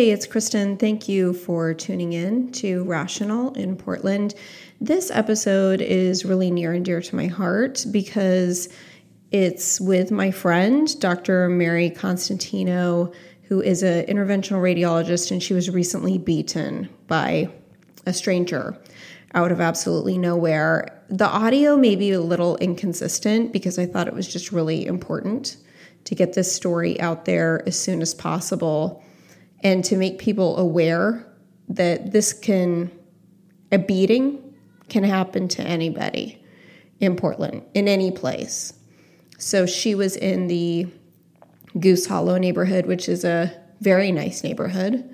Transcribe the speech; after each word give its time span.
Hey, 0.00 0.12
it's 0.12 0.26
Kristen. 0.26 0.78
Thank 0.78 1.10
you 1.10 1.34
for 1.34 1.74
tuning 1.74 2.14
in 2.14 2.52
to 2.52 2.84
Rational 2.84 3.52
in 3.52 3.76
Portland. 3.76 4.34
This 4.80 5.10
episode 5.10 5.82
is 5.82 6.24
really 6.24 6.50
near 6.50 6.72
and 6.72 6.82
dear 6.82 7.02
to 7.02 7.14
my 7.14 7.26
heart 7.26 7.84
because 7.90 8.70
it's 9.30 9.78
with 9.78 10.10
my 10.10 10.30
friend, 10.30 10.98
Dr. 11.00 11.50
Mary 11.50 11.90
Constantino, 11.90 13.12
who 13.42 13.60
is 13.60 13.82
an 13.82 14.06
interventional 14.06 14.62
radiologist, 14.62 15.32
and 15.32 15.42
she 15.42 15.52
was 15.52 15.68
recently 15.68 16.16
beaten 16.16 16.88
by 17.06 17.50
a 18.06 18.14
stranger 18.14 18.78
out 19.34 19.52
of 19.52 19.60
absolutely 19.60 20.16
nowhere. 20.16 20.98
The 21.10 21.28
audio 21.28 21.76
may 21.76 21.94
be 21.94 22.12
a 22.12 22.22
little 22.22 22.56
inconsistent 22.56 23.52
because 23.52 23.78
I 23.78 23.84
thought 23.84 24.08
it 24.08 24.14
was 24.14 24.26
just 24.26 24.50
really 24.50 24.86
important 24.86 25.58
to 26.04 26.14
get 26.14 26.32
this 26.32 26.50
story 26.50 26.98
out 27.02 27.26
there 27.26 27.62
as 27.66 27.78
soon 27.78 28.00
as 28.00 28.14
possible 28.14 29.04
and 29.62 29.84
to 29.84 29.96
make 29.96 30.18
people 30.18 30.56
aware 30.56 31.26
that 31.68 32.12
this 32.12 32.32
can, 32.32 32.90
a 33.70 33.78
beating 33.78 34.54
can 34.88 35.04
happen 35.04 35.48
to 35.48 35.62
anybody 35.62 36.42
in 36.98 37.16
Portland, 37.16 37.62
in 37.74 37.88
any 37.88 38.10
place. 38.10 38.72
So 39.38 39.66
she 39.66 39.94
was 39.94 40.16
in 40.16 40.48
the 40.48 40.86
Goose 41.78 42.06
Hollow 42.06 42.36
neighborhood, 42.36 42.86
which 42.86 43.08
is 43.08 43.24
a 43.24 43.54
very 43.80 44.12
nice 44.12 44.42
neighborhood 44.44 45.08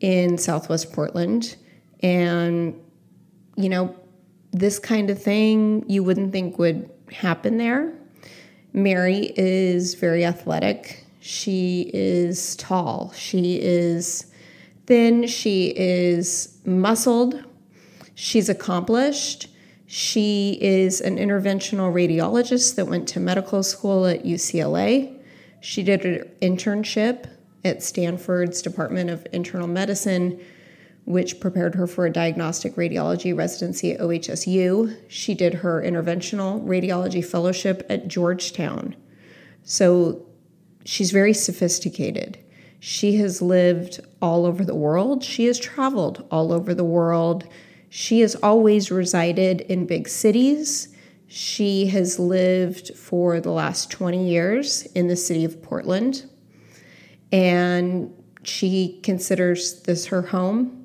in 0.00 0.38
Southwest 0.38 0.92
Portland. 0.92 1.56
And, 2.00 2.80
you 3.56 3.68
know, 3.68 3.94
this 4.52 4.78
kind 4.78 5.10
of 5.10 5.22
thing 5.22 5.84
you 5.88 6.02
wouldn't 6.02 6.32
think 6.32 6.58
would 6.58 6.88
happen 7.10 7.58
there. 7.58 7.92
Mary 8.72 9.32
is 9.36 9.94
very 9.94 10.24
athletic. 10.24 11.01
She 11.24 11.88
is 11.94 12.56
tall. 12.56 13.12
She 13.14 13.60
is 13.62 14.26
thin. 14.86 15.28
She 15.28 15.68
is 15.68 16.58
muscled. 16.64 17.44
She's 18.16 18.48
accomplished. 18.48 19.46
She 19.86 20.58
is 20.60 21.00
an 21.00 21.18
interventional 21.18 21.92
radiologist 21.92 22.74
that 22.74 22.86
went 22.86 23.06
to 23.10 23.20
medical 23.20 23.62
school 23.62 24.04
at 24.04 24.24
UCLA. 24.24 25.16
She 25.60 25.84
did 25.84 26.04
an 26.04 26.28
internship 26.42 27.30
at 27.64 27.84
Stanford's 27.84 28.60
Department 28.60 29.08
of 29.08 29.24
Internal 29.32 29.68
Medicine, 29.68 30.40
which 31.04 31.38
prepared 31.38 31.76
her 31.76 31.86
for 31.86 32.04
a 32.04 32.12
diagnostic 32.12 32.74
radiology 32.74 33.36
residency 33.36 33.92
at 33.92 34.00
OHSU. 34.00 34.96
She 35.06 35.34
did 35.34 35.54
her 35.54 35.80
interventional 35.80 36.64
radiology 36.64 37.24
fellowship 37.24 37.86
at 37.88 38.08
Georgetown. 38.08 38.96
So 39.62 40.26
she's 40.84 41.10
very 41.10 41.34
sophisticated. 41.34 42.38
She 42.80 43.16
has 43.18 43.40
lived 43.40 44.00
all 44.20 44.44
over 44.44 44.64
the 44.64 44.74
world. 44.74 45.22
She 45.22 45.44
has 45.46 45.58
traveled 45.58 46.26
all 46.30 46.52
over 46.52 46.74
the 46.74 46.84
world. 46.84 47.46
She 47.90 48.20
has 48.20 48.34
always 48.36 48.90
resided 48.90 49.60
in 49.60 49.86
big 49.86 50.08
cities. 50.08 50.88
She 51.28 51.86
has 51.86 52.18
lived 52.18 52.96
for 52.96 53.40
the 53.40 53.52
last 53.52 53.90
20 53.90 54.28
years 54.28 54.82
in 54.94 55.06
the 55.06 55.16
city 55.16 55.44
of 55.44 55.62
Portland. 55.62 56.28
And 57.30 58.12
she 58.42 59.00
considers 59.02 59.82
this 59.82 60.06
her 60.06 60.22
home. 60.22 60.84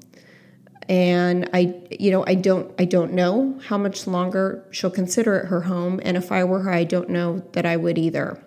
And 0.88 1.50
I 1.52 1.82
you 2.00 2.12
know, 2.12 2.24
I 2.28 2.36
don't 2.36 2.74
I 2.80 2.86
don't 2.86 3.14
know 3.14 3.60
how 3.66 3.78
much 3.78 4.08
longer 4.08 4.66
she'll 4.72 4.90
consider 4.90 5.38
it 5.38 5.48
her 5.48 5.62
home. 5.62 6.00
And 6.04 6.16
if 6.16 6.32
I 6.32 6.44
were 6.44 6.60
her, 6.62 6.72
I 6.72 6.84
don't 6.84 7.10
know 7.10 7.40
that 7.54 7.66
I 7.66 7.76
would 7.76 7.98
either. 7.98 8.42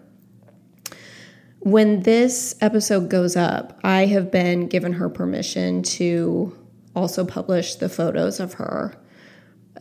When 1.60 2.00
this 2.00 2.54
episode 2.62 3.10
goes 3.10 3.37
up, 3.37 3.78
I 3.84 4.06
have 4.06 4.31
been 4.31 4.66
given 4.66 4.94
her 4.94 5.10
permission 5.10 5.82
to 5.82 6.56
also 6.97 7.26
publish 7.26 7.75
the 7.75 7.91
photos 7.91 8.41
of 8.41 8.54
her 8.54 8.94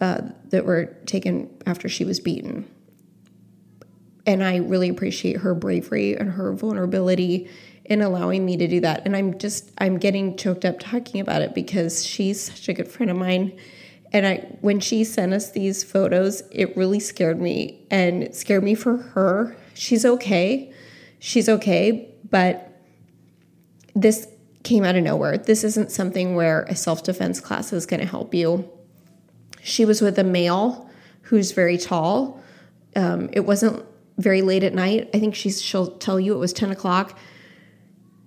uh, 0.01 0.21
that 0.49 0.65
were 0.65 0.97
taken 1.05 1.49
after 1.65 1.87
she 1.87 2.03
was 2.03 2.19
beaten. 2.19 2.69
And 4.25 4.43
I 4.43 4.57
really 4.57 4.89
appreciate 4.89 5.37
her 5.37 5.55
bravery 5.55 6.17
and 6.17 6.31
her 6.31 6.51
vulnerability 6.51 7.49
in 7.85 8.01
allowing 8.01 8.45
me 8.45 8.57
to 8.57 8.67
do 8.67 8.81
that. 8.81 9.03
And 9.05 9.15
I'm 9.15 9.37
just, 9.37 9.71
I'm 9.77 9.97
getting 9.99 10.35
choked 10.35 10.65
up 10.65 10.79
talking 10.79 11.21
about 11.21 11.41
it 11.41 11.55
because 11.55 12.05
she's 12.05 12.41
such 12.41 12.67
a 12.67 12.73
good 12.73 12.89
friend 12.89 13.09
of 13.09 13.15
mine. 13.15 13.57
And 14.11 14.27
I, 14.27 14.35
when 14.59 14.81
she 14.81 15.05
sent 15.05 15.31
us 15.33 15.51
these 15.51 15.85
photos, 15.85 16.43
it 16.51 16.75
really 16.75 16.99
scared 16.99 17.39
me 17.39 17.87
and 17.89 18.21
it 18.21 18.35
scared 18.35 18.65
me 18.65 18.75
for 18.75 18.97
her. 18.97 19.55
She's 19.75 20.03
okay 20.03 20.73
she's 21.19 21.47
okay, 21.47 22.13
but 22.29 22.65
this 23.95 24.27
came 24.63 24.83
out 24.83 24.95
of 24.95 25.03
nowhere. 25.03 25.37
This 25.37 25.63
isn't 25.63 25.91
something 25.91 26.35
where 26.35 26.63
a 26.63 26.75
self 26.75 27.03
defense 27.03 27.39
class 27.39 27.71
is 27.73 27.85
going 27.85 27.99
to 27.99 28.05
help 28.05 28.33
you. 28.33 28.69
She 29.61 29.85
was 29.85 30.01
with 30.01 30.17
a 30.17 30.23
male 30.23 30.89
who's 31.23 31.51
very 31.51 31.77
tall. 31.77 32.41
Um, 32.95 33.29
it 33.33 33.41
wasn't 33.41 33.85
very 34.17 34.41
late 34.41 34.63
at 34.63 34.73
night. 34.73 35.09
I 35.13 35.19
think 35.19 35.35
she's, 35.35 35.61
she'll 35.61 35.97
tell 35.97 36.19
you 36.19 36.33
it 36.33 36.39
was 36.39 36.53
10 36.53 36.71
o'clock. 36.71 37.17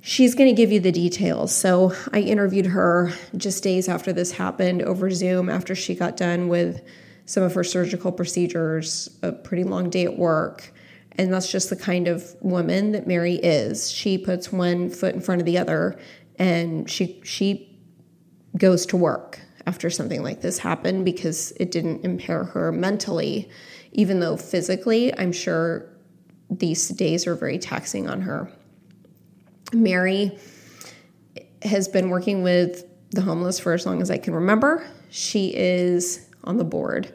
She's 0.01 0.35
going 0.35 0.49
to 0.49 0.57
give 0.57 0.73
you 0.73 0.81
the 0.81 0.93
details. 0.93 1.55
So 1.55 1.95
I 2.13 2.21
interviewed 2.21 2.67
her 2.67 3.13
just 3.37 3.63
days 3.63 3.89
after 3.89 4.13
this 4.13 4.33
happened 4.33 4.83
over 4.83 5.11
Zoom 5.11 5.49
after 5.49 5.75
she 5.75 5.95
got 5.95 6.17
done 6.17 6.49
with 6.49 6.83
some 7.25 7.43
of 7.43 7.55
her 7.55 7.63
surgical 7.63 8.11
procedures, 8.11 9.09
a 9.23 9.33
pretty 9.33 9.65
long 9.65 9.91
day 9.91 10.05
at 10.05 10.19
work. 10.19 10.73
And 11.17 11.33
that's 11.33 11.51
just 11.51 11.71
the 11.71 11.77
kind 11.77 12.09
of 12.09 12.35
woman 12.41 12.93
that 12.93 13.07
Mary 13.07 13.35
is. 13.35 13.91
She 13.91 14.17
puts 14.19 14.51
one 14.51 14.89
foot 14.89 15.15
in 15.15 15.21
front 15.21 15.41
of 15.41 15.47
the 15.47 15.59
other 15.59 15.99
and 16.39 16.89
she 16.89 17.21
she 17.25 17.79
goes 18.57 18.87
to 18.87 18.97
work 18.97 19.41
after 19.67 19.91
something 19.91 20.23
like 20.23 20.41
this 20.41 20.59
happened 20.59 21.05
because 21.05 21.53
it 21.61 21.71
didn't 21.71 22.05
impair 22.05 22.45
her 22.45 22.73
mentally, 22.73 23.49
even 23.93 24.21
though 24.21 24.37
physically, 24.37 25.17
I'm 25.17 25.33
sure 25.33 25.89
these 26.51 26.89
days 26.89 27.27
are 27.27 27.35
very 27.35 27.59
taxing 27.59 28.09
on 28.09 28.23
her. 28.23 28.51
Mary 29.73 30.39
has 31.63 31.89
been 31.89 32.11
working 32.11 32.43
with 32.43 32.85
the 33.11 33.23
homeless 33.23 33.61
for 33.61 33.73
as 33.73 33.87
long 33.87 34.03
as 34.03 34.11
I 34.11 34.19
can 34.19 34.35
remember. 34.35 34.87
She 35.11 35.55
is 35.55 36.29
on 36.45 36.57
the 36.57 36.65
board 36.65 37.13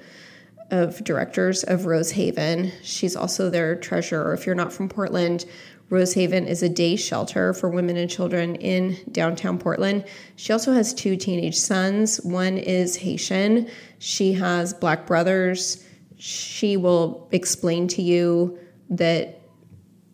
of 0.72 1.03
directors 1.03 1.63
of 1.63 1.81
Rosehaven. 1.81 2.72
She's 2.83 3.16
also 3.16 3.50
their 3.50 3.75
treasurer. 3.75 4.33
If 4.33 4.45
you're 4.45 4.55
not 4.55 4.73
from 4.73 4.89
Portland, 4.89 5.45
Rosehaven 5.89 6.47
is 6.47 6.63
a 6.63 6.69
day 6.69 6.97
shelter 6.97 7.53
for 7.53 7.69
women 7.69 7.95
and 7.95 8.09
children 8.09 8.55
in 8.55 8.97
downtown 9.11 9.57
Portland. 9.57 10.03
She 10.35 10.51
also 10.51 10.73
has 10.73 10.94
two 10.94 11.16
teenage 11.16 11.57
sons. 11.57 12.17
One 12.23 12.57
is 12.57 12.97
Haitian, 12.97 13.69
she 14.00 14.33
has 14.33 14.73
black 14.73 15.07
brothers. 15.07 15.83
She 16.17 16.77
will 16.77 17.29
explain 17.31 17.88
to 17.89 18.01
you 18.01 18.59
that 18.89 19.41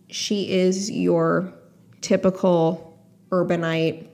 she 0.10 0.52
is 0.52 0.92
your 0.92 1.54
typical 2.02 3.00
urbanite 3.32 4.08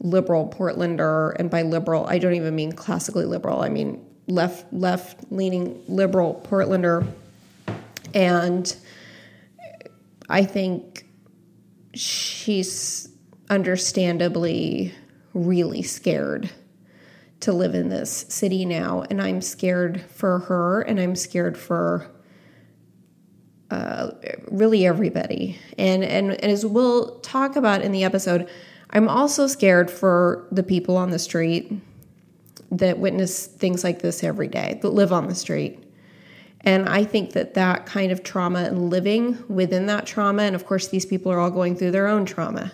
liberal 0.00 0.48
Portlander. 0.48 1.36
And 1.38 1.50
by 1.50 1.62
liberal, 1.62 2.06
I 2.06 2.18
don't 2.18 2.34
even 2.34 2.54
mean 2.54 2.72
classically 2.72 3.24
liberal, 3.24 3.60
I 3.60 3.68
mean 3.68 4.05
left 4.28 4.72
left 4.72 5.20
leaning 5.30 5.82
liberal 5.88 6.42
Portlander, 6.48 7.06
and 8.14 8.76
I 10.28 10.44
think 10.44 11.06
she's 11.94 13.08
understandably 13.48 14.92
really 15.34 15.82
scared 15.82 16.50
to 17.40 17.52
live 17.52 17.74
in 17.74 17.88
this 17.88 18.26
city 18.28 18.64
now, 18.64 19.04
and 19.10 19.20
I'm 19.20 19.40
scared 19.40 20.00
for 20.00 20.40
her, 20.40 20.80
and 20.82 20.98
I'm 20.98 21.14
scared 21.14 21.56
for 21.56 22.10
uh, 23.70 24.10
really 24.48 24.86
everybody. 24.86 25.58
And, 25.76 26.02
and 26.02 26.32
and 26.32 26.52
as 26.52 26.64
we'll 26.64 27.20
talk 27.20 27.56
about 27.56 27.82
in 27.82 27.92
the 27.92 28.04
episode, 28.04 28.48
I'm 28.90 29.08
also 29.08 29.46
scared 29.46 29.90
for 29.90 30.46
the 30.50 30.62
people 30.62 30.96
on 30.96 31.10
the 31.10 31.18
street 31.18 31.72
that 32.70 32.98
witness 32.98 33.46
things 33.46 33.84
like 33.84 34.02
this 34.02 34.24
every 34.24 34.48
day, 34.48 34.78
that 34.82 34.90
live 34.90 35.12
on 35.12 35.28
the 35.28 35.34
street. 35.34 35.82
And 36.62 36.88
I 36.88 37.04
think 37.04 37.32
that 37.32 37.54
that 37.54 37.86
kind 37.86 38.10
of 38.10 38.24
trauma 38.24 38.64
and 38.64 38.90
living 38.90 39.42
within 39.48 39.86
that 39.86 40.06
trauma, 40.06 40.42
and 40.42 40.56
of 40.56 40.66
course, 40.66 40.88
these 40.88 41.06
people 41.06 41.30
are 41.30 41.38
all 41.38 41.50
going 41.50 41.76
through 41.76 41.92
their 41.92 42.08
own 42.08 42.24
trauma. 42.24 42.72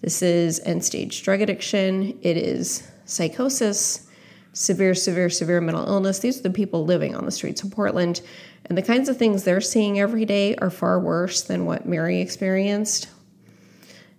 This 0.00 0.22
is 0.22 0.60
end 0.60 0.84
stage 0.84 1.22
drug 1.22 1.42
addiction, 1.42 2.18
it 2.22 2.38
is 2.38 2.88
psychosis, 3.04 4.08
severe, 4.54 4.94
severe, 4.94 5.28
severe 5.28 5.60
mental 5.60 5.86
illness. 5.86 6.20
These 6.20 6.40
are 6.40 6.44
the 6.44 6.50
people 6.50 6.84
living 6.84 7.14
on 7.14 7.26
the 7.26 7.30
streets 7.30 7.62
of 7.62 7.70
Portland. 7.70 8.22
And 8.66 8.78
the 8.78 8.82
kinds 8.82 9.08
of 9.08 9.16
things 9.16 9.44
they're 9.44 9.60
seeing 9.60 10.00
every 10.00 10.24
day 10.24 10.54
are 10.56 10.70
far 10.70 10.98
worse 11.00 11.42
than 11.42 11.66
what 11.66 11.86
Mary 11.86 12.20
experienced. 12.20 13.08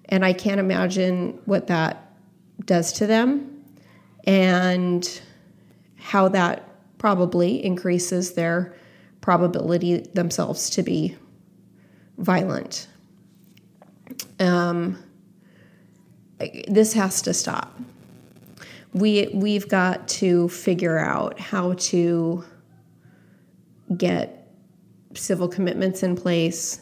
And 0.09 0.25
I 0.25 0.33
can't 0.33 0.59
imagine 0.59 1.39
what 1.45 1.67
that 1.67 2.13
does 2.65 2.91
to 2.93 3.07
them 3.07 3.50
and 4.25 5.21
how 5.97 6.27
that 6.29 6.67
probably 6.97 7.63
increases 7.63 8.33
their 8.33 8.75
probability 9.21 9.97
themselves 10.13 10.69
to 10.71 10.83
be 10.83 11.15
violent. 12.17 12.87
Um, 14.39 15.01
this 16.67 16.93
has 16.93 17.21
to 17.23 17.33
stop. 17.33 17.79
We 18.93 19.29
we've 19.33 19.69
got 19.69 20.07
to 20.09 20.49
figure 20.49 20.97
out 20.97 21.39
how 21.39 21.73
to 21.73 22.43
get 23.95 24.47
civil 25.13 25.47
commitments 25.47 26.03
in 26.03 26.15
place, 26.15 26.81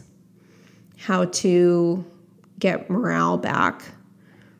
how 0.98 1.26
to 1.26 2.06
get 2.58 2.90
morale 2.90 3.38
back 3.38 3.84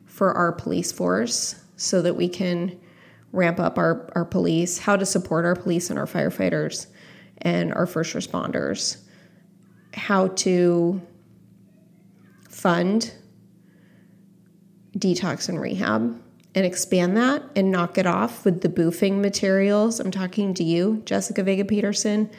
for 0.06 0.32
our 0.32 0.52
police 0.52 0.92
force 0.92 1.56
so 1.80 2.02
that 2.02 2.14
we 2.14 2.28
can 2.28 2.78
ramp 3.32 3.58
up 3.58 3.78
our, 3.78 4.10
our 4.14 4.24
police, 4.24 4.76
how 4.78 4.96
to 4.96 5.06
support 5.06 5.46
our 5.46 5.56
police 5.56 5.88
and 5.88 5.98
our 5.98 6.04
firefighters 6.04 6.88
and 7.38 7.72
our 7.72 7.86
first 7.86 8.14
responders, 8.14 8.98
how 9.94 10.28
to 10.28 11.00
fund 12.50 13.14
detox 14.98 15.48
and 15.48 15.58
rehab 15.58 16.22
and 16.54 16.66
expand 16.66 17.16
that 17.16 17.42
and 17.56 17.70
knock 17.70 17.96
it 17.96 18.06
off 18.06 18.44
with 18.44 18.60
the 18.60 18.68
boofing 18.68 19.20
materials. 19.20 20.00
I'm 20.00 20.10
talking 20.10 20.52
to 20.54 20.64
you, 20.64 21.00
Jessica 21.06 21.42
Vega 21.42 21.64
Pederson, 21.64 22.30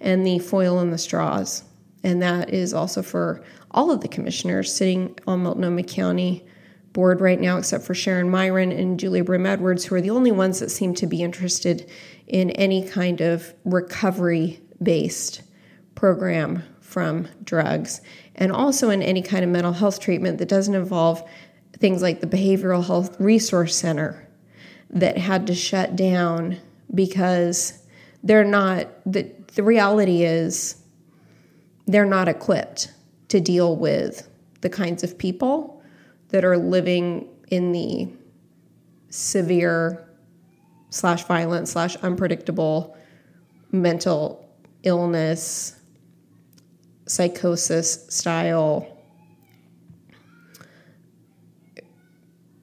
and 0.00 0.24
the 0.24 0.38
foil 0.38 0.78
and 0.78 0.92
the 0.92 0.98
straws. 0.98 1.64
And 2.04 2.22
that 2.22 2.50
is 2.50 2.72
also 2.72 3.02
for 3.02 3.42
all 3.72 3.90
of 3.90 4.02
the 4.02 4.08
commissioners 4.08 4.72
sitting 4.72 5.18
on 5.26 5.42
Multnomah 5.42 5.82
County 5.82 6.46
board 6.94 7.20
right 7.20 7.40
now, 7.40 7.58
except 7.58 7.84
for 7.84 7.92
Sharon 7.92 8.30
Meieran 8.30 8.72
and 8.76 8.98
Julia 8.98 9.24
Brim 9.24 9.44
Edwards, 9.44 9.84
who 9.84 9.96
are 9.96 10.00
the 10.00 10.10
only 10.10 10.32
ones 10.32 10.60
that 10.60 10.70
seem 10.70 10.94
to 10.94 11.06
be 11.06 11.22
interested 11.22 11.90
in 12.26 12.50
any 12.52 12.88
kind 12.88 13.20
of 13.20 13.52
recovery 13.64 14.60
based 14.82 15.42
program 15.94 16.62
from 16.80 17.28
drugs, 17.42 18.00
and 18.36 18.52
also 18.52 18.88
in 18.90 19.02
any 19.02 19.20
kind 19.20 19.44
of 19.44 19.50
mental 19.50 19.72
health 19.72 20.00
treatment 20.00 20.38
that 20.38 20.48
doesn't 20.48 20.74
involve 20.74 21.28
things 21.78 22.00
like 22.00 22.20
the 22.20 22.26
Behavioral 22.26 22.86
Health 22.86 23.20
Resource 23.20 23.76
Center 23.76 24.28
that 24.90 25.18
had 25.18 25.48
to 25.48 25.54
shut 25.54 25.96
down 25.96 26.58
because 26.94 27.82
they're 28.22 28.44
not, 28.44 28.86
the, 29.04 29.30
the 29.54 29.64
reality 29.64 30.22
is 30.22 30.76
they're 31.86 32.06
not 32.06 32.28
equipped 32.28 32.92
to 33.28 33.40
deal 33.40 33.74
with 33.74 34.28
the 34.60 34.70
kinds 34.70 35.02
of 35.02 35.18
people 35.18 35.73
that 36.28 36.44
are 36.44 36.56
living 36.56 37.28
in 37.48 37.72
the 37.72 38.08
severe 39.10 40.08
slash 40.90 41.24
violent 41.24 41.68
slash 41.68 41.96
unpredictable 41.96 42.96
mental 43.70 44.48
illness 44.82 45.76
psychosis 47.06 48.06
style 48.08 48.94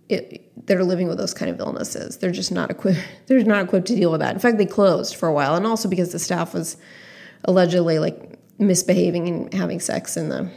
it, 0.09 0.67
that 0.67 0.77
are 0.77 0.83
living 0.83 1.07
with 1.07 1.17
those 1.17 1.33
kind 1.33 1.49
of 1.49 1.59
illnesses. 1.59 2.17
They're 2.17 2.31
just 2.31 2.51
not 2.51 2.69
equipped. 2.69 2.99
They're 3.27 3.43
not 3.43 3.65
equipped 3.65 3.87
to 3.87 3.95
deal 3.95 4.11
with 4.11 4.19
that. 4.19 4.33
In 4.33 4.39
fact, 4.39 4.57
they 4.57 4.65
closed 4.65 5.15
for 5.15 5.27
a 5.27 5.33
while, 5.33 5.55
and 5.55 5.65
also 5.65 5.89
because 5.89 6.11
the 6.11 6.19
staff 6.19 6.53
was 6.53 6.77
allegedly 7.45 7.97
like 7.99 8.37
misbehaving 8.59 9.27
and 9.27 9.53
having 9.53 9.79
sex 9.79 10.17
in 10.17 10.29
the 10.29 10.51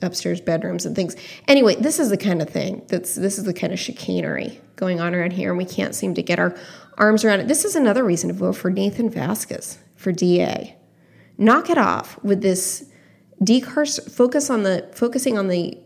upstairs 0.00 0.40
bedrooms 0.40 0.86
and 0.86 0.96
things. 0.96 1.16
Anyway, 1.48 1.74
this 1.76 1.98
is 1.98 2.10
the 2.10 2.16
kind 2.16 2.40
of 2.40 2.48
thing 2.48 2.82
that's 2.88 3.14
this 3.14 3.38
is 3.38 3.44
the 3.44 3.54
kind 3.54 3.72
of 3.72 3.78
chicanery 3.78 4.60
going 4.76 5.00
on 5.00 5.14
around 5.14 5.32
here, 5.32 5.50
and 5.50 5.58
we 5.58 5.64
can't 5.64 5.94
seem 5.94 6.14
to 6.14 6.22
get 6.22 6.38
our 6.38 6.56
arms 6.98 7.24
around 7.24 7.40
it. 7.40 7.48
This 7.48 7.64
is 7.64 7.76
another 7.76 8.04
reason 8.04 8.28
to 8.28 8.34
vote 8.34 8.54
for 8.54 8.70
Nathan 8.70 9.10
Vasquez 9.10 9.78
for 9.96 10.12
DA. 10.12 10.76
Knock 11.38 11.70
it 11.70 11.78
off 11.78 12.22
with 12.22 12.42
this 12.42 12.90
decar 13.42 13.86
focus 14.10 14.50
on 14.50 14.62
the 14.62 14.88
focusing 14.94 15.38
on 15.38 15.48
the 15.48 15.78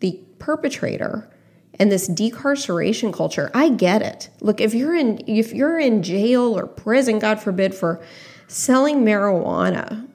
the 0.00 0.20
perpetrator 0.38 1.30
and 1.78 1.90
this 1.90 2.08
decarceration 2.08 3.12
culture. 3.12 3.50
I 3.54 3.68
get 3.68 4.02
it. 4.02 4.30
Look, 4.40 4.60
if 4.60 4.74
you're 4.74 4.94
in 4.94 5.22
if 5.26 5.52
you're 5.52 5.78
in 5.78 6.02
jail 6.02 6.56
or 6.56 6.66
prison, 6.66 7.18
God 7.18 7.40
forbid, 7.40 7.74
for 7.74 8.02
selling 8.46 9.04
marijuana, 9.04 10.08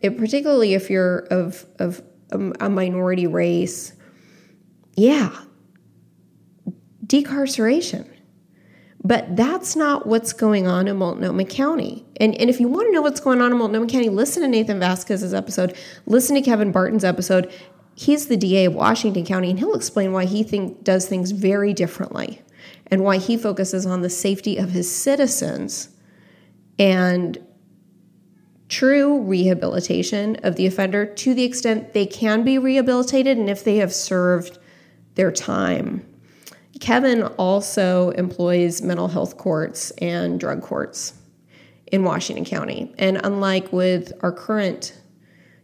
it, 0.00 0.18
particularly 0.18 0.74
if 0.74 0.90
you're 0.90 1.20
of 1.30 1.66
of 1.78 2.02
a, 2.30 2.68
minority 2.68 3.26
race, 3.26 3.92
yeah, 4.96 5.36
decarceration. 7.06 8.08
But 9.04 9.36
that's 9.36 9.76
not 9.76 10.06
what's 10.06 10.32
going 10.32 10.66
on 10.66 10.88
in 10.88 10.96
Multnomah 10.96 11.44
County. 11.44 12.04
And, 12.16 12.34
and 12.34 12.50
if 12.50 12.58
you 12.58 12.66
want 12.66 12.88
to 12.88 12.92
know 12.92 13.02
what's 13.02 13.20
going 13.20 13.40
on 13.40 13.52
in 13.52 13.58
Multnomah 13.58 13.86
County, 13.86 14.08
listen 14.08 14.42
to 14.42 14.48
Nathan 14.48 14.80
Vasquez's 14.80 15.32
episode, 15.32 15.76
listen 16.06 16.34
to 16.34 16.42
Kevin 16.42 16.72
Barton's 16.72 17.04
episode, 17.04 17.52
he's 17.94 18.26
the 18.26 18.36
DA 18.36 18.64
of 18.64 18.74
Washington 18.74 19.24
County, 19.24 19.50
and 19.50 19.58
he'll 19.60 19.74
explain 19.74 20.12
why 20.12 20.24
he 20.24 20.42
think, 20.42 20.82
does 20.82 21.06
things 21.06 21.30
very 21.30 21.72
differently 21.72 22.42
and 22.88 23.04
why 23.04 23.18
he 23.18 23.36
focuses 23.36 23.86
on 23.86 24.02
the 24.02 24.10
safety 24.10 24.56
of 24.56 24.70
his 24.70 24.92
citizens 24.92 25.90
and 26.78 27.38
true 28.68 29.22
rehabilitation 29.22 30.36
of 30.42 30.56
the 30.56 30.66
offender 30.66 31.06
to 31.06 31.34
the 31.34 31.44
extent 31.44 31.92
they 31.92 32.06
can 32.06 32.42
be 32.42 32.58
rehabilitated 32.58 33.38
and 33.38 33.48
if 33.48 33.64
they 33.64 33.76
have 33.76 33.92
served 33.92 34.58
their 35.14 35.30
time. 35.30 36.04
Kevin 36.80 37.22
also 37.22 38.10
employs 38.10 38.82
mental 38.82 39.08
health 39.08 39.36
courts 39.36 39.90
and 39.92 40.38
drug 40.38 40.62
courts 40.62 41.14
in 41.90 42.04
Washington 42.04 42.44
County. 42.44 42.92
And 42.98 43.20
unlike 43.24 43.72
with 43.72 44.12
our 44.20 44.32
current 44.32 44.98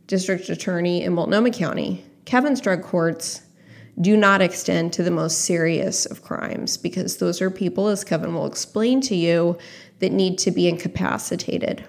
district 0.07 0.49
attorney 0.49 1.03
in 1.03 1.13
Multnomah 1.13 1.51
County, 1.51 2.05
Kevin's 2.25 2.61
drug 2.61 2.83
courts 2.83 3.43
do 4.01 4.17
not 4.17 4.41
extend 4.41 4.93
to 4.95 5.03
the 5.03 5.11
most 5.11 5.43
serious 5.43 6.07
of 6.07 6.23
crimes 6.23 6.79
because 6.79 7.19
those 7.19 7.43
are 7.43 7.51
people, 7.51 7.89
as 7.89 8.05
Kevin 8.05 8.33
will 8.35 8.47
explain 8.47 9.01
to 9.03 9.15
you, 9.15 9.59
that 9.99 10.13
need 10.13 10.39
to 10.39 10.51
be 10.51 10.67
incapacitated 10.67 11.85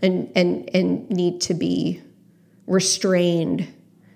and, 0.00 0.30
and, 0.34 0.70
and 0.74 1.08
need 1.10 1.40
to 1.42 1.54
be 1.54 2.02
restrained 2.66 3.66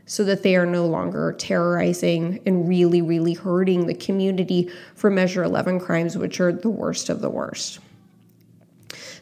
so 0.07 0.25
that 0.25 0.43
they 0.43 0.57
are 0.57 0.67
no 0.67 0.87
longer 0.87 1.33
terrorizing 1.39 2.41
and 2.45 2.69
really, 2.69 3.01
really 3.01 3.35
hurting 3.35 3.87
the 3.87 3.95
community 3.95 4.71
for 4.95 5.11
Measure 5.11 5.43
11 5.43 5.81
crimes, 5.81 6.19
which 6.19 6.41
are 6.41 6.53
the 6.53 6.69
worst 6.69 7.09
of 7.09 7.21
the 7.21 7.31
worst. 7.31 7.79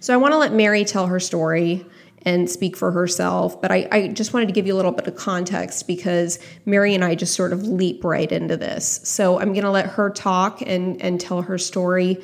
So 0.01 0.15
I 0.15 0.17
want 0.17 0.33
to 0.33 0.39
let 0.39 0.53
Mary 0.53 0.85
tell 0.85 1.07
her 1.07 1.21
story 1.21 1.87
and 2.23 2.51
speak 2.51 2.77
for 2.77 2.91
herself. 2.91 3.63
But 3.63 3.71
I, 3.71 3.89
I, 3.93 4.09
just 4.09 4.35
wanted 4.35 4.47
to 4.47 4.53
give 4.53 4.67
you 4.67 4.75
a 4.75 4.77
little 4.77 4.93
bit 4.93 5.07
of 5.07 5.17
context 5.17 5.87
because 5.87 6.39
Mary 6.67 6.95
and 6.95 7.05
I 7.05 7.15
just 7.15 7.35
sort 7.35 7.53
of 7.53 7.63
leap 7.63 8.05
right 8.05 8.31
into 8.31 8.57
this. 8.57 9.01
So 9.05 9.39
I'm 9.39 9.53
going 9.53 9.65
to 9.65 9.71
let 9.71 9.87
her 9.87 10.11
talk 10.11 10.61
and, 10.61 11.01
and 11.01 11.21
tell 11.21 11.43
her 11.43 11.57
story. 11.57 12.23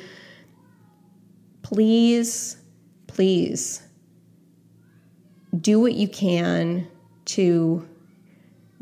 Please, 1.63 2.57
please 3.07 3.86
do 5.59 5.79
what 5.79 5.93
you 5.93 6.07
can 6.07 6.87
to 7.25 7.87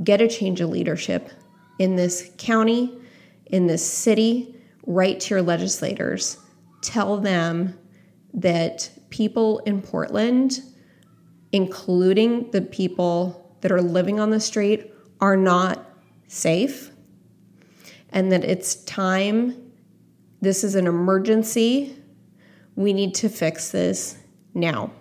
get 0.04 0.22
a 0.22 0.28
change 0.28 0.62
of 0.62 0.70
leadership 0.70 1.30
in 1.80 1.96
this 1.96 2.32
county, 2.38 2.98
in 3.48 3.68
this 3.68 3.88
city. 3.88 4.56
Write 4.86 5.20
to 5.22 5.36
your 5.36 5.42
legislators. 5.42 6.38
Tell 6.82 7.18
them 7.18 7.78
that 8.34 8.90
people 9.10 9.60
in 9.60 9.82
Portland 9.82 10.62
including 11.56 12.52
the 12.52 12.62
people 12.62 13.56
that 13.62 13.72
are 13.72 13.82
living 13.82 14.20
on 14.20 14.30
the 14.30 14.42
street, 14.42 14.92
are 15.22 15.38
not 15.38 15.90
safe 16.28 16.92
and 18.10 18.30
that 18.30 18.44
it's 18.44 18.76
time. 18.84 19.72
This 20.42 20.66
is 20.66 20.76
an 20.76 20.86
emergency. 20.86 21.96
We 22.76 22.92
need 22.92 23.16
to 23.16 23.30
fix 23.30 23.72
this 23.72 24.18
now. 24.54 24.92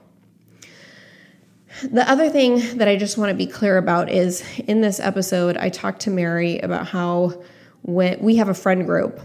The 1.82 2.08
other 2.08 2.30
thing 2.30 2.78
that 2.78 2.88
I 2.88 2.96
just 2.96 3.18
want 3.18 3.30
to 3.30 3.34
be 3.34 3.46
clear 3.46 3.78
about 3.78 4.10
is 4.10 4.44
in 4.66 4.80
this 4.80 5.00
episode, 5.00 5.56
I 5.56 5.68
talked 5.68 6.02
to 6.02 6.10
Mary 6.10 6.58
about 6.58 6.86
how 6.86 7.42
when 7.82 8.20
we 8.20 8.36
have 8.36 8.48
a 8.48 8.54
friend 8.54 8.86
group, 8.86 9.20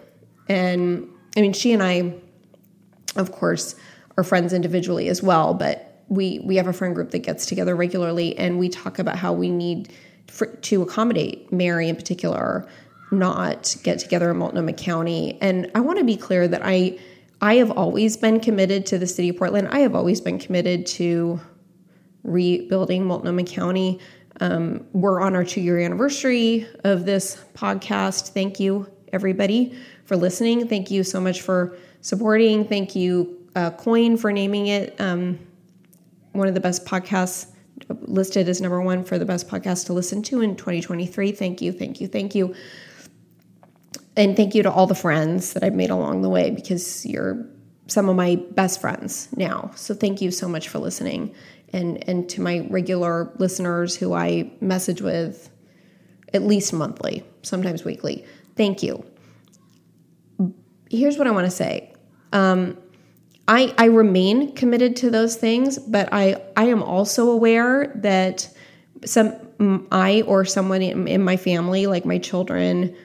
and 0.48 1.08
I 1.38 1.42
mean, 1.42 1.54
she 1.54 1.74
and 1.74 1.84
I, 1.84 2.16
of 3.16 3.32
course, 3.32 3.76
are 4.18 4.24
friends 4.24 4.52
individually 4.52 5.10
as 5.10 5.22
well, 5.22 5.54
but 5.54 6.04
we 6.10 6.40
we 6.44 6.56
have 6.56 6.68
a 6.68 6.74
friend 6.74 6.96
group 6.96 7.12
that 7.12 7.20
gets 7.20 7.46
together 7.46 7.76
regularly 7.76 8.36
and 8.38 8.58
we 8.58 8.68
talk 8.68 8.98
about 8.98 9.16
how 9.16 9.32
we 9.32 9.50
need 9.50 9.94
for, 10.28 10.48
to 10.48 10.82
accommodate 10.82 11.52
Mary 11.54 11.88
in 11.88 11.96
particular 11.96 12.68
not 13.12 13.76
get 13.84 14.00
together 14.00 14.32
in 14.32 14.38
Multnomah 14.38 14.74
County. 14.74 15.38
And 15.42 15.72
I 15.74 15.80
want 15.80 16.00
to 16.00 16.06
be 16.06 16.18
clear 16.18 16.48
that 16.48 16.62
I 16.64 17.00
I 17.42 17.56
have 17.56 17.72
always 17.72 18.18
been 18.18 18.40
committed 18.40 18.86
to 18.88 18.98
the 18.98 19.08
city 19.08 19.30
of 19.30 19.38
Portland. 19.38 19.70
I 19.70 19.80
have 19.80 19.96
always 19.96 20.20
been 20.20 20.40
committed 20.40 20.86
to 20.88 21.40
rebuilding 22.30 23.06
Multnomah 23.06 23.44
County 23.44 24.00
um, 24.42 24.86
we're 24.94 25.20
on 25.20 25.36
our 25.36 25.44
two 25.44 25.62
year 25.62 25.80
anniversary 25.80 26.68
of 26.84 27.06
this 27.06 27.44
podcast 27.54 28.30
thank 28.30 28.60
you 28.60 28.90
everybody 29.12 29.78
for 30.06 30.16
listening 30.16 30.68
thank 30.68 30.90
you 30.90 31.04
so 31.04 31.20
much 31.20 31.42
for 31.42 31.78
supporting 32.02 32.66
thank 32.66 32.96
you 32.96 33.38
uh, 33.56 33.72
KOIN 33.72 34.18
for 34.18 34.32
naming 34.32 34.68
it 34.68 35.00
um, 35.02 35.40
one 36.32 36.48
of 36.48 36.54
the 36.54 36.60
best 36.62 36.86
podcasts 36.86 37.48
listed 38.02 38.50
as 38.50 38.62
number 38.62 38.82
one 38.82 39.04
for 39.04 39.18
the 39.18 39.26
best 39.26 39.48
podcast 39.48 39.86
to 39.88 39.94
listen 39.94 40.22
to 40.24 40.42
in 40.42 40.56
2023. 40.56 41.32
Thank 41.32 41.62
you, 41.62 41.72
thank 41.72 42.02
you, 42.02 42.08
thank 42.08 42.36
you. 42.36 42.56
and 44.16 44.36
thank 44.36 44.54
you 44.54 44.64
to 44.64 44.72
all 44.72 44.86
the 44.86 44.96
friends 44.96 45.54
that 45.54 45.64
I've 45.64 45.76
made 45.76 45.90
along 45.90 46.24
the 46.24 46.30
way 46.30 46.50
because 46.50 47.06
you're 47.06 47.46
some 47.88 48.10
of 48.10 48.16
my 48.16 48.36
best 48.52 48.82
friends 48.82 49.30
now. 49.36 49.72
So 49.76 49.94
thank 49.94 50.22
you 50.22 50.30
so 50.32 50.48
much 50.48 50.68
for 50.68 50.80
listening. 50.80 51.34
And 51.72 52.08
and 52.10 52.28
to 52.30 52.42
my 52.42 52.68
regular 52.70 53.32
listeners 53.38 53.96
who 53.96 54.14
I 54.14 54.52
message 54.60 55.02
with 55.02 55.50
at 56.34 56.44
least 56.44 56.74
monthly, 56.74 57.24
sometimes 57.42 57.84
weekly. 57.84 58.26
Thank 58.56 58.84
you. 58.84 59.06
Here's 60.90 61.18
what 61.18 61.28
I 61.28 61.32
want 61.32 61.46
to 61.46 61.52
say. 61.52 61.94
Um, 62.34 62.78
I, 63.48 63.74
I 63.78 63.86
remain 63.86 64.54
committed 64.54 64.96
to 64.98 65.10
those 65.10 65.36
things, 65.36 65.80
but 65.80 66.10
I, 66.12 66.40
I 66.56 66.66
am 66.66 66.84
also 66.84 67.32
aware 67.32 67.92
that 67.96 68.48
some 69.06 69.88
I 69.92 70.22
or 70.28 70.46
someone 70.46 70.82
in, 70.84 71.08
in 71.08 71.24
my 71.24 71.36
family, 71.36 71.88
like 71.88 72.06
my 72.06 72.20
children, 72.20 72.96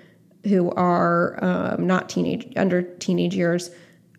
who 0.44 0.70
are 0.72 1.42
um, 1.42 1.86
not 1.86 2.10
teenage 2.10 2.52
under 2.56 2.82
teenage 2.82 3.34
years, 3.34 3.70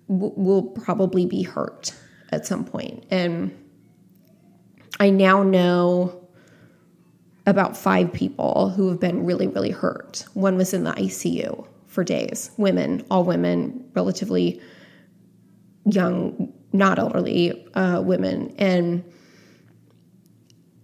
w- 0.08 0.34
will 0.36 0.64
probably 0.64 1.28
be 1.28 1.44
hurt 1.44 1.94
at 2.32 2.48
some 2.48 2.66
point. 2.66 3.06
And 3.12 3.56
I 5.00 5.10
now 5.10 5.44
know 5.44 6.22
about 7.46 7.78
five 7.78 8.12
people 8.12 8.70
who 8.70 8.90
have 8.90 9.00
been 9.00 9.26
really, 9.26 9.48
really 9.48 9.72
hurt. 9.72 10.26
One 10.34 10.58
was 10.58 10.74
in 10.74 10.84
the 10.84 10.92
ICU 10.92 11.68
for 11.88 12.04
days. 12.04 12.52
Women, 12.58 13.06
all 13.12 13.24
women, 13.24 13.90
relatively 13.94 14.62
young, 15.86 16.52
not 16.74 16.98
elderly 16.98 17.68
uh, 17.76 18.02
women. 18.02 18.56
And 18.58 19.04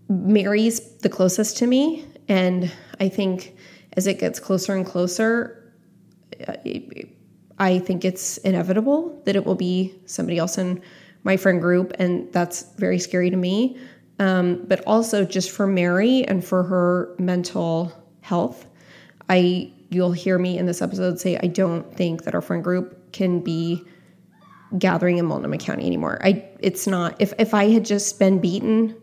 Mary's 0.07 0.97
the 0.97 1.09
closest 1.09 1.57
to 1.57 1.67
me. 1.67 2.05
And 2.27 2.71
I 2.99 3.09
think 3.09 3.55
as 3.93 4.07
it 4.07 4.19
gets 4.19 4.39
closer 4.39 4.75
and 4.75 4.85
closer, 4.85 5.73
uh, 6.47 6.53
I 7.57 7.79
think 7.79 8.05
it's 8.05 8.37
inevitable 8.39 9.21
that 9.25 9.35
it 9.35 9.45
will 9.45 9.55
be 9.55 9.93
somebody 10.05 10.37
else 10.37 10.57
in 10.57 10.81
my 11.23 11.37
friend 11.37 11.61
group. 11.61 11.93
And 11.99 12.31
that's 12.31 12.63
very 12.77 12.99
scary 12.99 13.29
to 13.29 13.37
me. 13.37 13.79
Um, 14.21 14.65
but 14.67 14.83
also 14.85 15.25
just 15.25 15.49
for 15.49 15.65
Mary 15.65 16.23
and 16.25 16.45
for 16.45 16.61
her 16.61 17.15
mental 17.17 17.91
health. 18.21 18.67
I 19.27 19.73
you'll 19.89 20.11
hear 20.11 20.37
me 20.37 20.59
in 20.59 20.67
this 20.67 20.79
episode 20.79 21.19
say 21.19 21.39
I 21.41 21.47
don't 21.47 21.91
think 21.91 22.23
that 22.25 22.35
our 22.35 22.41
friend 22.41 22.63
group 22.63 23.11
can 23.13 23.39
be 23.39 23.83
gathering 24.77 25.17
in 25.17 25.25
Multnomah 25.25 25.57
County 25.57 25.87
anymore. 25.87 26.19
I 26.23 26.45
it's 26.59 26.85
not 26.85 27.19
if 27.19 27.33
if 27.39 27.55
I 27.55 27.71
had 27.71 27.83
just 27.83 28.19
been 28.19 28.37
beaten 28.39 28.95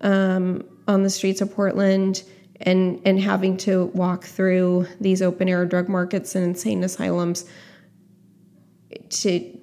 um, 0.00 0.64
on 0.88 1.04
the 1.04 1.10
streets 1.10 1.40
of 1.40 1.54
Portland 1.54 2.24
and 2.60 3.00
and 3.04 3.20
having 3.20 3.56
to 3.58 3.84
walk 3.94 4.24
through 4.24 4.88
these 5.00 5.22
open 5.22 5.48
air 5.48 5.64
drug 5.64 5.88
markets 5.88 6.34
and 6.34 6.44
insane 6.44 6.82
asylums 6.82 7.44
to 9.10 9.58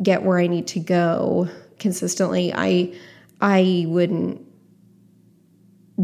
get 0.00 0.22
where 0.22 0.38
I 0.38 0.46
need 0.46 0.68
to 0.68 0.78
go 0.78 1.48
consistently, 1.80 2.52
I 2.54 2.94
I 3.40 3.84
wouldn't 3.88 4.44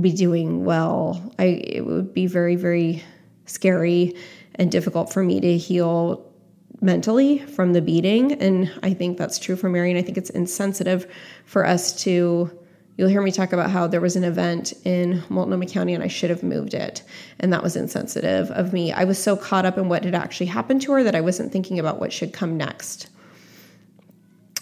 be 0.00 0.12
doing 0.12 0.64
well. 0.64 1.32
I 1.38 1.44
it 1.44 1.86
would 1.86 2.12
be 2.12 2.26
very 2.26 2.56
very 2.56 3.02
scary 3.46 4.14
and 4.56 4.70
difficult 4.70 5.12
for 5.12 5.22
me 5.22 5.40
to 5.40 5.56
heal 5.56 6.30
mentally 6.80 7.38
from 7.38 7.72
the 7.72 7.82
beating. 7.82 8.32
And 8.32 8.70
I 8.82 8.94
think 8.94 9.18
that's 9.18 9.38
true 9.38 9.56
for 9.56 9.68
Mary. 9.68 9.90
And 9.90 9.98
I 9.98 10.02
think 10.02 10.18
it's 10.18 10.30
insensitive 10.30 11.10
for 11.44 11.66
us 11.66 11.92
to. 12.04 12.50
You'll 12.96 13.08
hear 13.08 13.22
me 13.22 13.32
talk 13.32 13.52
about 13.52 13.70
how 13.70 13.88
there 13.88 14.00
was 14.00 14.14
an 14.14 14.22
event 14.22 14.72
in 14.84 15.20
Multnomah 15.28 15.66
County 15.66 15.94
and 15.94 16.04
I 16.04 16.06
should 16.06 16.30
have 16.30 16.44
moved 16.44 16.74
it. 16.74 17.02
And 17.40 17.52
that 17.52 17.60
was 17.60 17.74
insensitive 17.74 18.52
of 18.52 18.72
me. 18.72 18.92
I 18.92 19.02
was 19.02 19.20
so 19.20 19.36
caught 19.36 19.66
up 19.66 19.76
in 19.76 19.88
what 19.88 20.04
had 20.04 20.14
actually 20.14 20.46
happened 20.46 20.80
to 20.82 20.92
her 20.92 21.02
that 21.02 21.16
I 21.16 21.20
wasn't 21.20 21.50
thinking 21.50 21.80
about 21.80 21.98
what 21.98 22.12
should 22.12 22.32
come 22.32 22.56
next. 22.56 23.08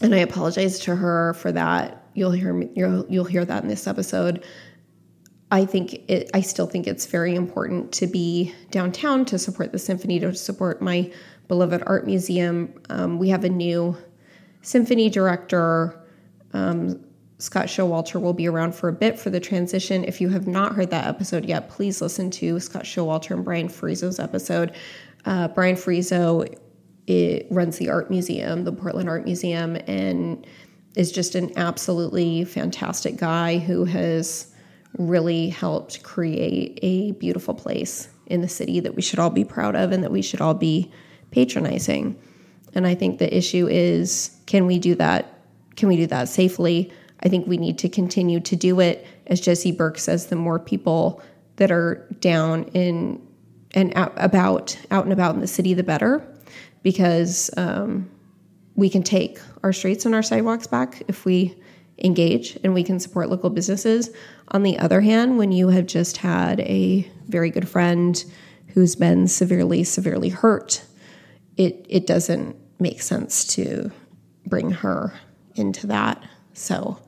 And 0.00 0.14
I 0.14 0.18
apologize 0.18 0.78
to 0.80 0.96
her 0.96 1.34
for 1.34 1.52
that. 1.52 2.01
You'll 2.14 2.32
hear 2.32 2.52
me, 2.52 2.68
you'll, 2.74 3.06
you'll 3.08 3.24
hear 3.24 3.44
that 3.44 3.62
in 3.62 3.68
this 3.68 3.86
episode. 3.86 4.44
I 5.50 5.66
think 5.66 6.10
it, 6.10 6.30
I 6.32 6.40
still 6.40 6.66
think 6.66 6.86
it's 6.86 7.06
very 7.06 7.34
important 7.34 7.92
to 7.92 8.06
be 8.06 8.54
downtown 8.70 9.24
to 9.26 9.38
support 9.38 9.72
the 9.72 9.78
symphony, 9.78 10.18
to 10.20 10.34
support 10.34 10.80
my 10.80 11.12
beloved 11.46 11.82
art 11.86 12.06
museum. 12.06 12.72
Um, 12.88 13.18
we 13.18 13.28
have 13.28 13.44
a 13.44 13.50
new 13.50 13.96
symphony 14.62 15.10
director. 15.10 16.02
Um, 16.54 17.04
Scott 17.38 17.66
Showalter 17.66 18.20
will 18.20 18.32
be 18.32 18.48
around 18.48 18.74
for 18.74 18.88
a 18.88 18.92
bit 18.92 19.18
for 19.18 19.28
the 19.28 19.40
transition. 19.40 20.04
If 20.04 20.20
you 20.20 20.30
have 20.30 20.46
not 20.46 20.74
heard 20.74 20.90
that 20.90 21.06
episode 21.06 21.44
yet, 21.44 21.68
please 21.68 22.00
listen 22.00 22.30
to 22.32 22.58
Scott 22.60 22.84
Showalter 22.84 23.32
and 23.32 23.44
Brian 23.44 23.68
Ferriso's 23.68 24.18
episode. 24.18 24.74
Uh, 25.24 25.48
Brian 25.48 25.76
Ferriso 25.76 26.46
it 27.06 27.46
runs 27.50 27.78
the 27.78 27.90
art 27.90 28.10
museum, 28.10 28.64
the 28.64 28.72
Portland 28.72 29.08
Art 29.08 29.24
Museum, 29.24 29.76
and 29.86 30.46
is 30.94 31.10
just 31.10 31.34
an 31.34 31.50
absolutely 31.56 32.44
fantastic 32.44 33.16
guy 33.16 33.58
who 33.58 33.84
has 33.84 34.52
really 34.98 35.48
helped 35.48 36.02
create 36.02 36.78
a 36.82 37.12
beautiful 37.12 37.54
place 37.54 38.08
in 38.26 38.40
the 38.42 38.48
city 38.48 38.80
that 38.80 38.94
we 38.94 39.02
should 39.02 39.18
all 39.18 39.30
be 39.30 39.44
proud 39.44 39.74
of 39.74 39.92
and 39.92 40.02
that 40.04 40.12
we 40.12 40.22
should 40.22 40.40
all 40.40 40.54
be 40.54 40.90
patronizing. 41.30 42.18
And 42.74 42.86
I 42.86 42.94
think 42.94 43.18
the 43.18 43.34
issue 43.34 43.66
is 43.68 44.36
can 44.46 44.66
we 44.66 44.78
do 44.78 44.94
that? 44.96 45.40
Can 45.76 45.88
we 45.88 45.96
do 45.96 46.06
that 46.08 46.28
safely? 46.28 46.92
I 47.20 47.28
think 47.28 47.46
we 47.46 47.56
need 47.56 47.78
to 47.78 47.88
continue 47.88 48.40
to 48.40 48.56
do 48.56 48.80
it. 48.80 49.06
As 49.26 49.40
Jesse 49.40 49.72
Burke 49.72 49.98
says, 49.98 50.26
the 50.26 50.36
more 50.36 50.58
people 50.58 51.22
that 51.56 51.70
are 51.70 52.06
down 52.20 52.64
in 52.74 53.26
and 53.74 53.92
out, 53.96 54.12
about 54.16 54.76
out 54.90 55.04
and 55.04 55.12
about 55.12 55.34
in 55.34 55.40
the 55.40 55.46
city, 55.46 55.72
the 55.72 55.82
better, 55.82 56.26
because 56.82 57.50
um, 57.56 58.10
we 58.74 58.90
can 58.90 59.02
take 59.02 59.38
our 59.62 59.72
streets 59.72 60.06
and 60.06 60.14
our 60.14 60.22
sidewalks 60.22 60.66
back 60.66 61.02
if 61.08 61.24
we 61.24 61.54
engage 61.98 62.58
and 62.64 62.74
we 62.74 62.82
can 62.82 62.98
support 62.98 63.28
local 63.28 63.50
businesses. 63.50 64.10
On 64.48 64.62
the 64.62 64.78
other 64.78 65.00
hand, 65.00 65.38
when 65.38 65.52
you 65.52 65.68
have 65.68 65.86
just 65.86 66.18
had 66.18 66.60
a 66.60 67.08
very 67.28 67.50
good 67.50 67.68
friend 67.68 68.24
who's 68.68 68.96
been 68.96 69.28
severely, 69.28 69.84
severely 69.84 70.30
hurt, 70.30 70.84
it 71.56 71.86
it 71.88 72.06
doesn't 72.06 72.56
make 72.80 73.02
sense 73.02 73.44
to 73.54 73.90
bring 74.46 74.70
her 74.70 75.14
into 75.54 75.86
that. 75.86 76.22
So 76.54 76.98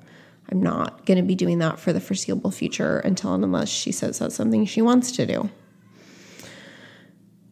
I'm 0.50 0.62
not 0.62 1.04
going 1.06 1.16
to 1.16 1.24
be 1.24 1.34
doing 1.34 1.58
that 1.58 1.78
for 1.78 1.92
the 1.92 2.00
foreseeable 2.00 2.50
future 2.50 2.98
until 2.98 3.34
and 3.34 3.44
unless 3.44 3.68
she 3.68 3.92
says 3.92 4.18
that's 4.18 4.34
something 4.34 4.64
she 4.66 4.82
wants 4.82 5.12
to 5.12 5.26
do. 5.26 5.50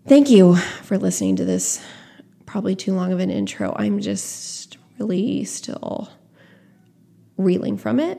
Thank 0.06 0.30
you 0.30 0.56
for 0.56 0.98
listening 0.98 1.36
to 1.36 1.44
this 1.44 1.84
probably 2.44 2.74
too 2.74 2.92
long 2.92 3.12
of 3.12 3.20
an 3.20 3.30
intro. 3.30 3.74
I'm 3.76 4.00
just 4.00 4.61
really 5.02 5.44
still 5.44 6.08
reeling 7.36 7.76
from 7.76 7.98
it. 7.98 8.18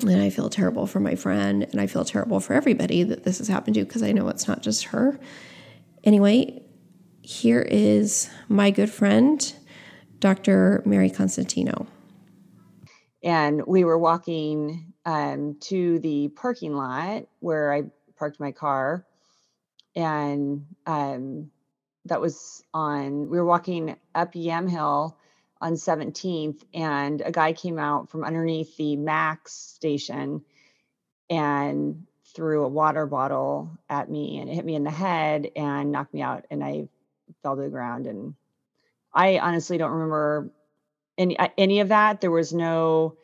And 0.00 0.22
I 0.22 0.30
feel 0.30 0.50
terrible 0.50 0.86
for 0.86 1.00
my 1.00 1.14
friend, 1.14 1.66
and 1.70 1.80
I 1.80 1.86
feel 1.86 2.04
terrible 2.04 2.38
for 2.38 2.52
everybody 2.52 3.02
that 3.02 3.24
this 3.24 3.38
has 3.38 3.48
happened 3.48 3.74
to 3.74 3.84
because 3.84 4.02
I 4.02 4.12
know 4.12 4.28
it's 4.28 4.46
not 4.46 4.62
just 4.62 4.84
her. 4.84 5.18
Anyway, 6.04 6.62
here 7.22 7.62
is 7.62 8.30
my 8.48 8.70
good 8.70 8.90
friend, 8.90 9.54
Dr. 10.18 10.82
Mary 10.84 11.10
Constantino. 11.10 11.86
And 13.22 13.62
we 13.66 13.84
were 13.84 13.98
walking 13.98 14.92
um, 15.06 15.56
to 15.62 15.98
the 16.00 16.28
parking 16.28 16.76
lot 16.76 17.24
where 17.40 17.72
I 17.72 17.84
parked 18.16 18.38
my 18.38 18.52
car. 18.52 19.06
And 19.96 20.66
um, 20.86 21.50
that 22.04 22.20
was 22.20 22.62
on, 22.74 23.30
we 23.30 23.38
were 23.38 23.46
walking 23.46 23.96
up 24.14 24.34
Yamhill 24.34 25.16
on 25.60 25.74
17th 25.74 26.62
and 26.74 27.22
a 27.22 27.32
guy 27.32 27.52
came 27.52 27.78
out 27.78 28.10
from 28.10 28.24
underneath 28.24 28.76
the 28.76 28.96
max 28.96 29.52
station 29.52 30.42
and 31.30 32.06
threw 32.34 32.64
a 32.64 32.68
water 32.68 33.06
bottle 33.06 33.70
at 33.88 34.10
me 34.10 34.38
and 34.38 34.50
it 34.50 34.54
hit 34.54 34.64
me 34.64 34.74
in 34.74 34.84
the 34.84 34.90
head 34.90 35.50
and 35.56 35.92
knocked 35.92 36.12
me 36.12 36.20
out 36.20 36.44
and 36.50 36.62
i 36.62 36.86
fell 37.42 37.56
to 37.56 37.62
the 37.62 37.68
ground 37.68 38.06
and 38.06 38.34
i 39.14 39.38
honestly 39.38 39.78
don't 39.78 39.92
remember 39.92 40.50
any 41.18 41.38
uh, 41.38 41.48
any 41.56 41.80
of 41.80 41.88
that. 41.88 42.20
There 42.20 42.30
was 42.30 42.52
no 42.52 43.16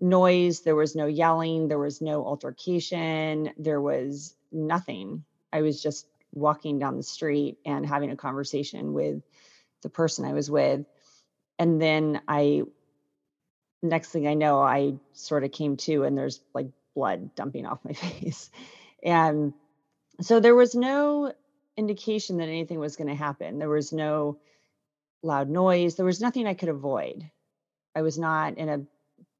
noise 0.00 0.62
there 0.62 0.74
was 0.74 0.96
no 0.96 1.06
yelling 1.06 1.68
there 1.68 1.78
was 1.78 2.00
no 2.00 2.24
altercation 2.24 3.50
there 3.56 3.80
was 3.80 4.34
nothing. 4.50 5.24
I 5.52 5.62
was 5.62 5.80
just 5.80 6.06
walking 6.32 6.78
down 6.78 6.96
the 6.96 7.02
street 7.02 7.58
and 7.64 7.86
having 7.86 8.10
a 8.10 8.16
conversation 8.16 8.94
with 8.94 9.22
the 9.82 9.88
person 9.88 10.24
i 10.24 10.32
was 10.32 10.50
with 10.50 10.86
and 11.62 11.80
then 11.80 12.20
I, 12.26 12.62
next 13.84 14.08
thing 14.08 14.26
I 14.26 14.34
know, 14.34 14.60
I 14.60 14.94
sort 15.12 15.44
of 15.44 15.52
came 15.52 15.76
to 15.76 16.02
and 16.02 16.18
there's 16.18 16.40
like 16.52 16.66
blood 16.92 17.36
dumping 17.36 17.66
off 17.66 17.84
my 17.84 17.92
face. 17.92 18.50
And 19.00 19.52
so 20.20 20.40
there 20.40 20.56
was 20.56 20.74
no 20.74 21.32
indication 21.76 22.38
that 22.38 22.48
anything 22.48 22.80
was 22.80 22.96
going 22.96 23.10
to 23.10 23.14
happen. 23.14 23.60
There 23.60 23.68
was 23.68 23.92
no 23.92 24.38
loud 25.22 25.48
noise. 25.48 25.94
There 25.94 26.04
was 26.04 26.20
nothing 26.20 26.48
I 26.48 26.54
could 26.54 26.68
avoid. 26.68 27.30
I 27.94 28.02
was 28.02 28.18
not 28.18 28.58
in 28.58 28.68
a 28.68 28.82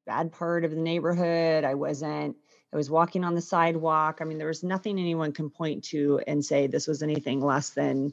bad 0.07 0.31
part 0.31 0.64
of 0.64 0.71
the 0.71 0.76
neighborhood. 0.76 1.64
I 1.64 1.75
wasn't 1.75 2.37
I 2.73 2.76
was 2.76 2.88
walking 2.88 3.25
on 3.25 3.35
the 3.35 3.41
sidewalk. 3.41 4.19
I 4.21 4.25
mean, 4.26 4.38
there 4.38 4.47
was 4.47 4.62
nothing 4.62 4.97
anyone 4.97 5.33
can 5.33 5.50
point 5.50 5.83
to 5.87 6.21
and 6.25 6.45
say 6.45 6.69
this 6.69 6.87
was 6.87 7.02
anything 7.02 7.41
less 7.41 7.71
than 7.71 8.12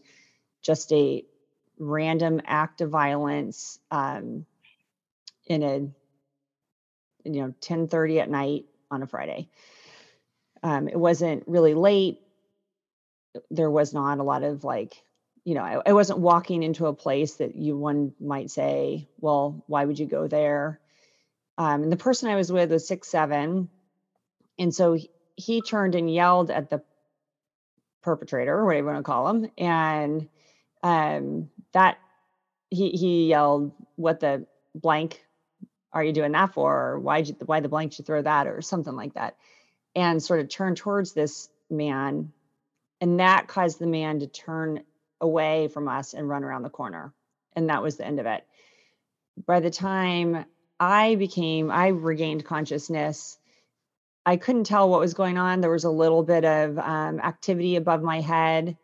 just 0.63 0.91
a 0.93 1.23
random 1.79 2.41
act 2.45 2.81
of 2.81 2.89
violence 2.89 3.79
um, 3.89 4.45
in 5.47 5.63
a 5.63 5.79
you 7.29 7.41
know 7.41 7.53
10:30 7.61 8.21
at 8.21 8.29
night 8.29 8.65
on 8.91 9.01
a 9.01 9.07
Friday. 9.07 9.49
Um, 10.61 10.87
it 10.87 10.99
wasn't 10.99 11.43
really 11.47 11.73
late. 11.73 12.19
There 13.49 13.71
was 13.71 13.93
not 13.93 14.19
a 14.19 14.23
lot 14.23 14.43
of 14.43 14.63
like, 14.63 15.01
you 15.45 15.55
know, 15.55 15.61
I, 15.61 15.81
I 15.85 15.93
wasn't 15.93 16.19
walking 16.19 16.63
into 16.63 16.87
a 16.87 16.93
place 16.93 17.35
that 17.35 17.55
you 17.55 17.77
one 17.77 18.13
might 18.19 18.51
say, 18.51 19.07
well, 19.19 19.63
why 19.67 19.85
would 19.85 19.99
you 19.99 20.05
go 20.05 20.27
there? 20.27 20.79
Um, 21.57 21.83
and 21.83 21.91
the 21.91 21.97
person 21.97 22.29
I 22.29 22.35
was 22.35 22.51
with 22.51 22.71
was 22.71 22.87
six 22.87 23.07
seven, 23.07 23.69
and 24.57 24.73
so 24.73 24.93
he, 24.93 25.09
he 25.35 25.61
turned 25.61 25.95
and 25.95 26.11
yelled 26.13 26.51
at 26.51 26.69
the 26.69 26.81
perpetrator, 28.01 28.57
or 28.57 28.65
whatever 28.65 28.87
you 28.87 28.93
want 28.93 28.97
to 28.99 29.03
call 29.03 29.27
him, 29.29 29.51
and 29.57 30.29
um, 30.83 31.49
that 31.73 31.97
he 32.69 32.91
he 32.91 33.27
yelled, 33.27 33.71
"What 33.95 34.19
the 34.19 34.45
blank 34.75 35.23
are 35.91 36.03
you 36.03 36.13
doing 36.13 36.33
that 36.33 36.53
for? 36.53 36.91
Or 36.91 36.99
why 36.99 37.23
why 37.45 37.59
the 37.59 37.69
blank 37.69 37.97
you 37.97 38.05
throw 38.05 38.21
that, 38.21 38.47
or 38.47 38.61
something 38.61 38.95
like 38.95 39.13
that?" 39.13 39.35
And 39.95 40.21
sort 40.21 40.39
of 40.39 40.49
turned 40.49 40.77
towards 40.77 41.13
this 41.13 41.49
man, 41.69 42.31
and 43.01 43.19
that 43.19 43.47
caused 43.47 43.79
the 43.79 43.87
man 43.87 44.19
to 44.19 44.27
turn 44.27 44.83
away 45.21 45.67
from 45.67 45.87
us 45.87 46.13
and 46.13 46.29
run 46.29 46.43
around 46.43 46.63
the 46.63 46.69
corner, 46.69 47.13
and 47.55 47.69
that 47.69 47.81
was 47.81 47.97
the 47.97 48.05
end 48.05 48.19
of 48.19 48.25
it. 48.25 48.45
By 49.45 49.59
the 49.59 49.71
time 49.71 50.45
I 50.79 51.15
became, 51.15 51.71
I 51.71 51.87
regained 51.87 52.45
consciousness. 52.45 53.37
I 54.25 54.37
couldn't 54.37 54.65
tell 54.65 54.89
what 54.89 54.99
was 54.99 55.13
going 55.13 55.37
on. 55.37 55.61
There 55.61 55.71
was 55.71 55.85
a 55.85 55.89
little 55.89 56.23
bit 56.23 56.45
of 56.45 56.77
um, 56.77 57.19
activity 57.19 57.75
above 57.75 58.03
my 58.03 58.21
head 58.21 58.77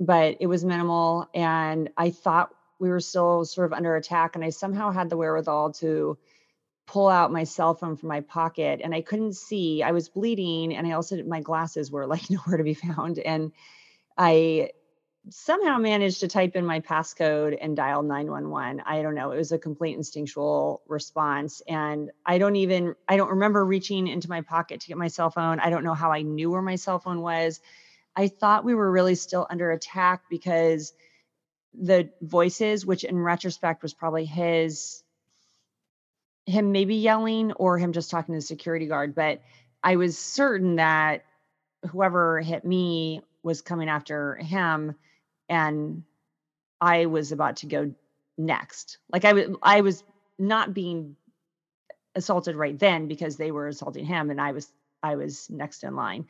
but 0.00 0.36
it 0.40 0.46
was 0.46 0.64
minimal. 0.64 1.28
And 1.34 1.90
I 1.96 2.10
thought 2.10 2.50
we 2.78 2.88
were 2.88 3.00
still 3.00 3.44
sort 3.44 3.66
of 3.66 3.72
under 3.72 3.96
attack. 3.96 4.34
And 4.34 4.44
I 4.44 4.50
somehow 4.50 4.90
had 4.90 5.10
the 5.10 5.16
wherewithal 5.16 5.72
to 5.74 6.18
pull 6.86 7.08
out 7.08 7.32
my 7.32 7.44
cell 7.44 7.74
phone 7.74 7.96
from 7.96 8.08
my 8.08 8.20
pocket 8.20 8.80
and 8.82 8.94
I 8.94 9.02
couldn't 9.02 9.36
see. 9.36 9.82
I 9.82 9.92
was 9.92 10.08
bleeding 10.08 10.74
and 10.74 10.86
I 10.86 10.92
also 10.92 11.22
my 11.22 11.40
glasses 11.40 11.90
were 11.90 12.06
like 12.06 12.30
nowhere 12.30 12.56
to 12.56 12.64
be 12.64 12.74
found. 12.74 13.18
And 13.18 13.52
I 14.16 14.70
somehow 15.30 15.76
managed 15.78 16.20
to 16.20 16.28
type 16.28 16.56
in 16.56 16.64
my 16.64 16.80
passcode 16.80 17.58
and 17.60 17.76
dial 17.76 18.02
911. 18.02 18.82
I 18.86 19.02
don't 19.02 19.14
know. 19.14 19.32
It 19.32 19.36
was 19.36 19.52
a 19.52 19.58
complete 19.58 19.96
instinctual 19.96 20.82
response. 20.88 21.60
And 21.68 22.10
I 22.24 22.38
don't 22.38 22.56
even, 22.56 22.94
I 23.06 23.16
don't 23.16 23.30
remember 23.30 23.64
reaching 23.64 24.06
into 24.06 24.30
my 24.30 24.40
pocket 24.40 24.80
to 24.80 24.88
get 24.88 24.96
my 24.96 25.08
cell 25.08 25.30
phone. 25.30 25.60
I 25.60 25.68
don't 25.68 25.84
know 25.84 25.94
how 25.94 26.12
I 26.12 26.22
knew 26.22 26.50
where 26.50 26.62
my 26.62 26.76
cell 26.76 26.98
phone 26.98 27.20
was. 27.20 27.60
I 28.18 28.26
thought 28.26 28.64
we 28.64 28.74
were 28.74 28.90
really 28.90 29.14
still 29.14 29.46
under 29.48 29.70
attack 29.70 30.22
because 30.28 30.92
the 31.72 32.10
voices, 32.20 32.84
which 32.84 33.04
in 33.04 33.16
retrospect 33.16 33.80
was 33.80 33.94
probably 33.94 34.24
his, 34.24 35.04
him 36.44 36.72
maybe 36.72 36.96
yelling 36.96 37.52
or 37.52 37.78
him 37.78 37.92
just 37.92 38.10
talking 38.10 38.34
to 38.34 38.38
the 38.38 38.42
security 38.42 38.86
guard, 38.86 39.14
but 39.14 39.40
I 39.84 39.94
was 39.96 40.18
certain 40.18 40.76
that 40.76 41.26
whoever 41.90 42.40
hit 42.40 42.64
me 42.64 43.22
was 43.44 43.62
coming 43.62 43.88
after 43.88 44.34
him 44.34 44.96
and 45.48 46.02
I 46.80 47.06
was 47.06 47.30
about 47.30 47.58
to 47.58 47.66
go 47.66 47.94
next. 48.36 48.98
Like 49.12 49.24
I 49.24 49.32
was 49.32 49.56
I 49.62 49.80
was 49.82 50.02
not 50.40 50.74
being 50.74 51.14
assaulted 52.16 52.56
right 52.56 52.76
then 52.76 53.06
because 53.06 53.36
they 53.36 53.52
were 53.52 53.68
assaulting 53.68 54.06
him 54.06 54.30
and 54.30 54.40
I 54.40 54.50
was 54.50 54.68
I 55.04 55.14
was 55.14 55.48
next 55.48 55.84
in 55.84 55.94
line. 55.94 56.26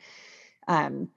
Um 0.67 1.09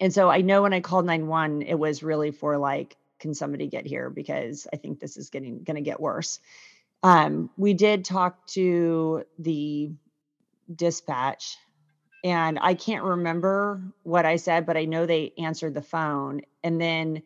and 0.00 0.12
so 0.12 0.28
I 0.30 0.40
know 0.40 0.62
when 0.62 0.72
I 0.72 0.80
called 0.80 1.06
911, 1.06 1.62
it 1.62 1.78
was 1.78 2.02
really 2.02 2.30
for 2.30 2.58
like, 2.58 2.96
can 3.20 3.34
somebody 3.34 3.68
get 3.68 3.86
here? 3.86 4.10
Because 4.10 4.66
I 4.72 4.76
think 4.76 5.00
this 5.00 5.16
is 5.16 5.30
getting 5.30 5.62
going 5.62 5.76
to 5.76 5.82
get 5.82 6.00
worse. 6.00 6.40
Um, 7.02 7.50
we 7.56 7.74
did 7.74 8.04
talk 8.04 8.46
to 8.48 9.24
the 9.38 9.92
dispatch, 10.74 11.56
and 12.24 12.58
I 12.60 12.74
can't 12.74 13.04
remember 13.04 13.82
what 14.02 14.24
I 14.24 14.36
said, 14.36 14.66
but 14.66 14.76
I 14.76 14.86
know 14.86 15.04
they 15.04 15.32
answered 15.38 15.74
the 15.74 15.82
phone. 15.82 16.40
And 16.62 16.80
then 16.80 17.22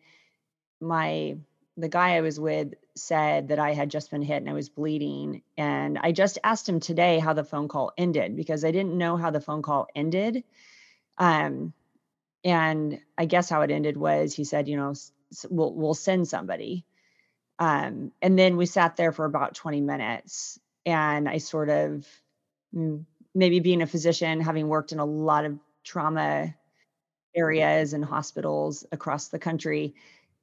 my 0.81 1.37
the 1.77 1.87
guy 1.87 2.17
I 2.17 2.21
was 2.21 2.37
with 2.37 2.73
said 2.95 3.47
that 3.47 3.59
I 3.59 3.73
had 3.73 3.89
just 3.89 4.11
been 4.11 4.21
hit 4.21 4.37
and 4.37 4.49
I 4.49 4.53
was 4.53 4.67
bleeding. 4.67 5.41
And 5.57 5.97
I 5.97 6.11
just 6.11 6.37
asked 6.43 6.67
him 6.67 6.81
today 6.81 7.19
how 7.19 7.31
the 7.31 7.45
phone 7.45 7.69
call 7.69 7.93
ended 7.97 8.35
because 8.35 8.65
I 8.65 8.71
didn't 8.71 8.97
know 8.97 9.15
how 9.15 9.31
the 9.31 9.39
phone 9.39 9.61
call 9.61 9.87
ended. 9.95 10.43
Um, 11.17 11.73
and 12.43 12.99
I 13.17 13.25
guess 13.25 13.49
how 13.49 13.61
it 13.61 13.71
ended 13.71 13.97
was 13.97 14.33
he 14.33 14.43
said, 14.43 14.67
you 14.67 14.77
know, 14.77 14.93
we'll 15.49 15.73
we'll 15.73 15.93
send 15.93 16.27
somebody. 16.27 16.85
Um, 17.59 18.11
and 18.21 18.39
then 18.39 18.57
we 18.57 18.65
sat 18.65 18.95
there 18.95 19.11
for 19.11 19.25
about 19.25 19.55
20 19.55 19.81
minutes, 19.81 20.59
and 20.85 21.27
I 21.27 21.39
sort 21.39 21.69
of 21.69 22.07
maybe 23.35 23.59
being 23.59 23.81
a 23.81 23.87
physician, 23.87 24.41
having 24.41 24.67
worked 24.67 24.91
in 24.91 24.99
a 24.99 25.05
lot 25.05 25.45
of 25.45 25.59
trauma 25.83 26.53
areas 27.35 27.93
and 27.93 28.03
hospitals 28.03 28.85
across 28.91 29.27
the 29.29 29.39
country, 29.39 29.93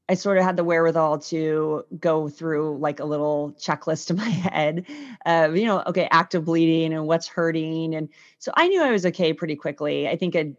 I 0.09 0.14
sort 0.14 0.38
of 0.38 0.44
had 0.44 0.56
the 0.56 0.64
wherewithal 0.64 1.18
to 1.18 1.85
go 1.98 2.28
through 2.28 2.78
like 2.78 3.00
a 3.00 3.04
little 3.04 3.54
checklist 3.59 4.11
in 4.12 4.16
my 4.16 4.28
head 4.28 4.87
of, 5.26 5.56
you 5.56 5.66
know, 5.66 5.82
okay, 5.87 6.09
active 6.11 6.44
bleeding 6.44 6.92
and 6.92 7.06
what's 7.06 7.26
hurting. 7.28 7.94
And 7.94 8.09
so 8.38 8.52
I 8.56 8.68
knew 8.68 8.82
I 8.82 8.92
was 8.92 9.06
okay 9.06 9.32
pretty 9.32 9.56
quickly. 9.56 10.09
I 10.09 10.16
think 10.16 10.35
a 10.37 10.54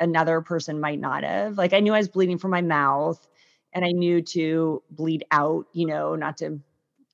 another 0.00 0.40
person 0.40 0.80
might 0.80 1.00
not 1.00 1.24
have. 1.24 1.56
Like 1.56 1.72
I 1.72 1.80
knew 1.80 1.94
I 1.94 1.98
was 1.98 2.08
bleeding 2.08 2.38
from 2.38 2.50
my 2.50 2.62
mouth 2.62 3.24
and 3.72 3.84
I 3.84 3.92
knew 3.92 4.22
to 4.22 4.82
bleed 4.90 5.24
out, 5.30 5.66
you 5.72 5.86
know, 5.86 6.16
not 6.16 6.38
to 6.38 6.60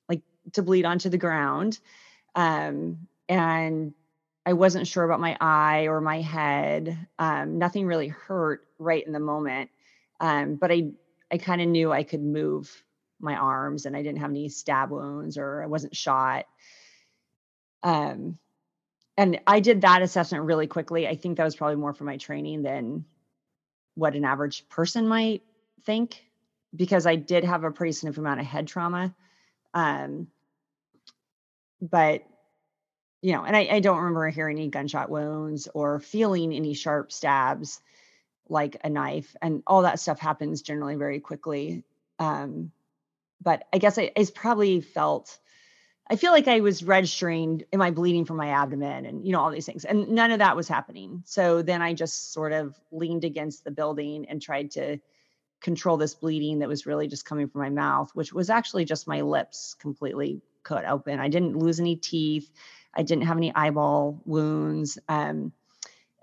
like 0.09 0.21
to 0.53 0.61
bleed 0.61 0.85
onto 0.85 1.09
the 1.09 1.17
ground. 1.17 1.79
Um, 2.35 3.07
and 3.29 3.93
I 4.45 4.53
wasn't 4.53 4.87
sure 4.87 5.03
about 5.03 5.19
my 5.19 5.37
eye 5.39 5.87
or 5.87 6.01
my 6.01 6.21
head. 6.21 6.97
Um, 7.17 7.57
nothing 7.57 7.85
really 7.85 8.09
hurt 8.09 8.67
right 8.79 9.05
in 9.05 9.13
the 9.13 9.19
moment. 9.19 9.69
Um, 10.19 10.55
but 10.55 10.71
I 10.71 10.91
I 11.31 11.37
kind 11.37 11.61
of 11.61 11.67
knew 11.67 11.91
I 11.91 12.03
could 12.03 12.21
move 12.21 12.83
my 13.19 13.35
arms 13.35 13.85
and 13.85 13.95
I 13.95 14.03
didn't 14.03 14.19
have 14.19 14.29
any 14.29 14.49
stab 14.49 14.91
wounds 14.91 15.37
or 15.37 15.63
I 15.63 15.67
wasn't 15.67 15.95
shot. 15.95 16.45
Um, 17.81 18.37
and 19.17 19.39
I 19.45 19.59
did 19.59 19.81
that 19.81 20.01
assessment 20.01 20.45
really 20.45 20.67
quickly. 20.67 21.07
I 21.07 21.15
think 21.15 21.37
that 21.37 21.43
was 21.43 21.55
probably 21.55 21.75
more 21.75 21.93
for 21.93 22.03
my 22.03 22.17
training 22.17 22.63
than 22.63 23.05
what 23.95 24.15
an 24.15 24.25
average 24.25 24.67
person 24.69 25.07
might 25.07 25.43
think, 25.85 26.23
because 26.75 27.05
I 27.05 27.15
did 27.15 27.43
have 27.43 27.63
a 27.63 27.71
pretty 27.71 27.91
significant 27.91 28.25
amount 28.25 28.39
of 28.39 28.45
head 28.47 28.67
trauma. 28.67 29.13
Um, 29.73 30.27
but 31.81 32.23
you 33.21 33.31
know, 33.31 33.45
and 33.45 33.55
I, 33.55 33.67
I 33.71 33.79
don't 33.79 33.97
remember 33.97 34.27
hearing 34.29 34.57
any 34.57 34.67
gunshot 34.67 35.09
wounds 35.09 35.69
or 35.73 35.99
feeling 35.99 36.53
any 36.53 36.73
sharp 36.73 37.11
stabs 37.11 37.79
like 38.49 38.77
a 38.83 38.89
knife, 38.89 39.33
and 39.41 39.63
all 39.65 39.83
that 39.83 39.99
stuff 39.99 40.19
happens 40.19 40.61
generally 40.61 40.95
very 40.95 41.21
quickly. 41.21 41.83
Um, 42.19 42.71
but 43.41 43.65
I 43.71 43.77
guess 43.77 43.97
I, 43.97 44.11
probably 44.35 44.81
felt 44.81 45.37
I 46.13 46.15
feel 46.15 46.31
like 46.31 46.47
I 46.47 46.59
was 46.59 46.83
registering, 46.83 47.63
am 47.73 47.81
I 47.81 47.89
bleeding 47.89 48.25
from 48.25 48.37
my 48.37 48.49
abdomen 48.49 49.07
and, 49.07 49.25
you 49.25 49.31
know, 49.31 49.39
all 49.39 49.49
these 49.49 49.65
things. 49.65 49.83
And 49.83 50.09
none 50.09 50.29
of 50.29 50.37
that 50.37 50.55
was 50.55 50.67
happening. 50.67 51.23
So 51.25 51.63
then 51.63 51.81
I 51.81 51.95
just 51.95 52.31
sort 52.31 52.51
of 52.51 52.79
leaned 52.91 53.23
against 53.23 53.63
the 53.63 53.71
building 53.71 54.27
and 54.29 54.39
tried 54.39 54.69
to 54.71 54.99
control 55.59 55.97
this 55.97 56.13
bleeding 56.13 56.59
that 56.59 56.69
was 56.69 56.85
really 56.85 57.07
just 57.07 57.25
coming 57.25 57.47
from 57.47 57.61
my 57.61 57.71
mouth, 57.71 58.11
which 58.13 58.31
was 58.31 58.51
actually 58.51 58.85
just 58.85 59.07
my 59.07 59.21
lips 59.21 59.75
completely 59.79 60.43
cut 60.61 60.85
open. 60.85 61.19
I 61.19 61.29
didn't 61.29 61.57
lose 61.57 61.79
any 61.79 61.95
teeth. 61.95 62.47
I 62.93 63.01
didn't 63.01 63.25
have 63.25 63.37
any 63.37 63.51
eyeball 63.55 64.21
wounds. 64.23 64.99
Um, 65.09 65.51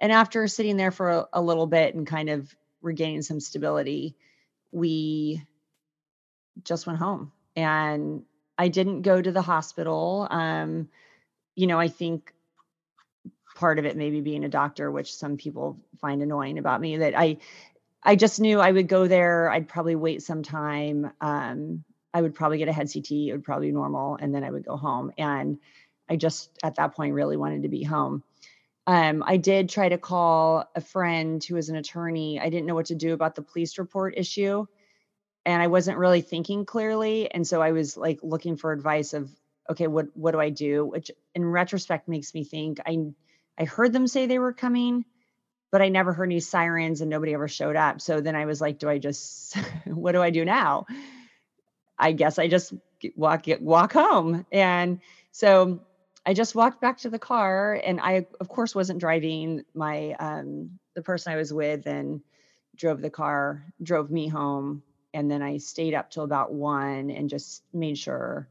and 0.01 0.13
after 0.13 0.47
sitting 0.47 0.77
there 0.77 0.93
for 0.93 1.11
a, 1.11 1.27
a 1.33 1.43
little 1.43 1.67
bit 1.67 1.97
and 1.97 2.07
kind 2.07 2.31
of 2.31 2.55
regaining 2.81 3.23
some 3.23 3.41
stability, 3.41 4.15
we 4.71 5.43
just 6.63 6.87
went 6.87 7.01
home. 7.01 7.33
And 7.57 8.23
I 8.61 8.69
didn't 8.69 9.01
go 9.01 9.23
to 9.23 9.33
the 9.33 9.41
hospital. 9.41 10.29
Um, 10.31 10.91
you 11.57 11.67
know, 11.67 11.81
I 11.81 11.89
think 11.89 12.35
part 13.57 13.79
of 13.79 13.87
it 13.87 13.97
maybe 13.97 14.21
being 14.21 14.45
a 14.45 14.51
doctor, 14.51 14.91
which 14.91 15.15
some 15.15 15.39
people 15.39 15.79
find 15.99 16.21
annoying 16.21 16.59
about 16.59 16.79
me, 16.79 16.99
that 16.99 17.19
I 17.19 17.39
I 18.03 18.17
just 18.17 18.39
knew 18.39 18.61
I 18.61 18.71
would 18.71 18.87
go 18.87 19.07
there. 19.07 19.51
I'd 19.51 19.67
probably 19.67 19.95
wait 19.95 20.23
some 20.23 20.43
time. 20.43 21.11
Um, 21.23 21.85
I 22.13 22.21
would 22.21 22.35
probably 22.35 22.59
get 22.59 22.69
a 22.69 22.73
head 22.73 22.91
CT. 22.93 23.11
It 23.11 23.33
would 23.33 23.45
probably 23.45 23.69
be 23.69 23.73
normal, 23.73 24.19
and 24.21 24.35
then 24.35 24.45
I 24.45 24.51
would 24.51 24.67
go 24.67 24.77
home. 24.77 25.11
And 25.17 25.59
I 26.11 26.17
just 26.17 26.51
at 26.63 26.75
that 26.75 26.95
point 26.95 27.15
really 27.15 27.39
wanted 27.39 27.63
to 27.63 27.71
be 27.71 27.83
home. 27.83 28.23
Um, 28.87 29.25
I 29.27 29.39
did 29.39 29.71
try 29.71 29.89
to 29.89 29.97
call 29.97 30.69
a 30.75 30.83
friend 30.83 31.43
who 31.43 31.55
was 31.55 31.71
an 31.71 31.77
attorney. 31.77 32.39
I 32.39 32.51
didn't 32.51 32.67
know 32.67 32.75
what 32.75 32.87
to 32.87 32.95
do 32.95 33.15
about 33.15 33.37
the 33.37 33.43
police 33.43 33.79
report 33.79 34.19
issue 34.19 34.67
and 35.47 35.63
I 35.63 35.69
wasn't 35.69 35.99
really 35.99 36.21
thinking 36.21 36.65
clearly. 36.65 37.31
And 37.31 37.47
so 37.47 37.63
I 37.63 37.73
was 37.73 37.97
like 37.97 38.21
looking 38.23 38.57
for 38.57 38.73
advice 38.73 39.15
of, 39.15 39.31
okay, 39.71 39.87
what 39.87 40.09
what 40.15 40.33
do 40.33 40.41
I 40.41 40.51
do? 40.51 40.85
Which 40.85 41.11
in 41.35 41.45
retrospect 41.45 42.09
makes 42.09 42.35
me 42.35 42.45
think 42.45 42.81
I 42.87 43.13
I 43.59 43.65
heard 43.65 43.93
them 43.93 44.07
say 44.07 44.27
they 44.27 44.39
were 44.39 44.53
coming, 44.53 45.05
but 45.71 45.83
I 45.83 45.89
never 45.89 46.13
heard 46.13 46.25
any 46.25 46.41
sirens 46.41 47.01
and 47.01 47.11
nobody 47.11 47.35
ever 47.35 47.49
showed 47.49 47.77
up. 47.77 48.01
So 48.01 48.21
then 48.21 48.35
I 48.35 48.47
was 48.47 48.61
like, 48.61 48.79
do 48.79 48.89
I 48.89 48.99
just, 48.99 49.57
what 49.87 50.13
do 50.13 50.23
I 50.23 50.31
do 50.31 50.45
now? 50.45 50.87
I 51.99 52.13
guess 52.13 52.39
I 52.39 52.49
just 52.49 52.73
walk 53.15 53.45
walk 53.61 53.93
home. 53.93 54.47
And 54.51 55.01
so 55.33 55.81
I 56.25 56.35
just 56.35 56.55
walked 56.55 56.81
back 56.81 56.99
to 56.99 57.11
the 57.11 57.19
car 57.19 57.81
and 57.85 58.01
I 58.01 58.27
of 58.41 58.49
course 58.49 58.75
wasn't 58.75 59.01
driving 59.01 59.65
my 59.75 60.13
um 60.15 60.79
the 60.95 61.03
person 61.03 61.33
I 61.33 61.37
was 61.37 61.53
with 61.53 61.87
and 61.87 62.23
drove 62.75 63.01
the 63.01 63.11
car, 63.11 63.65
drove 63.83 64.11
me 64.11 64.29
home 64.29 64.83
and 65.13 65.31
then 65.31 65.43
I 65.43 65.59
stayed 65.59 65.95
up 65.95 66.11
till 66.11 66.25
about 66.25 66.53
1 66.53 67.11
and 67.11 67.29
just 67.29 67.63
made 67.73 67.99
sure 67.99 68.49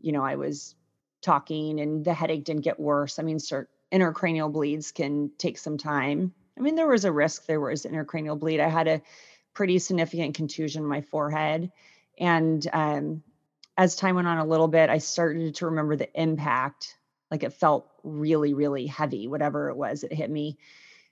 you 0.00 0.12
know 0.12 0.22
I 0.22 0.36
was 0.36 0.74
talking 1.22 1.80
and 1.80 2.04
the 2.04 2.14
headache 2.14 2.44
didn't 2.44 2.62
get 2.62 2.78
worse. 2.78 3.18
I 3.18 3.22
mean, 3.22 3.38
cert- 3.38 3.68
intracranial 3.90 4.52
bleeds 4.52 4.92
can 4.92 5.30
take 5.38 5.58
some 5.58 5.78
time. 5.78 6.34
I 6.56 6.60
mean, 6.60 6.74
there 6.74 6.86
was 6.86 7.04
a 7.04 7.12
risk 7.12 7.46
there 7.46 7.60
was 7.60 7.84
intracranial 7.84 8.38
bleed. 8.38 8.60
I 8.60 8.68
had 8.68 8.86
a 8.86 9.02
pretty 9.54 9.78
significant 9.78 10.34
contusion 10.34 10.82
in 10.82 10.88
my 10.88 11.00
forehead. 11.00 11.72
And 12.18 12.66
um, 12.72 13.22
as 13.76 13.96
time 13.96 14.16
went 14.16 14.28
on 14.28 14.38
a 14.38 14.44
little 14.44 14.68
bit, 14.68 14.90
I 14.90 14.98
started 14.98 15.56
to 15.56 15.66
remember 15.66 15.96
the 15.96 16.12
impact. 16.20 16.96
Like 17.30 17.42
it 17.42 17.54
felt 17.54 17.88
really, 18.02 18.54
really 18.54 18.86
heavy, 18.86 19.26
whatever 19.26 19.70
it 19.70 19.76
was, 19.76 20.04
it 20.04 20.12
hit 20.12 20.30
me. 20.30 20.58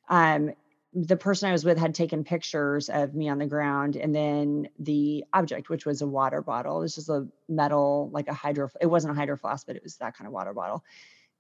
Um, 0.09 0.53
the 0.95 1.17
person 1.17 1.49
I 1.49 1.53
was 1.53 1.65
with 1.65 1.79
had 1.79 1.95
taken 1.95 2.23
pictures 2.23 2.91
of 2.91 3.15
me 3.15 3.29
on 3.29 3.39
the 3.39 3.47
ground, 3.47 3.97
and 3.97 4.15
then 4.15 4.69
the 4.79 5.25
object, 5.33 5.71
which 5.71 5.87
was 5.87 6.03
a 6.03 6.07
water 6.07 6.43
bottle, 6.43 6.81
was 6.81 6.95
just 6.95 7.09
a 7.09 7.27
metal, 7.49 8.11
like 8.13 8.29
a 8.29 8.35
hydro. 8.35 8.69
It 8.81 8.87
wasn't 8.87 9.13
a 9.13 9.15
hydro 9.19 9.37
flask, 9.37 9.67
but 9.67 9.77
it 9.77 9.83
was 9.83 9.97
that 9.97 10.17
kind 10.17 10.27
of 10.27 10.35
water 10.35 10.53
bottle. 10.53 10.85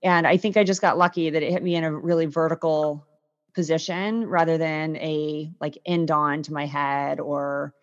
And 0.03 0.27
I 0.27 0.37
think 0.37 0.57
I 0.57 0.65
just 0.65 0.81
got 0.81 0.99
lucky 0.99 1.31
that 1.31 1.43
it 1.43 1.53
hit 1.53 1.63
me 1.63 1.77
in 1.77 1.85
a 1.85 1.93
really 1.93 2.27
vertical 2.27 3.07
position 3.55 4.27
rather 4.27 4.57
than 4.57 4.97
a 4.97 5.53
like 5.61 5.79
end 5.85 6.11
on 6.11 6.43
to 6.45 6.53
my 6.53 6.67
head 6.67 7.21
or, 7.21 7.75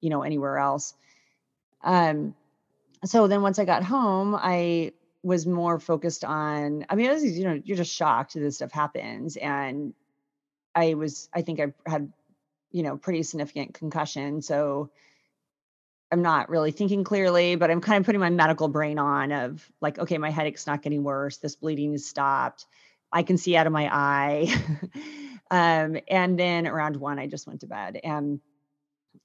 you 0.00 0.10
know, 0.10 0.22
anywhere 0.22 0.58
else. 0.58 0.94
Um, 1.82 2.34
so 3.04 3.26
then 3.26 3.42
once 3.42 3.58
I 3.58 3.64
got 3.64 3.82
home, 3.82 4.34
I 4.34 4.92
was 5.22 5.46
more 5.46 5.80
focused 5.80 6.24
on, 6.24 6.84
I 6.88 6.94
mean, 6.94 7.10
was, 7.10 7.24
you 7.24 7.44
know, 7.44 7.60
you're 7.64 7.76
just 7.76 7.94
shocked 7.94 8.34
that 8.34 8.40
this 8.40 8.56
stuff 8.56 8.70
happens. 8.70 9.36
And 9.36 9.94
I 10.76 10.94
was, 10.94 11.28
I 11.32 11.40
think 11.40 11.58
I 11.58 11.72
had, 11.88 12.12
you 12.70 12.82
know, 12.82 12.98
pretty 12.98 13.22
significant 13.22 13.74
concussion. 13.74 14.42
So 14.42 14.90
I'm 16.12 16.22
not 16.22 16.50
really 16.50 16.70
thinking 16.70 17.02
clearly, 17.02 17.56
but 17.56 17.70
I'm 17.70 17.80
kind 17.80 17.98
of 17.98 18.06
putting 18.06 18.20
my 18.20 18.30
medical 18.30 18.68
brain 18.68 18.98
on 18.98 19.32
of 19.32 19.68
like, 19.80 19.98
okay, 19.98 20.18
my 20.18 20.30
headache's 20.30 20.66
not 20.66 20.82
getting 20.82 21.02
worse. 21.02 21.38
This 21.38 21.56
bleeding 21.56 21.94
is 21.94 22.06
stopped. 22.06 22.66
I 23.10 23.22
can 23.22 23.38
see 23.38 23.56
out 23.56 23.66
of 23.66 23.72
my 23.72 23.88
eye. 23.90 24.54
um, 25.50 25.98
and 26.06 26.38
then 26.38 26.66
around 26.66 26.96
one, 26.96 27.18
I 27.18 27.26
just 27.26 27.46
went 27.46 27.60
to 27.60 27.66
bed 27.66 27.98
and 28.04 28.40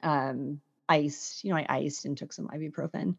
um, 0.01 0.61
iced, 0.87 1.43
you 1.43 1.51
know, 1.51 1.57
I 1.57 1.65
iced 1.67 2.05
and 2.05 2.17
took 2.17 2.31
some 2.31 2.47
ibuprofen. 2.47 3.17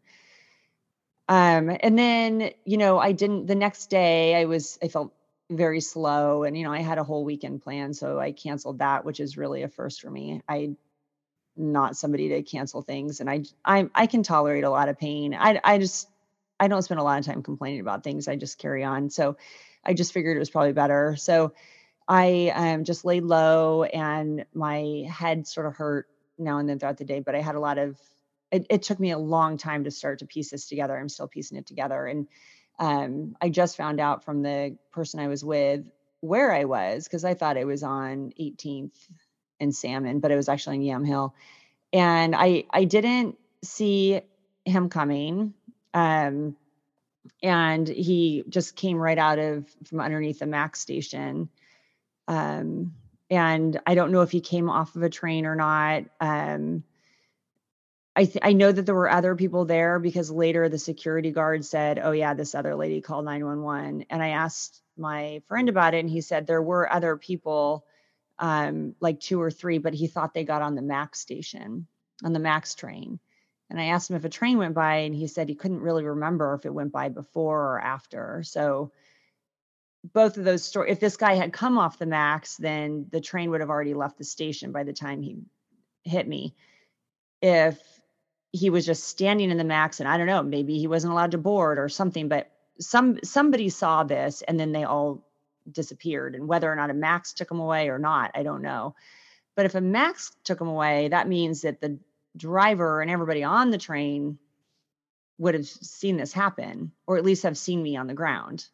Um, 1.29 1.77
and 1.79 1.97
then, 1.97 2.51
you 2.65 2.77
know, 2.77 2.97
I 2.97 3.11
didn't, 3.11 3.45
the 3.45 3.55
next 3.55 3.89
day 3.89 4.35
I 4.35 4.45
was, 4.45 4.77
I 4.81 4.87
felt 4.87 5.13
very 5.57 5.81
slow 5.81 6.43
and, 6.43 6.57
you 6.57 6.63
know, 6.63 6.73
I 6.73 6.81
had 6.81 6.97
a 6.97 7.03
whole 7.03 7.23
weekend 7.25 7.61
plan. 7.61 7.93
So 7.93 8.19
I 8.19 8.31
canceled 8.31 8.79
that, 8.79 9.05
which 9.05 9.19
is 9.19 9.37
really 9.37 9.63
a 9.63 9.67
first 9.67 10.01
for 10.01 10.09
me. 10.09 10.41
I, 10.47 10.75
not 11.55 11.95
somebody 11.95 12.29
to 12.29 12.41
cancel 12.41 12.81
things 12.81 13.19
and 13.19 13.29
I, 13.29 13.43
I, 13.63 13.89
I 13.93 14.07
can 14.07 14.23
tolerate 14.23 14.63
a 14.63 14.69
lot 14.69 14.89
of 14.89 14.97
pain. 14.97 15.33
I, 15.33 15.59
I 15.63 15.77
just, 15.77 16.09
I 16.59 16.67
don't 16.67 16.81
spend 16.81 16.99
a 16.99 17.03
lot 17.03 17.19
of 17.19 17.25
time 17.25 17.43
complaining 17.43 17.79
about 17.79 18.03
things. 18.03 18.27
I 18.27 18.35
just 18.35 18.57
carry 18.57 18.83
on. 18.83 19.09
So 19.09 19.37
I 19.85 19.93
just 19.93 20.13
figured 20.13 20.35
it 20.35 20.39
was 20.39 20.49
probably 20.49 20.73
better. 20.73 21.15
So 21.17 21.53
I 22.07 22.51
um, 22.55 22.83
just 22.83 23.05
laid 23.05 23.23
low 23.23 23.83
and 23.83 24.45
my 24.53 25.05
head 25.09 25.47
sort 25.47 25.67
of 25.67 25.75
hurt 25.75 26.07
now 26.37 26.57
and 26.57 26.67
then 26.67 26.79
throughout 26.79 26.97
the 26.97 27.05
day, 27.05 27.19
but 27.19 27.35
I 27.35 27.41
had 27.41 27.55
a 27.55 27.59
lot 27.59 27.77
of 27.77 27.97
it, 28.51 28.67
it, 28.69 28.83
took 28.83 28.99
me 28.99 29.11
a 29.11 29.17
long 29.17 29.57
time 29.57 29.85
to 29.85 29.91
start 29.91 30.19
to 30.19 30.27
piece 30.27 30.51
this 30.51 30.67
together. 30.67 30.95
I'm 30.95 31.09
still 31.09 31.27
piecing 31.27 31.57
it 31.57 31.65
together. 31.65 32.05
And 32.05 32.27
um, 32.79 33.35
I 33.41 33.49
just 33.49 33.77
found 33.77 33.99
out 33.99 34.23
from 34.23 34.41
the 34.41 34.77
person 34.91 35.19
I 35.19 35.27
was 35.27 35.43
with 35.43 35.89
where 36.21 36.53
I 36.53 36.65
was 36.65 37.03
because 37.03 37.25
I 37.25 37.33
thought 37.33 37.57
it 37.57 37.67
was 37.67 37.83
on 37.83 38.33
18th 38.39 38.95
and 39.59 39.75
Salmon, 39.75 40.19
but 40.19 40.31
it 40.31 40.35
was 40.35 40.49
actually 40.49 40.77
in 40.77 40.83
Yamhill. 40.83 41.33
And 41.91 42.35
I 42.35 42.65
I 42.71 42.85
didn't 42.85 43.37
see 43.61 44.21
him 44.65 44.89
coming. 44.89 45.53
Um, 45.93 46.55
and 47.41 47.87
he 47.87 48.43
just 48.49 48.75
came 48.75 48.97
right 48.97 49.17
out 49.17 49.39
of 49.39 49.65
from 49.85 49.99
underneath 49.99 50.39
the 50.39 50.45
Max 50.45 50.79
station. 50.79 51.49
Um, 52.27 52.93
and 53.29 53.79
I 53.85 53.95
don't 53.95 54.11
know 54.11 54.21
if 54.21 54.31
he 54.31 54.41
came 54.41 54.69
off 54.69 54.95
of 54.95 55.03
a 55.03 55.09
train 55.09 55.45
or 55.45 55.55
not. 55.55 56.03
Um, 56.19 56.83
I 58.15 58.25
th- 58.25 58.39
I 58.43 58.53
know 58.53 58.71
that 58.71 58.85
there 58.85 58.95
were 58.95 59.09
other 59.09 59.35
people 59.35 59.65
there 59.65 59.99
because 59.99 60.29
later 60.29 60.69
the 60.69 60.77
security 60.77 61.31
guard 61.31 61.65
said, 61.65 61.99
"Oh 61.99 62.11
yeah, 62.11 62.33
this 62.33 62.53
other 62.53 62.75
lady 62.75 63.01
called 63.01 63.25
911." 63.25 64.05
And 64.09 64.21
I 64.21 64.29
asked 64.29 64.81
my 64.97 65.41
friend 65.47 65.69
about 65.69 65.95
it 65.95 65.99
and 65.99 66.09
he 66.09 66.21
said 66.21 66.45
there 66.45 66.61
were 66.61 66.91
other 66.91 67.17
people 67.17 67.85
um 68.39 68.95
like 68.99 69.19
two 69.19 69.41
or 69.41 69.49
three, 69.51 69.79
but 69.79 69.93
he 69.93 70.07
thought 70.07 70.33
they 70.33 70.43
got 70.43 70.61
on 70.61 70.75
the 70.75 70.81
Max 70.81 71.19
station, 71.19 71.87
on 72.23 72.33
the 72.33 72.39
Max 72.39 72.75
train. 72.75 73.19
And 73.69 73.79
I 73.79 73.85
asked 73.85 74.09
him 74.09 74.15
if 74.15 74.25
a 74.25 74.29
train 74.29 74.57
went 74.59 74.75
by 74.75 74.97
and 74.97 75.15
he 75.15 75.27
said 75.27 75.49
he 75.49 75.55
couldn't 75.55 75.79
really 75.81 76.03
remember 76.03 76.53
if 76.53 76.65
it 76.65 76.73
went 76.73 76.91
by 76.91 77.09
before 77.09 77.73
or 77.73 77.79
after. 77.81 78.43
So 78.43 78.91
both 80.13 80.37
of 80.37 80.43
those 80.43 80.63
stories 80.63 80.91
if 80.91 80.99
this 80.99 81.17
guy 81.17 81.33
had 81.33 81.53
come 81.53 81.79
off 81.79 81.97
the 81.97 82.05
Max, 82.05 82.57
then 82.57 83.07
the 83.11 83.21
train 83.21 83.49
would 83.49 83.61
have 83.61 83.71
already 83.71 83.95
left 83.95 84.19
the 84.19 84.23
station 84.23 84.71
by 84.71 84.83
the 84.83 84.93
time 84.93 85.23
he 85.23 85.37
hit 86.03 86.27
me. 86.27 86.55
If 87.41 87.92
he 88.53 88.69
was 88.69 88.85
just 88.85 89.03
standing 89.05 89.51
in 89.51 89.57
the 89.57 89.63
max 89.65 89.99
and 89.99 90.07
i 90.07 90.17
don't 90.17 90.27
know 90.27 90.41
maybe 90.41 90.77
he 90.77 90.87
wasn't 90.87 91.11
allowed 91.11 91.31
to 91.31 91.37
board 91.37 91.77
or 91.77 91.89
something 91.89 92.29
but 92.29 92.49
some 92.79 93.19
somebody 93.23 93.67
saw 93.67 94.03
this 94.03 94.41
and 94.43 94.59
then 94.59 94.71
they 94.71 94.83
all 94.83 95.25
disappeared 95.69 96.35
and 96.35 96.47
whether 96.47 96.71
or 96.71 96.75
not 96.75 96.89
a 96.89 96.93
max 96.93 97.33
took 97.33 97.51
him 97.51 97.59
away 97.59 97.89
or 97.89 97.99
not 97.99 98.31
i 98.35 98.43
don't 98.43 98.61
know. 98.61 98.95
But 99.55 99.65
if 99.65 99.75
a 99.75 99.81
max 99.81 100.35
took 100.43 100.61
him 100.61 100.67
away 100.67 101.09
that 101.09 101.27
means 101.27 101.61
that 101.61 101.81
the 101.81 101.99
driver 102.35 103.01
and 103.01 103.11
everybody 103.11 103.43
on 103.43 103.69
the 103.69 103.77
train 103.77 104.39
would 105.37 105.53
have 105.53 105.67
seen 105.67 106.17
this 106.17 106.33
happen 106.33 106.91
or 107.05 107.17
at 107.17 107.25
least 107.25 107.43
have 107.43 107.57
seen 107.57 107.81
me 107.81 107.95
on 107.95 108.07
the 108.07 108.13
ground 108.13 108.65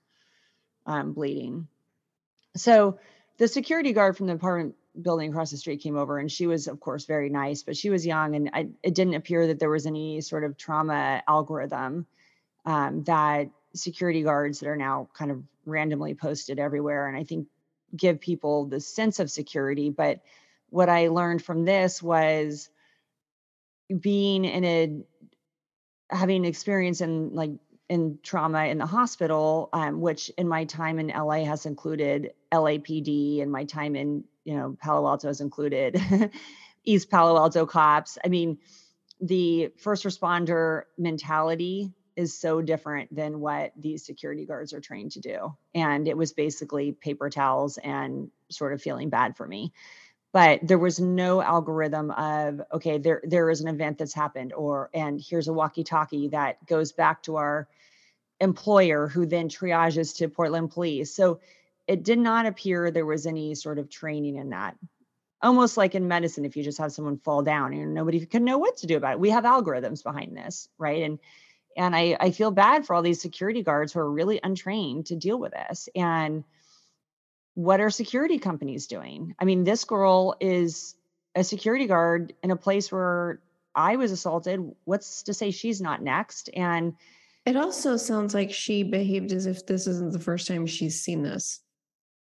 um, 0.85 1.13
bleeding. 1.13 1.67
So 2.55 2.99
the 3.37 3.47
security 3.47 3.93
guard 3.93 4.17
from 4.17 4.27
the 4.27 4.33
apartment 4.33 4.75
building 4.99 5.29
across 5.29 5.51
the 5.51 5.57
street 5.57 5.81
came 5.81 5.97
over 5.97 6.17
and 6.17 6.31
she 6.31 6.47
was 6.47 6.67
of 6.67 6.79
course 6.79 7.05
very 7.05 7.29
nice 7.29 7.63
but 7.63 7.77
she 7.77 7.89
was 7.89 8.05
young 8.05 8.35
and 8.35 8.49
I, 8.53 8.69
it 8.83 8.95
didn't 8.95 9.13
appear 9.13 9.47
that 9.47 9.59
there 9.59 9.69
was 9.69 9.85
any 9.85 10.21
sort 10.21 10.43
of 10.43 10.57
trauma 10.57 11.21
algorithm 11.27 12.05
um, 12.65 13.03
that 13.03 13.49
security 13.75 14.23
guards 14.23 14.59
that 14.59 14.67
are 14.67 14.75
now 14.75 15.07
kind 15.13 15.31
of 15.31 15.43
randomly 15.65 16.15
posted 16.15 16.59
everywhere 16.59 17.07
and 17.07 17.15
i 17.15 17.23
think 17.23 17.47
give 17.95 18.19
people 18.19 18.65
the 18.65 18.79
sense 18.79 19.19
of 19.19 19.29
security 19.29 19.89
but 19.89 20.21
what 20.69 20.89
i 20.89 21.07
learned 21.07 21.43
from 21.43 21.65
this 21.65 22.01
was 22.01 22.69
being 23.99 24.45
in 24.45 24.65
a 24.65 25.01
having 26.09 26.45
experience 26.45 27.01
in 27.01 27.33
like 27.35 27.51
in 27.89 28.19
trauma 28.23 28.65
in 28.65 28.77
the 28.77 28.85
hospital 28.85 29.69
um, 29.73 30.01
which 30.01 30.29
in 30.37 30.47
my 30.47 30.65
time 30.65 30.99
in 30.99 31.07
la 31.07 31.43
has 31.43 31.65
included 31.65 32.33
lapd 32.51 33.41
and 33.41 33.51
my 33.51 33.65
time 33.65 33.95
in 33.95 34.23
you 34.43 34.55
know, 34.55 34.77
Palo 34.81 35.07
Alto 35.07 35.29
is 35.29 35.41
included, 35.41 36.01
East 36.83 37.09
Palo 37.09 37.37
Alto 37.37 37.65
cops. 37.65 38.17
I 38.23 38.29
mean, 38.29 38.57
the 39.21 39.71
first 39.77 40.05
responder 40.05 40.83
mentality 40.97 41.91
is 42.15 42.37
so 42.37 42.61
different 42.61 43.15
than 43.15 43.39
what 43.39 43.71
these 43.77 44.05
security 44.05 44.45
guards 44.45 44.73
are 44.73 44.81
trained 44.81 45.11
to 45.11 45.21
do. 45.21 45.55
And 45.73 46.07
it 46.07 46.17
was 46.17 46.33
basically 46.33 46.91
paper 46.91 47.29
towels 47.29 47.77
and 47.77 48.29
sort 48.49 48.73
of 48.73 48.81
feeling 48.81 49.09
bad 49.09 49.37
for 49.37 49.47
me. 49.47 49.71
But 50.31 50.59
there 50.61 50.77
was 50.77 50.99
no 50.99 51.41
algorithm 51.41 52.11
of 52.11 52.61
okay, 52.73 52.99
there 52.99 53.21
there 53.23 53.49
is 53.49 53.61
an 53.61 53.67
event 53.67 53.97
that's 53.97 54.13
happened, 54.13 54.53
or 54.53 54.89
and 54.93 55.19
here's 55.19 55.47
a 55.47 55.53
walkie-talkie 55.53 56.29
that 56.29 56.63
goes 56.67 56.91
back 56.91 57.23
to 57.23 57.37
our 57.37 57.67
employer 58.39 59.07
who 59.07 59.25
then 59.25 59.49
triages 59.49 60.17
to 60.17 60.29
Portland 60.29 60.71
police. 60.71 61.15
So 61.15 61.39
it 61.89 62.03
did 62.03 62.19
not 62.19 62.45
appear 62.45 62.91
there 62.91 63.05
was 63.05 63.25
any 63.25 63.55
sort 63.55 63.79
of 63.79 63.89
training 63.89 64.35
in 64.35 64.51
that. 64.51 64.77
Almost 65.41 65.75
like 65.75 65.95
in 65.95 66.07
medicine, 66.07 66.45
if 66.45 66.55
you 66.55 66.63
just 66.63 66.77
have 66.77 66.91
someone 66.91 67.17
fall 67.17 67.41
down 67.41 67.73
and 67.73 67.95
nobody 67.95 68.23
can 68.27 68.43
know 68.43 68.59
what 68.59 68.77
to 68.77 68.87
do 68.87 68.95
about 68.95 69.13
it. 69.13 69.19
We 69.19 69.31
have 69.31 69.43
algorithms 69.43 70.03
behind 70.03 70.37
this, 70.37 70.69
right? 70.77 71.01
And 71.01 71.17
and 71.75 71.95
I, 71.95 72.15
I 72.19 72.31
feel 72.31 72.51
bad 72.51 72.85
for 72.85 72.93
all 72.93 73.01
these 73.01 73.21
security 73.21 73.63
guards 73.63 73.91
who 73.91 74.01
are 74.01 74.11
really 74.11 74.39
untrained 74.43 75.07
to 75.07 75.15
deal 75.15 75.39
with 75.39 75.53
this. 75.53 75.89
And 75.95 76.43
what 77.55 77.79
are 77.79 77.89
security 77.89 78.37
companies 78.37 78.85
doing? 78.85 79.33
I 79.39 79.45
mean, 79.45 79.63
this 79.63 79.83
girl 79.83 80.35
is 80.39 80.95
a 81.35 81.43
security 81.43 81.87
guard 81.87 82.33
in 82.43 82.51
a 82.51 82.55
place 82.55 82.91
where 82.91 83.39
I 83.73 83.95
was 83.95 84.11
assaulted. 84.11 84.59
What's 84.83 85.23
to 85.23 85.33
say 85.33 85.49
she's 85.49 85.81
not 85.81 86.03
next? 86.03 86.49
And 86.53 86.95
it 87.45 87.55
also 87.55 87.97
sounds 87.97 88.35
like 88.35 88.51
she 88.51 88.83
behaved 88.83 89.31
as 89.31 89.47
if 89.47 89.65
this 89.65 89.87
isn't 89.87 90.11
the 90.11 90.19
first 90.19 90.47
time 90.47 90.67
she's 90.67 91.01
seen 91.01 91.23
this. 91.23 91.61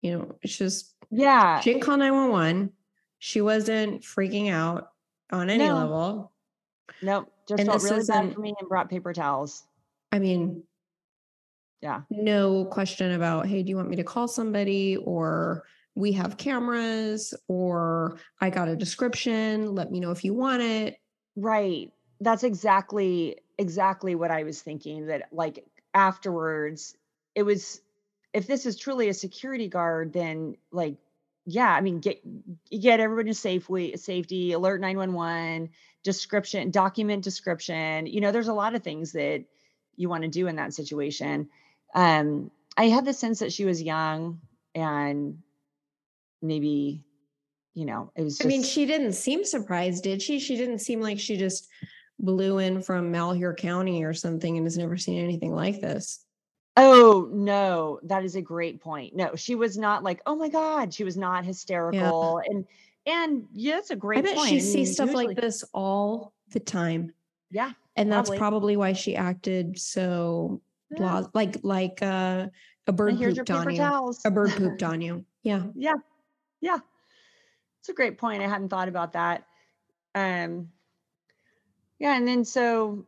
You 0.02 0.18
know, 0.18 0.38
it's 0.42 0.56
just 0.56 0.94
Yeah. 1.10 1.60
she 1.60 1.72
didn't 1.72 1.82
call 1.84 1.96
911. 1.96 2.72
She 3.18 3.40
wasn't 3.40 4.02
freaking 4.02 4.50
out 4.50 4.92
on 5.30 5.50
any 5.50 5.68
No. 5.68 5.74
level. 5.74 6.32
Nope. 7.02 7.32
Just 7.48 7.60
And 7.60 7.68
felt 7.68 7.82
really 7.82 8.04
bad 8.06 8.34
for 8.34 8.40
me 8.40 8.54
and 8.58 8.68
brought 8.68 8.88
paper 8.88 9.12
towels. 9.12 9.64
I 10.12 10.18
mean, 10.18 10.62
Yeah. 11.80 12.02
no 12.10 12.64
question 12.66 13.12
about, 13.12 13.46
hey, 13.46 13.62
do 13.62 13.70
you 13.70 13.76
want 13.76 13.88
me 13.88 13.96
to 13.96 14.04
call 14.04 14.28
somebody? 14.28 14.96
Or 14.96 15.64
we 15.94 16.12
have 16.12 16.36
cameras, 16.36 17.34
or 17.48 18.18
I 18.40 18.50
got 18.50 18.68
a 18.68 18.76
description. 18.76 19.74
Let 19.74 19.90
me 19.90 20.00
know 20.00 20.10
if 20.12 20.24
you 20.24 20.32
want 20.34 20.62
it. 20.62 20.98
Right. 21.36 21.92
That's 22.20 22.44
exactly 22.44 23.40
exactly 23.58 24.14
what 24.14 24.30
I 24.30 24.44
was 24.44 24.62
thinking 24.62 25.06
that 25.08 25.28
like 25.32 25.66
afterwards 25.92 26.96
it 27.34 27.42
was 27.42 27.82
if 28.32 28.46
this 28.46 28.66
is 28.66 28.76
truly 28.76 29.08
a 29.08 29.14
security 29.14 29.68
guard 29.68 30.12
then 30.12 30.56
like 30.70 30.96
yeah, 31.46 31.70
I 31.70 31.80
mean 31.80 32.00
get 32.00 32.20
get 32.70 33.00
everybody 33.00 33.30
to 33.30 33.34
safely 33.34 33.96
safety, 33.96 34.52
alert 34.52 34.80
911, 34.80 35.70
description, 36.02 36.70
document 36.70 37.24
description. 37.24 38.06
You 38.06 38.20
know, 38.20 38.32
there's 38.32 38.48
a 38.48 38.54
lot 38.54 38.74
of 38.74 38.82
things 38.82 39.12
that 39.12 39.44
you 39.96 40.08
want 40.08 40.22
to 40.22 40.28
do 40.28 40.46
in 40.46 40.56
that 40.56 40.74
situation. 40.74 41.48
Um 41.94 42.50
I 42.76 42.84
had 42.84 43.04
the 43.04 43.12
sense 43.12 43.40
that 43.40 43.52
she 43.52 43.64
was 43.64 43.82
young 43.82 44.40
and 44.74 45.38
maybe 46.42 47.02
you 47.74 47.86
know, 47.86 48.10
it 48.16 48.22
was 48.22 48.36
just 48.38 48.46
I 48.46 48.48
mean, 48.48 48.62
she 48.62 48.84
didn't 48.84 49.12
seem 49.12 49.44
surprised, 49.44 50.02
did 50.02 50.20
she? 50.20 50.40
She 50.40 50.56
didn't 50.56 50.80
seem 50.80 51.00
like 51.00 51.18
she 51.18 51.36
just 51.36 51.68
blew 52.18 52.58
in 52.58 52.82
from 52.82 53.10
Malheur 53.10 53.54
County 53.54 54.04
or 54.04 54.12
something 54.12 54.56
and 54.56 54.66
has 54.66 54.76
never 54.76 54.96
seen 54.96 55.22
anything 55.22 55.54
like 55.54 55.80
this. 55.80 56.24
Oh, 56.76 57.28
no, 57.32 57.98
that 58.04 58.24
is 58.24 58.36
a 58.36 58.42
great 58.42 58.80
point. 58.80 59.14
No, 59.14 59.34
she 59.34 59.54
was 59.54 59.76
not 59.76 60.02
like, 60.02 60.22
"Oh 60.24 60.36
my 60.36 60.48
god," 60.48 60.94
she 60.94 61.04
was 61.04 61.16
not 61.16 61.44
hysterical 61.44 62.40
and 62.46 62.64
and 63.06 63.46
yeah, 63.52 63.76
that's 63.76 63.90
a 63.90 63.94
I 63.94 63.96
great 63.96 64.24
bet 64.24 64.36
point. 64.36 64.48
she 64.48 64.56
I 64.56 64.60
sees 64.60 64.94
stuff 64.94 65.06
usually 65.08 65.26
like 65.28 65.40
this 65.40 65.64
all 65.74 66.32
the 66.50 66.60
time. 66.60 67.12
Yeah, 67.50 67.72
And 67.96 68.12
that's 68.12 68.28
Probably. 68.28 68.38
probably 68.38 68.76
why 68.76 68.92
she 68.92 69.16
acted 69.16 69.78
so 69.78 70.60
yeah. 70.92 70.98
blah 70.98 71.26
like 71.34 71.56
like 71.62 71.98
uh, 72.02 72.46
a 72.86 72.92
bird 72.92 73.10
And 73.10 73.18
here's 73.18 73.36
your 73.36 73.44
pooped 73.44 73.58
on 73.58 73.62
paper 73.62 73.70
you. 73.72 73.78
towels. 73.78 74.20
A 74.24 74.30
bird 74.30 74.50
pooped 74.56 74.82
on 74.84 75.00
you. 75.00 75.24
Yeah. 75.42 75.64
Yeah. 75.74 75.94
Yeah. 76.60 76.78
It's 77.80 77.88
a 77.88 77.94
great 77.94 78.18
point. 78.18 78.42
I 78.42 78.46
hadn't 78.46 78.68
thought 78.68 78.88
about 78.88 79.12
that. 79.14 79.44
Um 80.14 80.68
yeah, 81.98 82.16
and 82.16 82.26
then 82.28 82.44
so 82.44 83.06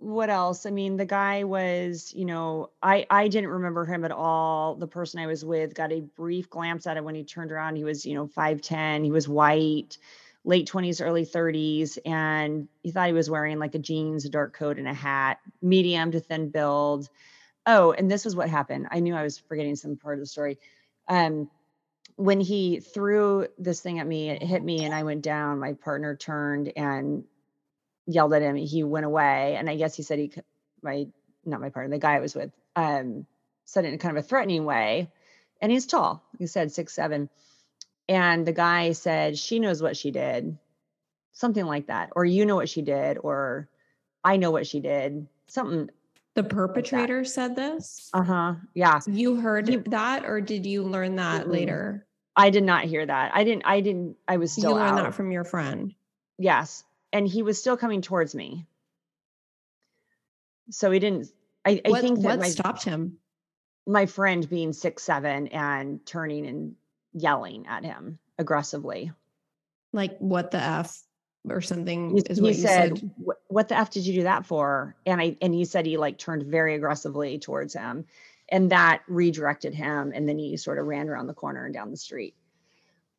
what 0.00 0.30
else? 0.30 0.64
I 0.64 0.70
mean, 0.70 0.96
the 0.96 1.04
guy 1.04 1.44
was, 1.44 2.12
you 2.16 2.24
know, 2.24 2.70
I 2.82 3.06
I 3.10 3.28
didn't 3.28 3.50
remember 3.50 3.84
him 3.84 4.04
at 4.04 4.10
all. 4.10 4.74
The 4.74 4.86
person 4.86 5.20
I 5.20 5.26
was 5.26 5.44
with 5.44 5.74
got 5.74 5.92
a 5.92 6.00
brief 6.00 6.48
glance 6.48 6.86
at 6.86 6.96
him 6.96 7.04
when 7.04 7.14
he 7.14 7.22
turned 7.22 7.52
around. 7.52 7.76
He 7.76 7.84
was, 7.84 8.06
you 8.06 8.14
know, 8.14 8.26
5'10, 8.26 9.04
he 9.04 9.10
was 9.10 9.28
white, 9.28 9.98
late 10.44 10.68
20s, 10.70 11.04
early 11.04 11.26
30s, 11.26 11.98
and 12.06 12.66
he 12.82 12.90
thought 12.90 13.08
he 13.08 13.12
was 13.12 13.28
wearing 13.28 13.58
like 13.58 13.74
a 13.74 13.78
jeans, 13.78 14.24
a 14.24 14.30
dark 14.30 14.54
coat, 14.54 14.78
and 14.78 14.88
a 14.88 14.94
hat, 14.94 15.38
medium 15.60 16.10
to 16.12 16.20
thin 16.20 16.48
build. 16.48 17.08
Oh, 17.66 17.92
and 17.92 18.10
this 18.10 18.24
was 18.24 18.34
what 18.34 18.48
happened. 18.48 18.88
I 18.90 19.00
knew 19.00 19.14
I 19.14 19.22
was 19.22 19.38
forgetting 19.38 19.76
some 19.76 19.96
part 19.96 20.14
of 20.14 20.20
the 20.20 20.26
story. 20.26 20.58
Um, 21.08 21.50
when 22.16 22.40
he 22.40 22.80
threw 22.80 23.46
this 23.58 23.80
thing 23.80 23.98
at 23.98 24.06
me, 24.06 24.30
it 24.30 24.42
hit 24.42 24.62
me, 24.62 24.84
and 24.84 24.94
I 24.94 25.02
went 25.02 25.22
down. 25.22 25.58
My 25.58 25.74
partner 25.74 26.16
turned 26.16 26.72
and 26.74 27.24
yelled 28.10 28.32
at 28.34 28.42
him. 28.42 28.56
He 28.56 28.82
went 28.84 29.06
away, 29.06 29.56
and 29.56 29.68
I 29.68 29.76
guess 29.76 29.94
he 29.94 30.02
said 30.02 30.18
he, 30.18 30.32
my 30.82 31.06
not 31.44 31.60
my 31.60 31.70
partner, 31.70 31.94
the 31.96 32.00
guy 32.00 32.16
I 32.16 32.20
was 32.20 32.34
with, 32.34 32.50
um, 32.76 33.26
said 33.64 33.84
it 33.84 33.92
in 33.92 33.98
kind 33.98 34.16
of 34.16 34.24
a 34.24 34.26
threatening 34.26 34.64
way. 34.64 35.08
And 35.62 35.70
he's 35.70 35.86
tall. 35.86 36.22
He 36.38 36.46
said 36.46 36.72
six 36.72 36.92
seven, 36.94 37.28
and 38.08 38.46
the 38.46 38.52
guy 38.52 38.92
said 38.92 39.38
she 39.38 39.58
knows 39.58 39.82
what 39.82 39.96
she 39.96 40.10
did, 40.10 40.58
something 41.32 41.64
like 41.64 41.86
that, 41.88 42.10
or 42.16 42.24
you 42.24 42.46
know 42.46 42.56
what 42.56 42.68
she 42.68 42.82
did, 42.82 43.18
or 43.18 43.68
I 44.24 44.36
know 44.36 44.50
what 44.50 44.66
she 44.66 44.80
did, 44.80 45.26
something. 45.48 45.90
The 46.34 46.44
perpetrator 46.44 47.24
said 47.24 47.56
this. 47.56 48.08
Uh 48.14 48.22
huh. 48.22 48.54
Yeah. 48.72 49.00
You 49.06 49.36
heard 49.36 49.68
He- 49.68 49.76
that, 49.76 50.24
or 50.24 50.40
did 50.40 50.64
you 50.64 50.84
learn 50.84 51.16
that 51.16 51.46
Mm-mm. 51.46 51.50
later? 51.52 52.06
I 52.36 52.50
did 52.50 52.62
not 52.62 52.84
hear 52.84 53.04
that. 53.04 53.32
I 53.34 53.44
didn't. 53.44 53.64
I 53.66 53.80
didn't. 53.80 54.16
I 54.28 54.36
was 54.36 54.56
you 54.56 54.62
still 54.62 54.74
learned 54.74 54.98
out. 54.98 55.02
that 55.04 55.14
from 55.14 55.32
your 55.32 55.44
friend. 55.44 55.92
Yes. 56.38 56.84
And 57.12 57.26
he 57.26 57.42
was 57.42 57.58
still 57.58 57.76
coming 57.76 58.02
towards 58.02 58.34
me. 58.34 58.66
So 60.70 60.90
he 60.90 60.98
didn't 60.98 61.28
I, 61.64 61.80
I 61.84 62.00
think 62.00 62.20
that 62.20 62.24
what 62.24 62.38
my 62.38 62.48
stopped 62.48 62.84
him? 62.84 63.18
my 63.86 64.06
friend 64.06 64.48
being 64.48 64.72
six 64.72 65.02
seven 65.02 65.48
and 65.48 66.04
turning 66.06 66.46
and 66.46 66.74
yelling 67.12 67.66
at 67.66 67.84
him 67.84 68.18
aggressively. 68.38 69.12
Like 69.92 70.16
what 70.18 70.50
the 70.50 70.62
f 70.62 71.02
or 71.48 71.60
something 71.60 72.16
He, 72.16 72.22
is 72.30 72.36
he 72.38 72.42
what 72.42 72.54
you 72.54 72.60
said, 72.60 72.98
said. 72.98 73.10
"What 73.16 73.38
what 73.48 73.68
the 73.68 73.76
f 73.76 73.90
did 73.90 74.06
you 74.06 74.14
do 74.14 74.22
that 74.24 74.46
for?" 74.46 74.94
And 75.06 75.20
I 75.20 75.36
and 75.42 75.52
he 75.52 75.64
said 75.64 75.86
he 75.86 75.96
like 75.96 76.18
turned 76.18 76.44
very 76.44 76.74
aggressively 76.74 77.38
towards 77.38 77.74
him, 77.74 78.06
and 78.48 78.70
that 78.70 79.02
redirected 79.08 79.74
him, 79.74 80.12
and 80.14 80.28
then 80.28 80.38
he 80.38 80.56
sort 80.56 80.78
of 80.78 80.86
ran 80.86 81.08
around 81.08 81.26
the 81.26 81.34
corner 81.34 81.64
and 81.64 81.74
down 81.74 81.90
the 81.90 81.96
street. 81.96 82.34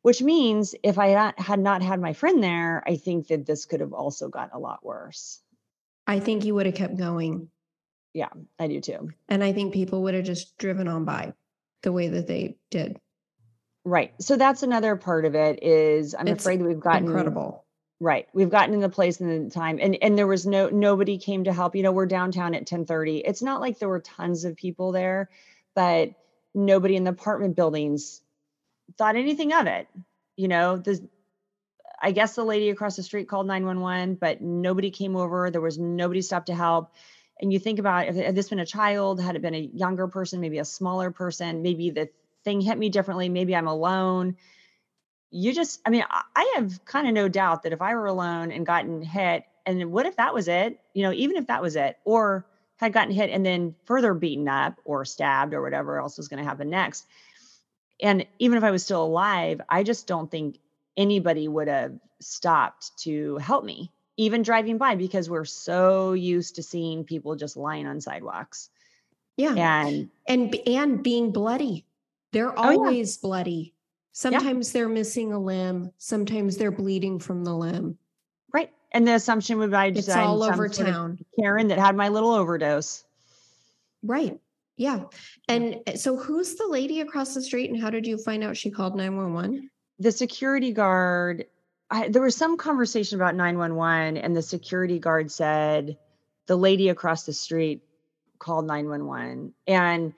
Which 0.02 0.20
means 0.20 0.74
if 0.82 0.98
I 0.98 1.14
not, 1.14 1.38
had 1.38 1.60
not 1.60 1.80
had 1.82 2.00
my 2.00 2.12
friend 2.12 2.42
there, 2.42 2.82
I 2.86 2.96
think 2.96 3.28
that 3.28 3.46
this 3.46 3.66
could 3.66 3.80
have 3.80 3.92
also 3.92 4.28
got 4.28 4.50
a 4.52 4.58
lot 4.58 4.84
worse. 4.84 5.40
I 6.06 6.18
think 6.18 6.44
you 6.44 6.54
would 6.56 6.66
have 6.66 6.74
kept 6.74 6.96
going, 6.96 7.48
Yeah, 8.12 8.30
I 8.58 8.66
do 8.66 8.80
too. 8.80 9.10
and 9.28 9.44
I 9.44 9.52
think 9.52 9.72
people 9.72 10.02
would 10.02 10.14
have 10.14 10.24
just 10.24 10.58
driven 10.58 10.88
on 10.88 11.04
by 11.04 11.34
the 11.82 11.92
way 11.92 12.08
that 12.08 12.26
they 12.26 12.56
did. 12.70 12.98
Right. 13.84 14.12
So 14.20 14.36
that's 14.36 14.62
another 14.62 14.96
part 14.96 15.24
of 15.24 15.34
it 15.34 15.62
is 15.62 16.14
I'm 16.16 16.26
It's 16.28 16.42
afraid 16.44 16.60
that 16.60 16.64
we've 16.64 16.80
gotten 16.80 17.06
Incredible. 17.06 17.64
right. 18.00 18.28
We've 18.32 18.50
gotten 18.50 18.74
in 18.74 18.80
the 18.80 18.88
place 18.88 19.20
and 19.20 19.46
the 19.46 19.54
time 19.54 19.78
and 19.80 19.96
and 20.02 20.16
there 20.18 20.26
was 20.26 20.46
no 20.46 20.68
nobody 20.68 21.18
came 21.18 21.44
to 21.44 21.52
help. 21.52 21.76
You 21.76 21.82
know, 21.84 21.92
we're 21.92 22.06
downtown 22.06 22.54
at 22.54 22.62
1030. 22.62 23.18
It's 23.18 23.42
not 23.42 23.60
like 23.60 23.78
there 23.78 23.88
were 23.88 24.00
tons 24.00 24.44
of 24.44 24.56
people 24.56 24.90
there, 24.92 25.30
but 25.76 26.10
nobody 26.54 26.96
in 26.96 27.04
the 27.04 27.10
apartment 27.10 27.54
buildings 27.56 28.20
thought 28.98 29.16
anything 29.16 29.52
of 29.52 29.66
it. 29.66 29.88
You 30.36 30.48
know, 30.48 30.76
the 30.78 31.08
I 32.00 32.10
guess 32.10 32.34
the 32.34 32.44
lady 32.44 32.70
across 32.70 32.96
the 32.96 33.02
street 33.02 33.28
called 33.28 33.46
911, 33.46 34.16
but 34.16 34.40
nobody 34.40 34.90
came 34.90 35.14
over. 35.16 35.50
There 35.50 35.60
was 35.60 35.78
nobody 35.78 36.20
stopped 36.20 36.46
to 36.46 36.54
help. 36.54 36.90
And 37.40 37.52
you 37.52 37.58
think 37.58 37.78
about 37.78 38.08
if 38.08 38.16
had 38.16 38.34
this 38.34 38.48
been 38.48 38.58
a 38.58 38.66
child, 38.66 39.20
had 39.20 39.36
it 39.36 39.42
been 39.42 39.54
a 39.54 39.70
younger 39.72 40.08
person, 40.08 40.40
maybe 40.40 40.58
a 40.58 40.64
smaller 40.64 41.10
person, 41.10 41.62
maybe 41.62 41.90
the 41.90 42.08
thing 42.44 42.60
hit 42.60 42.76
me 42.76 42.88
differently, 42.88 43.28
maybe 43.28 43.54
I'm 43.54 43.68
alone. 43.68 44.36
You 45.30 45.54
just, 45.54 45.80
I 45.86 45.90
mean, 45.90 46.04
I- 46.08 46.24
I 46.34 46.52
have 46.56 46.84
kind 46.84 47.06
of 47.06 47.14
no 47.14 47.28
doubt 47.28 47.62
that 47.62 47.72
if 47.72 47.80
I 47.80 47.94
were 47.94 48.06
alone 48.06 48.52
and 48.52 48.66
gotten 48.66 49.02
hit, 49.02 49.44
and 49.64 49.92
what 49.92 50.06
if 50.06 50.16
that 50.16 50.34
was 50.34 50.48
it? 50.48 50.78
You 50.94 51.04
know, 51.04 51.12
even 51.12 51.36
if 51.36 51.46
that 51.46 51.62
was 51.62 51.76
it, 51.76 51.96
or 52.04 52.44
had 52.76 52.92
gotten 52.92 53.14
hit 53.14 53.30
and 53.30 53.46
then 53.46 53.76
further 53.84 54.12
beaten 54.12 54.48
up 54.48 54.74
or 54.84 55.04
stabbed 55.04 55.54
or 55.54 55.62
whatever 55.62 56.00
else 56.00 56.16
was 56.16 56.28
going 56.28 56.42
to 56.42 56.48
happen 56.48 56.68
next. 56.68 57.06
And 58.02 58.26
even 58.38 58.58
if 58.58 58.64
I 58.64 58.70
was 58.72 58.84
still 58.84 59.04
alive, 59.04 59.60
I 59.68 59.82
just 59.84 60.06
don't 60.06 60.30
think 60.30 60.58
anybody 60.96 61.46
would 61.48 61.68
have 61.68 61.92
stopped 62.20 62.90
to 63.04 63.36
help 63.38 63.64
me, 63.64 63.90
even 64.16 64.42
driving 64.42 64.76
by, 64.76 64.96
because 64.96 65.30
we're 65.30 65.44
so 65.44 66.12
used 66.12 66.56
to 66.56 66.62
seeing 66.62 67.04
people 67.04 67.36
just 67.36 67.56
lying 67.56 67.86
on 67.86 68.00
sidewalks. 68.00 68.68
Yeah. 69.36 69.54
And 69.54 70.10
and 70.28 70.54
and 70.66 71.02
being 71.02 71.30
bloody. 71.32 71.86
They're 72.32 72.50
Oh, 72.58 72.70
yeah. 72.70 72.76
always 72.76 73.16
bloody. 73.18 73.72
Sometimes 74.12 74.72
they're 74.72 74.88
missing 74.88 75.32
a 75.32 75.38
limb. 75.38 75.90
Sometimes 75.96 76.56
they're 76.58 76.70
bleeding 76.70 77.18
from 77.18 77.44
the 77.44 77.54
limb. 77.54 77.96
right. 78.52 78.70
And 78.94 79.06
the 79.08 79.14
assumption 79.14 79.58
would 79.58 79.70
be 79.70 79.76
It's 79.98 80.08
all 80.10 80.42
over 80.42 80.68
town. 80.68 81.18
Karen 81.38 81.68
that 81.68 81.78
had 81.78 81.96
my 81.96 82.08
little 82.08 82.32
overdose. 82.32 83.04
Right. 84.02 84.38
Yeah. 84.82 85.04
And 85.46 85.76
uh, 85.86 85.94
so 85.94 86.16
who's 86.16 86.56
the 86.56 86.66
lady 86.66 87.00
across 87.00 87.34
the 87.34 87.42
street 87.42 87.70
and 87.70 87.80
how 87.80 87.88
did 87.88 88.04
you 88.04 88.18
find 88.18 88.42
out 88.42 88.56
she 88.56 88.70
called 88.70 88.96
911? 88.96 89.70
the 89.98 90.10
security 90.10 90.72
guard 90.72 91.46
I, 91.90 92.08
there 92.08 92.22
was 92.22 92.34
some 92.34 92.56
conversation 92.56 93.18
about 93.18 93.36
911 93.36 94.16
and 94.16 94.34
the 94.34 94.42
security 94.42 94.98
guard 94.98 95.30
said 95.30 95.98
the 96.46 96.56
lady 96.56 96.88
across 96.88 97.24
the 97.24 97.32
street 97.32 97.82
called 98.38 98.66
911 98.66 99.52
and 99.68 100.12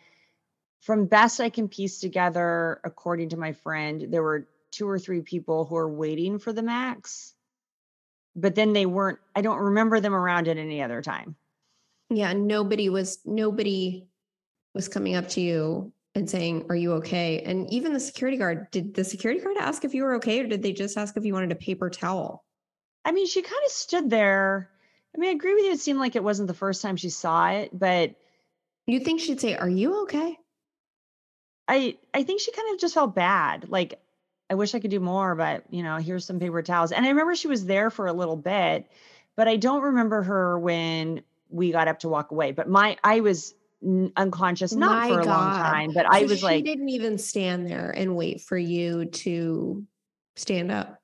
from 0.81 1.07
best 1.07 1.41
i 1.41 1.51
can 1.51 1.69
piece 1.69 2.01
together 2.01 2.81
according 2.85 3.31
to 3.31 3.37
my 3.37 3.53
friend 3.53 4.07
there 4.09 4.23
were 4.23 4.49
two 4.71 4.89
or 4.89 4.99
three 4.99 5.21
people 5.21 5.67
who 5.67 5.75
were 5.75 5.89
waiting 5.89 6.39
for 6.39 6.53
the 6.53 6.63
max 6.63 7.35
but 8.35 8.55
then 8.55 8.73
they 8.73 8.87
weren't 8.87 9.19
i 9.37 9.43
don't 9.43 9.59
remember 9.59 10.01
them 10.01 10.15
around 10.15 10.49
at 10.49 10.57
any 10.57 10.81
other 10.81 11.03
time 11.03 11.37
Yeah, 12.09 12.33
nobody 12.33 12.89
was 12.89 13.19
nobody 13.25 14.07
was 14.75 14.89
coming 14.89 15.15
up 15.17 15.29
to 15.31 15.41
you 15.41 15.93
and 16.15 16.29
saying, 16.29 16.67
"Are 16.69 16.77
you 16.77 16.93
okay?" 16.95 17.41
And 17.43 17.71
even 17.73 17.93
the 17.93 18.01
security 18.01 18.37
guard, 18.37 18.71
did 18.71 18.95
the 18.95 19.05
security 19.05 19.41
guard 19.41 19.57
ask 19.59 19.85
if 19.85 19.95
you 19.95 20.05
were 20.05 20.15
okay 20.17 20.41
or 20.41 20.47
did 20.47 20.63
they 20.63 20.73
just 20.73 20.97
ask 20.97 21.17
if 21.17 21.25
you 21.25 21.33
wanted 21.35 21.53
a 21.53 21.57
paper 21.57 21.91
towel? 21.91 22.45
i 23.05 23.13
mean 23.13 23.27
she 23.27 23.43
kind 23.43 23.63
of 23.67 23.71
stood 23.71 24.11
there 24.11 24.71
i 25.15 25.19
mean 25.19 25.31
i 25.31 25.33
agree 25.33 25.55
with 25.55 25.65
you 25.65 25.73
it 25.73 25.81
seemed 25.81 25.99
like 25.99 26.17
it 26.17 26.25
wasn't 26.25 26.49
the 26.49 26.55
first 26.55 26.83
time 26.83 26.97
she 26.97 27.11
saw 27.11 27.51
it 27.51 27.71
but 27.79 28.15
You 28.87 29.01
think 29.01 29.21
she'd 29.21 29.41
say, 29.41 29.57
"Are 29.57 29.69
you 29.69 30.03
okay?" 30.03 30.39
I 31.69 31.97
I 32.13 32.23
think 32.23 32.41
she 32.41 32.53
kind 32.53 32.73
of 32.75 32.81
just 32.81 32.95
felt 32.95 33.15
bad. 33.15 33.69
Like 33.69 34.01
I 34.51 34.55
wish 34.55 34.75
I 34.75 34.81
could 34.81 34.91
do 34.91 35.01
more, 35.01 35.35
but 35.35 35.65
you 35.71 35.83
know, 35.83 35.97
here's 35.97 36.25
some 36.27 36.39
paper 36.41 36.63
towels. 36.63 36.93
And 36.93 37.05
I 37.07 37.09
remember 37.11 37.35
she 37.35 37.49
was 37.49 37.65
there 37.65 37.91
for 37.91 38.07
a 38.07 38.13
little 38.13 38.37
bit, 38.37 38.87
but 39.37 39.49
I 39.49 39.57
don't 39.57 39.83
remember 39.83 40.23
her 40.23 40.59
when 40.59 41.23
we 41.51 41.73
got 41.73 41.89
up 41.89 42.01
to 42.01 42.09
walk 42.09 42.31
away. 42.31 42.53
But 42.53 42.69
my 42.69 42.97
I 43.05 43.21
was 43.21 43.55
unconscious 44.17 44.73
not 44.73 44.93
my 44.93 45.09
for 45.09 45.21
a 45.21 45.25
God. 45.25 45.31
long 45.31 45.57
time, 45.59 45.91
but 45.93 46.07
so 46.07 46.09
I 46.13 46.23
was 46.25 46.39
she 46.39 46.45
like 46.45 46.65
didn't 46.65 46.89
even 46.89 47.19
stand 47.19 47.67
there 47.67 47.91
and 47.91 48.17
wait 48.17 48.41
for 48.41 48.57
you 48.57 49.07
to 49.07 49.87
stand 50.37 50.71
up. 50.71 51.01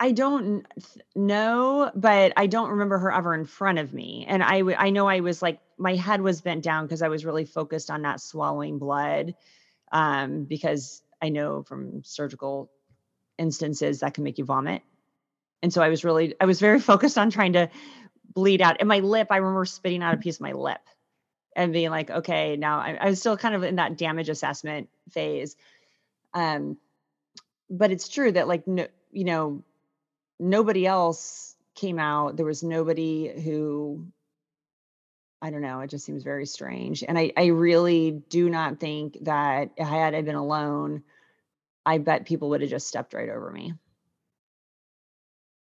I 0.00 0.10
don't 0.10 0.66
know, 1.14 1.92
but 1.94 2.32
I 2.36 2.48
don't 2.48 2.70
remember 2.70 2.98
her 2.98 3.12
ever 3.12 3.34
in 3.34 3.44
front 3.44 3.78
of 3.78 3.94
me. 3.94 4.24
And 4.26 4.42
I, 4.42 4.62
I 4.76 4.90
know 4.90 5.06
I 5.06 5.20
was 5.20 5.40
like, 5.40 5.60
my 5.78 5.94
head 5.94 6.20
was 6.20 6.40
bent 6.40 6.64
down 6.64 6.86
because 6.86 7.02
I 7.02 7.08
was 7.08 7.24
really 7.24 7.44
focused 7.44 7.88
on 7.88 8.02
not 8.02 8.20
swallowing 8.20 8.80
blood. 8.80 9.36
Um, 9.92 10.42
because 10.44 11.02
I 11.20 11.28
know 11.28 11.62
from 11.62 12.02
surgical 12.02 12.68
instances 13.38 14.00
that 14.00 14.14
can 14.14 14.24
make 14.24 14.38
you 14.38 14.44
vomit. 14.44 14.82
And 15.62 15.72
so 15.72 15.80
I 15.82 15.88
was 15.88 16.02
really, 16.02 16.34
I 16.40 16.46
was 16.46 16.58
very 16.58 16.80
focused 16.90 17.16
on 17.16 17.30
trying 17.30 17.52
to 17.52 17.70
bleed 18.34 18.60
out. 18.60 18.78
And 18.80 18.88
my 18.88 18.98
lip, 18.98 19.28
I 19.30 19.36
remember 19.36 19.64
spitting 19.66 20.02
out 20.02 20.14
a 20.14 20.16
piece 20.16 20.36
of 20.36 20.40
my 20.40 20.52
lip 20.52 20.80
and 21.54 21.72
being 21.72 21.90
like, 21.90 22.10
okay, 22.10 22.56
now 22.56 22.78
I, 22.78 22.98
I 23.00 23.10
was 23.10 23.20
still 23.20 23.36
kind 23.36 23.54
of 23.54 23.62
in 23.62 23.76
that 23.76 23.98
damage 23.98 24.28
assessment 24.28 24.88
phase. 25.10 25.56
Um, 26.34 26.78
but 27.68 27.90
it's 27.90 28.08
true 28.08 28.32
that 28.32 28.48
like, 28.48 28.66
no, 28.66 28.86
you 29.10 29.24
know, 29.24 29.62
nobody 30.38 30.86
else 30.86 31.54
came 31.74 31.98
out. 31.98 32.36
There 32.36 32.46
was 32.46 32.62
nobody 32.62 33.28
who 33.42 34.06
I 35.42 35.50
don't 35.50 35.60
know, 35.60 35.80
it 35.80 35.90
just 35.90 36.04
seems 36.04 36.22
very 36.22 36.46
strange. 36.46 37.02
And 37.02 37.18
I, 37.18 37.32
I 37.36 37.46
really 37.46 38.12
do 38.12 38.48
not 38.48 38.78
think 38.78 39.18
that 39.22 39.70
had 39.76 40.14
I 40.14 40.22
been 40.22 40.36
alone, 40.36 41.02
I 41.84 41.98
bet 41.98 42.26
people 42.26 42.50
would 42.50 42.60
have 42.60 42.70
just 42.70 42.86
stepped 42.86 43.12
right 43.12 43.28
over 43.28 43.50
me. 43.50 43.74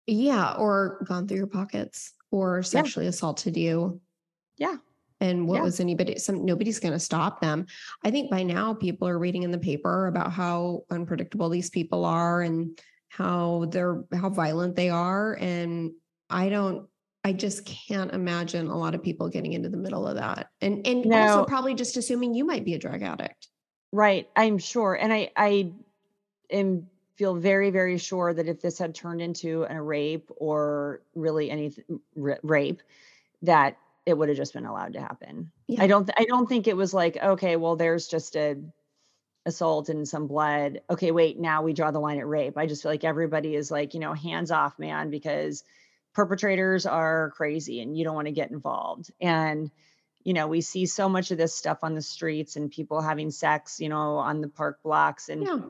Yeah, 0.06 0.52
or 0.52 1.04
gone 1.06 1.28
through 1.28 1.36
your 1.36 1.46
pockets 1.46 2.14
or 2.30 2.62
sexually 2.62 3.04
yeah. 3.04 3.10
assaulted 3.10 3.58
you. 3.58 4.00
Yeah. 4.56 4.76
And 5.20 5.48
what 5.48 5.56
yeah. 5.56 5.62
was 5.62 5.80
anybody 5.80 6.18
some 6.18 6.44
nobody's 6.44 6.78
gonna 6.78 6.98
stop 6.98 7.40
them. 7.40 7.66
I 8.04 8.10
think 8.10 8.30
by 8.30 8.42
now 8.42 8.74
people 8.74 9.08
are 9.08 9.18
reading 9.18 9.42
in 9.42 9.50
the 9.50 9.58
paper 9.58 10.06
about 10.06 10.32
how 10.32 10.84
unpredictable 10.90 11.48
these 11.48 11.70
people 11.70 12.04
are 12.04 12.42
and 12.42 12.78
how 13.08 13.66
they're 13.70 14.04
how 14.14 14.28
violent 14.28 14.76
they 14.76 14.90
are 14.90 15.34
and 15.40 15.92
i 16.30 16.48
don't 16.48 16.86
i 17.24 17.32
just 17.32 17.64
can't 17.64 18.12
imagine 18.12 18.68
a 18.68 18.78
lot 18.78 18.94
of 18.94 19.02
people 19.02 19.28
getting 19.28 19.54
into 19.54 19.68
the 19.68 19.76
middle 19.76 20.06
of 20.06 20.16
that 20.16 20.50
and 20.60 20.86
and 20.86 21.06
no. 21.06 21.16
also 21.16 21.44
probably 21.44 21.74
just 21.74 21.96
assuming 21.96 22.34
you 22.34 22.44
might 22.44 22.64
be 22.64 22.74
a 22.74 22.78
drug 22.78 23.02
addict 23.02 23.48
right 23.92 24.28
i'm 24.36 24.58
sure 24.58 24.94
and 24.94 25.12
i 25.12 25.30
i 25.36 25.72
am 26.50 26.86
feel 27.16 27.34
very 27.34 27.70
very 27.70 27.98
sure 27.98 28.32
that 28.32 28.46
if 28.46 28.60
this 28.60 28.78
had 28.78 28.94
turned 28.94 29.20
into 29.20 29.66
a 29.68 29.82
rape 29.82 30.30
or 30.36 31.00
really 31.14 31.50
any 31.50 31.74
rape 32.14 32.82
that 33.42 33.76
it 34.08 34.16
would 34.16 34.28
have 34.28 34.38
just 34.38 34.54
been 34.54 34.66
allowed 34.66 34.94
to 34.94 35.00
happen 35.00 35.52
yeah. 35.66 35.82
i 35.82 35.86
don't 35.86 36.10
i 36.16 36.24
don't 36.24 36.48
think 36.48 36.66
it 36.66 36.76
was 36.76 36.92
like 36.94 37.16
okay 37.16 37.56
well 37.56 37.76
there's 37.76 38.08
just 38.08 38.36
a 38.36 38.56
assault 39.48 39.88
and 39.88 40.06
some 40.06 40.28
blood. 40.28 40.82
Okay, 40.88 41.10
wait, 41.10 41.40
now 41.40 41.62
we 41.62 41.72
draw 41.72 41.90
the 41.90 41.98
line 41.98 42.18
at 42.18 42.26
rape. 42.26 42.56
I 42.56 42.66
just 42.66 42.82
feel 42.82 42.92
like 42.92 43.04
everybody 43.04 43.56
is 43.56 43.70
like, 43.70 43.94
you 43.94 44.00
know, 44.00 44.12
hands 44.12 44.52
off, 44.52 44.78
man, 44.78 45.10
because 45.10 45.64
perpetrators 46.14 46.86
are 46.86 47.32
crazy 47.34 47.80
and 47.80 47.96
you 47.96 48.04
don't 48.04 48.14
want 48.14 48.28
to 48.28 48.32
get 48.32 48.50
involved. 48.50 49.10
And, 49.20 49.70
you 50.22 50.34
know, 50.34 50.46
we 50.46 50.60
see 50.60 50.86
so 50.86 51.08
much 51.08 51.30
of 51.30 51.38
this 51.38 51.54
stuff 51.54 51.78
on 51.82 51.94
the 51.94 52.02
streets 52.02 52.56
and 52.56 52.70
people 52.70 53.00
having 53.00 53.30
sex, 53.30 53.80
you 53.80 53.88
know, 53.88 54.16
on 54.16 54.40
the 54.40 54.48
park 54.48 54.80
blocks 54.84 55.28
and 55.28 55.42
yeah. 55.44 55.60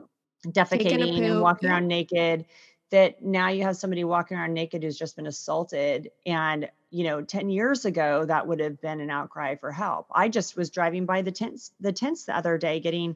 defecating 0.45 1.23
and 1.23 1.41
walking 1.41 1.69
yeah. 1.69 1.75
around 1.75 1.87
naked. 1.87 2.45
That 2.91 3.21
now 3.21 3.49
you 3.49 3.63
have 3.63 3.77
somebody 3.77 4.03
walking 4.03 4.37
around 4.37 4.53
naked 4.53 4.83
who's 4.83 4.97
just 4.97 5.15
been 5.15 5.27
assaulted. 5.27 6.09
And, 6.25 6.69
you 6.89 7.03
know, 7.03 7.21
10 7.21 7.49
years 7.49 7.85
ago, 7.85 8.25
that 8.25 8.47
would 8.47 8.59
have 8.59 8.81
been 8.81 8.99
an 8.99 9.11
outcry 9.11 9.55
for 9.55 9.71
help. 9.71 10.07
I 10.11 10.29
just 10.29 10.57
was 10.57 10.71
driving 10.71 11.05
by 11.05 11.21
the 11.21 11.31
tents, 11.31 11.71
the 11.79 11.93
tents 11.93 12.25
the 12.25 12.35
other 12.35 12.57
day 12.57 12.79
getting 12.79 13.15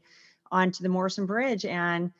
onto 0.52 0.84
the 0.84 0.90
Morrison 0.90 1.26
Bridge. 1.26 1.66
And, 1.66 2.12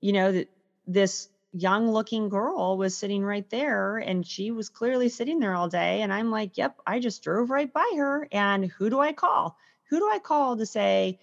you 0.00 0.12
know, 0.12 0.44
this 0.88 1.28
young 1.52 1.90
looking 1.90 2.28
girl 2.28 2.76
was 2.76 2.96
sitting 2.96 3.22
right 3.22 3.48
there 3.50 3.98
and 3.98 4.26
she 4.26 4.50
was 4.50 4.68
clearly 4.68 5.08
sitting 5.08 5.38
there 5.38 5.54
all 5.54 5.68
day. 5.68 6.02
And 6.02 6.12
I'm 6.12 6.30
like, 6.30 6.58
yep, 6.58 6.78
I 6.86 6.98
just 6.98 7.22
drove 7.22 7.50
right 7.50 7.72
by 7.72 7.92
her. 7.96 8.28
And 8.32 8.66
who 8.66 8.90
do 8.90 8.98
I 9.00 9.12
call? 9.12 9.56
Who 9.90 9.98
do 9.98 10.10
I 10.12 10.18
call 10.18 10.56
to 10.56 10.66
say, 10.66 11.20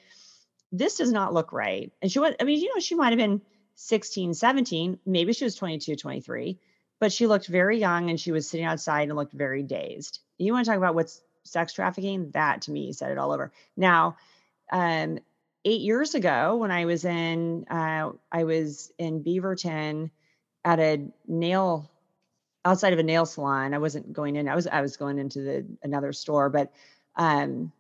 this 0.72 0.98
does 0.98 1.12
not 1.12 1.34
look 1.34 1.52
right? 1.52 1.92
And 2.02 2.12
she 2.12 2.20
was, 2.20 2.34
I 2.40 2.44
mean, 2.44 2.60
you 2.60 2.74
know, 2.74 2.80
she 2.80 2.96
might 2.96 3.10
have 3.12 3.18
been 3.18 3.42
16, 3.76 4.34
17, 4.34 5.00
maybe 5.06 5.34
she 5.34 5.44
was 5.44 5.56
22, 5.56 5.96
23, 5.96 6.60
but 7.00 7.12
she 7.12 7.28
looked 7.28 7.48
very 7.48 7.80
young 7.80 8.10
and 8.10 8.20
she 8.20 8.32
was 8.32 8.50
sitting 8.50 8.66
outside 8.66 9.10
and 9.10 9.18
looked 9.18 9.34
very 9.34 9.64
dazed. 9.64 10.20
You 10.38 10.54
want 10.54 10.66
to 10.66 10.72
talk 10.72 10.78
about 10.78 10.96
what's 10.96 11.22
sex 11.44 11.74
trafficking? 11.74 12.32
That 12.32 12.64
to 12.64 12.72
me 12.72 12.92
said 12.94 13.12
it 13.12 13.18
all 13.18 13.32
over. 13.32 13.52
Now, 13.78 14.18
um, 14.72 15.20
eight 15.64 15.82
years 15.82 16.16
ago 16.16 16.56
when 16.56 16.72
I 16.72 16.86
was 16.86 17.06
in 17.06 17.66
uh, 17.70 18.12
I 18.32 18.44
was 18.44 18.92
in 18.98 19.24
Beaverton 19.24 20.12
at 20.64 20.80
a 20.80 21.08
nail 21.28 21.90
outside 22.64 22.94
of 22.94 23.00
a 23.00 23.04
nail 23.04 23.26
salon. 23.26 23.74
I 23.74 23.78
wasn't 23.80 24.14
going 24.14 24.36
in. 24.36 24.48
I 24.48 24.56
was 24.56 24.68
I 24.68 24.82
was 24.82 24.98
going 24.98 25.20
into 25.20 25.42
the 25.42 25.66
another 25.84 26.14
store, 26.14 26.50
but 26.50 26.72
um, 27.16 27.72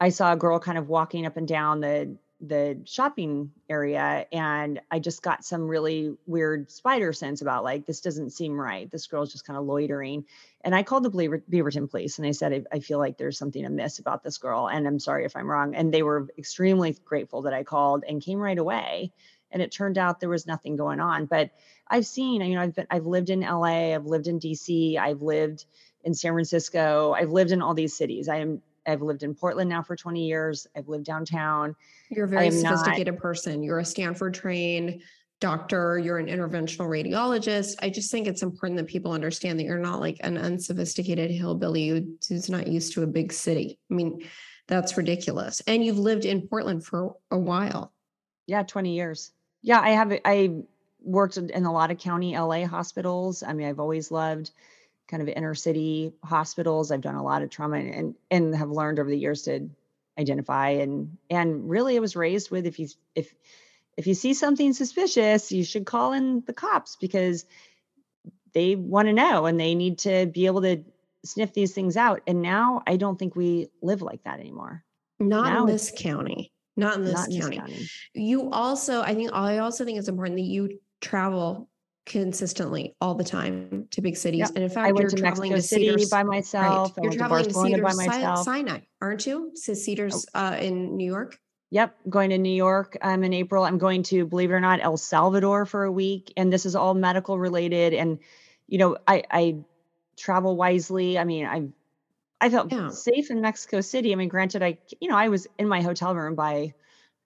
I 0.00 0.08
saw 0.08 0.32
a 0.32 0.36
girl 0.36 0.58
kind 0.58 0.78
of 0.78 0.88
walking 0.88 1.26
up 1.26 1.36
and 1.36 1.46
down 1.46 1.80
the 1.80 2.16
the 2.40 2.80
shopping 2.86 3.50
area 3.68 4.26
and 4.32 4.80
I 4.90 4.98
just 4.98 5.22
got 5.22 5.44
some 5.44 5.68
really 5.68 6.16
weird 6.26 6.70
spider 6.70 7.12
sense 7.12 7.42
about 7.42 7.64
like 7.64 7.84
this 7.84 8.00
doesn't 8.00 8.30
seem 8.30 8.58
right. 8.58 8.90
This 8.90 9.06
girl's 9.06 9.32
just 9.32 9.46
kind 9.46 9.58
of 9.58 9.66
loitering. 9.66 10.24
And 10.62 10.74
I 10.74 10.82
called 10.82 11.02
the 11.02 11.10
Beaver- 11.10 11.44
Beaverton 11.50 11.90
police 11.90 12.18
and 12.18 12.26
I 12.26 12.30
said 12.30 12.52
I, 12.52 12.76
I, 12.76 12.80
feel 12.80 12.98
like 12.98 13.18
there's 13.18 13.36
something 13.36 13.64
amiss 13.64 13.98
about 13.98 14.22
this 14.22 14.38
girl 14.38 14.68
and 14.68 14.86
I'm 14.86 14.98
sorry 14.98 15.26
if 15.26 15.36
I'm 15.36 15.50
wrong. 15.50 15.74
And 15.74 15.92
they 15.92 16.02
were 16.02 16.28
extremely 16.38 16.96
grateful 17.04 17.42
that 17.42 17.52
I 17.52 17.62
called 17.62 18.04
and 18.08 18.22
came 18.22 18.38
right 18.38 18.58
away. 18.58 19.12
And 19.52 19.60
it 19.60 19.72
turned 19.72 19.98
out 19.98 20.20
there 20.20 20.28
was 20.28 20.46
nothing 20.46 20.76
going 20.76 21.00
on. 21.00 21.26
But 21.26 21.50
I've 21.86 22.06
seen, 22.06 22.40
you 22.40 22.54
know, 22.54 22.62
I've 22.62 22.74
been 22.74 22.86
I've 22.90 23.06
lived 23.06 23.30
in 23.30 23.40
LA, 23.40 23.94
I've 23.94 24.06
lived 24.06 24.28
in 24.28 24.38
DC, 24.38 24.96
I've 24.96 25.22
lived 25.22 25.66
in 26.04 26.14
San 26.14 26.32
Francisco, 26.32 27.12
I've 27.12 27.30
lived 27.30 27.50
in 27.50 27.60
all 27.60 27.74
these 27.74 27.96
cities. 27.96 28.28
I 28.28 28.36
am 28.36 28.62
I've 28.86 29.02
lived 29.02 29.22
in 29.22 29.34
Portland 29.34 29.70
now 29.70 29.82
for 29.82 29.96
20 29.96 30.26
years. 30.26 30.66
I've 30.76 30.88
lived 30.88 31.04
downtown. 31.04 31.74
You're 32.10 32.24
a 32.24 32.28
very 32.28 32.50
sophisticated 32.50 33.14
not, 33.14 33.22
person. 33.22 33.62
You're 33.62 33.78
a 33.78 33.84
Stanford 33.84 34.34
trained 34.34 35.02
doctor, 35.40 35.98
you're 35.98 36.18
an 36.18 36.26
interventional 36.26 36.86
radiologist. 36.86 37.76
I 37.80 37.88
just 37.88 38.10
think 38.10 38.26
it's 38.26 38.42
important 38.42 38.76
that 38.76 38.86
people 38.86 39.12
understand 39.12 39.58
that 39.58 39.64
you're 39.64 39.78
not 39.78 39.98
like 39.98 40.18
an 40.20 40.36
unsophisticated 40.36 41.30
hillbilly 41.30 42.06
who's 42.28 42.50
not 42.50 42.68
used 42.68 42.92
to 42.92 43.02
a 43.02 43.06
big 43.06 43.32
city. 43.32 43.78
I 43.90 43.94
mean, 43.94 44.22
that's 44.68 44.96
ridiculous. 44.96 45.60
And 45.66 45.82
you've 45.82 45.98
lived 45.98 46.26
in 46.26 46.46
Portland 46.46 46.84
for 46.84 47.16
a 47.30 47.38
while. 47.38 47.92
Yeah, 48.46 48.62
20 48.62 48.94
years. 48.94 49.32
Yeah, 49.62 49.80
I 49.80 49.90
have 49.90 50.12
I 50.24 50.62
worked 51.02 51.38
in 51.38 51.64
a 51.64 51.72
lot 51.72 51.90
of 51.90 51.98
county 51.98 52.36
LA 52.36 52.66
hospitals. 52.66 53.42
I 53.42 53.52
mean, 53.52 53.66
I've 53.66 53.80
always 53.80 54.10
loved 54.10 54.52
kind 55.10 55.22
of 55.22 55.28
inner 55.28 55.54
city 55.54 56.12
hospitals. 56.24 56.90
I've 56.90 57.00
done 57.00 57.16
a 57.16 57.22
lot 57.22 57.42
of 57.42 57.50
trauma 57.50 57.78
and 57.78 58.14
and 58.30 58.54
have 58.54 58.70
learned 58.70 58.98
over 58.98 59.10
the 59.10 59.18
years 59.18 59.42
to 59.42 59.68
identify 60.18 60.70
and 60.70 61.16
and 61.28 61.68
really 61.68 61.96
I 61.96 62.00
was 62.00 62.16
raised 62.16 62.50
with 62.50 62.66
if 62.66 62.78
you 62.78 62.88
if 63.14 63.34
if 63.96 64.06
you 64.06 64.14
see 64.14 64.34
something 64.34 64.72
suspicious, 64.72 65.52
you 65.52 65.64
should 65.64 65.84
call 65.84 66.12
in 66.12 66.42
the 66.46 66.52
cops 66.52 66.96
because 66.96 67.44
they 68.52 68.76
want 68.76 69.08
to 69.08 69.12
know 69.12 69.46
and 69.46 69.58
they 69.58 69.74
need 69.74 69.98
to 69.98 70.26
be 70.26 70.46
able 70.46 70.62
to 70.62 70.82
sniff 71.24 71.52
these 71.52 71.74
things 71.74 71.96
out. 71.96 72.22
And 72.26 72.40
now 72.40 72.82
I 72.86 72.96
don't 72.96 73.18
think 73.18 73.36
we 73.36 73.68
live 73.82 74.00
like 74.00 74.24
that 74.24 74.40
anymore. 74.40 74.84
Not 75.18 75.52
now 75.52 75.62
in 75.62 75.66
this 75.66 75.92
county. 75.94 76.52
Not 76.76 76.96
in 76.96 77.04
this, 77.04 77.14
not 77.14 77.28
county. 77.28 77.36
In 77.36 77.50
this 77.50 77.58
county. 77.58 77.88
You 78.14 78.50
also, 78.50 79.02
I 79.02 79.14
think 79.14 79.32
I 79.34 79.58
also 79.58 79.84
think 79.84 79.98
it's 79.98 80.08
important 80.08 80.38
that 80.38 80.44
you 80.44 80.80
travel 81.00 81.68
consistently 82.10 82.96
all 83.00 83.14
the 83.14 83.22
time 83.22 83.86
to 83.92 84.00
big 84.00 84.16
cities. 84.16 84.40
Yep. 84.40 84.50
And 84.56 84.64
in 84.64 84.70
fact, 84.70 84.88
I 84.88 84.92
went 84.92 85.02
you're 85.02 85.10
to 85.10 85.16
traveling 85.16 85.52
Mexico 85.52 85.78
to 85.78 85.84
Cedars 85.84 86.10
by 86.10 86.24
myself. 86.24 86.96
Right. 86.96 87.04
You're 87.04 87.12
traveling 87.12 87.44
to, 87.44 87.54
Cedars 87.54 87.96
by 87.96 88.06
myself. 88.06 88.44
Sinai, 88.44 88.80
aren't 89.00 89.26
you? 89.26 89.52
To 89.64 89.76
Cedars 89.76 90.26
oh. 90.34 90.40
uh, 90.40 90.56
in 90.56 90.96
New 90.96 91.06
York. 91.06 91.38
Yep, 91.70 91.96
going 92.08 92.30
to 92.30 92.38
New 92.38 92.52
York. 92.52 92.98
I'm 93.00 93.22
in 93.22 93.32
April. 93.32 93.62
I'm 93.62 93.78
going 93.78 94.02
to, 94.04 94.26
believe 94.26 94.50
it 94.50 94.54
or 94.54 94.60
not, 94.60 94.80
El 94.82 94.96
Salvador 94.96 95.66
for 95.66 95.84
a 95.84 95.92
week, 95.92 96.32
and 96.36 96.52
this 96.52 96.66
is 96.66 96.74
all 96.74 96.94
medical 96.94 97.38
related. 97.38 97.94
And 97.94 98.18
you 98.66 98.78
know, 98.78 98.96
I, 99.06 99.22
I 99.30 99.56
travel 100.16 100.56
wisely. 100.56 101.16
I 101.16 101.22
mean, 101.22 101.46
I 101.46 101.68
I 102.40 102.50
felt 102.50 102.72
yeah. 102.72 102.88
safe 102.88 103.30
in 103.30 103.40
Mexico 103.40 103.82
City. 103.82 104.12
I 104.12 104.16
mean, 104.16 104.28
granted, 104.28 104.64
I 104.64 104.78
you 105.00 105.08
know 105.08 105.16
I 105.16 105.28
was 105.28 105.46
in 105.60 105.68
my 105.68 105.80
hotel 105.80 106.12
room 106.16 106.34
by 106.34 106.74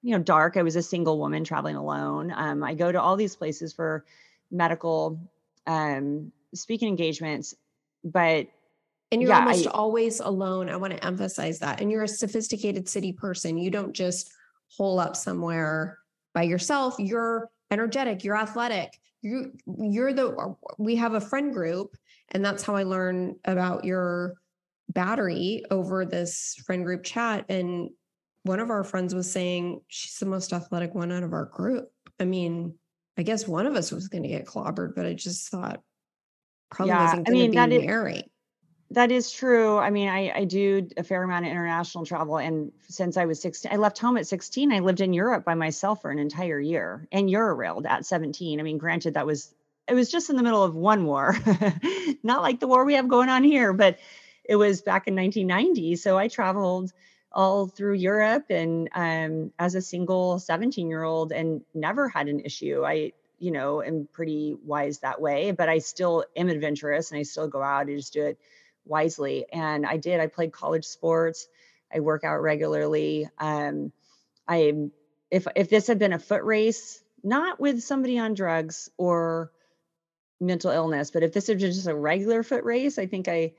you 0.02 0.14
know 0.14 0.22
dark. 0.22 0.58
I 0.58 0.62
was 0.62 0.76
a 0.76 0.82
single 0.82 1.18
woman 1.18 1.44
traveling 1.44 1.76
alone. 1.76 2.30
Um, 2.36 2.62
I 2.62 2.74
go 2.74 2.92
to 2.92 3.00
all 3.00 3.16
these 3.16 3.36
places 3.36 3.72
for 3.72 4.04
medical 4.50 5.18
um, 5.66 6.32
speaking 6.54 6.88
engagements, 6.88 7.54
but 8.02 8.46
and 9.10 9.22
you're 9.22 9.30
yeah, 9.30 9.40
almost 9.40 9.66
I, 9.66 9.70
always 9.70 10.20
alone. 10.20 10.68
I 10.68 10.76
want 10.76 10.92
to 10.92 11.04
emphasize 11.04 11.60
that. 11.60 11.80
And 11.80 11.90
you're 11.90 12.02
a 12.02 12.08
sophisticated 12.08 12.88
city 12.88 13.12
person. 13.12 13.56
You 13.56 13.70
don't 13.70 13.92
just 13.92 14.32
hole 14.76 14.98
up 14.98 15.14
somewhere 15.14 15.98
by 16.32 16.42
yourself. 16.42 16.96
You're 16.98 17.48
energetic, 17.70 18.24
you're 18.24 18.36
athletic. 18.36 18.98
You 19.22 19.52
you're 19.78 20.12
the 20.12 20.54
we 20.78 20.96
have 20.96 21.14
a 21.14 21.20
friend 21.20 21.52
group 21.52 21.96
and 22.30 22.44
that's 22.44 22.62
how 22.62 22.74
I 22.76 22.82
learned 22.82 23.36
about 23.44 23.84
your 23.84 24.34
battery 24.90 25.64
over 25.70 26.04
this 26.04 26.56
friend 26.66 26.84
group 26.84 27.04
chat 27.04 27.46
and 27.48 27.90
one 28.42 28.60
of 28.60 28.70
our 28.70 28.84
friends 28.84 29.14
was 29.14 29.30
saying 29.30 29.80
she's 29.88 30.18
the 30.18 30.26
most 30.26 30.52
athletic 30.52 30.94
one 30.94 31.10
out 31.10 31.22
of 31.22 31.32
our 31.32 31.46
group. 31.46 31.90
I 32.20 32.24
mean, 32.24 32.74
I 33.16 33.22
guess 33.22 33.46
one 33.46 33.66
of 33.66 33.76
us 33.76 33.92
was 33.92 34.08
going 34.08 34.22
to 34.24 34.28
get 34.28 34.46
clobbered, 34.46 34.94
but 34.94 35.06
I 35.06 35.14
just 35.14 35.48
thought 35.48 35.82
probably 36.70 36.94
yeah, 36.94 37.04
wasn't 37.04 37.26
going 37.26 37.52
to 37.52 37.68
be 37.68 37.86
Mary. 37.86 38.24
That 38.90 39.10
is 39.10 39.30
true. 39.30 39.78
I 39.78 39.90
mean, 39.90 40.08
I, 40.08 40.30
I 40.30 40.44
do 40.44 40.88
a 40.96 41.02
fair 41.02 41.22
amount 41.22 41.46
of 41.46 41.50
international 41.50 42.04
travel. 42.04 42.38
And 42.38 42.70
since 42.88 43.16
I 43.16 43.24
was 43.24 43.40
16, 43.40 43.72
I 43.72 43.76
left 43.76 43.98
home 43.98 44.16
at 44.16 44.26
16. 44.26 44.72
I 44.72 44.80
lived 44.80 45.00
in 45.00 45.12
Europe 45.12 45.44
by 45.44 45.54
myself 45.54 46.02
for 46.02 46.10
an 46.10 46.18
entire 46.18 46.60
year 46.60 47.08
and 47.10 47.28
Eurailed 47.28 47.86
at 47.86 48.06
17. 48.06 48.60
I 48.60 48.62
mean, 48.62 48.78
granted, 48.78 49.14
that 49.14 49.26
was, 49.26 49.52
it 49.88 49.94
was 49.94 50.10
just 50.10 50.30
in 50.30 50.36
the 50.36 50.42
middle 50.42 50.62
of 50.62 50.74
one 50.74 51.06
war, 51.06 51.36
not 52.22 52.42
like 52.42 52.60
the 52.60 52.68
war 52.68 52.84
we 52.84 52.94
have 52.94 53.08
going 53.08 53.28
on 53.28 53.42
here, 53.42 53.72
but 53.72 53.98
it 54.44 54.56
was 54.56 54.82
back 54.82 55.08
in 55.08 55.16
1990. 55.16 55.96
So 55.96 56.16
I 56.18 56.28
traveled 56.28 56.92
all 57.34 57.66
through 57.66 57.94
Europe 57.94 58.46
and 58.48 58.88
um, 58.94 59.52
as 59.58 59.74
a 59.74 59.82
single 59.82 60.38
17 60.38 60.88
year 60.88 61.02
old 61.02 61.32
and 61.32 61.62
never 61.74 62.08
had 62.08 62.28
an 62.28 62.40
issue. 62.40 62.84
I, 62.86 63.12
you 63.40 63.50
know, 63.50 63.82
am 63.82 64.08
pretty 64.12 64.56
wise 64.64 65.00
that 65.00 65.20
way, 65.20 65.50
but 65.50 65.68
I 65.68 65.78
still 65.78 66.24
am 66.36 66.48
adventurous 66.48 67.10
and 67.10 67.18
I 67.18 67.24
still 67.24 67.48
go 67.48 67.60
out 67.62 67.88
and 67.88 67.98
just 67.98 68.12
do 68.12 68.22
it 68.22 68.38
wisely. 68.86 69.46
And 69.52 69.84
I 69.84 69.96
did, 69.96 70.20
I 70.20 70.28
played 70.28 70.52
college 70.52 70.84
sports. 70.84 71.48
I 71.92 72.00
work 72.00 72.22
out 72.22 72.40
regularly. 72.40 73.28
Um, 73.38 73.92
I, 74.46 74.88
if, 75.30 75.46
if 75.56 75.68
this 75.68 75.88
had 75.88 75.98
been 75.98 76.12
a 76.12 76.18
foot 76.18 76.44
race, 76.44 77.02
not 77.24 77.58
with 77.58 77.82
somebody 77.82 78.18
on 78.18 78.34
drugs 78.34 78.90
or 78.96 79.50
mental 80.40 80.70
illness, 80.70 81.10
but 81.10 81.24
if 81.24 81.32
this 81.32 81.48
had 81.48 81.58
been 81.58 81.72
just 81.72 81.88
a 81.88 81.94
regular 81.94 82.44
foot 82.44 82.62
race, 82.62 82.98
I 82.98 83.06
think 83.06 83.26
I, 83.26 83.54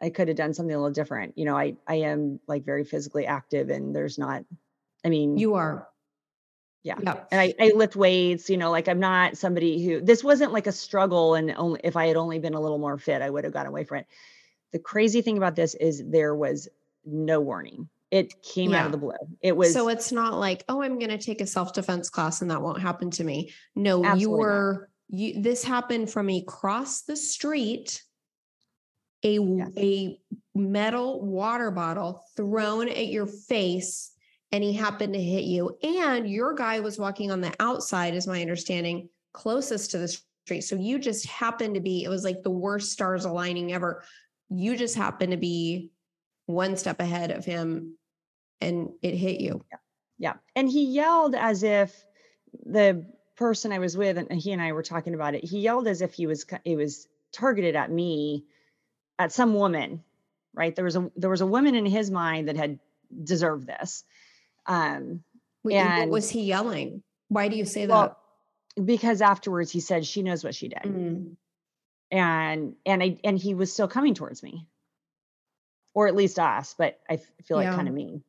I 0.00 0.10
could 0.10 0.28
have 0.28 0.36
done 0.36 0.54
something 0.54 0.74
a 0.74 0.78
little 0.78 0.92
different. 0.92 1.36
You 1.36 1.44
know, 1.44 1.56
I 1.56 1.76
I 1.86 1.96
am 1.96 2.40
like 2.46 2.64
very 2.64 2.84
physically 2.84 3.26
active 3.26 3.70
and 3.70 3.94
there's 3.94 4.18
not 4.18 4.44
I 5.04 5.08
mean 5.08 5.38
You 5.38 5.54
are. 5.54 5.88
Yeah. 6.82 6.98
Yep. 7.02 7.28
And 7.32 7.40
I, 7.40 7.54
I 7.58 7.72
lift 7.74 7.96
weights, 7.96 8.48
you 8.48 8.56
know, 8.56 8.70
like 8.70 8.86
I'm 8.86 9.00
not 9.00 9.36
somebody 9.36 9.84
who 9.84 10.00
this 10.00 10.22
wasn't 10.22 10.52
like 10.52 10.68
a 10.68 10.72
struggle 10.72 11.34
and 11.34 11.50
only 11.56 11.80
if 11.82 11.96
I 11.96 12.06
had 12.06 12.16
only 12.16 12.38
been 12.38 12.54
a 12.54 12.60
little 12.60 12.78
more 12.78 12.96
fit, 12.96 13.22
I 13.22 13.30
would 13.30 13.42
have 13.42 13.52
gotten 13.52 13.68
away 13.68 13.82
from 13.82 13.98
it. 13.98 14.06
The 14.72 14.78
crazy 14.78 15.20
thing 15.20 15.36
about 15.36 15.56
this 15.56 15.74
is 15.74 16.04
there 16.06 16.34
was 16.34 16.68
no 17.04 17.40
warning. 17.40 17.88
It 18.12 18.40
came 18.42 18.70
yeah. 18.70 18.80
out 18.80 18.86
of 18.86 18.92
the 18.92 18.98
blue. 18.98 19.14
It 19.40 19.56
was 19.56 19.72
so 19.72 19.88
it's 19.88 20.12
not 20.12 20.34
like, 20.34 20.64
oh, 20.68 20.80
I'm 20.80 21.00
gonna 21.00 21.18
take 21.18 21.40
a 21.40 21.46
self-defense 21.46 22.08
class 22.08 22.40
and 22.40 22.50
that 22.52 22.62
won't 22.62 22.80
happen 22.80 23.10
to 23.12 23.24
me. 23.24 23.52
No, 23.74 24.14
you 24.14 24.30
were 24.30 24.88
not. 25.10 25.18
you 25.18 25.42
this 25.42 25.64
happened 25.64 26.08
from 26.08 26.28
across 26.28 27.02
the 27.02 27.16
street 27.16 28.04
a 29.26 29.38
yes. 29.38 29.70
a 29.76 30.20
metal 30.54 31.20
water 31.20 31.70
bottle 31.70 32.22
thrown 32.36 32.88
at 32.88 33.08
your 33.08 33.26
face 33.26 34.12
and 34.52 34.62
he 34.62 34.72
happened 34.72 35.12
to 35.12 35.22
hit 35.22 35.44
you 35.44 35.76
and 35.82 36.30
your 36.30 36.54
guy 36.54 36.80
was 36.80 36.98
walking 36.98 37.30
on 37.30 37.40
the 37.40 37.52
outside 37.60 38.14
is 38.14 38.26
my 38.26 38.40
understanding 38.40 39.08
closest 39.32 39.90
to 39.90 39.98
the 39.98 40.08
street 40.08 40.62
so 40.62 40.76
you 40.76 40.98
just 40.98 41.26
happened 41.26 41.74
to 41.74 41.80
be 41.80 42.04
it 42.04 42.08
was 42.08 42.24
like 42.24 42.42
the 42.42 42.50
worst 42.50 42.92
stars 42.92 43.24
aligning 43.24 43.72
ever 43.72 44.02
you 44.48 44.76
just 44.76 44.94
happened 44.94 45.32
to 45.32 45.36
be 45.36 45.90
one 46.46 46.76
step 46.76 47.00
ahead 47.00 47.30
of 47.30 47.44
him 47.44 47.98
and 48.60 48.88
it 49.02 49.14
hit 49.14 49.40
you 49.40 49.62
yeah, 49.70 49.78
yeah. 50.18 50.34
and 50.54 50.70
he 50.70 50.84
yelled 50.86 51.34
as 51.34 51.62
if 51.62 52.04
the 52.64 53.04
person 53.36 53.72
i 53.72 53.78
was 53.78 53.96
with 53.96 54.16
and 54.16 54.32
he 54.32 54.52
and 54.52 54.62
i 54.62 54.72
were 54.72 54.82
talking 54.82 55.12
about 55.12 55.34
it 55.34 55.44
he 55.44 55.58
yelled 55.58 55.86
as 55.86 56.00
if 56.00 56.14
he 56.14 56.26
was 56.26 56.46
it 56.64 56.76
was 56.76 57.08
targeted 57.32 57.76
at 57.76 57.90
me 57.90 58.46
at 59.18 59.32
some 59.32 59.54
woman, 59.54 60.02
right? 60.54 60.74
There 60.74 60.84
was 60.84 60.96
a 60.96 61.10
there 61.16 61.30
was 61.30 61.40
a 61.40 61.46
woman 61.46 61.74
in 61.74 61.86
his 61.86 62.10
mind 62.10 62.48
that 62.48 62.56
had 62.56 62.78
deserved 63.22 63.66
this. 63.66 64.04
Um, 64.66 65.22
Wait, 65.62 65.76
and 65.76 66.10
what 66.10 66.14
was 66.14 66.30
he 66.30 66.42
yelling? 66.42 67.02
Why 67.28 67.48
do 67.48 67.56
you 67.56 67.64
say 67.64 67.86
well, 67.86 68.16
that? 68.76 68.84
Because 68.84 69.22
afterwards 69.22 69.70
he 69.70 69.80
said 69.80 70.06
she 70.06 70.22
knows 70.22 70.44
what 70.44 70.54
she 70.54 70.68
did, 70.68 70.82
mm. 70.82 71.36
and 72.10 72.74
and 72.84 73.02
I 73.02 73.18
and 73.24 73.38
he 73.38 73.54
was 73.54 73.72
still 73.72 73.88
coming 73.88 74.14
towards 74.14 74.42
me, 74.42 74.66
or 75.94 76.08
at 76.08 76.14
least 76.14 76.38
us, 76.38 76.74
but 76.76 76.98
I 77.08 77.16
feel 77.44 77.56
like 77.56 77.66
yeah. 77.66 77.74
kind 77.74 77.88
of 77.88 77.94
mean. 77.94 78.22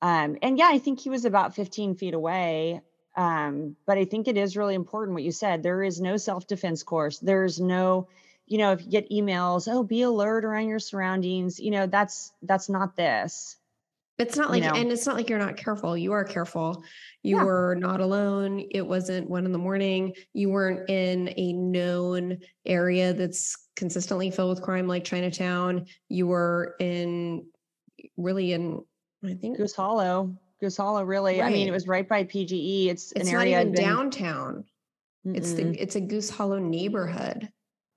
Um, 0.00 0.36
and 0.42 0.58
yeah, 0.58 0.68
I 0.70 0.78
think 0.78 1.00
he 1.00 1.10
was 1.10 1.24
about 1.24 1.54
15 1.54 1.96
feet 1.96 2.14
away. 2.14 2.80
Um, 3.16 3.74
but 3.84 3.98
I 3.98 4.04
think 4.04 4.28
it 4.28 4.36
is 4.36 4.56
really 4.56 4.74
important 4.74 5.14
what 5.14 5.24
you 5.24 5.32
said. 5.32 5.62
There 5.62 5.82
is 5.82 6.00
no 6.00 6.16
self 6.16 6.46
defense 6.46 6.84
course. 6.84 7.18
There's 7.18 7.58
no 7.60 8.08
you 8.48 8.58
know, 8.58 8.72
if 8.72 8.82
you 8.82 8.90
get 8.90 9.10
emails, 9.10 9.68
oh, 9.70 9.82
be 9.82 10.02
alert 10.02 10.44
around 10.44 10.68
your 10.68 10.78
surroundings, 10.78 11.60
you 11.60 11.70
know, 11.70 11.86
that's 11.86 12.32
that's 12.42 12.68
not 12.68 12.96
this. 12.96 13.56
It's 14.18 14.36
not 14.36 14.50
like, 14.50 14.64
you 14.64 14.68
know? 14.68 14.74
and 14.74 14.90
it's 14.90 15.06
not 15.06 15.14
like 15.14 15.30
you're 15.30 15.38
not 15.38 15.56
careful. 15.56 15.96
You 15.96 16.12
are 16.12 16.24
careful. 16.24 16.82
You 17.22 17.36
yeah. 17.36 17.44
were 17.44 17.76
not 17.78 18.00
alone. 18.00 18.66
It 18.72 18.84
wasn't 18.84 19.30
one 19.30 19.46
in 19.46 19.52
the 19.52 19.58
morning. 19.58 20.12
You 20.32 20.50
weren't 20.50 20.90
in 20.90 21.32
a 21.36 21.52
known 21.52 22.38
area 22.66 23.12
that's 23.12 23.56
consistently 23.76 24.32
filled 24.32 24.50
with 24.50 24.62
crime 24.62 24.88
like 24.88 25.04
Chinatown. 25.04 25.86
You 26.08 26.26
were 26.26 26.74
in 26.80 27.46
really 28.16 28.54
in, 28.54 28.82
I 29.24 29.34
think, 29.34 29.56
Goose 29.56 29.74
Hollow. 29.74 30.34
Goose 30.60 30.76
Hollow, 30.76 31.04
really. 31.04 31.40
Right. 31.40 31.46
I 31.46 31.52
mean, 31.52 31.68
it 31.68 31.72
was 31.72 31.86
right 31.86 32.08
by 32.08 32.24
PGE. 32.24 32.88
It's, 32.88 33.12
it's 33.12 33.28
an 33.28 33.34
area 33.34 33.58
not 33.58 33.60
even 33.60 33.74
downtown. 33.74 34.64
Mm-mm. 35.24 35.36
It's 35.36 35.52
the 35.52 35.80
it's 35.80 35.94
a 35.94 36.00
Goose 36.00 36.30
Hollow 36.30 36.58
neighborhood. 36.58 37.48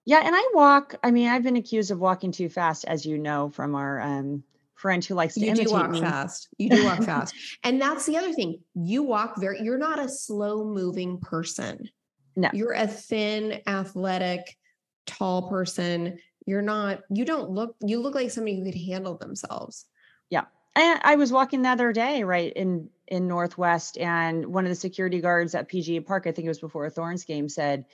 Yeah, 0.06 0.22
and 0.24 0.36
I 0.36 0.44
walk. 0.54 0.96
I 1.04 1.12
mean, 1.12 1.28
I've 1.28 1.44
been 1.44 1.58
accused 1.58 1.92
of 1.92 2.00
walking 2.00 2.32
too 2.32 2.50
fast, 2.50 2.86
as 2.86 3.06
you 3.06 3.18
know 3.18 3.50
from 3.50 3.76
our 3.76 4.02
um, 4.02 4.44
friend 4.76 5.04
who 5.06 5.14
likes 5.14 5.36
to 5.36 5.42
you 5.42 5.54
do 5.54 5.72
walk 5.72 5.92
me. 5.92 6.02
fast. 6.02 6.50
You 6.58 6.70
do 6.70 6.86
walk 6.86 7.04
fast, 7.04 7.36
and 7.64 7.80
that's 7.80 8.06
the 8.06 8.18
other 8.18 8.34
thing. 8.34 8.60
You 8.74 9.04
walk 9.04 9.40
very. 9.40 9.62
You're 9.62 9.78
not 9.78 10.00
a 10.00 10.10
slow 10.10 10.64
moving 10.66 11.20
person. 11.20 11.88
No, 12.36 12.50
you're 12.54 12.74
a 12.74 12.88
thin, 12.88 13.62
athletic, 13.68 14.58
tall 15.06 15.50
person. 15.50 16.18
You're 16.48 16.64
not. 16.64 17.02
You 17.12 17.24
don't 17.24 17.52
look. 17.52 17.76
You 17.82 18.02
look 18.02 18.16
like 18.16 18.32
somebody 18.32 18.58
who 18.58 18.66
could 18.66 18.76
handle 18.76 19.18
themselves. 19.18 19.86
Yeah, 20.32 20.46
I, 20.76 21.00
I 21.04 21.16
was 21.16 21.32
walking 21.32 21.62
the 21.62 21.70
other 21.70 21.94
day, 21.94 22.24
right 22.24 22.52
in 22.54 22.90
in 23.08 23.28
Northwest, 23.28 24.00
and 24.00 24.48
one 24.48 24.66
of 24.66 24.70
the 24.70 24.76
security 24.76 25.22
guards 25.22 25.54
at 25.54 25.70
PGE 25.70 26.06
Park, 26.06 26.26
I 26.26 26.32
think 26.32 26.46
it 26.46 26.50
was 26.50 26.60
before 26.60 26.88
a 26.88 26.90
Thorns 26.90 27.26
game, 27.26 27.50
said 27.50 27.86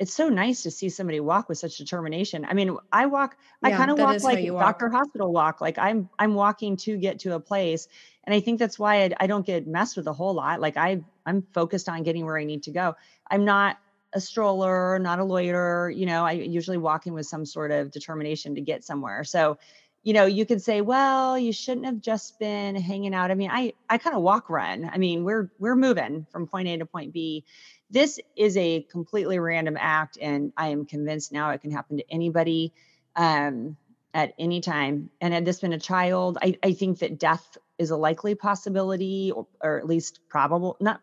it's 0.00 0.12
so 0.12 0.28
nice 0.28 0.62
to 0.64 0.70
see 0.70 0.88
somebody 0.88 1.20
walk 1.20 1.48
with 1.48 1.58
such 1.58 1.78
determination. 1.78 2.44
I 2.44 2.54
mean, 2.54 2.76
I 2.92 3.06
walk, 3.06 3.36
yeah, 3.62 3.68
I 3.68 3.76
kind 3.76 3.90
of 3.90 3.98
walk 3.98 4.22
like 4.22 4.44
doctor 4.46 4.88
hospital 4.88 5.32
walk. 5.32 5.60
Like 5.60 5.78
I'm, 5.78 6.08
I'm 6.18 6.34
walking 6.34 6.76
to 6.78 6.96
get 6.96 7.20
to 7.20 7.34
a 7.34 7.40
place. 7.40 7.86
And 8.24 8.34
I 8.34 8.40
think 8.40 8.58
that's 8.58 8.78
why 8.78 9.04
I, 9.04 9.10
I 9.20 9.26
don't 9.28 9.46
get 9.46 9.66
messed 9.66 9.96
with 9.96 10.08
a 10.08 10.12
whole 10.12 10.34
lot. 10.34 10.60
Like 10.60 10.76
I, 10.76 11.02
I'm 11.24 11.42
focused 11.54 11.88
on 11.88 12.02
getting 12.02 12.24
where 12.24 12.38
I 12.38 12.44
need 12.44 12.64
to 12.64 12.72
go. 12.72 12.96
I'm 13.30 13.44
not 13.44 13.78
a 14.12 14.20
stroller, 14.20 14.98
not 14.98 15.20
a 15.20 15.24
loiter. 15.24 15.92
You 15.94 16.06
know, 16.06 16.24
I 16.24 16.32
usually 16.32 16.78
walk 16.78 17.06
in 17.06 17.14
with 17.14 17.26
some 17.26 17.46
sort 17.46 17.70
of 17.70 17.92
determination 17.92 18.56
to 18.56 18.60
get 18.60 18.84
somewhere. 18.84 19.22
So, 19.22 19.58
you 20.02 20.12
know, 20.12 20.26
you 20.26 20.44
could 20.44 20.60
say, 20.60 20.80
well, 20.82 21.38
you 21.38 21.52
shouldn't 21.52 21.86
have 21.86 22.00
just 22.00 22.38
been 22.38 22.76
hanging 22.76 23.14
out. 23.14 23.30
I 23.30 23.34
mean, 23.34 23.50
I, 23.50 23.72
I 23.88 23.98
kind 23.98 24.14
of 24.14 24.22
walk 24.22 24.50
run. 24.50 24.90
I 24.92 24.98
mean, 24.98 25.24
we're, 25.24 25.50
we're 25.58 25.76
moving 25.76 26.26
from 26.30 26.46
point 26.46 26.68
A 26.68 26.76
to 26.78 26.86
point 26.86 27.12
B 27.12 27.44
this 27.90 28.18
is 28.36 28.56
a 28.56 28.82
completely 28.82 29.38
random 29.38 29.76
act, 29.78 30.18
and 30.20 30.52
I 30.56 30.68
am 30.68 30.86
convinced 30.86 31.32
now 31.32 31.50
it 31.50 31.60
can 31.60 31.70
happen 31.70 31.98
to 31.98 32.04
anybody 32.10 32.72
um, 33.14 33.76
at 34.12 34.34
any 34.38 34.60
time. 34.60 35.10
And 35.20 35.34
had 35.34 35.44
this 35.44 35.60
been 35.60 35.72
a 35.72 35.78
child, 35.78 36.38
I, 36.40 36.58
I 36.62 36.72
think 36.72 37.00
that 37.00 37.18
death 37.18 37.58
is 37.78 37.90
a 37.90 37.96
likely 37.96 38.34
possibility, 38.34 39.32
or, 39.32 39.46
or 39.60 39.78
at 39.78 39.86
least 39.86 40.20
probable. 40.28 40.76
Not 40.80 41.00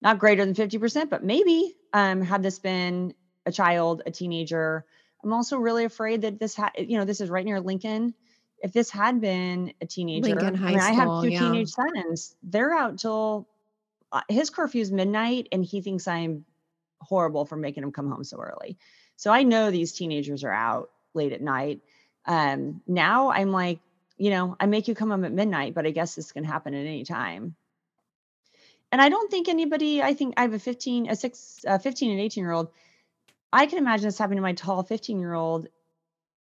not 0.00 0.18
greater 0.18 0.44
than 0.44 0.54
fifty 0.54 0.78
percent, 0.78 1.10
but 1.10 1.24
maybe. 1.24 1.74
Um, 1.92 2.20
had 2.20 2.42
this 2.42 2.58
been 2.58 3.14
a 3.46 3.52
child, 3.52 4.02
a 4.04 4.10
teenager, 4.10 4.84
I'm 5.24 5.32
also 5.32 5.56
really 5.56 5.84
afraid 5.84 6.22
that 6.22 6.38
this 6.38 6.54
had, 6.54 6.72
you 6.76 6.98
know, 6.98 7.04
this 7.04 7.20
is 7.20 7.30
right 7.30 7.44
near 7.44 7.60
Lincoln. 7.60 8.14
If 8.60 8.72
this 8.72 8.90
had 8.90 9.20
been 9.20 9.72
a 9.80 9.86
teenager, 9.86 10.28
Lincoln 10.28 10.54
High 10.54 10.68
I, 10.68 10.70
mean, 10.70 10.80
School, 10.80 10.90
I 10.90 10.92
have 10.92 11.22
two 11.22 11.30
yeah. 11.30 11.40
teenage 11.40 11.70
sons. 11.70 12.36
They're 12.42 12.74
out 12.74 12.98
till 12.98 13.48
his 14.28 14.50
curfew 14.50 14.80
is 14.80 14.90
midnight 14.90 15.48
and 15.52 15.64
he 15.64 15.80
thinks 15.80 16.08
I'm 16.08 16.44
horrible 17.00 17.44
for 17.44 17.56
making 17.56 17.82
him 17.82 17.92
come 17.92 18.10
home 18.10 18.24
so 18.24 18.38
early. 18.38 18.78
So 19.16 19.30
I 19.30 19.42
know 19.42 19.70
these 19.70 19.92
teenagers 19.92 20.44
are 20.44 20.52
out 20.52 20.90
late 21.14 21.32
at 21.32 21.40
night. 21.40 21.80
Um, 22.26 22.82
now 22.86 23.30
I'm 23.30 23.52
like, 23.52 23.80
you 24.16 24.30
know, 24.30 24.56
I 24.58 24.66
make 24.66 24.88
you 24.88 24.94
come 24.94 25.10
home 25.10 25.24
at 25.24 25.32
midnight, 25.32 25.74
but 25.74 25.86
I 25.86 25.90
guess 25.90 26.14
this 26.14 26.32
can 26.32 26.44
happen 26.44 26.74
at 26.74 26.86
any 26.86 27.04
time. 27.04 27.54
And 28.90 29.00
I 29.00 29.08
don't 29.08 29.30
think 29.30 29.48
anybody, 29.48 30.02
I 30.02 30.14
think 30.14 30.34
I 30.36 30.42
have 30.42 30.54
a 30.54 30.58
15, 30.58 31.10
a 31.10 31.16
six, 31.16 31.60
a 31.66 31.78
15 31.78 32.10
and 32.10 32.20
18 32.20 32.42
year 32.42 32.52
old. 32.52 32.68
I 33.52 33.66
can 33.66 33.78
imagine 33.78 34.06
this 34.06 34.18
happening 34.18 34.38
to 34.38 34.42
my 34.42 34.54
tall 34.54 34.82
15 34.82 35.18
year 35.18 35.34
old 35.34 35.68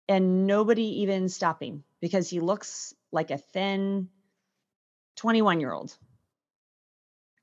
and 0.07 0.45
nobody 0.45 1.01
even 1.01 1.30
stopping 1.30 1.84
because 2.01 2.30
he 2.30 2.39
looks 2.39 2.93
like 3.11 3.32
a 3.32 3.38
thin 3.38 4.09
21 5.16 5.59
year 5.59 5.72
old 5.72 5.95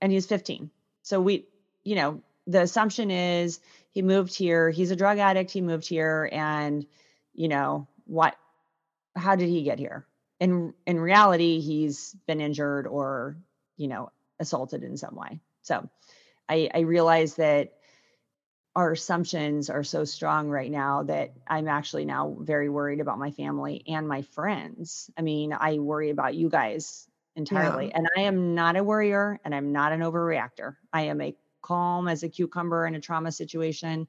and 0.01 0.13
he's 0.13 0.27
15. 0.27 0.71
So 1.03 1.21
we, 1.21 1.47
you 1.85 1.97
know, 1.97 2.23
the 2.47 2.63
assumption 2.63 3.11
is 3.11 3.61
he 3.93 4.03
moved 4.03 4.35
here. 4.35 4.71
He's 4.71 4.91
a 4.91 4.97
drug 4.97 5.19
addict. 5.19 5.51
He 5.51 5.61
moved 5.61 5.89
here, 5.89 6.29
and 6.33 6.87
you 7.33 7.49
know 7.49 7.87
what? 8.07 8.37
How 9.17 9.37
did 9.37 9.49
he 9.49 9.63
get 9.63 9.79
here? 9.79 10.07
In 10.39 10.75
in 10.87 10.99
reality, 10.99 11.61
he's 11.61 12.17
been 12.27 12.41
injured 12.41 12.87
or 12.87 13.37
you 13.77 13.89
know 13.89 14.11
assaulted 14.39 14.83
in 14.83 14.97
some 14.97 15.15
way. 15.15 15.41
So 15.63 15.89
I, 16.49 16.71
I 16.75 16.81
realize 16.81 17.35
that 17.37 17.75
our 18.75 18.93
assumptions 18.93 19.69
are 19.69 19.83
so 19.83 20.05
strong 20.05 20.49
right 20.49 20.71
now 20.71 21.03
that 21.03 21.33
I'm 21.47 21.69
actually 21.69 22.05
now 22.05 22.37
very 22.39 22.69
worried 22.69 23.01
about 23.01 23.19
my 23.19 23.33
family 23.33 23.83
and 23.87 24.09
my 24.09 24.23
friends. 24.23 25.11
I 25.19 25.23
mean, 25.23 25.53
I 25.53 25.79
worry 25.79 26.11
about 26.11 26.35
you 26.35 26.49
guys 26.49 27.07
entirely. 27.41 27.87
Yeah. 27.87 27.93
And 27.97 28.09
I 28.17 28.21
am 28.23 28.55
not 28.55 28.77
a 28.77 28.85
worrier 28.85 29.41
and 29.45 29.55
I'm 29.55 29.73
not 29.73 29.93
an 29.93 30.01
overreactor. 30.01 30.77
I 30.93 31.03
am 31.03 31.21
a 31.21 31.35
calm 31.63 32.09
as 32.09 32.23
a 32.23 32.29
cucumber 32.29 32.87
in 32.87 32.95
a 32.95 33.01
trauma 33.01 33.33
situation. 33.33 34.07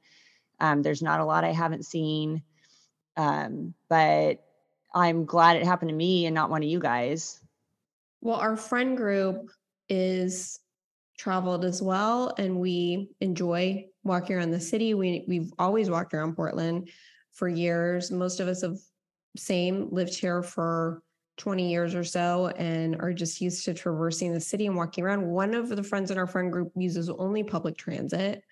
Um, 0.60 0.82
there's 0.82 1.02
not 1.02 1.20
a 1.20 1.26
lot 1.26 1.44
I 1.44 1.52
haven't 1.52 1.86
seen. 1.86 2.44
Um, 3.18 3.74
but 3.90 4.44
I'm 4.94 5.26
glad 5.26 5.58
it 5.58 5.66
happened 5.66 5.90
to 5.90 5.96
me 5.96 6.26
and 6.26 6.36
not 6.36 6.50
one 6.50 6.64
of 6.64 6.70
you 6.70 6.80
guys. 6.80 7.42
Well, 8.22 8.38
our 8.38 8.56
friend 8.56 8.96
group 8.96 9.50
is 9.90 10.60
traveled 11.18 11.66
as 11.66 11.82
well 11.82 12.34
and 12.38 12.60
we 12.60 13.10
enjoy 13.20 13.86
walking 14.04 14.36
around 14.36 14.52
the 14.52 14.60
city. 14.60 14.94
We 14.94 15.24
we've 15.28 15.52
always 15.60 15.90
walked 15.90 16.14
around 16.14 16.36
Portland 16.36 16.90
for 17.32 17.48
years. 17.48 18.12
Most 18.12 18.40
of 18.40 18.48
us 18.48 18.62
have 18.62 18.78
same 19.38 19.90
lived 19.92 20.14
here 20.14 20.44
for 20.44 21.02
20 21.38 21.70
years 21.70 21.96
or 21.96 22.04
so 22.04 22.48
and 22.58 22.96
are 23.02 23.14
just 23.14 23.42
used 23.42 23.66
to 23.66 23.74
traversing 23.74 24.34
the 24.34 24.40
city 24.40 24.68
and 24.68 24.76
walking 24.76 25.04
around. 25.04 25.26
One 25.26 25.54
of 25.54 25.70
the 25.70 25.84
friends 25.84 26.12
in 26.12 26.18
our 26.18 26.28
friend 26.28 26.52
group 26.52 26.72
uses 26.76 27.10
only 27.10 27.44
public 27.44 27.78
transit. 27.78 28.44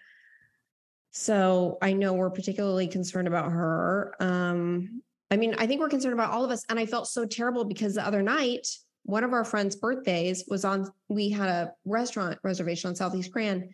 So 1.12 1.78
I 1.82 1.94
know 1.94 2.14
we're 2.14 2.30
particularly 2.30 2.88
concerned 2.88 3.28
about 3.28 3.52
her. 3.52 4.16
Um, 4.20 5.02
I 5.32 5.38
mean, 5.38 5.56
I 5.58 5.68
think 5.68 5.80
we're 5.80 5.90
concerned 5.90 6.14
about 6.14 6.32
all 6.32 6.46
of 6.46 6.52
us. 6.52 6.64
And 6.70 6.80
I 6.80 6.86
felt 6.86 7.08
so 7.08 7.26
terrible 7.26 7.66
because 7.66 7.96
the 7.96 8.06
other 8.06 8.22
night, 8.22 8.68
one 9.04 9.24
of 9.24 9.34
our 9.34 9.44
friends' 9.44 9.76
birthdays 9.76 10.46
was 10.48 10.66
on, 10.66 10.92
we 11.08 11.30
had 11.30 11.50
a 11.50 11.74
restaurant 11.86 12.40
reservation 12.44 12.90
on 12.90 12.96
Southeast 12.96 13.32
Grand. 13.32 13.70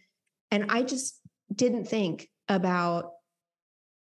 And 0.51 0.66
I 0.70 0.84
just 0.84 1.20
didn't 1.53 1.86
think 1.86 2.30
about 2.47 3.12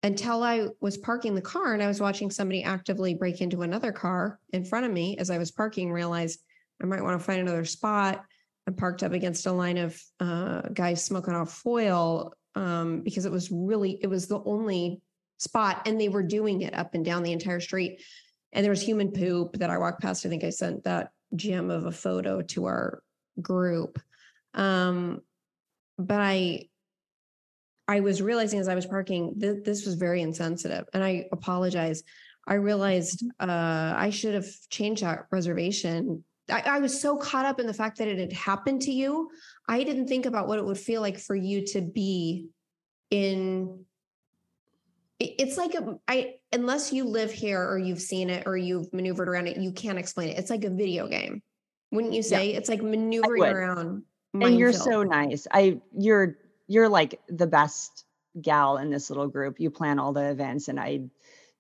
until 0.04 0.44
I 0.44 0.68
was 0.82 0.98
parking 0.98 1.34
the 1.34 1.42
car 1.42 1.74
and 1.74 1.82
I 1.82 1.88
was 1.88 2.02
watching 2.02 2.30
somebody 2.30 2.62
actively 2.62 3.14
break 3.14 3.42
into 3.42 3.62
another 3.62 3.94
car 3.94 4.40
in 4.52 4.66
front 4.66 4.86
of 4.86 4.92
me 4.92 5.18
as 5.18 5.30
I 5.30 5.38
was 5.38 5.52
parking, 5.52 5.92
realized 5.92 6.44
I 6.82 6.86
might 6.86 7.02
want 7.02 7.18
to 7.18 7.26
find 7.26 7.40
another 7.40 7.64
spot. 7.64 8.24
I 8.68 8.72
parked 8.72 9.04
up 9.04 9.14
against 9.14 9.46
a 9.46 9.52
line 9.52 9.78
of 9.78 10.02
uh, 10.20 10.62
guys 10.74 11.04
smoking 11.04 11.34
off 11.34 11.54
foil 11.54 12.34
um, 12.56 13.02
because 13.02 13.26
it 13.26 13.32
was 13.32 13.50
really, 13.50 13.98
it 14.02 14.08
was 14.08 14.28
the 14.28 14.44
only 14.44 15.02
spot 15.38 15.82
and 15.86 16.00
they 16.00 16.10
were 16.10 16.24
doing 16.24 16.62
it 16.62 16.74
up 16.74 16.94
and 16.96 17.06
down 17.06 17.24
the 17.24 17.32
entire 17.32 17.62
street. 17.62 18.02
And 18.52 18.64
there 18.64 18.72
was 18.72 18.82
human 18.82 19.12
poop 19.12 19.54
that 19.54 19.70
I 19.70 19.78
walked 19.78 20.02
past. 20.02 20.26
I 20.26 20.30
think 20.30 20.44
I 20.44 20.50
sent 20.50 20.84
that 20.84 21.12
gem 21.36 21.72
of 21.72 21.86
a 21.86 21.92
photo 21.92 22.42
to 22.42 22.66
our 22.66 23.02
group. 23.42 24.00
Um, 24.54 25.22
but 25.98 26.20
I, 26.20 26.68
I 27.88 28.00
was 28.00 28.22
realizing 28.22 28.60
as 28.60 28.68
I 28.68 28.76
was 28.76 28.86
parking, 28.86 29.34
that 29.38 29.66
this 29.66 29.86
was 29.86 29.96
very 29.96 30.22
insensitive, 30.22 30.86
and 30.94 31.04
I 31.04 31.28
apologize. 31.32 32.04
I 32.48 32.56
realized 32.56 33.24
uh, 33.40 33.94
I 33.96 34.10
should 34.10 34.34
have 34.34 34.48
changed 34.70 35.04
that 35.04 35.26
reservation. 35.32 36.24
I, 36.50 36.62
I, 36.62 36.80
was 36.80 37.00
so 37.00 37.16
caught 37.16 37.46
up 37.46 37.60
in 37.60 37.68
the 37.68 37.74
fact 37.74 37.98
that 38.00 38.10
it 38.10 38.18
had 38.18 38.34
happened 38.34 38.82
to 38.84 38.92
you. 38.92 39.30
I 39.68 39.84
didn't 39.84 40.08
think 40.08 40.26
about 40.26 40.48
what 40.48 40.60
it 40.60 40.66
would 40.66 40.78
feel 40.78 41.02
like 41.02 41.18
for 41.18 41.36
you 41.36 41.66
to 41.68 41.82
be 41.82 42.48
in. 43.10 43.86
It's 45.20 45.58
like 45.58 45.74
a, 45.76 45.98
I 46.08 46.36
unless 46.52 46.92
you 46.92 47.06
live 47.06 47.32
here 47.32 47.62
or 47.62 47.78
you've 47.78 48.02
seen 48.02 48.30
it 48.30 48.44
or 48.46 48.58
you've 48.58 48.94
maneuvered 48.94 49.30
around 49.30 49.48
it, 49.48 49.58
you 49.58 49.72
can't 49.72 49.98
explain 49.98 50.30
it. 50.30 50.38
It's 50.38 50.50
like 50.50 50.66
a 50.66 50.70
video 50.70 51.08
game, 51.08 51.42
wouldn't 51.92 52.14
you 52.14 52.24
say? 52.24 52.52
Yeah, 52.52 52.58
it's 52.58 52.68
like 52.68 52.82
maneuvering 52.82 53.44
around. 53.44 54.04
And 54.34 54.58
you're 54.58 54.74
so 54.74 55.04
nice. 55.04 55.48
I 55.52 55.80
you're 55.98 56.38
you're 56.68 56.90
like 56.90 57.20
the 57.30 57.48
best 57.48 58.06
gal 58.40 58.78
in 58.78 58.90
this 58.90 59.10
little 59.10 59.28
group. 59.28 59.60
You 59.60 59.70
plan 59.70 60.00
all 60.00 60.14
the 60.14 60.30
events 60.30 60.68
and 60.68 60.80
I 60.80 61.02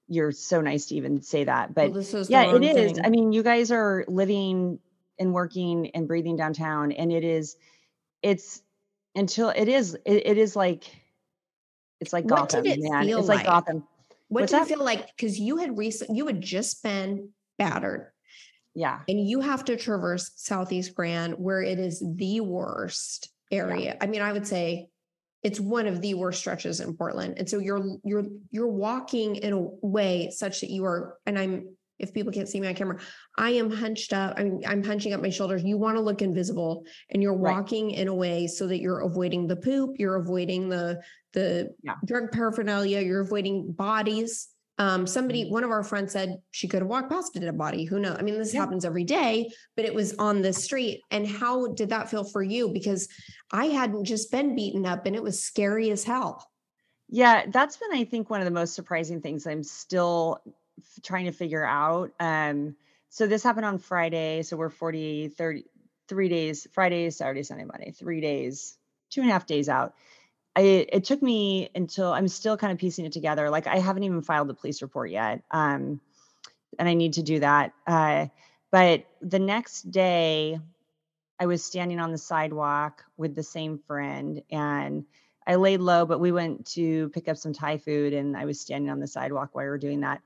you're 0.07 0.31
so 0.31 0.61
nice 0.61 0.87
to 0.87 0.95
even 0.95 1.21
say 1.21 1.45
that. 1.45 1.73
But 1.73 1.91
well, 1.91 2.25
yeah, 2.27 2.55
it 2.55 2.63
is. 2.63 2.93
Thing. 2.93 3.05
I 3.05 3.09
mean, 3.09 3.31
you 3.31 3.41
guys 3.41 3.71
are 3.71 4.05
living 4.07 4.79
and 5.19 5.33
working 5.33 5.91
and 5.91 6.07
breathing 6.07 6.35
downtown 6.35 6.91
and 6.91 7.11
it 7.11 7.23
is 7.23 7.55
it's 8.21 8.61
until 9.15 9.49
it 9.49 9.67
is 9.67 9.95
it, 10.05 10.27
it 10.27 10.37
is 10.37 10.55
like 10.55 10.85
it's 11.99 12.13
like 12.13 12.25
what 12.25 12.49
Gotham, 12.49 12.65
it 12.65 12.79
man. 12.81 13.07
It's 13.07 13.27
like, 13.27 13.39
like 13.39 13.45
Gotham. 13.45 13.83
What 14.27 14.41
What's 14.41 14.51
did 14.51 14.61
that? 14.61 14.65
it 14.65 14.75
feel 14.75 14.83
like? 14.83 15.07
Because 15.15 15.39
you 15.39 15.57
had 15.57 15.77
recent 15.77 16.15
you 16.15 16.27
had 16.27 16.41
just 16.41 16.83
been 16.83 17.29
battered. 17.57 18.07
Yeah. 18.75 19.01
And 19.07 19.25
you 19.27 19.41
have 19.41 19.65
to 19.65 19.77
traverse 19.77 20.31
Southeast 20.35 20.95
Grand 20.95 21.35
where 21.35 21.61
it 21.61 21.79
is 21.79 22.03
the 22.15 22.41
worst 22.41 23.29
area. 23.51 23.85
Yeah. 23.85 23.97
I 24.01 24.07
mean, 24.07 24.21
I 24.21 24.33
would 24.33 24.47
say 24.47 24.89
it's 25.43 25.59
one 25.59 25.87
of 25.87 26.01
the 26.01 26.13
worst 26.13 26.39
stretches 26.39 26.79
in 26.79 26.95
Portland. 26.95 27.35
And 27.37 27.49
so 27.49 27.59
you're 27.59 27.97
you're 28.03 28.25
you're 28.51 28.67
walking 28.67 29.35
in 29.35 29.53
a 29.53 29.59
way 29.85 30.29
such 30.31 30.61
that 30.61 30.69
you 30.69 30.85
are 30.85 31.17
and 31.25 31.37
I'm 31.37 31.75
if 31.99 32.13
people 32.13 32.33
can't 32.33 32.49
see 32.49 32.59
me 32.59 32.67
on 32.67 32.73
camera, 32.73 32.99
I 33.37 33.51
am 33.51 33.69
hunched 33.69 34.13
up. 34.13 34.35
I'm 34.37 34.61
I'm 34.65 34.83
hunching 34.83 35.13
up 35.13 35.21
my 35.21 35.29
shoulders. 35.29 35.63
You 35.63 35.77
want 35.77 35.97
to 35.97 36.01
look 36.01 36.21
invisible 36.21 36.85
and 37.11 37.21
you're 37.21 37.33
walking 37.33 37.87
right. 37.87 37.97
in 37.97 38.07
a 38.07 38.15
way 38.15 38.47
so 38.47 38.67
that 38.67 38.79
you're 38.79 39.01
avoiding 39.01 39.47
the 39.47 39.55
poop, 39.55 39.95
you're 39.99 40.15
avoiding 40.15 40.69
the 40.69 41.01
the 41.33 41.73
yeah. 41.83 41.95
drug 42.05 42.31
paraphernalia, 42.31 43.01
you're 43.01 43.21
avoiding 43.21 43.71
bodies 43.71 44.52
um, 44.78 45.05
somebody, 45.05 45.43
mm-hmm. 45.43 45.53
one 45.53 45.63
of 45.63 45.71
our 45.71 45.84
friends 45.84 46.13
said 46.13 46.41
she 46.51 46.67
could 46.67 46.82
have 46.82 46.89
walked 46.89 47.09
past 47.09 47.36
it 47.36 47.39
in 47.39 47.43
a 47.43 47.51
dead 47.51 47.57
body. 47.57 47.86
Who 47.86 47.99
knows? 47.99 48.17
I 48.17 48.24
mean, 48.24 48.38
this 48.38 48.53
yeah. 48.53 48.61
happens 48.61 48.86
every 48.86 49.03
day, 49.03 49.51
but 49.76 49.86
it 49.86 49.93
was 49.93 50.13
on 50.15 50.41
the 50.41 50.53
street. 50.53 51.01
And 51.11 51.28
how 51.28 51.67
did 51.67 51.89
that 51.89 52.09
feel 52.09 52.24
for 52.24 52.41
you? 52.41 52.69
Because 52.69 53.07
I 53.51 53.67
hadn't 53.67 54.05
just 54.05 54.32
been 54.32 54.55
beaten 54.55 54.86
up 54.86 55.05
and 55.05 55.15
it 55.15 55.24
was 55.24 55.41
scary 55.41 55.91
as 55.91 56.03
hell. 56.03 56.47
Yeah, 57.09 57.45
that's 57.47 57.78
been, 57.78 57.93
I 57.93 58.05
think, 58.05 58.30
one 58.30 58.41
of 58.41 58.45
the 58.45 58.51
most 58.51 58.74
surprising 58.74 59.21
things 59.21 59.45
I'm 59.45 59.63
still 59.63 60.39
f- 60.80 61.03
trying 61.03 61.26
to 61.26 61.32
figure 61.32 61.63
out. 61.63 62.11
Um, 62.19 62.76
so 63.09 63.28
this 63.28 63.43
happened 63.43 63.67
on 63.67 63.78
Friday. 63.78 64.41
So 64.41 64.57
we're 64.57 64.69
40, 64.69 65.28
30, 65.28 65.65
three 66.07 66.30
days, 66.30 66.67
Friday, 66.71 67.09
Saturday, 67.11 67.43
Sunday, 67.43 67.65
Monday, 67.65 67.91
three 67.91 68.21
days, 68.21 68.78
two 69.09 69.21
and 69.21 69.30
a 69.30 69.34
half 69.34 69.45
days 69.45 69.69
out. 69.69 69.93
I, 70.55 70.61
it 70.61 71.03
took 71.05 71.21
me 71.21 71.69
until 71.73 72.13
I'm 72.13 72.27
still 72.27 72.57
kind 72.57 72.71
of 72.71 72.77
piecing 72.77 73.05
it 73.05 73.11
together. 73.11 73.49
Like 73.49 73.67
I 73.67 73.79
haven't 73.79 74.03
even 74.03 74.21
filed 74.21 74.47
the 74.47 74.53
police 74.53 74.81
report 74.81 75.09
yet. 75.09 75.41
Um, 75.49 75.99
and 76.77 76.87
I 76.87 76.93
need 76.93 77.13
to 77.13 77.23
do 77.23 77.39
that. 77.39 77.73
Uh, 77.87 78.27
but 78.71 79.05
the 79.21 79.39
next 79.39 79.91
day, 79.91 80.59
I 81.39 81.45
was 81.45 81.63
standing 81.63 81.99
on 81.99 82.11
the 82.11 82.17
sidewalk 82.17 83.03
with 83.17 83.35
the 83.35 83.43
same 83.43 83.79
friend 83.87 84.43
and 84.49 85.05
I 85.45 85.55
laid 85.55 85.81
low, 85.81 86.05
but 86.05 86.19
we 86.19 86.31
went 86.31 86.67
to 86.67 87.09
pick 87.09 87.27
up 87.27 87.37
some 87.37 87.53
Thai 87.53 87.77
food 87.77 88.13
and 88.13 88.37
I 88.37 88.45
was 88.45 88.59
standing 88.59 88.89
on 88.89 88.99
the 88.99 89.07
sidewalk 89.07 89.49
while 89.51 89.65
we 89.65 89.69
were 89.69 89.77
doing 89.77 90.01
that. 90.01 90.21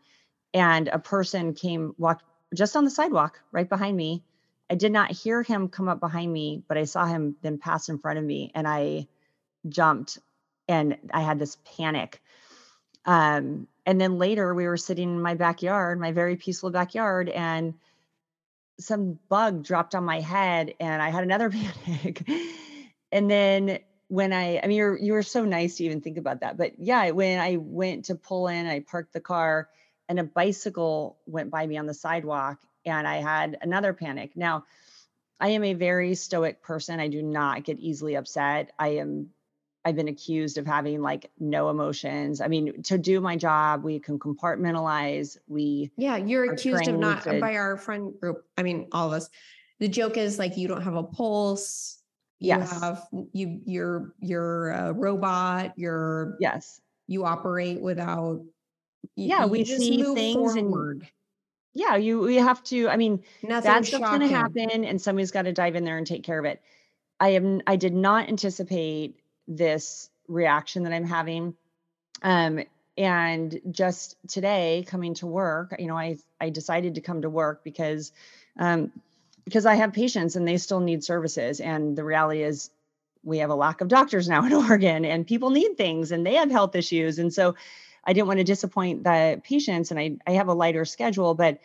And 0.54 0.88
a 0.88 1.00
person 1.00 1.54
came, 1.54 1.96
walked 1.98 2.24
just 2.54 2.76
on 2.76 2.86
the 2.86 2.92
sidewalk 2.92 3.40
right 3.52 3.68
behind 3.68 3.98
me. 3.98 4.24
I 4.70 4.76
did 4.76 4.92
not 4.92 5.12
hear 5.12 5.42
him 5.42 5.70
come 5.70 5.90
up 5.90 6.00
behind 6.00 6.32
me, 6.32 6.62
but 6.68 6.78
I 6.78 6.84
saw 6.84 7.06
him 7.06 7.36
then 7.42 7.58
pass 7.58 7.90
in 7.90 8.00
front 8.00 8.20
of 8.20 8.26
me. 8.26 8.52
And 8.54 8.68
I, 8.68 9.08
jumped 9.68 10.20
and 10.68 10.98
I 11.14 11.22
had 11.22 11.40
this 11.40 11.58
panic. 11.78 12.22
Um, 13.06 13.68
and 13.86 14.00
then 14.02 14.18
later 14.18 14.54
we 14.54 14.68
were 14.68 14.78
sitting 14.78 15.10
in 15.10 15.22
my 15.22 15.36
backyard, 15.36 16.00
my 16.00 16.12
very 16.12 16.36
peaceful 16.36 16.72
backyard, 16.72 17.30
and 17.30 17.76
some 18.80 19.18
bug 19.30 19.64
dropped 19.64 19.96
on 19.96 20.04
my 20.04 20.20
head 20.20 20.74
and 20.80 21.02
I 21.02 21.10
had 21.10 21.24
another 21.24 21.50
panic. 21.86 22.30
and 23.12 23.30
then 23.32 23.80
when 24.10 24.34
I, 24.34 24.60
I 24.64 24.68
mean, 24.68 24.78
you're, 24.78 24.98
you 24.98 25.14
were 25.14 25.24
so 25.24 25.46
nice 25.46 25.78
to 25.78 25.86
even 25.86 26.02
think 26.02 26.18
about 26.18 26.42
that. 26.42 26.58
But 26.58 26.80
yeah, 26.80 27.10
when 27.12 27.40
I 27.40 27.58
went 27.58 28.06
to 28.06 28.16
pull 28.16 28.48
in, 28.48 28.68
I 28.68 28.80
parked 28.80 29.14
the 29.14 29.20
car 29.20 29.70
and 30.08 30.20
a 30.20 30.24
bicycle 30.24 31.18
went 31.26 31.50
by 31.50 31.66
me 31.66 31.78
on 31.78 31.86
the 31.86 31.94
sidewalk 31.94 32.60
and 32.86 33.08
I 33.08 33.18
had 33.18 33.58
another 33.62 33.94
panic. 33.94 34.36
Now, 34.36 34.66
I 35.40 35.50
am 35.50 35.64
a 35.64 35.74
very 35.74 36.16
stoic 36.16 36.62
person. 36.62 37.00
I 37.00 37.10
do 37.10 37.22
not 37.22 37.64
get 37.64 37.80
easily 37.80 38.16
upset. 38.16 38.72
I 38.80 38.90
am 38.90 39.30
I've 39.88 39.96
been 39.96 40.10
accused 40.10 40.58
of 40.58 40.68
having 40.68 41.02
like 41.02 41.32
no 41.40 41.70
emotions. 41.70 42.42
I 42.42 42.50
mean, 42.50 42.84
to 42.84 42.98
do 42.98 43.22
my 43.22 43.38
job, 43.38 43.86
we 43.86 44.00
can 44.02 44.20
compartmentalize. 44.20 45.38
We 45.48 45.92
yeah, 45.96 46.18
you're 46.18 46.52
accused 46.52 46.90
of 46.90 47.00
not 47.00 47.26
uh, 47.26 47.32
to, 47.32 47.40
by 47.40 47.56
our 47.56 47.78
friend 47.78 48.14
group. 48.20 48.44
I 48.58 48.64
mean, 48.64 48.90
all 48.92 49.08
of 49.08 49.14
us. 49.14 49.30
The 49.80 49.88
joke 49.88 50.18
is 50.18 50.38
like 50.38 50.58
you 50.58 50.68
don't 50.68 50.82
have 50.82 50.96
a 50.96 51.04
pulse. 51.04 52.02
Yes. 52.42 52.70
You 52.74 52.80
have 52.82 53.08
you 53.32 53.62
you're 53.64 54.14
you're 54.20 54.72
a 54.72 54.92
robot. 54.92 55.72
You're 55.78 56.36
yes. 56.42 56.82
You 57.08 57.24
operate 57.24 57.80
without. 57.80 58.44
You, 59.16 59.30
yeah, 59.30 59.46
we 59.46 59.64
see 59.64 60.04
things 60.04 60.36
forward. 60.36 60.98
and 60.98 61.08
yeah, 61.74 61.96
you 61.96 62.20
we 62.20 62.36
have 62.36 62.62
to. 62.66 62.90
I 62.90 62.98
mean, 62.98 63.24
Nothing 63.42 63.72
that 63.72 63.86
stuff's 63.86 64.04
going 64.04 64.20
to 64.20 64.28
happen, 64.28 64.84
and 64.84 65.02
somebody's 65.02 65.32
got 65.32 65.44
to 65.44 65.54
dive 65.54 65.76
in 65.78 65.86
there 65.86 65.98
and 65.98 66.06
take 66.06 66.24
care 66.24 66.40
of 66.40 66.44
it 66.44 66.62
I 67.20 67.30
am 67.30 67.62
I 67.68 67.76
did 67.76 67.94
not 67.94 68.28
anticipate 68.30 69.20
this 69.48 70.10
reaction 70.28 70.84
that 70.84 70.94
I'm 70.94 71.06
having. 71.06 71.56
Um, 72.22 72.64
and 72.98 73.62
just 73.70 74.16
today 74.28 74.84
coming 74.88 75.14
to 75.16 75.28
work, 75.28 75.76
you 75.78 75.88
know, 75.88 75.98
I 75.98 76.18
I 76.42 76.50
decided 76.50 76.96
to 76.96 77.02
come 77.02 77.22
to 77.22 77.30
work 77.30 77.64
because 77.64 78.12
um, 78.60 78.92
because 79.48 79.66
I 79.66 79.76
have 79.76 79.94
patients 79.94 80.36
and 80.36 80.46
they 80.46 80.58
still 80.58 80.82
need 80.82 81.06
services. 81.06 81.62
And 81.62 81.98
the 81.98 82.04
reality 82.04 82.44
is 82.44 82.70
we 83.24 83.38
have 83.38 83.50
a 83.50 83.56
lack 83.56 83.80
of 83.80 83.88
doctors 83.88 84.28
now 84.28 84.46
in 84.46 84.52
Oregon 84.52 85.06
and 85.06 85.26
people 85.26 85.52
need 85.52 85.78
things 85.78 86.12
and 86.12 86.26
they 86.26 86.36
have 86.36 86.52
health 86.52 86.76
issues. 86.76 87.18
And 87.18 87.34
so 87.34 87.56
I 88.04 88.12
didn't 88.12 88.28
want 88.28 88.40
to 88.40 88.44
disappoint 88.44 89.06
the 89.06 89.42
patients 89.44 89.92
and 89.92 90.00
I, 90.00 90.18
I 90.28 90.32
have 90.32 90.50
a 90.50 90.54
lighter 90.54 90.84
schedule, 90.84 91.34
but 91.34 91.60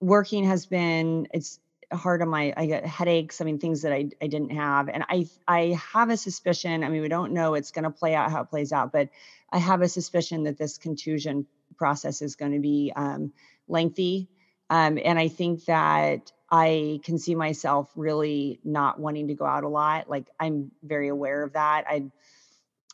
working 0.00 0.44
has 0.44 0.66
been, 0.66 1.26
it's 1.34 1.58
hard 1.92 2.22
on 2.22 2.28
my, 2.28 2.52
I 2.56 2.66
get 2.66 2.86
headaches. 2.86 3.40
I 3.40 3.44
mean, 3.44 3.58
things 3.58 3.82
that 3.82 3.92
I, 3.92 4.08
I 4.20 4.26
didn't 4.26 4.50
have. 4.50 4.88
And 4.88 5.04
I, 5.08 5.26
I 5.46 5.78
have 5.92 6.10
a 6.10 6.16
suspicion, 6.16 6.84
I 6.84 6.88
mean, 6.88 7.02
we 7.02 7.08
don't 7.08 7.32
know 7.32 7.54
it's 7.54 7.70
going 7.70 7.84
to 7.84 7.90
play 7.90 8.14
out 8.14 8.30
how 8.30 8.42
it 8.42 8.50
plays 8.50 8.72
out, 8.72 8.92
but 8.92 9.08
I 9.50 9.58
have 9.58 9.82
a 9.82 9.88
suspicion 9.88 10.44
that 10.44 10.58
this 10.58 10.78
contusion 10.78 11.46
process 11.76 12.22
is 12.22 12.36
going 12.36 12.52
to 12.52 12.60
be 12.60 12.92
um, 12.96 13.32
lengthy. 13.68 14.28
Um, 14.70 14.98
and 15.04 15.18
I 15.18 15.28
think 15.28 15.66
that 15.66 16.32
I 16.52 17.00
can 17.02 17.18
see 17.18 17.34
myself 17.34 17.90
really 17.96 18.60
not 18.62 19.00
wanting 19.00 19.28
to 19.28 19.34
go 19.34 19.46
out 19.46 19.64
a 19.64 19.68
lot. 19.68 20.10
Like 20.10 20.26
I'm 20.38 20.70
very 20.82 21.08
aware 21.08 21.42
of 21.42 21.54
that. 21.54 21.84
I 21.88 22.04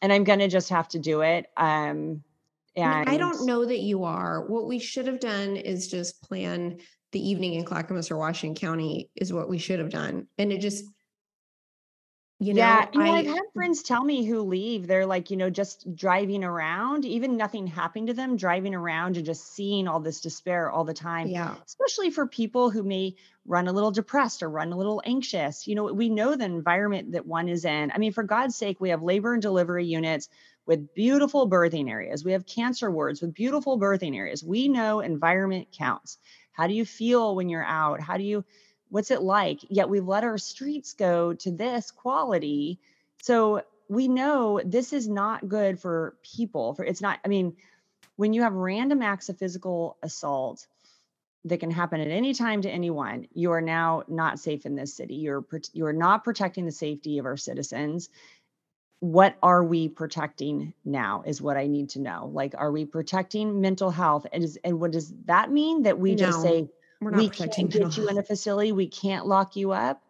and 0.00 0.12
I'm 0.12 0.22
going 0.22 0.38
to 0.38 0.46
just 0.46 0.68
have 0.68 0.88
to 0.90 1.00
do 1.00 1.22
it. 1.22 1.46
Um 1.56 2.22
and 2.76 3.08
I 3.08 3.16
don't 3.16 3.46
know 3.46 3.64
that 3.64 3.80
you 3.80 4.04
are. 4.04 4.46
What 4.46 4.68
we 4.68 4.78
should 4.78 5.08
have 5.08 5.18
done 5.18 5.56
is 5.56 5.88
just 5.88 6.22
plan 6.22 6.78
the 7.12 7.28
evening 7.28 7.54
in 7.54 7.64
Clackamas 7.64 8.10
or 8.10 8.16
Washington 8.16 8.60
County 8.60 9.10
is 9.16 9.32
what 9.32 9.48
we 9.48 9.58
should 9.58 9.78
have 9.78 9.90
done. 9.90 10.26
And 10.38 10.52
it 10.52 10.60
just 10.60 10.84
you 12.40 12.54
know, 12.54 12.60
yeah, 12.60 12.86
you 12.92 13.00
know, 13.00 13.12
I, 13.12 13.22
have 13.22 13.34
had 13.34 13.42
friends 13.52 13.82
tell 13.82 14.04
me 14.04 14.24
who 14.24 14.42
leave. 14.42 14.86
They're 14.86 15.06
like, 15.06 15.32
you 15.32 15.36
know, 15.36 15.50
just 15.50 15.92
driving 15.96 16.44
around, 16.44 17.04
even 17.04 17.36
nothing 17.36 17.66
happening 17.66 18.06
to 18.06 18.14
them, 18.14 18.36
driving 18.36 18.76
around 18.76 19.16
and 19.16 19.26
just 19.26 19.54
seeing 19.54 19.88
all 19.88 19.98
this 19.98 20.20
despair 20.20 20.70
all 20.70 20.84
the 20.84 20.94
time. 20.94 21.26
Yeah. 21.26 21.56
Especially 21.66 22.10
for 22.10 22.28
people 22.28 22.70
who 22.70 22.84
may 22.84 23.16
run 23.44 23.66
a 23.66 23.72
little 23.72 23.90
depressed 23.90 24.44
or 24.44 24.50
run 24.50 24.72
a 24.72 24.76
little 24.76 25.02
anxious. 25.04 25.66
You 25.66 25.74
know, 25.74 25.92
we 25.92 26.10
know 26.10 26.36
the 26.36 26.44
environment 26.44 27.10
that 27.12 27.26
one 27.26 27.48
is 27.48 27.64
in. 27.64 27.90
I 27.92 27.98
mean, 27.98 28.12
for 28.12 28.22
God's 28.22 28.54
sake, 28.54 28.80
we 28.80 28.90
have 28.90 29.02
labor 29.02 29.32
and 29.32 29.42
delivery 29.42 29.86
units 29.86 30.28
with 30.64 30.94
beautiful 30.94 31.50
birthing 31.50 31.90
areas. 31.90 32.24
We 32.24 32.32
have 32.32 32.46
cancer 32.46 32.88
wards 32.88 33.20
with 33.20 33.34
beautiful 33.34 33.80
birthing 33.80 34.14
areas. 34.14 34.44
We 34.44 34.68
know 34.68 35.00
environment 35.00 35.68
counts. 35.76 36.18
How 36.58 36.66
do 36.66 36.74
you 36.74 36.84
feel 36.84 37.34
when 37.34 37.48
you're 37.48 37.64
out? 37.64 38.00
How 38.00 38.18
do 38.18 38.24
you 38.24 38.44
what's 38.90 39.10
it 39.10 39.22
like? 39.22 39.60
Yet 39.70 39.88
we've 39.88 40.06
let 40.06 40.24
our 40.24 40.38
streets 40.38 40.92
go 40.92 41.32
to 41.34 41.50
this 41.50 41.90
quality. 41.90 42.80
So 43.22 43.62
we 43.88 44.08
know 44.08 44.60
this 44.64 44.92
is 44.92 45.08
not 45.08 45.48
good 45.48 45.80
for 45.80 46.14
people 46.22 46.74
for 46.74 46.84
it's 46.84 47.00
not 47.00 47.18
i 47.24 47.28
mean 47.28 47.56
when 48.16 48.34
you 48.34 48.42
have 48.42 48.52
random 48.52 49.00
acts 49.00 49.30
of 49.30 49.38
physical 49.38 49.96
assault 50.02 50.66
that 51.44 51.60
can 51.60 51.70
happen 51.70 52.00
at 52.00 52.08
any 52.08 52.34
time 52.34 52.62
to 52.62 52.70
anyone 52.70 53.26
you 53.32 53.52
are 53.52 53.60
now 53.60 54.02
not 54.08 54.38
safe 54.38 54.66
in 54.66 54.74
this 54.74 54.94
city. 54.94 55.14
You're 55.14 55.44
you're 55.72 55.92
not 55.92 56.24
protecting 56.24 56.66
the 56.66 56.72
safety 56.72 57.18
of 57.18 57.26
our 57.26 57.36
citizens 57.36 58.08
what 59.00 59.36
are 59.42 59.62
we 59.62 59.88
protecting 59.88 60.74
now 60.84 61.22
is 61.24 61.40
what 61.40 61.56
i 61.56 61.66
need 61.66 61.90
to 61.90 62.00
know 62.00 62.30
like 62.32 62.54
are 62.58 62.72
we 62.72 62.84
protecting 62.84 63.60
mental 63.60 63.90
health 63.90 64.26
and, 64.32 64.42
is, 64.42 64.58
and 64.64 64.80
what 64.80 64.90
does 64.90 65.12
that 65.26 65.50
mean 65.50 65.82
that 65.82 65.98
we 65.98 66.14
no. 66.14 66.26
just 66.26 66.42
say 66.42 66.68
we're 67.00 67.10
not 67.10 67.18
we 67.18 67.28
can't 67.28 67.70
get 67.70 67.96
you 67.96 68.08
in 68.08 68.18
a 68.18 68.22
facility. 68.22 68.72
We 68.72 68.88
can't 68.88 69.26
lock 69.26 69.56
you 69.56 69.72
up. 69.72 70.02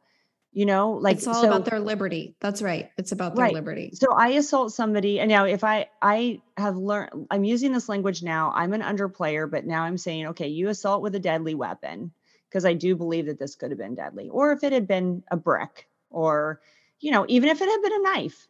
You 0.52 0.64
know, 0.64 0.92
like 0.92 1.18
it's 1.18 1.26
all 1.26 1.34
so, 1.34 1.46
about 1.46 1.66
their 1.66 1.78
liberty. 1.78 2.34
That's 2.40 2.62
right. 2.62 2.90
It's 2.96 3.12
about 3.12 3.36
their 3.36 3.44
right. 3.44 3.54
liberty. 3.54 3.90
So 3.92 4.12
I 4.12 4.28
assault 4.28 4.72
somebody, 4.72 5.20
and 5.20 5.28
now 5.28 5.44
if 5.44 5.62
I 5.62 5.88
I 6.00 6.40
have 6.56 6.76
learned, 6.76 7.26
I'm 7.30 7.44
using 7.44 7.72
this 7.72 7.88
language 7.88 8.22
now. 8.22 8.50
I'm 8.54 8.72
an 8.72 8.80
underplayer, 8.80 9.48
but 9.48 9.66
now 9.66 9.82
I'm 9.82 9.98
saying, 9.98 10.28
okay, 10.28 10.48
you 10.48 10.68
assault 10.68 11.02
with 11.02 11.14
a 11.14 11.20
deadly 11.20 11.54
weapon 11.54 12.12
because 12.48 12.64
I 12.64 12.72
do 12.72 12.96
believe 12.96 13.26
that 13.26 13.38
this 13.38 13.56
could 13.56 13.70
have 13.70 13.78
been 13.78 13.94
deadly, 13.94 14.30
or 14.30 14.52
if 14.52 14.64
it 14.64 14.72
had 14.72 14.88
been 14.88 15.22
a 15.30 15.36
brick, 15.36 15.86
or 16.10 16.60
you 16.98 17.12
know, 17.12 17.26
even 17.28 17.50
if 17.50 17.60
it 17.60 17.68
had 17.68 17.82
been 17.82 18.00
a 18.00 18.02
knife. 18.02 18.47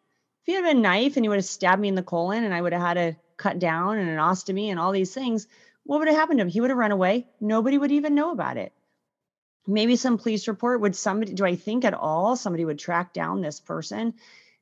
If 0.49 0.55
you 0.55 0.64
had 0.64 0.76
a 0.76 0.80
knife 0.80 1.16
and 1.16 1.26
you 1.26 1.28
would 1.28 1.36
have 1.36 1.44
stabbed 1.44 1.82
me 1.82 1.88
in 1.88 1.94
the 1.94 2.03
colon, 2.03 2.42
and 2.42 2.55
I 2.55 2.62
would 2.62 2.72
have 2.72 2.80
had 2.80 2.94
to 2.94 3.16
cut 3.36 3.59
down 3.59 3.99
and 3.99 4.09
an 4.09 4.16
ostomy 4.16 4.68
and 4.68 4.80
all 4.80 4.92
these 4.92 5.12
things, 5.12 5.46
what 5.84 5.99
would 5.99 6.09
have 6.09 6.16
happened 6.16 6.38
to 6.38 6.42
him? 6.42 6.49
He 6.49 6.62
would 6.62 6.70
have 6.70 6.78
run 6.78 6.90
away. 6.90 7.26
Nobody 7.38 7.76
would 7.76 7.92
even 7.92 8.14
know 8.14 8.30
about 8.30 8.57
it. 8.57 8.72
Maybe 9.66 9.94
some 9.94 10.16
police 10.16 10.49
report 10.49 10.80
would 10.80 10.96
somebody, 10.96 11.34
do 11.34 11.44
I 11.44 11.55
think 11.55 11.84
at 11.84 11.92
all 11.92 12.34
somebody 12.34 12.64
would 12.64 12.78
track 12.78 13.12
down 13.12 13.42
this 13.42 13.61
person? 13.61 14.14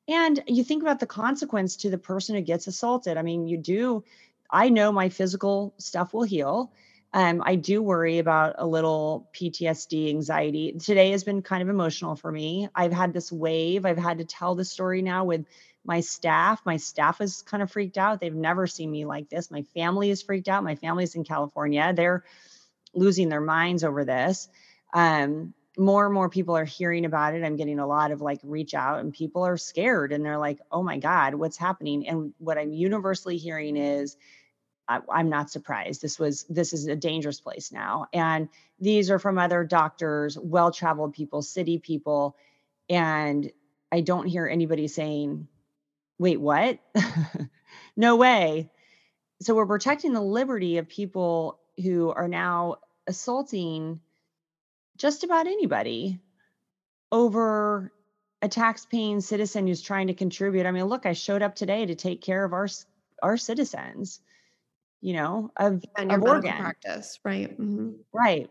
And 0.08 0.42
you 0.48 0.64
think 0.64 0.82
about 0.82 0.98
the 0.98 1.06
consequence 1.06 1.76
to 1.76 1.90
the 1.90 1.98
person 1.98 2.34
who 2.34 2.40
gets 2.40 2.66
assaulted. 2.66 3.16
I 3.16 3.22
mean, 3.22 3.46
you 3.46 3.56
do, 3.56 4.02
I 4.50 4.70
know 4.70 4.90
my 4.90 5.08
physical 5.08 5.72
stuff 5.78 6.12
will 6.12 6.24
heal. 6.24 6.72
Um, 7.12 7.42
I 7.46 7.54
do 7.54 7.80
worry 7.80 8.18
about 8.18 8.56
a 8.58 8.66
little 8.66 9.30
PTSD 9.34 10.08
anxiety. 10.08 10.72
Today 10.72 11.12
has 11.12 11.22
been 11.22 11.42
kind 11.42 11.62
of 11.62 11.68
emotional 11.68 12.16
for 12.16 12.30
me. 12.32 12.68
I've 12.74 12.92
had 12.92 13.12
this 13.12 13.30
wave. 13.30 13.86
I've 13.86 13.96
had 13.96 14.18
to 14.18 14.24
tell 14.24 14.56
the 14.56 14.64
story 14.64 15.00
now 15.00 15.24
with 15.24 15.46
my 15.86 16.00
staff 16.00 16.60
my 16.64 16.76
staff 16.76 17.20
is 17.20 17.42
kind 17.42 17.62
of 17.62 17.70
freaked 17.70 17.98
out. 17.98 18.20
They've 18.20 18.34
never 18.34 18.66
seen 18.66 18.90
me 18.90 19.04
like 19.04 19.28
this. 19.28 19.50
My 19.50 19.62
family 19.62 20.10
is 20.10 20.22
freaked 20.22 20.48
out. 20.48 20.64
My 20.64 20.74
family's 20.76 21.14
in 21.14 21.24
california. 21.24 21.92
They're 21.94 22.24
losing 22.94 23.28
their 23.28 23.40
minds 23.40 23.84
over 23.84 24.04
this. 24.04 24.48
Um, 24.92 25.54
more 25.78 26.06
and 26.06 26.14
more 26.14 26.30
people 26.30 26.56
are 26.56 26.64
hearing 26.64 27.04
about 27.04 27.34
it. 27.34 27.44
I'm 27.44 27.56
getting 27.56 27.78
a 27.78 27.86
lot 27.86 28.10
of 28.10 28.22
like 28.22 28.40
reach 28.42 28.72
out 28.72 29.00
and 29.00 29.12
people 29.12 29.42
are 29.42 29.58
scared 29.58 30.12
and 30.12 30.24
they're 30.24 30.38
like 30.38 30.58
oh 30.72 30.82
my 30.82 30.98
god 30.98 31.34
what's 31.34 31.58
happening? 31.58 32.08
And 32.08 32.32
what 32.38 32.58
i'm 32.58 32.72
universally 32.72 33.36
hearing 33.36 33.76
is 33.76 34.16
I, 34.88 35.00
i'm 35.10 35.28
not 35.28 35.50
surprised. 35.50 36.00
This 36.02 36.18
was 36.18 36.44
this 36.48 36.72
is 36.72 36.86
a 36.86 36.96
dangerous 36.96 37.40
place 37.40 37.72
now. 37.72 38.06
And 38.12 38.48
these 38.80 39.10
are 39.10 39.18
from 39.18 39.38
other 39.38 39.64
doctors 39.64 40.38
well 40.38 40.70
traveled 40.70 41.14
people 41.14 41.42
city 41.42 41.78
people 41.78 42.36
and 42.88 43.50
i 43.90 44.00
don't 44.00 44.26
hear 44.26 44.46
anybody 44.46 44.88
saying 44.88 45.48
wait, 46.18 46.40
what? 46.40 46.78
no 47.96 48.16
way. 48.16 48.70
So 49.42 49.54
we're 49.54 49.66
protecting 49.66 50.12
the 50.12 50.22
liberty 50.22 50.78
of 50.78 50.88
people 50.88 51.58
who 51.82 52.10
are 52.10 52.28
now 52.28 52.76
assaulting 53.06 54.00
just 54.96 55.24
about 55.24 55.46
anybody 55.46 56.20
over 57.12 57.92
a 58.42 58.48
tax-paying 58.48 59.20
citizen 59.20 59.66
who's 59.66 59.82
trying 59.82 60.06
to 60.06 60.14
contribute. 60.14 60.66
I 60.66 60.70
mean, 60.70 60.84
look, 60.84 61.06
I 61.06 61.12
showed 61.12 61.42
up 61.42 61.54
today 61.54 61.86
to 61.86 61.94
take 61.94 62.20
care 62.22 62.44
of 62.44 62.52
our 62.52 62.68
our 63.22 63.36
citizens, 63.36 64.20
you 65.00 65.14
know, 65.14 65.50
of, 65.56 65.84
and 65.96 66.10
your 66.10 66.20
of 66.20 66.24
Oregon 66.24 66.56
practice, 66.56 67.18
right? 67.24 67.50
Mm-hmm. 67.50 67.92
Right. 68.12 68.50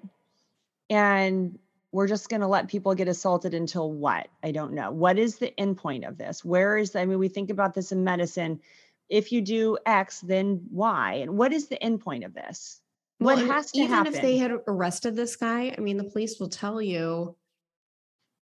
And 0.90 1.60
we're 1.96 2.08
just 2.08 2.28
going 2.28 2.42
to 2.42 2.48
let 2.48 2.68
people 2.68 2.94
get 2.94 3.08
assaulted 3.08 3.54
until 3.54 3.90
what? 3.90 4.28
I 4.44 4.52
don't 4.52 4.74
know. 4.74 4.92
What 4.92 5.18
is 5.18 5.38
the 5.38 5.54
endpoint 5.58 6.06
of 6.06 6.18
this? 6.18 6.44
Where 6.44 6.78
is, 6.78 6.92
the, 6.92 7.00
I 7.00 7.06
mean, 7.06 7.20
we 7.20 7.30
think 7.30 7.50
about 7.50 7.74
this 7.74 7.94
in 7.94 8.04
medicine. 8.04 8.60
If 9.08 9.32
you 9.32 9.42
do 9.42 9.78
X, 9.86 10.20
then 10.20 10.66
Y. 10.72 11.14
And 11.22 11.38
what 11.38 11.54
is 11.54 11.70
the 11.70 11.78
endpoint 11.78 12.26
of 12.26 12.34
this? 12.34 12.82
What 13.20 13.38
well, 13.38 13.48
has 13.48 13.72
to 13.72 13.80
even 13.80 13.92
happen? 13.92 14.14
if 14.14 14.22
they 14.22 14.36
had 14.36 14.52
arrested 14.68 15.16
this 15.16 15.38
guy, 15.38 15.74
I 15.76 15.80
mean, 15.80 15.96
the 15.96 16.04
police 16.04 16.38
will 16.38 16.50
tell 16.50 16.82
you 16.82 17.38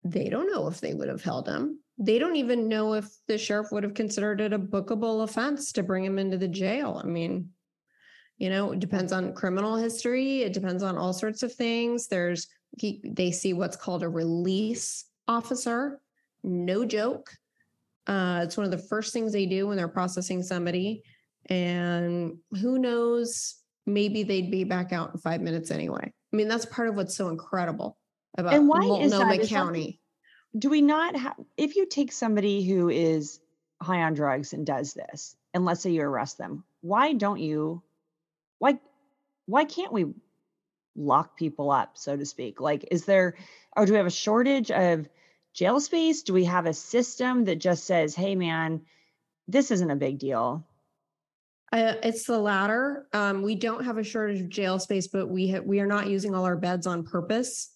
they 0.03 0.30
don't 0.30 0.50
know 0.50 0.66
if 0.66 0.80
they 0.80 0.94
would 0.94 1.11
have 1.11 1.22
held 1.22 1.46
him. 1.46 1.78
They 1.98 2.18
don't 2.18 2.36
even 2.36 2.68
know 2.68 2.94
if 2.94 3.05
the 3.28 3.36
sheriff 3.36 3.70
would 3.70 3.82
have 3.82 3.92
considered 3.92 4.40
it 4.40 4.55
a 4.55 4.59
bookable 4.59 5.24
offense 5.24 5.72
to 5.72 5.82
bring 5.82 6.07
him 6.07 6.18
into 6.18 6.38
the 6.38 6.48
jail. 6.48 7.03
I 7.05 7.07
mean, 7.07 7.50
you 8.38 8.48
know, 8.48 8.72
it 8.72 8.80
depends 8.80 9.12
on 9.12 9.34
criminal 9.34 9.76
history, 9.76 10.40
it 10.40 10.55
depends 10.55 10.82
on 10.82 10.96
all 10.96 11.12
sorts 11.12 11.42
of 11.42 11.53
things. 11.53 12.09
There's 12.09 12.48
he, 12.78 13.00
they 13.04 13.30
see 13.30 13.52
what's 13.52 13.76
called 13.76 14.02
a 14.02 14.08
release 14.08 15.04
officer. 15.28 16.00
No 16.42 16.84
joke. 16.84 17.30
Uh, 18.06 18.40
it's 18.42 18.56
one 18.56 18.64
of 18.64 18.72
the 18.72 18.78
first 18.78 19.12
things 19.12 19.32
they 19.32 19.46
do 19.46 19.68
when 19.68 19.76
they're 19.76 19.88
processing 19.88 20.42
somebody. 20.42 21.02
And 21.46 22.38
who 22.60 22.78
knows, 22.78 23.56
maybe 23.86 24.22
they'd 24.22 24.50
be 24.50 24.64
back 24.64 24.92
out 24.92 25.12
in 25.12 25.20
five 25.20 25.40
minutes 25.40 25.70
anyway. 25.70 26.12
I 26.32 26.36
mean, 26.36 26.48
that's 26.48 26.66
part 26.66 26.88
of 26.88 26.94
what's 26.94 27.14
so 27.14 27.28
incredible 27.28 27.98
about 28.38 28.54
and 28.54 28.68
why 28.68 28.78
Multnomah 28.78 29.32
is 29.34 29.40
that, 29.40 29.48
County. 29.48 29.80
Is 29.80 29.94
that, 30.54 30.60
do 30.60 30.70
we 30.70 30.80
not 30.80 31.16
have, 31.16 31.34
if 31.56 31.76
you 31.76 31.86
take 31.86 32.12
somebody 32.12 32.64
who 32.64 32.88
is 32.88 33.40
high 33.82 34.02
on 34.02 34.14
drugs 34.14 34.52
and 34.52 34.64
does 34.64 34.94
this, 34.94 35.36
and 35.54 35.64
let's 35.64 35.80
say 35.80 35.90
you 35.90 36.02
arrest 36.02 36.38
them, 36.38 36.64
why 36.80 37.12
don't 37.12 37.40
you, 37.40 37.82
why, 38.58 38.78
why 39.46 39.64
can't 39.64 39.92
we 39.92 40.06
lock 40.97 41.36
people 41.36 41.70
up, 41.70 41.97
so 41.97 42.16
to 42.16 42.24
speak? 42.24 42.61
Like, 42.61 42.86
is 42.90 43.05
there, 43.05 43.34
or 43.76 43.86
do 43.86 43.93
we 43.93 43.99
have 43.99 44.07
a 44.07 44.11
shortage 44.11 44.70
of 44.70 45.09
jail 45.55 45.80
space? 45.80 46.22
Do 46.22 46.32
we 46.32 46.45
have 46.45 46.66
a 46.66 46.74
system 46.74 47.45
that 47.45 47.57
just 47.57 47.84
says, 47.84 48.14
hey, 48.14 48.34
man, 48.34 48.82
this 49.49 49.70
isn't 49.70 49.90
a 49.90 49.97
big 49.97 50.18
deal? 50.18 50.66
Uh, 51.72 51.95
it's 52.03 52.24
the 52.24 52.38
latter. 52.38 53.07
Um, 53.14 53.43
we 53.43 53.55
don't 53.55 53.84
have 53.84 53.97
a 53.97 54.05
shortage 54.05 54.40
of 54.40 54.51
jail 54.51 54.78
space, 54.78 55.09
but 55.09 55.28
we 55.28 55.51
ha- 55.51 55.62
we 55.64 55.80
are 55.80 55.86
not 55.86 56.07
using 56.07 56.34
all 56.34 56.45
our 56.45 56.57
beds 56.57 56.86
on 56.86 57.03
purpose, 57.03 57.70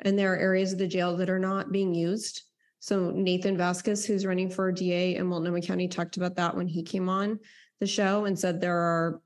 and 0.00 0.18
there 0.18 0.32
are 0.32 0.38
areas 0.38 0.72
of 0.72 0.78
the 0.78 0.86
jail 0.86 1.16
that 1.18 1.28
are 1.28 1.38
not 1.38 1.70
being 1.70 1.94
used. 1.94 2.42
So 2.80 3.10
Nathan 3.10 3.58
Vasquez, 3.58 4.06
who's 4.06 4.24
running 4.24 4.48
for 4.48 4.72
DA 4.72 5.16
in 5.16 5.26
Multnomah 5.26 5.60
County, 5.60 5.86
talked 5.86 6.16
about 6.16 6.34
that 6.36 6.56
when 6.56 6.66
he 6.66 6.82
came 6.82 7.10
on 7.10 7.38
the 7.78 7.86
show 7.86 8.24
and 8.24 8.38
said 8.38 8.60
there 8.60 8.76
are 8.76 9.20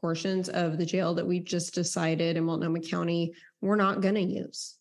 portions 0.00 0.48
of 0.48 0.78
the 0.78 0.86
jail 0.86 1.14
that 1.14 1.26
we've 1.26 1.44
just 1.44 1.74
decided 1.74 2.36
in 2.36 2.44
Multnomah 2.44 2.80
County 2.80 3.32
we're 3.60 3.76
not 3.76 4.00
going 4.00 4.14
to 4.14 4.22
use. 4.22 4.76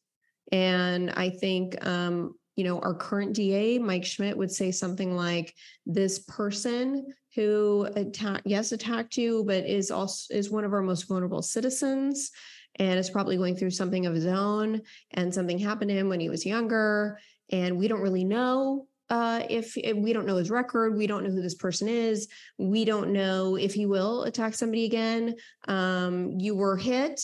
And 0.52 1.12
I 1.12 1.30
think, 1.30 1.86
um, 1.86 2.36
you 2.56 2.64
know, 2.64 2.80
our 2.80 2.94
current 2.94 3.34
DA, 3.34 3.80
Mike 3.80 4.06
Schmidt, 4.06 4.38
would 4.38 4.52
say 4.52 4.72
something 4.72 5.16
like, 5.16 5.54
"This 5.86 6.20
person 6.20 7.14
who 7.36 7.88
attacked, 7.96 8.46
yes, 8.46 8.72
attacked 8.72 9.18
you, 9.18 9.44
but 9.46 9.66
is 9.66 9.92
also 9.92 10.34
is 10.34 10.50
one 10.50 10.66
of 10.66 10.74
our 10.74 10.82
most 10.82 11.08
vulnerable 11.08 11.42
citizens." 11.42 12.32
And 12.76 13.00
is 13.00 13.10
probably 13.10 13.36
going 13.36 13.56
through 13.56 13.72
something 13.72 14.06
of 14.06 14.16
his 14.16 14.26
own, 14.26 14.82
and 15.12 15.34
something 15.34 15.58
happened 15.58 15.90
to 15.90 15.96
him 15.96 16.10
when 16.10 16.20
he 16.20 16.30
was 16.30 16.46
younger, 16.46 17.20
and 17.50 17.78
we 17.78 17.88
don't 17.88 18.02
really 18.02 18.24
know 18.24 18.88
uh, 19.10 19.44
if, 19.50 19.76
if, 19.78 19.98
we 19.98 20.14
don't 20.14 20.26
know 20.26 20.36
his 20.36 20.52
record, 20.52 20.96
we 20.96 21.08
don't 21.08 21.24
know 21.24 21.32
who 21.32 21.42
this 21.42 21.56
person 21.56 21.88
is, 21.88 22.28
we 22.58 22.86
don't 22.86 23.12
know 23.12 23.56
if 23.56 23.74
he 23.74 23.86
will 23.86 24.24
attack 24.24 24.54
somebody 24.54 24.86
again. 24.86 25.36
Um, 25.68 26.40
you 26.40 26.56
were 26.56 26.78
hit, 26.78 27.22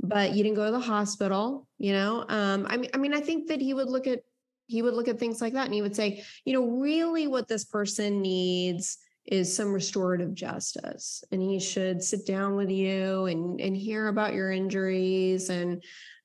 but 0.00 0.34
you 0.34 0.42
didn't 0.42 0.56
go 0.56 0.66
to 0.66 0.72
the 0.72 0.80
hospital. 0.80 1.68
You 1.78 1.92
know, 1.92 2.24
um, 2.28 2.66
I 2.68 2.76
mean, 2.76 2.90
I 2.94 2.96
mean, 2.98 3.14
I 3.14 3.20
think 3.20 3.48
that 3.48 3.60
he 3.60 3.74
would 3.74 3.88
look 3.88 4.06
at 4.06 4.20
he 4.66 4.82
would 4.82 4.94
look 4.94 5.08
at 5.08 5.18
things 5.18 5.40
like 5.40 5.54
that 5.54 5.64
and 5.64 5.74
he 5.74 5.80
would 5.80 5.96
say, 5.96 6.22
you 6.44 6.52
know, 6.52 6.66
really 6.66 7.26
what 7.26 7.48
this 7.48 7.64
person 7.64 8.20
needs 8.20 8.98
is 9.30 9.54
some 9.54 9.72
restorative 9.72 10.34
justice 10.34 11.22
and 11.30 11.42
he 11.42 11.60
should 11.60 12.02
sit 12.02 12.26
down 12.26 12.56
with 12.56 12.70
you 12.70 13.26
and 13.26 13.60
and 13.60 13.76
hear 13.76 14.08
about 14.08 14.34
your 14.34 14.50
injuries 14.50 15.50
and 15.50 15.82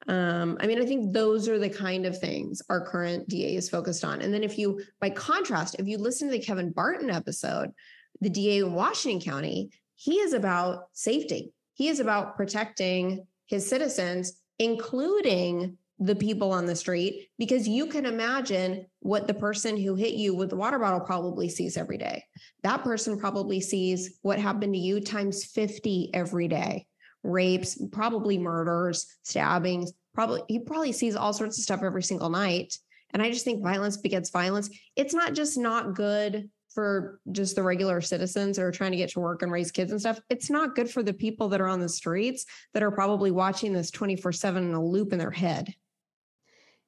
um, 0.08 0.58
I 0.60 0.68
mean, 0.68 0.82
I 0.82 0.86
think 0.86 1.14
those 1.14 1.48
are 1.48 1.60
the 1.60 1.70
kind 1.70 2.06
of 2.06 2.20
things 2.20 2.62
our 2.70 2.86
current 2.86 3.28
DA 3.30 3.56
is 3.56 3.70
focused 3.70 4.04
on. 4.04 4.22
And 4.22 4.34
then 4.34 4.44
if 4.44 4.58
you, 4.58 4.82
by 5.00 5.10
contrast, 5.10 5.78
if 5.80 5.88
you 5.88 5.98
listen 5.98 6.28
to 6.28 6.34
the 6.34 6.44
Kevin 6.44 6.72
Barton 6.72 7.10
episode, 7.10 7.72
the 8.20 8.30
DA 8.30 8.60
in 8.60 8.74
Washington 8.74 9.22
County, 9.22 9.70
he 9.96 10.16
is 10.16 10.34
about 10.34 10.88
safety. 10.92 11.54
He 11.74 11.88
is 11.88 12.00
about 12.00 12.36
protecting 12.36 13.26
his 13.48 13.68
citizens, 13.68 14.34
including 14.60 15.78
the 16.06 16.16
people 16.16 16.52
on 16.52 16.66
the 16.66 16.76
street, 16.76 17.30
because 17.38 17.68
you 17.68 17.88
can 17.88 18.06
imagine 18.06 18.86
what 19.00 19.28
the 19.28 19.34
person 19.34 19.78
who 19.78 19.96
hit 19.96 20.14
you 20.14 20.36
with 20.36 20.50
the 20.50 20.56
water 20.56 20.80
bottle 20.80 21.00
probably 21.00 21.48
sees 21.48 21.78
every 21.78 21.98
day. 21.98 22.24
That 22.64 22.84
person 22.84 23.18
probably 23.18 23.62
sees 23.62 24.20
what 24.22 24.40
happened 24.40 24.74
to 24.74 24.80
you 24.80 25.00
times 25.00 25.46
50 25.46 26.12
every 26.14 26.48
day 26.48 26.88
rapes, 27.24 27.82
probably 27.92 28.38
murders, 28.38 29.08
stabbings. 29.24 29.94
Probably 30.14 30.42
he 30.48 30.60
probably 30.60 30.92
sees 30.92 31.16
all 31.16 31.32
sorts 31.32 31.58
of 31.58 31.64
stuff 31.64 31.84
every 31.84 32.04
single 32.04 32.30
night. 32.30 32.78
And 33.14 33.22
I 33.22 33.32
just 33.32 33.46
think 33.46 33.64
violence 33.64 33.98
begets 33.98 34.30
violence. 34.30 34.70
It's 34.96 35.14
not 35.14 35.34
just 35.34 35.58
not 35.58 35.96
good 35.96 36.50
for 36.74 37.20
just 37.32 37.56
the 37.56 37.64
regular 37.64 38.02
citizens 38.02 38.58
that 38.58 38.64
are 38.64 38.72
trying 38.72 38.92
to 38.92 38.98
get 38.98 39.12
to 39.12 39.20
work 39.20 39.42
and 39.42 39.52
raise 39.52 39.72
kids 39.72 39.92
and 39.92 40.02
stuff. 40.02 40.20
It's 40.30 40.50
not 40.50 40.76
good 40.76 40.90
for 40.90 41.04
the 41.04 41.14
people 41.14 41.50
that 41.50 41.62
are 41.62 41.68
on 41.68 41.80
the 41.80 41.90
streets 41.90 42.46
that 42.74 42.84
are 42.84 42.92
probably 42.92 43.32
watching 43.32 43.74
this 43.74 43.92
24 43.92 44.32
7 44.32 44.64
in 44.64 44.74
a 44.74 44.84
loop 44.84 45.14
in 45.14 45.20
their 45.20 45.32
head. 45.32 45.74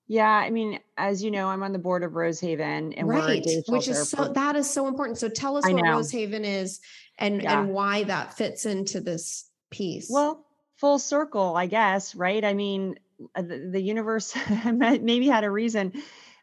Yeah, 0.08 0.30
I 0.30 0.52
mean, 0.52 0.80
as 0.98 1.24
you 1.24 1.32
know, 1.32 1.48
I'm 1.48 1.64
on 1.64 1.74
the 1.74 1.80
board 1.80 2.04
of 2.04 2.12
Rosehaven, 2.12 2.94
and 2.96 3.08
right, 3.08 3.44
which 3.68 3.88
is 3.88 4.10
so 4.10 4.28
that 4.28 4.56
is 4.56 4.70
so 4.70 4.88
important. 4.88 5.18
So 5.18 5.30
tell 5.30 5.58
us 5.58 5.66
what 5.68 5.84
Rosehaven 5.84 6.44
is 6.44 6.80
and 7.18 7.42
yeah. 7.42 7.60
and 7.60 7.70
why 7.70 8.04
that 8.04 8.36
fits 8.38 8.66
into 8.66 9.02
this 9.02 9.50
piece. 9.72 10.08
Well, 10.10 10.46
full 10.78 11.00
circle, 11.00 11.56
I 11.56 11.66
guess, 11.66 12.14
right? 12.14 12.44
I 12.44 12.54
mean, 12.54 13.00
uh, 13.36 13.42
the, 13.42 13.70
the 13.72 13.82
universe 13.82 14.36
maybe 14.66 15.28
had 15.28 15.44
a 15.44 15.50
reason. 15.50 15.94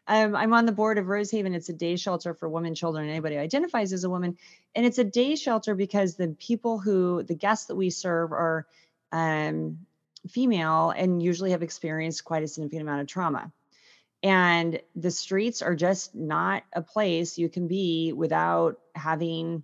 Um, 0.07 0.35
I'm 0.35 0.53
on 0.53 0.65
the 0.65 0.73
board 0.73 0.97
of 0.97 1.05
Rosehaven. 1.05 1.53
It's 1.53 1.69
a 1.69 1.73
day 1.73 1.95
shelter 1.95 2.33
for 2.33 2.49
women, 2.49 2.75
children, 2.75 3.05
and 3.05 3.11
anybody 3.11 3.35
who 3.35 3.41
identifies 3.41 3.93
as 3.93 4.03
a 4.03 4.09
woman. 4.09 4.37
And 4.75 4.85
it's 4.85 4.97
a 4.97 5.03
day 5.03 5.35
shelter 5.35 5.75
because 5.75 6.15
the 6.15 6.35
people 6.39 6.79
who, 6.79 7.23
the 7.23 7.35
guests 7.35 7.67
that 7.67 7.75
we 7.75 7.89
serve 7.89 8.33
are 8.33 8.67
um, 9.13 9.79
female 10.29 10.91
and 10.91 11.21
usually 11.21 11.51
have 11.51 11.63
experienced 11.63 12.23
quite 12.23 12.43
a 12.43 12.47
significant 12.47 12.83
amount 12.83 13.01
of 13.01 13.07
trauma. 13.07 13.51
And 14.21 14.79
the 14.95 15.11
streets 15.11 15.61
are 15.61 15.75
just 15.75 16.15
not 16.15 16.63
a 16.73 16.81
place 16.81 17.37
you 17.37 17.49
can 17.49 17.67
be 17.67 18.13
without 18.13 18.79
having, 18.95 19.63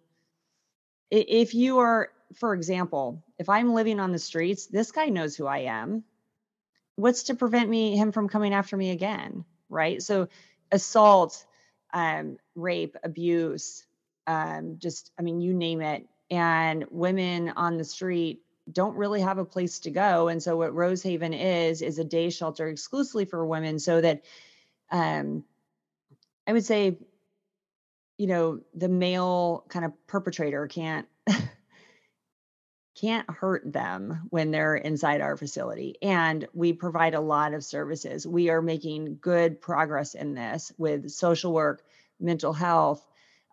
if 1.09 1.53
you 1.53 1.79
are 1.79 2.09
for 2.35 2.53
example, 2.53 3.23
if 3.37 3.49
I'm 3.49 3.73
living 3.73 3.99
on 3.99 4.11
the 4.11 4.19
streets, 4.19 4.67
this 4.67 4.91
guy 4.91 5.05
knows 5.05 5.35
who 5.35 5.47
I 5.47 5.59
am. 5.59 6.03
What's 6.95 7.23
to 7.23 7.35
prevent 7.35 7.69
me 7.69 7.95
him 7.95 8.11
from 8.11 8.29
coming 8.29 8.53
after 8.53 8.75
me 8.77 8.91
again? 8.91 9.45
Right. 9.69 10.01
So 10.01 10.27
assault, 10.71 11.45
um, 11.93 12.37
rape, 12.55 12.97
abuse, 13.03 13.85
um, 14.27 14.75
just 14.77 15.11
I 15.17 15.21
mean, 15.21 15.41
you 15.41 15.53
name 15.53 15.81
it. 15.81 16.07
And 16.29 16.85
women 16.91 17.49
on 17.49 17.77
the 17.77 17.83
street 17.83 18.41
don't 18.71 18.95
really 18.95 19.21
have 19.21 19.37
a 19.37 19.45
place 19.45 19.79
to 19.79 19.91
go. 19.91 20.27
And 20.27 20.41
so 20.41 20.57
what 20.57 20.73
Rosehaven 20.73 21.33
is 21.33 21.81
is 21.81 21.99
a 21.99 22.03
day 22.03 22.29
shelter 22.29 22.67
exclusively 22.67 23.25
for 23.25 23.45
women 23.45 23.79
so 23.79 24.01
that 24.01 24.23
um 24.91 25.43
I 26.47 26.53
would 26.53 26.65
say, 26.65 26.97
you 28.17 28.27
know, 28.27 28.59
the 28.73 28.89
male 28.89 29.65
kind 29.69 29.85
of 29.85 29.93
perpetrator 30.07 30.67
can't 30.67 31.07
can't 32.99 33.29
hurt 33.29 33.71
them 33.71 34.27
when 34.29 34.51
they're 34.51 34.75
inside 34.75 35.21
our 35.21 35.37
facility. 35.37 35.95
And 36.01 36.47
we 36.53 36.73
provide 36.73 37.13
a 37.13 37.21
lot 37.21 37.53
of 37.53 37.63
services. 37.63 38.27
We 38.27 38.49
are 38.49 38.61
making 38.61 39.19
good 39.21 39.61
progress 39.61 40.15
in 40.15 40.33
this 40.33 40.71
with 40.77 41.09
social 41.09 41.53
work, 41.53 41.83
mental 42.19 42.51
health. 42.51 43.05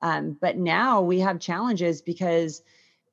Um, 0.02 0.36
but 0.40 0.56
now 0.56 1.02
we 1.02 1.20
have 1.20 1.38
challenges 1.38 2.02
because 2.02 2.62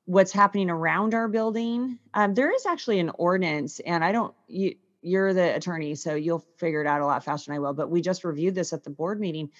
what's 0.06 0.32
happening 0.32 0.70
around 0.70 1.14
our 1.14 1.28
building, 1.28 1.98
um, 2.12 2.34
there 2.34 2.54
is 2.54 2.66
actually 2.66 3.00
an 3.00 3.10
ordinance, 3.14 3.80
and 3.80 4.04
I 4.04 4.12
don't, 4.12 4.34
you, 4.46 4.76
you're 5.00 5.32
the 5.32 5.54
attorney, 5.54 5.94
so 5.94 6.14
you'll 6.14 6.44
figure 6.58 6.80
it 6.80 6.86
out 6.86 7.00
a 7.00 7.06
lot 7.06 7.24
faster 7.24 7.50
than 7.50 7.56
I 7.56 7.60
will. 7.60 7.74
But 7.74 7.90
we 7.90 8.00
just 8.00 8.24
reviewed 8.24 8.54
this 8.54 8.72
at 8.72 8.84
the 8.84 8.90
board 8.90 9.20
meeting. 9.20 9.50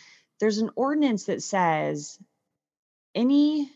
There's 0.41 0.59
an 0.59 0.71
ordinance 0.75 1.25
that 1.25 1.43
says 1.43 2.19
any 3.15 3.71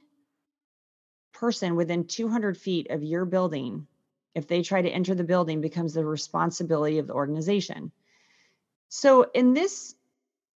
person 1.33 1.77
within 1.77 2.05
200 2.05 2.57
feet 2.57 2.91
of 2.91 3.03
your 3.03 3.25
building, 3.25 3.87
if 4.35 4.47
they 4.47 4.63
try 4.63 4.83
to 4.83 4.91
enter 4.91 5.15
the 5.15 5.25
building, 5.25 5.61
becomes 5.61 5.95
the 5.95 6.05
responsibility 6.05 6.99
of 6.99 7.07
the 7.07 7.15
organization. 7.15 7.93
So 8.89 9.25
in 9.35 9.53
this 9.53 9.95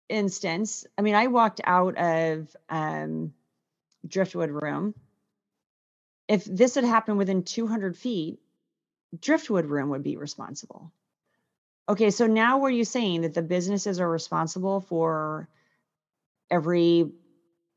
instance, 0.09 0.87
I 0.97 1.03
mean, 1.03 1.15
I 1.15 1.27
walked 1.27 1.61
out 1.65 1.97
of 1.97 2.57
um, 2.69 3.33
Driftwood 4.07 4.51
Room. 4.51 4.95
If 6.31 6.45
this 6.45 6.77
had 6.77 6.85
happened 6.85 7.19
within 7.19 7.43
200 7.43 7.97
feet, 7.97 8.39
Driftwood 9.21 9.67
Room 9.67 9.91
would 9.91 10.05
be 10.05 10.17
responsible. 10.17 10.93
Okay, 11.89 12.11
so 12.11 12.29
now 12.29 12.59
were 12.59 12.71
you 12.71 12.85
saying 12.85 13.23
that 13.23 13.35
the 13.35 13.43
businesses 13.43 13.99
are 13.99 14.09
responsible 14.09 14.81
for 14.81 15.49
every 16.49 17.11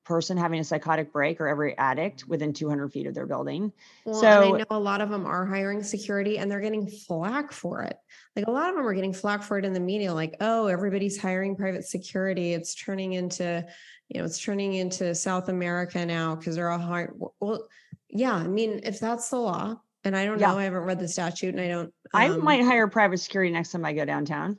person 0.06 0.38
having 0.38 0.60
a 0.60 0.64
psychotic 0.64 1.12
break 1.12 1.42
or 1.42 1.48
every 1.48 1.76
addict 1.80 2.28
within 2.28 2.54
200 2.54 2.92
feet 2.92 3.08
of 3.08 3.16
their 3.16 3.26
building. 3.26 3.72
Well, 4.06 4.22
so 4.22 4.28
I 4.28 4.58
know 4.60 4.66
a 4.70 4.80
lot 4.80 5.02
of 5.02 5.10
them 5.10 5.26
are 5.26 5.48
hiring 5.48 5.82
security 5.82 6.38
and 6.38 6.52
they're 6.52 6.60
getting 6.60 6.88
flack 6.88 7.52
for 7.52 7.82
it. 7.82 7.98
Like 8.36 8.46
a 8.46 8.52
lot 8.52 8.70
of 8.70 8.76
them 8.76 8.86
are 8.86 8.94
getting 8.94 9.14
flack 9.14 9.42
for 9.42 9.58
it 9.58 9.66
in 9.66 9.74
the 9.74 9.80
media, 9.80 10.14
like, 10.14 10.36
oh, 10.42 10.68
everybody's 10.68 11.20
hiring 11.20 11.56
private 11.56 11.86
security. 11.86 12.54
It's 12.54 12.76
turning 12.76 13.14
into, 13.14 13.66
you 14.10 14.20
know, 14.20 14.26
it's 14.26 14.40
turning 14.40 14.76
into 14.76 15.16
South 15.16 15.50
America 15.50 16.06
now 16.06 16.36
because 16.36 16.56
they're 16.56 16.70
all 16.70 16.78
hiring. 16.78 17.20
Well, 17.40 17.68
yeah, 18.14 18.34
I 18.34 18.48
mean, 18.48 18.82
if 18.84 19.00
that's 19.00 19.30
the 19.30 19.38
law, 19.38 19.78
and 20.04 20.16
I 20.16 20.26
don't 20.26 20.40
yeah. 20.40 20.52
know, 20.52 20.60
I 20.60 20.64
haven't 20.66 20.84
read 20.84 21.00
the 21.00 21.08
statute 21.08 21.56
and 21.56 21.62
I 21.62 21.68
don't. 21.68 21.94
Um, 22.14 22.22
I 22.22 22.28
might 22.30 22.64
hire 22.64 22.88
private 22.88 23.18
security 23.18 23.52
next 23.52 23.72
time 23.72 23.86
I 23.86 23.94
go 23.94 24.06
downtown. 24.06 24.58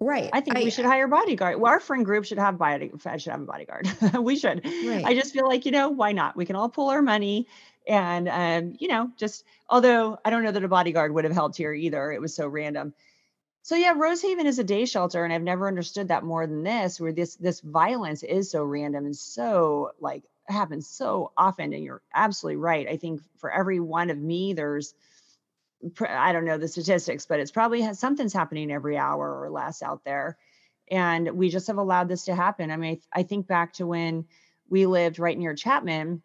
Right. 0.00 0.30
I 0.32 0.40
think 0.40 0.56
I, 0.56 0.64
we 0.64 0.70
should 0.70 0.84
hire 0.84 1.06
bodyguard. 1.06 1.60
Well, 1.60 1.72
our 1.72 1.80
friend 1.80 2.04
group 2.04 2.24
should 2.24 2.38
have 2.38 2.58
body 2.58 2.90
should 3.18 3.30
have 3.30 3.40
a 3.40 3.44
bodyguard. 3.44 3.88
we 4.20 4.36
should. 4.36 4.64
Right. 4.64 5.04
I 5.04 5.14
just 5.14 5.32
feel 5.32 5.46
like, 5.46 5.64
you 5.64 5.72
know, 5.72 5.90
why 5.90 6.12
not? 6.12 6.36
We 6.36 6.44
can 6.44 6.56
all 6.56 6.68
pull 6.68 6.90
our 6.90 7.02
money 7.02 7.46
and 7.86 8.28
um, 8.28 8.76
you 8.78 8.88
know, 8.88 9.10
just 9.16 9.44
although 9.68 10.18
I 10.24 10.30
don't 10.30 10.42
know 10.42 10.52
that 10.52 10.64
a 10.64 10.68
bodyguard 10.68 11.14
would 11.14 11.24
have 11.24 11.32
helped 11.32 11.56
here 11.56 11.72
either. 11.72 12.12
It 12.12 12.20
was 12.20 12.34
so 12.34 12.46
random. 12.46 12.94
So 13.62 13.76
yeah, 13.76 13.94
Rosehaven 13.94 14.46
is 14.46 14.58
a 14.58 14.64
day 14.64 14.84
shelter, 14.86 15.24
and 15.24 15.32
I've 15.32 15.42
never 15.42 15.68
understood 15.68 16.08
that 16.08 16.24
more 16.24 16.46
than 16.46 16.64
this, 16.64 17.00
where 17.00 17.12
this 17.12 17.36
this 17.36 17.60
violence 17.60 18.22
is 18.22 18.50
so 18.50 18.64
random 18.64 19.04
and 19.04 19.16
so 19.16 19.92
like 20.00 20.24
happens 20.52 20.88
so 20.88 21.32
often. 21.36 21.72
And 21.72 21.84
you're 21.84 22.02
absolutely 22.14 22.56
right. 22.56 22.88
I 22.88 22.96
think 22.96 23.20
for 23.38 23.50
every 23.50 23.80
one 23.80 24.10
of 24.10 24.18
me, 24.18 24.52
there's 24.52 24.94
I 26.08 26.32
don't 26.32 26.44
know 26.44 26.58
the 26.58 26.68
statistics, 26.68 27.26
but 27.26 27.40
it's 27.40 27.50
probably 27.50 27.80
has, 27.82 27.98
something's 27.98 28.32
happening 28.32 28.70
every 28.70 28.96
hour 28.96 29.40
or 29.40 29.50
less 29.50 29.82
out 29.82 30.04
there. 30.04 30.38
And 30.90 31.32
we 31.32 31.48
just 31.48 31.66
have 31.66 31.78
allowed 31.78 32.08
this 32.08 32.26
to 32.26 32.36
happen. 32.36 32.70
I 32.70 32.76
mean, 32.76 33.00
I, 33.12 33.20
I 33.20 33.22
think 33.24 33.48
back 33.48 33.72
to 33.74 33.86
when 33.86 34.26
we 34.68 34.86
lived 34.86 35.18
right 35.18 35.36
near 35.36 35.54
Chapman 35.54 36.22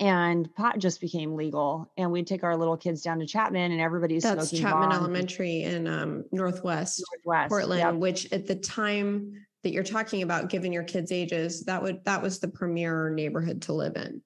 and 0.00 0.54
pot 0.54 0.78
just 0.78 1.00
became 1.00 1.34
legal 1.34 1.90
and 1.96 2.12
we'd 2.12 2.26
take 2.26 2.44
our 2.44 2.56
little 2.56 2.76
kids 2.76 3.02
down 3.02 3.18
to 3.18 3.26
chapman 3.26 3.72
and 3.72 3.80
everybody's 3.80 4.22
that's 4.22 4.50
chapman 4.50 4.90
bongs. 4.90 4.94
elementary 4.94 5.62
in 5.64 5.86
um, 5.86 6.24
northwest, 6.30 7.02
northwest 7.12 7.50
portland 7.50 7.80
yep. 7.80 7.94
which 7.94 8.32
at 8.32 8.46
the 8.46 8.54
time 8.54 9.44
that 9.62 9.72
you're 9.72 9.82
talking 9.82 10.22
about, 10.22 10.50
given 10.50 10.72
your 10.72 10.84
kids' 10.84 11.12
ages, 11.12 11.64
that 11.64 11.82
would 11.82 12.04
that 12.04 12.22
was 12.22 12.38
the 12.38 12.48
premier 12.48 13.10
neighborhood 13.10 13.62
to 13.62 13.72
live 13.72 13.96
in. 13.96 14.22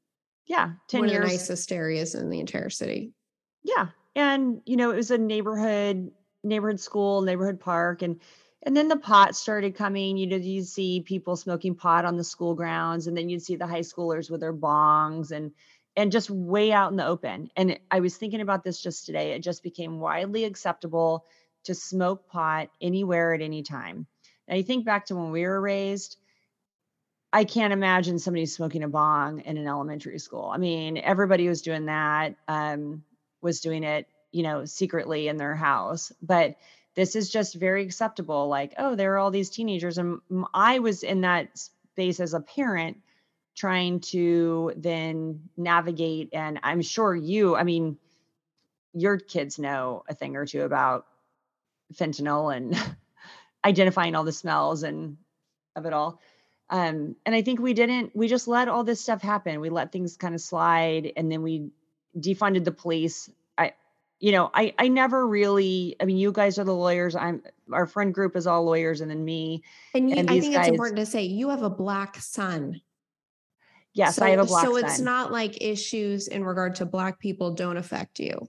Yeah, 0.46 0.72
one 0.90 1.08
years. 1.08 1.24
of 1.24 1.30
the 1.30 1.36
nicest 1.36 1.72
areas 1.72 2.14
in 2.14 2.30
the 2.30 2.40
entire 2.40 2.70
city. 2.70 3.12
Yeah, 3.62 3.88
and 4.14 4.60
you 4.66 4.76
know 4.76 4.90
it 4.90 4.96
was 4.96 5.10
a 5.10 5.18
neighborhood 5.18 6.10
neighborhood 6.44 6.80
school, 6.80 7.22
neighborhood 7.22 7.60
park, 7.60 8.02
and 8.02 8.20
and 8.64 8.76
then 8.76 8.88
the 8.88 8.96
pot 8.96 9.34
started 9.34 9.74
coming. 9.74 10.16
You 10.16 10.26
know, 10.26 10.36
you'd 10.36 10.66
see 10.66 11.00
people 11.00 11.36
smoking 11.36 11.74
pot 11.74 12.04
on 12.04 12.16
the 12.16 12.24
school 12.24 12.54
grounds, 12.54 13.06
and 13.06 13.16
then 13.16 13.28
you'd 13.28 13.42
see 13.42 13.56
the 13.56 13.66
high 13.66 13.80
schoolers 13.80 14.30
with 14.30 14.40
their 14.40 14.54
bongs 14.54 15.30
and 15.30 15.52
and 15.96 16.12
just 16.12 16.30
way 16.30 16.72
out 16.72 16.90
in 16.90 16.96
the 16.96 17.06
open. 17.06 17.50
And 17.56 17.78
I 17.90 18.00
was 18.00 18.16
thinking 18.16 18.40
about 18.40 18.64
this 18.64 18.80
just 18.80 19.06
today. 19.06 19.32
It 19.32 19.42
just 19.42 19.62
became 19.62 20.00
widely 20.00 20.44
acceptable 20.44 21.26
to 21.64 21.74
smoke 21.74 22.28
pot 22.28 22.70
anywhere 22.80 23.34
at 23.34 23.40
any 23.40 23.62
time. 23.62 24.06
I 24.48 24.62
think 24.62 24.84
back 24.84 25.06
to 25.06 25.16
when 25.16 25.30
we 25.30 25.42
were 25.46 25.60
raised, 25.60 26.16
I 27.32 27.44
can't 27.44 27.72
imagine 27.72 28.18
somebody 28.18 28.46
smoking 28.46 28.82
a 28.82 28.88
bong 28.88 29.40
in 29.40 29.56
an 29.56 29.66
elementary 29.66 30.18
school. 30.18 30.50
I 30.52 30.58
mean, 30.58 30.98
everybody 30.98 31.48
was 31.48 31.62
doing 31.62 31.86
that, 31.86 32.36
um, 32.46 33.04
was 33.40 33.60
doing 33.60 33.84
it, 33.84 34.06
you 34.32 34.42
know, 34.42 34.66
secretly 34.66 35.28
in 35.28 35.38
their 35.38 35.54
house. 35.54 36.12
But 36.20 36.56
this 36.94 37.16
is 37.16 37.30
just 37.30 37.54
very 37.54 37.84
acceptable. 37.84 38.48
Like, 38.48 38.74
oh, 38.76 38.96
there 38.96 39.14
are 39.14 39.18
all 39.18 39.30
these 39.30 39.48
teenagers. 39.48 39.96
And 39.96 40.20
I 40.52 40.80
was 40.80 41.02
in 41.02 41.22
that 41.22 41.56
space 41.56 42.20
as 42.20 42.34
a 42.34 42.40
parent 42.40 42.98
trying 43.56 44.00
to 44.00 44.72
then 44.76 45.48
navigate. 45.56 46.30
And 46.34 46.60
I'm 46.62 46.82
sure 46.82 47.14
you, 47.14 47.56
I 47.56 47.62
mean, 47.64 47.96
your 48.92 49.18
kids 49.18 49.58
know 49.58 50.04
a 50.08 50.14
thing 50.14 50.36
or 50.36 50.44
two 50.44 50.62
about 50.62 51.06
fentanyl 51.94 52.54
and 52.54 52.76
identifying 53.64 54.14
all 54.14 54.24
the 54.24 54.32
smells 54.32 54.82
and 54.82 55.16
of 55.76 55.86
it 55.86 55.92
all. 55.92 56.20
Um, 56.70 57.16
and 57.26 57.34
I 57.34 57.42
think 57.42 57.60
we 57.60 57.74
didn't, 57.74 58.16
we 58.16 58.28
just 58.28 58.48
let 58.48 58.68
all 58.68 58.82
this 58.84 59.00
stuff 59.00 59.20
happen. 59.20 59.60
We 59.60 59.68
let 59.68 59.92
things 59.92 60.16
kind 60.16 60.34
of 60.34 60.40
slide 60.40 61.12
and 61.16 61.30
then 61.30 61.42
we 61.42 61.70
defunded 62.18 62.64
the 62.64 62.72
police. 62.72 63.28
I, 63.58 63.72
you 64.20 64.32
know, 64.32 64.50
I, 64.54 64.72
I 64.78 64.88
never 64.88 65.26
really, 65.26 65.96
I 66.00 66.06
mean, 66.06 66.16
you 66.16 66.32
guys 66.32 66.58
are 66.58 66.64
the 66.64 66.74
lawyers. 66.74 67.14
I'm, 67.14 67.42
our 67.72 67.86
friend 67.86 68.14
group 68.14 68.36
is 68.36 68.46
all 68.46 68.64
lawyers 68.64 69.00
and 69.02 69.10
then 69.10 69.24
me. 69.24 69.62
And, 69.94 70.08
you, 70.08 70.16
and 70.16 70.30
I 70.30 70.40
think 70.40 70.54
guys, 70.54 70.68
it's 70.68 70.72
important 70.72 70.98
to 70.98 71.06
say 71.06 71.22
you 71.24 71.50
have 71.50 71.62
a 71.62 71.70
black 71.70 72.16
son. 72.16 72.80
Yes, 73.94 74.16
so, 74.16 74.24
I 74.24 74.30
have 74.30 74.40
a 74.40 74.44
black 74.46 74.64
So 74.64 74.74
son. 74.76 74.84
it's 74.84 74.98
not 74.98 75.30
like 75.30 75.62
issues 75.62 76.28
in 76.28 76.44
regard 76.44 76.76
to 76.76 76.86
black 76.86 77.18
people 77.18 77.54
don't 77.54 77.76
affect 77.76 78.18
you. 78.18 78.48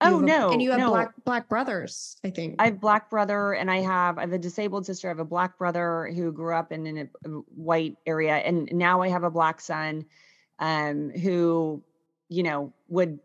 Oh 0.00 0.20
no! 0.20 0.50
And 0.50 0.60
you 0.60 0.70
have 0.70 0.80
no. 0.80 0.90
black 0.90 1.12
black 1.24 1.48
brothers, 1.48 2.16
I 2.24 2.30
think. 2.30 2.56
I 2.58 2.66
have 2.66 2.80
black 2.80 3.10
brother, 3.10 3.52
and 3.52 3.70
I 3.70 3.78
have 3.78 4.18
I 4.18 4.22
have 4.22 4.32
a 4.32 4.38
disabled 4.38 4.86
sister. 4.86 5.08
I 5.08 5.10
have 5.10 5.18
a 5.18 5.24
black 5.24 5.56
brother 5.56 6.10
who 6.14 6.32
grew 6.32 6.54
up 6.54 6.72
in, 6.72 6.86
in 6.86 6.98
a, 6.98 7.28
white 7.54 7.96
area, 8.06 8.34
and 8.34 8.68
now 8.72 9.02
I 9.02 9.08
have 9.08 9.22
a 9.22 9.30
black 9.30 9.60
son, 9.60 10.04
um, 10.58 11.10
who, 11.10 11.82
you 12.28 12.42
know, 12.42 12.72
would. 12.88 13.18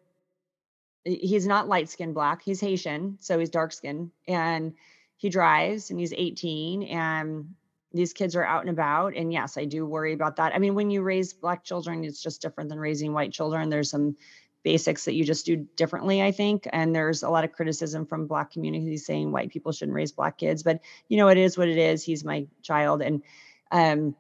He's 1.06 1.48
not 1.48 1.68
light 1.68 1.90
skinned 1.90 2.14
black. 2.14 2.44
He's 2.44 2.62
Haitian, 2.62 3.18
so 3.20 3.40
he's 3.40 3.50
dark 3.50 3.72
skinned, 3.72 4.12
and 4.28 4.74
he 5.18 5.30
drives, 5.30 5.90
and 5.90 6.00
he's 6.00 6.14
18, 6.14 6.84
and 6.84 7.56
these 7.92 8.14
kids 8.14 8.36
are 8.36 8.46
out 8.46 8.62
and 8.62 8.70
about. 8.70 9.16
And 9.16 9.34
yes, 9.34 9.58
I 9.58 9.66
do 9.66 9.86
worry 9.86 10.14
about 10.14 10.36
that. 10.36 10.54
I 10.54 10.60
mean, 10.60 10.76
when 10.76 10.92
you 10.92 11.02
raise 11.02 11.34
black 11.34 11.64
children, 11.64 12.04
it's 12.04 12.22
just 12.22 12.42
different 12.42 12.70
than 12.70 12.80
raising 12.80 13.14
white 13.14 13.32
children. 13.32 13.70
There's 13.70 13.90
some 13.90 14.16
basics 14.64 15.06
that 15.06 15.14
you 15.14 15.24
just 15.24 15.46
do 15.46 15.56
differently 15.76 16.22
i 16.22 16.32
think. 16.32 16.68
And 16.72 16.94
there's 16.96 17.24
a 17.24 17.30
lot 17.30 17.44
of 17.44 17.54
criticism 17.54 18.06
from 18.06 18.28
black 18.28 18.52
communities 18.52 19.06
saying 19.06 19.32
white 19.32 19.52
people 19.52 19.72
shouldn't 19.72 19.96
raise 19.96 20.12
black 20.12 20.38
kids 20.38 20.64
but 20.64 20.82
you 21.08 21.18
know 21.18 21.28
it 21.30 21.38
is 21.38 21.58
what 21.58 21.68
it 21.70 21.78
is. 21.78 22.04
He's 22.04 22.24
my 22.24 22.48
child. 22.62 23.02
And 23.02 23.24
um 23.72 24.16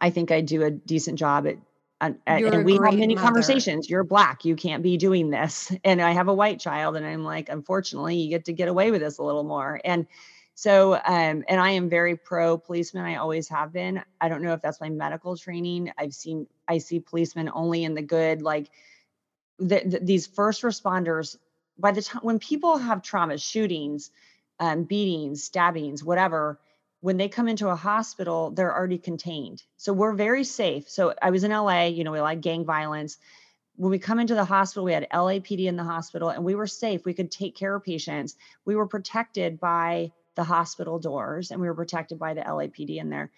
i 0.00 0.10
think 0.10 0.30
i 0.30 0.40
do 0.40 0.62
a 0.62 0.70
decent 0.70 1.18
job 1.18 1.46
at 1.46 1.56
and 2.00 2.64
we 2.64 2.74
have 2.74 2.94
many 2.94 3.14
mother. 3.14 3.26
conversations. 3.26 3.90
You're 3.90 4.04
black. 4.04 4.44
You 4.44 4.54
can't 4.54 4.82
be 4.82 4.96
doing 4.96 5.30
this. 5.30 5.72
And 5.84 6.00
i 6.00 6.12
have 6.12 6.28
a 6.28 6.34
white 6.34 6.60
child 6.60 6.96
and 6.96 7.06
i'm 7.06 7.24
like 7.24 7.48
unfortunately 7.48 8.16
you 8.16 8.28
get 8.28 8.44
to 8.46 8.52
get 8.52 8.68
away 8.68 8.90
with 8.90 9.00
this 9.00 9.18
a 9.18 9.22
little 9.22 9.44
more. 9.44 9.80
And 9.84 10.06
so 10.54 10.94
um 10.94 11.44
and 11.48 11.60
i 11.60 11.70
am 11.70 11.88
very 11.88 12.16
pro 12.16 12.58
policeman 12.58 13.04
i 13.04 13.16
always 13.16 13.48
have 13.48 13.72
been. 13.72 14.02
I 14.20 14.28
don't 14.28 14.42
know 14.42 14.52
if 14.52 14.62
that's 14.62 14.80
my 14.80 14.90
medical 14.90 15.36
training. 15.36 15.92
I've 15.98 16.14
seen 16.14 16.46
i 16.68 16.78
see 16.78 17.00
policemen 17.00 17.50
only 17.52 17.84
in 17.84 17.94
the 17.94 18.02
good 18.02 18.42
like 18.42 18.70
the, 19.58 19.82
the, 19.84 20.00
these 20.00 20.26
first 20.26 20.62
responders 20.62 21.36
by 21.78 21.92
the 21.92 22.02
time 22.02 22.22
when 22.22 22.38
people 22.38 22.78
have 22.78 23.02
trauma 23.02 23.38
shootings 23.38 24.10
um, 24.60 24.84
beatings 24.84 25.44
stabbings 25.44 26.02
whatever 26.02 26.58
when 27.00 27.16
they 27.16 27.28
come 27.28 27.48
into 27.48 27.68
a 27.68 27.76
hospital 27.76 28.50
they're 28.50 28.74
already 28.74 28.98
contained. 28.98 29.62
So 29.76 29.92
we're 29.92 30.14
very 30.14 30.44
safe. 30.44 30.88
So 30.88 31.14
i 31.22 31.30
was 31.30 31.44
in 31.44 31.52
la 31.52 31.84
you 31.84 32.04
know 32.04 32.12
we 32.12 32.20
like 32.20 32.40
gang 32.40 32.64
violence. 32.64 33.18
When 33.76 33.90
we 33.92 34.00
come 34.00 34.18
into 34.18 34.34
the 34.34 34.44
hospital 34.44 34.84
we 34.84 34.92
had 34.92 35.08
lapd 35.12 35.66
in 35.66 35.76
the 35.76 35.84
hospital 35.84 36.30
and 36.30 36.44
we 36.44 36.54
were 36.54 36.66
safe. 36.66 37.04
We 37.04 37.14
could 37.14 37.30
take 37.30 37.54
care 37.54 37.74
of 37.74 37.84
patients. 37.84 38.36
We 38.64 38.74
were 38.76 38.86
protected 38.86 39.60
by 39.60 40.12
the 40.34 40.44
hospital 40.44 40.98
doors 40.98 41.50
and 41.50 41.60
we 41.60 41.68
were 41.68 41.74
protected 41.74 42.18
by 42.18 42.34
the 42.34 42.42
lapd 42.42 42.96
in 42.96 43.10
there 43.10 43.30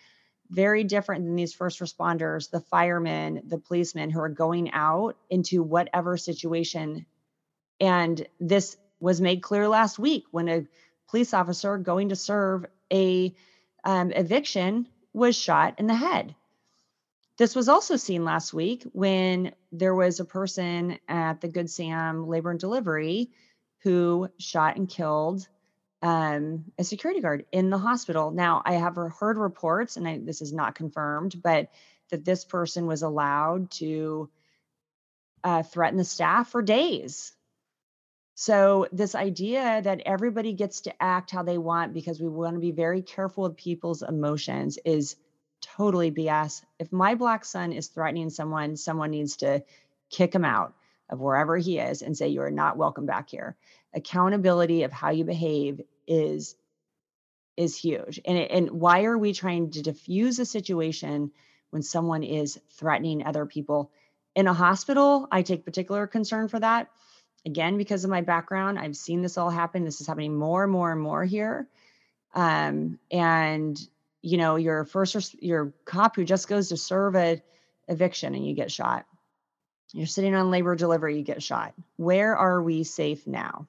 very 0.51 0.85
different 0.85 1.25
than 1.25 1.37
these 1.37 1.55
first 1.55 1.81
responders, 1.81 2.51
the 2.51 2.61
firemen, 2.61 3.43
the 3.47 3.59
policemen 3.59 4.11
who 4.11 4.21
are 4.21 4.29
going 4.29 4.73
out 4.73 5.17
into 5.31 5.63
whatever 5.63 6.17
situation. 6.17 7.07
And 7.81 8.27
this 8.41 8.77
was 8.99 9.21
made 9.21 9.43
clear 9.43 9.69
last 9.69 9.99
week 9.99 10.25
when 10.33 10.49
a 10.49 10.67
police 11.09 11.33
officer 11.33 11.79
going 11.79 12.11
to 12.11 12.17
serve 12.17 12.67
a 12.93 13.35
um, 13.85 14.11
eviction 14.11 14.89
was 15.13 15.37
shot 15.37 15.79
in 15.79 15.87
the 15.87 15.95
head. 15.95 16.35
This 17.39 17.55
was 17.55 17.69
also 17.69 17.97
seen 17.97 18.25
last 18.25 18.53
week 18.53 18.85
when 18.93 19.55
there 19.73 19.95
was 19.95 20.21
a 20.21 20.25
person 20.25 20.99
at 21.09 21.41
the 21.41 21.49
Good 21.49 21.71
Sam 21.71 22.29
Labor 22.29 22.51
and 22.51 22.61
Delivery 22.61 23.31
who 23.83 24.29
shot 24.39 24.77
and 24.77 24.89
killed 24.89 25.49
um, 26.03 26.65
a 26.79 26.85
security 26.85 27.21
guard 27.21 27.45
in 27.53 27.71
the 27.71 27.79
hospital. 27.79 28.31
Now, 28.31 28.63
I 28.65 28.75
have 28.75 28.97
heard 28.97 29.37
reports, 29.37 29.97
and 29.97 30.09
I, 30.09 30.19
this 30.19 30.41
is 30.41 30.53
not 30.53 30.75
confirmed, 30.75 31.41
but 31.43 31.71
that 32.11 32.25
this 32.25 32.45
person 32.45 32.87
was 32.87 33.03
allowed 33.03 33.71
to 33.73 34.31
uh, 35.45 35.63
threaten 35.63 35.99
the 35.99 36.05
staff 36.05 36.51
for 36.51 36.63
days. 36.63 37.33
So, 38.35 38.87
this 38.91 39.15
idea 39.15 39.83
that 39.83 40.01
everybody 40.07 40.55
gets 40.55 40.83
to 40.83 41.03
act 41.03 41.31
how 41.31 41.43
they 41.43 41.59
want 41.59 41.93
because 41.93 42.21
we 42.21 42.29
want 42.29 42.55
to 42.55 42.61
be 42.61 42.73
very 42.73 43.03
careful 43.03 43.45
with 43.45 43.57
people's 43.57 44.03
emotions 44.03 44.79
is 44.85 45.17
totally 45.61 46.11
BS. 46.11 46.63
If 46.79 46.91
my 46.91 47.15
black 47.15 47.45
son 47.45 47.73
is 47.73 47.89
threatening 47.89 48.31
someone, 48.31 48.77
someone 48.77 49.11
needs 49.11 49.37
to 49.39 49.63
kick 50.09 50.35
him 50.35 50.47
out 50.47 50.75
of 51.11 51.21
wherever 51.21 51.57
he 51.57 51.79
is 51.79 52.03
and 52.03 52.17
say, 52.17 52.29
You 52.29 52.43
are 52.43 52.51
not 52.51 52.77
welcome 52.77 53.05
back 53.05 53.29
here. 53.29 53.57
Accountability 53.93 54.85
of 54.85 54.93
how 54.93 55.11
you 55.11 55.25
behave 55.25 55.83
is 56.07 56.57
is 57.57 57.77
huge. 57.77 58.21
And 58.25 58.39
and 58.39 58.71
why 58.71 59.05
are 59.05 59.19
we 59.19 59.33
trying 59.33 59.73
to 59.73 59.83
diffuse 59.83 60.39
a 60.39 60.47
situation 60.47 61.33
when 61.71 61.83
someone 61.83 62.23
is 62.23 62.59
threatening 62.71 63.27
other 63.27 63.45
people? 63.45 63.91
In 64.35 64.47
a 64.47 64.55
hospital 64.55 65.27
i 65.31 65.43
take 65.43 65.65
particular 65.65 66.07
concern 66.07 66.49
for 66.49 66.61
that. 66.61 66.89
Again 67.45 67.77
because 67.77 68.05
of 68.05 68.11
my 68.11 68.21
background 68.21 68.79
i've 68.79 68.97
seen 68.97 69.23
this 69.23 69.37
all 69.37 69.51
happen. 69.51 69.85
This 69.85 70.01
is 70.01 70.07
happening 70.07 70.37
more 70.37 70.63
and 70.63 70.73
more 70.73 70.93
and 70.93 71.01
more 71.01 71.25
here. 71.25 71.69
Um, 72.33 73.01
and 73.11 73.79
you 74.23 74.37
know 74.39 74.57
your 74.57 74.85
first 74.85 75.43
your 75.43 75.75
cop 75.85 76.15
who 76.15 76.25
just 76.25 76.47
goes 76.47 76.69
to 76.69 76.77
serve 76.77 77.17
a 77.17 77.43
eviction 77.89 78.35
and 78.35 78.47
you 78.47 78.55
get 78.55 78.71
shot 78.71 79.05
you're 79.93 80.07
sitting 80.07 80.35
on 80.35 80.51
labor 80.51 80.77
delivery 80.77 81.17
you 81.17 81.23
get 81.23 81.43
shot 81.43 81.75
where 81.97 82.37
are 82.37 82.63
we 82.63 82.85
safe 82.85 83.27
now 83.27 83.67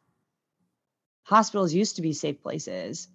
hospitals 1.31 1.73
used 1.73 1.95
to 1.95 2.01
be 2.01 2.13
safe 2.13 2.41
places. 2.41 3.07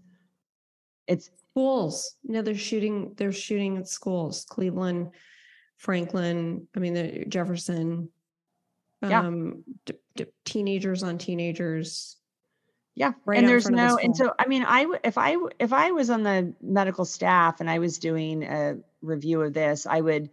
It's 1.07 1.30
schools. 1.50 2.16
No, 2.24 2.42
they're 2.42 2.54
shooting. 2.54 3.12
They're 3.16 3.32
shooting 3.32 3.76
at 3.76 3.88
schools. 3.88 4.46
Cleveland, 4.48 5.11
Franklin. 5.76 6.66
I 6.74 6.78
mean, 6.80 6.94
the 6.94 7.24
Jefferson. 7.28 8.09
Yeah. 9.02 9.20
Um, 9.20 9.64
d- 9.84 9.94
d- 10.16 10.26
teenagers 10.44 11.02
on 11.02 11.18
teenagers. 11.18 12.16
Yeah, 12.94 13.12
right 13.26 13.38
and 13.38 13.46
there's 13.46 13.68
no, 13.68 13.96
the 13.96 14.04
and 14.04 14.16
so 14.16 14.32
I 14.38 14.46
mean, 14.46 14.64
I 14.66 14.86
if 15.04 15.18
I 15.18 15.36
if 15.61 15.74
I 15.74 15.90
was 15.90 16.09
on 16.09 16.22
the 16.22 16.54
medical 16.62 17.04
staff 17.04 17.61
and 17.61 17.68
I 17.68 17.78
was 17.78 17.98
doing 17.98 18.42
a 18.42 18.78
review 19.02 19.42
of 19.42 19.52
this, 19.52 19.86
I 19.86 20.00
would 20.00 20.30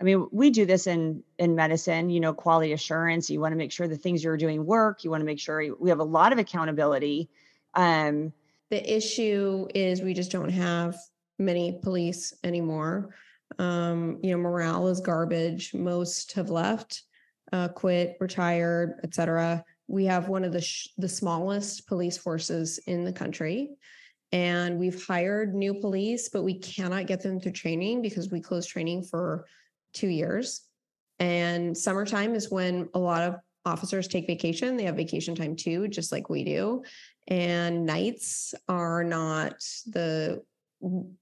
I 0.00 0.04
mean, 0.04 0.28
we 0.30 0.50
do 0.50 0.64
this 0.64 0.86
in 0.86 1.22
in 1.38 1.56
medicine, 1.56 2.10
you 2.10 2.20
know, 2.20 2.32
quality 2.32 2.72
assurance. 2.72 3.28
You 3.28 3.40
want 3.40 3.52
to 3.52 3.56
make 3.56 3.72
sure 3.72 3.88
the 3.88 3.96
things 3.96 4.22
you're 4.22 4.36
doing 4.36 4.64
work. 4.64 5.02
You 5.02 5.10
want 5.10 5.22
to 5.22 5.26
make 5.26 5.40
sure 5.40 5.74
we 5.78 5.90
have 5.90 5.98
a 5.98 6.04
lot 6.04 6.32
of 6.32 6.38
accountability. 6.38 7.28
Um, 7.74 8.32
the 8.70 8.96
issue 8.96 9.66
is 9.74 10.02
we 10.02 10.14
just 10.14 10.30
don't 10.30 10.50
have 10.50 10.96
many 11.38 11.80
police 11.82 12.32
anymore. 12.44 13.14
Um, 13.58 14.18
you 14.22 14.30
know, 14.30 14.38
morale 14.38 14.88
is 14.88 15.00
garbage. 15.00 15.74
Most 15.74 16.32
have 16.32 16.50
left, 16.50 17.02
uh, 17.52 17.68
quit, 17.68 18.16
retired, 18.20 19.00
etc. 19.02 19.64
We 19.88 20.04
have 20.04 20.28
one 20.28 20.44
of 20.44 20.52
the 20.52 20.60
sh- 20.60 20.88
the 20.98 21.08
smallest 21.08 21.88
police 21.88 22.18
forces 22.18 22.78
in 22.86 23.04
the 23.04 23.12
country, 23.12 23.70
and 24.30 24.78
we've 24.78 25.04
hired 25.04 25.54
new 25.54 25.74
police, 25.74 26.28
but 26.28 26.44
we 26.44 26.54
cannot 26.54 27.06
get 27.06 27.20
them 27.20 27.40
through 27.40 27.52
training 27.52 28.02
because 28.02 28.30
we 28.30 28.40
closed 28.40 28.68
training 28.68 29.02
for 29.02 29.46
two 29.92 30.08
years. 30.08 30.62
And 31.18 31.76
summertime 31.76 32.34
is 32.34 32.50
when 32.50 32.88
a 32.94 32.98
lot 32.98 33.22
of 33.22 33.36
officers 33.64 34.08
take 34.08 34.26
vacation. 34.26 34.76
They 34.76 34.84
have 34.84 34.96
vacation 34.96 35.34
time 35.34 35.56
too, 35.56 35.88
just 35.88 36.12
like 36.12 36.30
we 36.30 36.44
do. 36.44 36.82
And 37.26 37.84
nights 37.84 38.54
are 38.68 39.04
not 39.04 39.54
the 39.86 40.42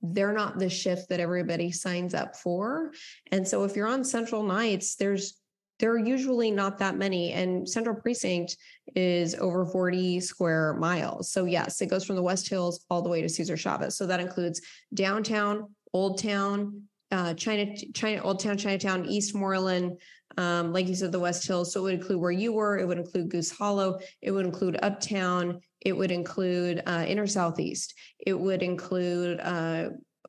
they're 0.03 0.35
not 0.35 0.59
the 0.59 0.69
shift 0.69 1.09
that 1.09 1.19
everybody 1.19 1.73
signs 1.73 2.13
up 2.13 2.37
for. 2.37 2.93
And 3.33 3.49
so 3.49 3.65
if 3.65 3.75
you're 3.75 3.89
on 3.89 4.05
central 4.05 4.43
nights, 4.43 4.97
there's 4.97 5.41
there 5.79 5.93
are 5.93 5.99
usually 5.99 6.51
not 6.51 6.79
that 6.79 6.97
many 6.97 7.33
and 7.33 7.69
central 7.69 7.97
precinct 7.97 8.57
is 8.95 9.35
over 9.35 9.67
40 9.67 10.21
square 10.21 10.75
miles 10.75 11.31
so 11.31 11.45
yes 11.45 11.81
it 11.83 11.87
goes 11.87 12.05
from 12.05 12.17
the 12.17 12.23
west 12.23 12.49
hills 12.49 12.85
all 12.89 13.03
the 13.03 13.09
way 13.09 13.21
to 13.21 13.29
cesar 13.29 13.57
chavez 13.57 13.97
so 13.97 14.07
that 14.07 14.21
includes 14.21 14.61
downtown 14.95 15.69
old 15.93 16.23
town 16.23 16.83
uh, 17.13 17.35
china 17.35 17.75
china 17.95 18.21
old 18.23 18.41
town 18.41 18.57
chinatown 18.57 19.05
Eastmoreland 19.05 19.97
um, 20.39 20.73
like 20.73 20.89
you 20.89 20.95
said 20.95 21.13
the 21.13 21.19
west 21.19 21.47
hills 21.47 21.73
so 21.73 21.81
it 21.81 21.83
would 21.85 21.95
include 21.95 22.21
where 22.21 22.31
you 22.31 22.53
were 22.53 22.79
it 22.79 22.87
would 22.87 22.99
include 22.99 23.29
goose 23.29 23.51
hollow 23.51 23.99
it 24.23 24.31
would 24.31 24.45
include 24.45 24.79
uptown 24.83 25.61
it 25.81 25.97
would 25.97 26.11
include 26.11 26.83
uh, 26.87 27.05
inner 27.07 27.27
southeast 27.27 27.95
it 28.19 28.39
would 28.39 28.63
include 28.63 29.41
uh, 29.41 29.89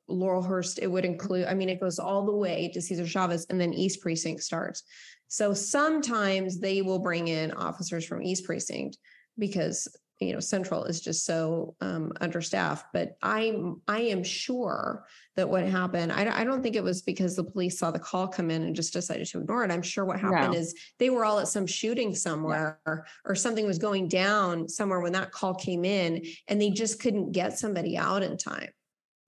Laurelhurst, 0.09 0.79
it 0.81 0.87
would 0.87 1.05
include, 1.05 1.47
I 1.47 1.53
mean, 1.53 1.69
it 1.69 1.81
goes 1.81 1.99
all 1.99 2.25
the 2.25 2.35
way 2.35 2.71
to 2.73 2.81
Cesar 2.81 3.05
Chavez 3.05 3.45
and 3.49 3.59
then 3.59 3.73
East 3.73 4.01
Precinct 4.01 4.41
starts. 4.41 4.83
So 5.27 5.53
sometimes 5.53 6.59
they 6.59 6.81
will 6.81 6.99
bring 6.99 7.27
in 7.27 7.51
officers 7.51 8.05
from 8.05 8.23
East 8.23 8.45
Precinct 8.45 8.97
because 9.37 9.87
you 10.19 10.33
know 10.33 10.39
Central 10.39 10.83
is 10.85 11.01
just 11.01 11.25
so 11.25 11.75
um, 11.81 12.11
understaffed. 12.21 12.87
But 12.93 13.17
I 13.21 13.59
I 13.87 14.01
am 14.01 14.23
sure 14.23 15.05
that 15.35 15.49
what 15.49 15.65
happened. 15.65 16.11
I, 16.11 16.41
I 16.41 16.43
don't 16.43 16.63
think 16.63 16.75
it 16.75 16.83
was 16.83 17.01
because 17.01 17.35
the 17.35 17.43
police 17.43 17.77
saw 17.77 17.91
the 17.91 17.99
call 17.99 18.27
come 18.27 18.49
in 18.49 18.63
and 18.63 18.75
just 18.75 18.93
decided 18.93 19.27
to 19.27 19.39
ignore 19.41 19.63
it. 19.63 19.71
I'm 19.71 19.81
sure 19.81 20.05
what 20.05 20.19
happened 20.19 20.53
no. 20.53 20.59
is 20.59 20.75
they 20.97 21.09
were 21.09 21.25
all 21.25 21.39
at 21.39 21.47
some 21.47 21.67
shooting 21.67 22.15
somewhere 22.15 22.79
yeah. 22.87 22.95
or 23.25 23.35
something 23.35 23.65
was 23.65 23.77
going 23.77 24.07
down 24.07 24.67
somewhere 24.67 24.99
when 24.99 25.13
that 25.13 25.31
call 25.31 25.53
came 25.53 25.85
in, 25.85 26.25
and 26.47 26.61
they 26.61 26.69
just 26.69 26.99
couldn't 26.99 27.31
get 27.31 27.59
somebody 27.59 27.97
out 27.97 28.23
in 28.23 28.37
time 28.37 28.69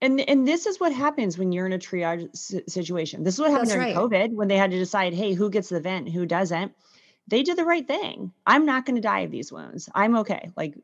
and 0.02 0.20
and 0.20 0.46
this 0.46 0.66
is 0.66 0.80
what 0.80 0.92
happens 0.92 1.36
when 1.36 1.52
you're 1.52 1.66
in 1.66 1.72
a 1.72 1.78
triage 1.78 2.28
situation. 2.68 3.22
This 3.22 3.34
is 3.34 3.40
what 3.40 3.50
happened 3.50 3.70
That's 3.70 3.76
during 3.76 3.96
right. 3.96 4.10
COVID 4.10 4.32
when 4.32 4.48
they 4.48 4.56
had 4.56 4.70
to 4.70 4.78
decide, 4.78 5.14
hey, 5.14 5.34
who 5.34 5.50
gets 5.50 5.68
the 5.68 5.80
vent, 5.80 6.08
who 6.08 6.26
doesn't. 6.26 6.72
They 7.30 7.44
did 7.44 7.56
the 7.56 7.64
right 7.64 7.86
thing. 7.86 8.32
I'm 8.44 8.66
not 8.66 8.84
going 8.84 8.96
to 8.96 9.00
die 9.00 9.20
of 9.20 9.30
these 9.30 9.52
wounds. 9.52 9.88
I'm 9.94 10.16
okay. 10.18 10.50
Like, 10.56 10.74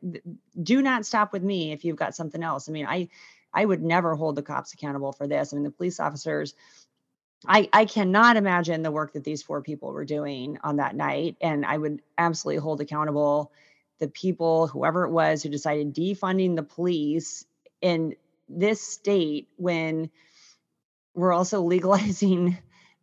do 0.61 0.81
not 0.81 1.05
stop 1.05 1.33
with 1.33 1.43
me 1.43 1.73
if 1.73 1.83
you've 1.83 1.97
got 1.97 2.15
something 2.15 2.41
else. 2.41 2.67
I 2.67 2.71
mean, 2.71 2.85
I 2.87 3.09
I 3.53 3.65
would 3.65 3.83
never 3.83 4.15
hold 4.15 4.35
the 4.35 4.43
cops 4.43 4.73
accountable 4.73 5.11
for 5.11 5.27
this. 5.27 5.51
I 5.51 5.55
mean, 5.55 5.63
the 5.63 5.71
police 5.71 5.99
officers. 5.99 6.53
I, 7.47 7.69
I 7.71 7.85
cannot 7.85 8.35
imagine 8.35 8.81
the 8.81 8.91
work 8.91 9.13
that 9.13 9.23
these 9.23 9.43
four 9.43 9.61
people 9.61 9.91
were 9.91 10.05
doing 10.05 10.57
on 10.63 10.77
that 10.77 10.95
night. 10.95 11.37
And 11.39 11.65
I 11.65 11.77
would 11.77 12.01
absolutely 12.17 12.61
hold 12.61 12.81
accountable 12.81 13.51
the 13.99 14.07
people, 14.07 14.67
whoever 14.67 15.05
it 15.05 15.11
was, 15.11 15.43
who 15.43 15.49
decided 15.49 15.93
defunding 15.93 16.55
the 16.55 16.63
police 16.63 17.45
in 17.81 18.15
this 18.49 18.81
state 18.81 19.47
when 19.57 20.09
we're 21.13 21.33
also 21.33 21.61
legalizing 21.75 22.57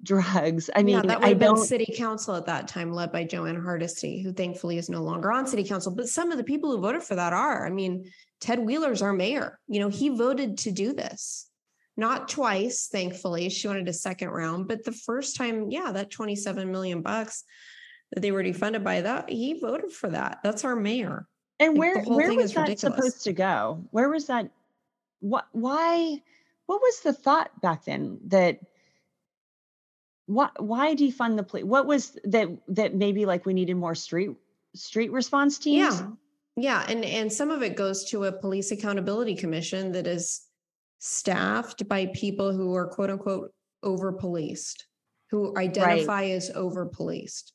drugs. 0.04 0.70
I 0.76 0.82
mean, 0.82 0.96
yeah, 0.96 1.02
that 1.02 1.20
would 1.20 1.28
have 1.28 1.38
been 1.38 1.56
city 1.56 1.92
council 1.96 2.36
at 2.36 2.46
that 2.46 2.68
time, 2.68 2.92
led 2.92 3.10
by 3.10 3.24
Jo 3.24 3.46
Ann 3.46 3.60
Hardesty, 3.60 4.22
who 4.22 4.32
thankfully 4.32 4.78
is 4.78 4.88
no 4.88 5.02
longer 5.02 5.32
on 5.32 5.46
city 5.46 5.64
council. 5.64 5.92
But 5.92 6.08
some 6.08 6.30
of 6.30 6.38
the 6.38 6.44
people 6.44 6.70
who 6.70 6.80
voted 6.80 7.02
for 7.02 7.14
that 7.16 7.32
are. 7.32 7.66
I 7.66 7.70
mean, 7.70 8.10
Ted 8.40 8.58
Wheeler's 8.58 9.02
our 9.02 9.12
mayor. 9.12 9.58
You 9.66 9.80
know, 9.80 9.88
he 9.88 10.10
voted 10.10 10.58
to 10.58 10.70
do 10.70 10.92
this. 10.92 11.48
Not 11.96 12.28
twice, 12.28 12.88
thankfully. 12.90 13.48
She 13.48 13.68
wanted 13.68 13.88
a 13.88 13.92
second 13.92 14.28
round, 14.28 14.68
but 14.68 14.84
the 14.84 14.92
first 14.92 15.36
time, 15.36 15.70
yeah, 15.70 15.92
that 15.92 16.10
27 16.10 16.70
million 16.70 17.02
bucks 17.02 17.44
that 18.12 18.20
they 18.20 18.32
were 18.32 18.42
defunded 18.42 18.82
by 18.82 19.00
that, 19.02 19.30
he 19.30 19.60
voted 19.60 19.92
for 19.92 20.10
that. 20.10 20.40
That's 20.42 20.64
our 20.64 20.76
mayor. 20.76 21.26
And 21.60 21.78
where 21.78 22.02
where 22.02 22.34
was 22.34 22.52
that 22.54 22.62
ridiculous. 22.62 22.80
supposed 22.80 23.24
to 23.24 23.32
go? 23.32 23.84
Where 23.90 24.08
was 24.08 24.26
that 24.26 24.50
what 25.20 25.46
why 25.52 26.20
what 26.66 26.80
was 26.82 27.00
the 27.00 27.12
thought 27.12 27.60
back 27.60 27.84
then 27.84 28.18
that 28.26 28.58
what 30.26 30.62
why 30.62 30.94
defund 30.94 31.36
the 31.36 31.42
police 31.42 31.64
what 31.64 31.86
was 31.86 32.18
that 32.24 32.48
that 32.68 32.94
maybe 32.94 33.26
like 33.26 33.44
we 33.44 33.54
needed 33.54 33.74
more 33.74 33.94
street 33.94 34.30
street 34.74 35.12
response 35.12 35.58
teams 35.58 36.00
yeah 36.00 36.06
yeah 36.56 36.86
and 36.88 37.04
and 37.04 37.32
some 37.32 37.50
of 37.50 37.62
it 37.62 37.76
goes 37.76 38.04
to 38.04 38.24
a 38.24 38.32
police 38.32 38.70
accountability 38.70 39.34
commission 39.34 39.92
that 39.92 40.06
is 40.06 40.46
staffed 40.98 41.86
by 41.88 42.06
people 42.14 42.52
who 42.52 42.74
are 42.74 42.86
quote 42.86 43.10
unquote 43.10 43.52
over 43.82 44.12
policed 44.12 44.86
who 45.30 45.56
identify 45.58 46.22
right. 46.22 46.30
as 46.32 46.50
over 46.54 46.86
policed 46.86 47.52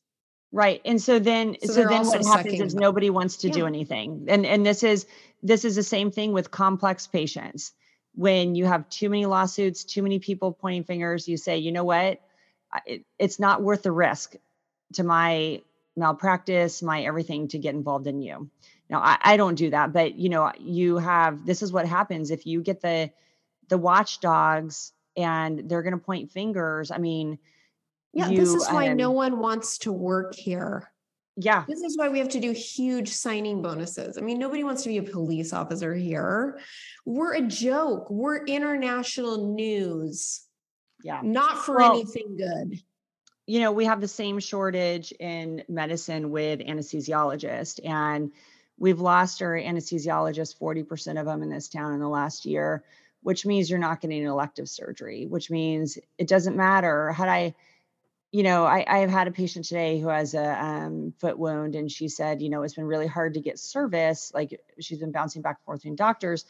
right 0.51 0.82
and 0.86 1.01
so 1.01 1.17
then 1.17 1.55
so, 1.63 1.74
so 1.74 1.88
then 1.88 2.05
what 2.05 2.24
happens 2.26 2.61
is 2.61 2.76
nobody 2.76 3.09
wants 3.09 3.38
to 3.38 3.47
yeah. 3.47 3.53
do 3.53 3.65
anything 3.65 4.26
and 4.28 4.45
and 4.45 4.65
this 4.65 4.84
is 4.84 5.07
this 5.43 5.65
is 5.65 5.76
the 5.76 5.84
same 5.84 6.11
thing 6.11 6.34
with 6.34 6.51
complex 6.51 7.07
patients. 7.07 7.74
When 8.15 8.55
you 8.55 8.65
have 8.65 8.89
too 8.89 9.09
many 9.09 9.26
lawsuits, 9.26 9.84
too 9.84 10.01
many 10.01 10.20
people 10.20 10.51
pointing 10.51 10.84
fingers, 10.84 11.28
you 11.28 11.38
say, 11.38 11.57
you 11.57 11.72
know 11.72 11.84
what? 11.84 12.20
It, 12.86 13.05
it's 13.17 13.39
not 13.39 13.61
worth 13.61 13.84
the 13.84 13.91
risk 13.91 14.36
to 14.93 15.03
my 15.03 15.61
malpractice, 15.95 16.82
my 16.82 17.03
everything 17.03 17.47
to 17.49 17.57
get 17.57 17.76
involved 17.76 18.07
in 18.07 18.22
you. 18.22 18.49
Now, 18.89 18.99
I, 18.99 19.17
I 19.22 19.38
don't 19.38 19.55
do 19.55 19.70
that, 19.70 19.93
but 19.93 20.15
you 20.15 20.30
know, 20.30 20.51
you 20.59 20.97
have 20.97 21.45
this 21.45 21.61
is 21.61 21.72
what 21.72 21.88
happens 21.88 22.32
if 22.32 22.45
you 22.45 22.61
get 22.61 22.82
the 22.82 23.11
the 23.67 23.78
watchdogs 23.78 24.93
and 25.15 25.70
they're 25.70 25.84
going 25.84 25.93
to 25.93 25.99
point 25.99 26.32
fingers. 26.32 26.91
I 26.91 26.97
mean, 26.97 27.38
yeah, 28.13 28.30
you, 28.30 28.38
this 28.38 28.53
is 28.53 28.67
why 28.67 28.89
um, 28.89 28.97
no 28.97 29.11
one 29.11 29.39
wants 29.39 29.78
to 29.80 29.91
work 29.91 30.34
here. 30.34 30.91
Yeah. 31.36 31.63
This 31.67 31.82
is 31.82 31.97
why 31.97 32.09
we 32.09 32.20
have 32.20 32.30
to 32.30 32.39
do 32.39 32.51
huge 32.51 33.09
signing 33.09 33.61
bonuses. 33.61 34.17
I 34.17 34.22
mean, 34.22 34.39
nobody 34.39 34.63
wants 34.63 34.84
to 34.84 34.89
be 34.89 34.97
a 34.97 35.03
police 35.03 35.53
officer 35.53 35.93
here. 35.95 36.59
We're 37.05 37.36
a 37.36 37.41
joke. 37.41 38.09
We're 38.09 38.43
international 38.45 39.53
news. 39.53 40.41
Yeah. 41.03 41.21
Not 41.23 41.65
for 41.65 41.77
well, 41.77 41.93
anything 41.93 42.37
good. 42.37 42.81
You 43.47 43.61
know, 43.61 43.71
we 43.71 43.85
have 43.85 44.01
the 44.01 44.07
same 44.07 44.39
shortage 44.39 45.11
in 45.13 45.63
medicine 45.67 46.29
with 46.29 46.59
anesthesiologists, 46.59 47.79
and 47.83 48.31
we've 48.77 48.99
lost 48.99 49.41
our 49.41 49.53
anesthesiologists, 49.53 50.57
40% 50.57 51.19
of 51.19 51.25
them 51.25 51.41
in 51.41 51.49
this 51.49 51.67
town 51.67 51.93
in 51.93 51.99
the 51.99 52.07
last 52.07 52.45
year, 52.45 52.83
which 53.23 53.45
means 53.45 53.69
you're 53.69 53.79
not 53.79 54.01
getting 54.01 54.23
elective 54.23 54.69
surgery, 54.69 55.25
which 55.25 55.49
means 55.49 55.97
it 56.17 56.27
doesn't 56.27 56.55
matter. 56.55 57.11
Had 57.11 57.27
I, 57.27 57.55
you 58.31 58.43
know, 58.43 58.65
I, 58.65 58.85
I 58.87 58.99
have 58.99 59.09
had 59.09 59.27
a 59.27 59.31
patient 59.31 59.65
today 59.65 59.99
who 59.99 60.09
has 60.09 60.35
a 60.35 60.63
um, 60.63 61.13
foot 61.17 61.37
wound, 61.37 61.75
and 61.75 61.91
she 61.91 62.07
said, 62.07 62.41
you 62.41 62.49
know, 62.49 62.61
it's 62.61 62.75
been 62.75 62.85
really 62.85 63.07
hard 63.07 63.33
to 63.33 63.41
get 63.41 63.57
service. 63.57 64.31
Like 64.33 64.61
she's 64.79 64.99
been 64.99 65.11
bouncing 65.11 65.41
back 65.41 65.57
and 65.57 65.65
forth 65.65 65.79
between 65.79 65.95
doctors. 65.95 66.45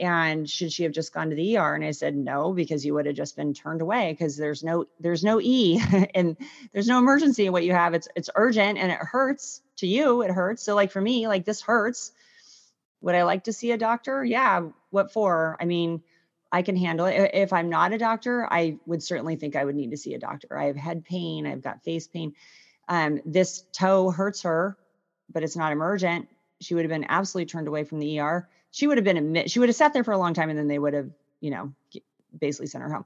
And 0.00 0.48
should 0.48 0.72
she 0.72 0.82
have 0.84 0.92
just 0.92 1.12
gone 1.12 1.30
to 1.30 1.36
the 1.36 1.56
ER? 1.56 1.74
And 1.74 1.84
I 1.84 1.92
said, 1.92 2.16
no, 2.16 2.52
because 2.52 2.84
you 2.84 2.94
would 2.94 3.06
have 3.06 3.14
just 3.14 3.36
been 3.36 3.54
turned 3.54 3.82
away 3.82 4.12
because 4.12 4.36
there's 4.36 4.64
no 4.64 4.86
there's 4.98 5.22
no 5.22 5.40
E 5.40 5.80
and 6.14 6.36
there's 6.72 6.88
no 6.88 6.98
emergency 6.98 7.46
in 7.46 7.52
what 7.52 7.64
you 7.64 7.72
have. 7.72 7.94
It's 7.94 8.08
it's 8.16 8.30
urgent 8.34 8.78
and 8.78 8.90
it 8.90 8.98
hurts 8.98 9.62
to 9.76 9.86
you. 9.86 10.22
It 10.22 10.30
hurts. 10.30 10.62
So 10.62 10.74
like 10.74 10.90
for 10.90 11.00
me, 11.00 11.28
like 11.28 11.44
this 11.44 11.60
hurts. 11.60 12.12
Would 13.02 13.14
I 13.14 13.24
like 13.24 13.44
to 13.44 13.52
see 13.52 13.72
a 13.72 13.78
doctor? 13.78 14.24
Yeah. 14.24 14.68
What 14.90 15.12
for? 15.12 15.56
I 15.60 15.64
mean, 15.66 16.02
I 16.52 16.62
can 16.62 16.76
handle 16.76 17.06
it. 17.06 17.30
If 17.32 17.52
I'm 17.52 17.70
not 17.70 17.92
a 17.92 17.98
doctor, 17.98 18.46
I 18.50 18.78
would 18.86 19.02
certainly 19.02 19.36
think 19.36 19.56
I 19.56 19.64
would 19.64 19.74
need 19.74 19.90
to 19.92 19.96
see 19.96 20.14
a 20.14 20.18
doctor. 20.18 20.56
I 20.56 20.66
have 20.66 20.76
head 20.76 21.04
pain, 21.04 21.46
I've 21.46 21.62
got 21.62 21.82
face 21.82 22.06
pain. 22.06 22.34
Um, 22.88 23.20
this 23.24 23.64
toe 23.72 24.10
hurts 24.10 24.42
her, 24.42 24.76
but 25.32 25.42
it's 25.42 25.56
not 25.56 25.72
emergent. 25.72 26.28
She 26.60 26.74
would 26.74 26.84
have 26.84 26.90
been 26.90 27.06
absolutely 27.08 27.46
turned 27.46 27.68
away 27.68 27.84
from 27.84 28.00
the 28.00 28.20
ER. 28.20 28.48
She 28.72 28.86
would 28.86 28.98
have 28.98 29.04
been 29.04 29.16
admit. 29.16 29.50
She 29.50 29.60
would 29.60 29.68
have 29.68 29.76
sat 29.76 29.92
there 29.92 30.04
for 30.04 30.12
a 30.12 30.18
long 30.18 30.34
time, 30.34 30.50
and 30.50 30.58
then 30.58 30.66
they 30.66 30.78
would 30.78 30.94
have, 30.94 31.10
you 31.40 31.50
know, 31.50 31.72
basically 32.36 32.66
sent 32.66 32.82
her 32.82 32.92
home. 32.92 33.04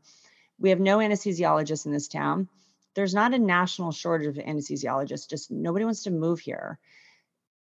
We 0.58 0.70
have 0.70 0.80
no 0.80 0.98
anesthesiologists 0.98 1.84
in 1.84 1.92
this 1.92 2.08
town. 2.08 2.48
There's 2.94 3.14
not 3.14 3.34
a 3.34 3.38
national 3.38 3.92
shortage 3.92 4.28
of 4.28 4.42
anesthesiologists. 4.42 5.28
Just 5.28 5.50
nobody 5.50 5.84
wants 5.84 6.04
to 6.04 6.10
move 6.10 6.40
here. 6.40 6.78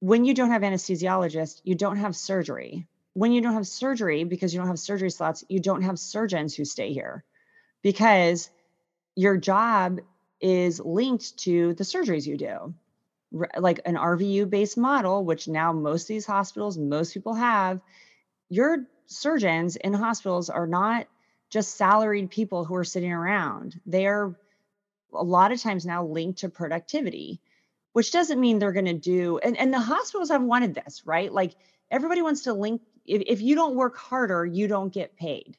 When 0.00 0.26
you 0.26 0.34
don't 0.34 0.50
have 0.50 0.62
anesthesiologists, 0.62 1.62
you 1.64 1.74
don't 1.74 1.96
have 1.96 2.14
surgery 2.14 2.86
when 3.14 3.32
you 3.32 3.40
don't 3.40 3.55
have 3.55 3.66
surgery 3.66 4.24
because 4.24 4.53
you 4.53 4.61
don't 4.61 4.68
have 4.68 4.78
surgery 4.78 5.11
slots, 5.11 5.44
you 5.48 5.61
don't 5.61 5.82
have 5.82 5.98
surgeons 5.98 6.55
who 6.55 6.64
stay 6.64 6.92
here 6.92 7.24
because 7.82 8.50
your 9.14 9.36
job 9.36 10.00
is 10.40 10.80
linked 10.80 11.36
to 11.38 11.74
the 11.74 11.84
surgeries 11.84 12.26
you 12.26 12.36
do. 12.36 12.74
Like 13.56 13.80
an 13.84 13.96
RVU 13.96 14.48
based 14.50 14.76
model, 14.76 15.24
which 15.24 15.48
now 15.48 15.72
most 15.72 16.02
of 16.02 16.08
these 16.08 16.26
hospitals, 16.26 16.76
most 16.76 17.14
people 17.14 17.34
have, 17.34 17.80
your 18.48 18.86
surgeons 19.06 19.76
in 19.76 19.94
hospitals 19.94 20.50
are 20.50 20.66
not 20.66 21.06
just 21.50 21.76
salaried 21.76 22.30
people 22.30 22.64
who 22.64 22.74
are 22.74 22.84
sitting 22.84 23.12
around. 23.12 23.80
They 23.86 24.06
are 24.06 24.34
a 25.14 25.22
lot 25.22 25.52
of 25.52 25.60
times 25.60 25.86
now 25.86 26.04
linked 26.04 26.40
to 26.40 26.48
productivity, 26.48 27.40
which 27.92 28.12
doesn't 28.12 28.40
mean 28.40 28.58
they're 28.58 28.72
going 28.72 28.86
to 28.86 28.94
do, 28.94 29.38
and, 29.38 29.56
and 29.56 29.72
the 29.72 29.80
hospitals 29.80 30.30
have 30.30 30.42
wanted 30.42 30.74
this, 30.74 31.02
right? 31.04 31.32
Like 31.32 31.54
everybody 31.90 32.22
wants 32.22 32.42
to 32.42 32.54
link 32.54 32.82
if, 33.04 33.22
if 33.26 33.40
you 33.40 33.54
don't 33.54 33.74
work 33.74 33.96
harder, 33.96 34.44
you 34.44 34.68
don't 34.68 34.92
get 34.92 35.16
paid. 35.16 35.56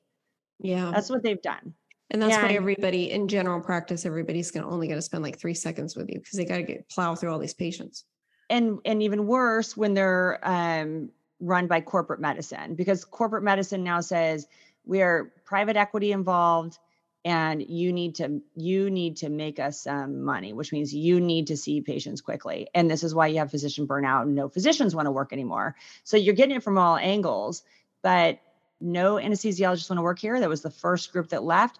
Yeah. 0.59 0.91
That's 0.93 1.09
what 1.09 1.23
they've 1.23 1.41
done. 1.41 1.73
And 2.11 2.21
that's 2.21 2.35
and, 2.35 2.43
why 2.43 2.53
everybody 2.53 3.11
in 3.11 3.27
general 3.27 3.59
practice, 3.61 4.05
everybody's 4.05 4.51
gonna 4.51 4.69
only 4.69 4.87
gonna 4.87 5.01
spend 5.01 5.23
like 5.23 5.39
three 5.39 5.53
seconds 5.53 5.95
with 5.95 6.09
you 6.09 6.19
because 6.19 6.37
they 6.37 6.45
gotta 6.45 6.63
get 6.63 6.89
plow 6.89 7.15
through 7.15 7.31
all 7.31 7.39
these 7.39 7.53
patients. 7.53 8.05
And 8.49 8.79
and 8.85 9.01
even 9.01 9.25
worse 9.25 9.75
when 9.75 9.93
they're 9.93 10.39
um, 10.43 11.09
run 11.39 11.67
by 11.67 11.81
corporate 11.81 12.19
medicine, 12.19 12.75
because 12.75 13.03
corporate 13.05 13.43
medicine 13.43 13.83
now 13.83 14.01
says 14.01 14.47
we 14.85 15.01
are 15.01 15.33
private 15.45 15.77
equity 15.77 16.11
involved 16.11 16.77
and 17.25 17.63
you 17.67 17.93
need 17.93 18.15
to 18.15 18.41
you 18.55 18.89
need 18.89 19.17
to 19.17 19.29
make 19.29 19.57
us 19.57 19.83
some 19.83 20.23
money 20.23 20.51
which 20.51 20.73
means 20.73 20.93
you 20.93 21.21
need 21.21 21.47
to 21.47 21.57
see 21.57 21.81
patients 21.81 22.21
quickly. 22.21 22.67
And 22.75 22.91
this 22.91 23.03
is 23.03 23.15
why 23.15 23.27
you 23.27 23.39
have 23.39 23.49
physician 23.49 23.87
burnout 23.87 24.23
and 24.23 24.35
no 24.35 24.49
physicians 24.49 24.93
want 24.93 25.07
to 25.07 25.11
work 25.11 25.31
anymore. 25.31 25.75
So 26.03 26.17
you're 26.17 26.35
getting 26.35 26.57
it 26.57 26.63
from 26.63 26.77
all 26.77 26.97
angles 26.97 27.63
but 28.01 28.39
no 28.79 29.15
anesthesiologists 29.15 29.89
want 29.89 29.97
to 29.97 30.03
work 30.03 30.19
here. 30.19 30.39
That 30.39 30.49
was 30.49 30.61
the 30.61 30.69
first 30.69 31.11
group 31.13 31.29
that 31.29 31.43
left 31.43 31.79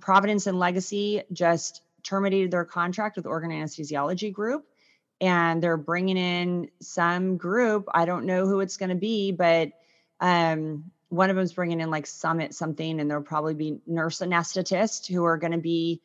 providence 0.00 0.46
and 0.46 0.58
legacy 0.58 1.22
just 1.32 1.82
terminated 2.02 2.50
their 2.50 2.64
contract 2.64 3.16
with 3.16 3.26
oregon 3.26 3.50
anesthesiology 3.50 4.32
group 4.32 4.66
and 5.20 5.62
they're 5.62 5.76
bringing 5.76 6.16
in 6.16 6.70
some 6.80 7.36
group. 7.36 7.88
I 7.94 8.04
don't 8.04 8.26
know 8.26 8.46
who 8.46 8.60
it's 8.60 8.76
going 8.76 8.90
to 8.90 8.94
be 8.94 9.32
but 9.32 9.70
um, 10.20 10.90
one 11.08 11.30
of 11.30 11.36
them's 11.36 11.52
bringing 11.52 11.80
in 11.80 11.90
like 11.90 12.06
summit 12.06 12.54
something 12.54 13.00
and 13.00 13.10
there'll 13.10 13.22
probably 13.22 13.54
be 13.54 13.78
nurse 13.86 14.18
anesthetists 14.20 15.06
who 15.06 15.24
are 15.24 15.38
going 15.38 15.52
to 15.52 15.58
be 15.58 16.02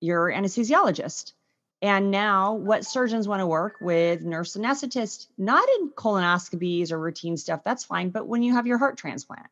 your 0.00 0.30
anesthesiologist. 0.32 1.32
And 1.80 2.12
now 2.12 2.54
what 2.54 2.84
surgeons 2.84 3.26
want 3.26 3.40
to 3.40 3.46
work 3.46 3.76
with 3.80 4.22
nurse 4.22 4.56
anesthetist 4.56 5.26
not 5.36 5.68
in 5.78 5.90
colonoscopies 5.90 6.92
or 6.92 6.98
routine 6.98 7.36
stuff 7.36 7.64
that's 7.64 7.84
fine 7.84 8.10
but 8.10 8.26
when 8.28 8.44
you 8.44 8.54
have 8.54 8.68
your 8.68 8.78
heart 8.78 8.96
transplant 8.96 9.46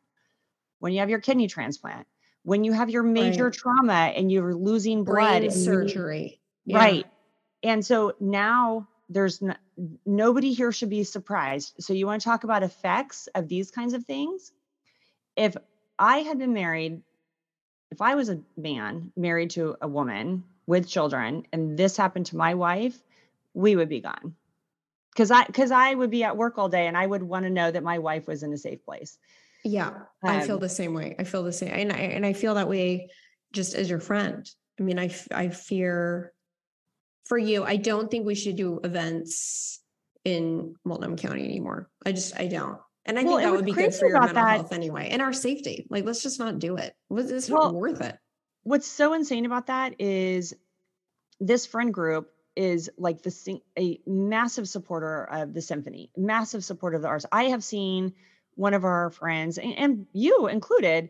when 0.79 0.93
you 0.93 0.99
have 0.99 1.09
your 1.09 1.19
kidney 1.19 1.47
transplant 1.47 2.07
when 2.43 2.63
you 2.63 2.73
have 2.73 2.89
your 2.89 3.03
major 3.03 3.45
right. 3.45 3.53
trauma 3.53 4.13
and 4.15 4.31
you're 4.31 4.53
losing 4.55 5.03
blood 5.03 5.39
Brain 5.41 5.51
surgery 5.51 6.39
yeah. 6.65 6.77
right 6.77 7.05
and 7.63 7.85
so 7.85 8.13
now 8.19 8.87
there's 9.09 9.41
no, 9.41 9.53
nobody 10.05 10.53
here 10.53 10.71
should 10.71 10.89
be 10.89 11.03
surprised 11.03 11.75
so 11.79 11.93
you 11.93 12.05
want 12.05 12.21
to 12.21 12.25
talk 12.25 12.43
about 12.43 12.63
effects 12.63 13.27
of 13.35 13.47
these 13.47 13.71
kinds 13.71 13.93
of 13.93 14.05
things 14.05 14.51
if 15.35 15.55
I 15.97 16.19
had 16.19 16.39
been 16.39 16.53
married, 16.53 17.01
if 17.91 18.01
I 18.01 18.15
was 18.15 18.29
a 18.29 18.41
man 18.57 19.11
married 19.15 19.51
to 19.51 19.75
a 19.81 19.87
woman 19.87 20.43
with 20.65 20.87
children 20.87 21.45
and 21.51 21.77
this 21.77 21.97
happened 21.97 22.27
to 22.27 22.37
my 22.37 22.53
wife, 22.53 22.97
we 23.53 23.75
would 23.75 23.89
be 23.89 24.01
gone. 24.01 24.35
Cuz 25.15 25.29
I 25.29 25.43
cuz 25.45 25.71
I 25.71 25.93
would 25.93 26.09
be 26.09 26.23
at 26.23 26.37
work 26.37 26.57
all 26.57 26.69
day 26.69 26.87
and 26.87 26.97
I 26.97 27.05
would 27.05 27.23
want 27.23 27.43
to 27.43 27.49
know 27.49 27.69
that 27.69 27.83
my 27.83 27.99
wife 27.99 28.27
was 28.27 28.43
in 28.43 28.53
a 28.53 28.57
safe 28.57 28.83
place. 28.85 29.17
Yeah, 29.63 29.87
um, 29.89 30.05
I 30.23 30.41
feel 30.41 30.55
um 30.55 30.61
the 30.61 30.69
same 30.69 30.93
way. 30.93 31.15
I 31.19 31.23
feel 31.23 31.43
the 31.43 31.53
same 31.53 31.69
and 31.69 31.91
I 31.91 31.97
and 31.97 32.25
I 32.25 32.33
feel 32.33 32.55
that 32.55 32.69
way 32.69 33.09
just 33.53 33.75
as 33.75 33.89
your 33.89 33.99
friend. 33.99 34.49
I 34.79 34.83
mean, 34.83 34.99
I 34.99 35.13
I 35.31 35.49
fear 35.49 36.33
for 37.31 37.37
you, 37.37 37.63
I 37.63 37.77
don't 37.77 38.11
think 38.11 38.25
we 38.25 38.35
should 38.35 38.57
do 38.57 38.81
events 38.83 39.79
in 40.25 40.75
Multnomah 40.83 41.15
County 41.15 41.45
anymore. 41.45 41.89
I 42.05 42.11
just 42.11 42.37
I 42.37 42.47
don't. 42.47 42.77
And 43.05 43.17
I 43.17 43.23
well, 43.23 43.37
think 43.37 43.49
that 43.49 43.55
would 43.55 43.65
be 43.65 43.71
good 43.71 43.95
for 43.95 44.07
your 44.07 44.19
mental 44.19 44.35
that, 44.35 44.57
health 44.57 44.73
anyway 44.73 45.07
and 45.11 45.21
our 45.21 45.33
safety. 45.33 45.87
Like, 45.89 46.05
let's 46.05 46.21
just 46.21 46.39
not 46.39 46.59
do 46.59 46.75
it. 46.75 46.93
It's 47.09 47.49
well, 47.49 47.71
not 47.71 47.75
worth 47.75 48.01
it. 48.01 48.17
What's 48.63 48.85
so 48.85 49.13
insane 49.13 49.45
about 49.45 49.67
that 49.67 49.95
is 49.99 50.53
this 51.39 51.65
friend 51.65 51.93
group 51.93 52.29
is 52.55 52.89
like 52.97 53.21
the 53.23 53.61
a 53.79 53.99
massive 54.05 54.67
supporter 54.67 55.23
of 55.23 55.53
the 55.53 55.61
symphony, 55.61 56.11
massive 56.17 56.65
supporter 56.65 56.97
of 56.97 57.01
the 57.01 57.07
arts. 57.07 57.25
I 57.31 57.45
have 57.45 57.63
seen 57.63 58.13
one 58.61 58.73
of 58.73 58.85
our 58.85 59.09
friends 59.09 59.57
and, 59.57 59.73
and 59.77 60.05
you 60.13 60.47
included 60.47 61.09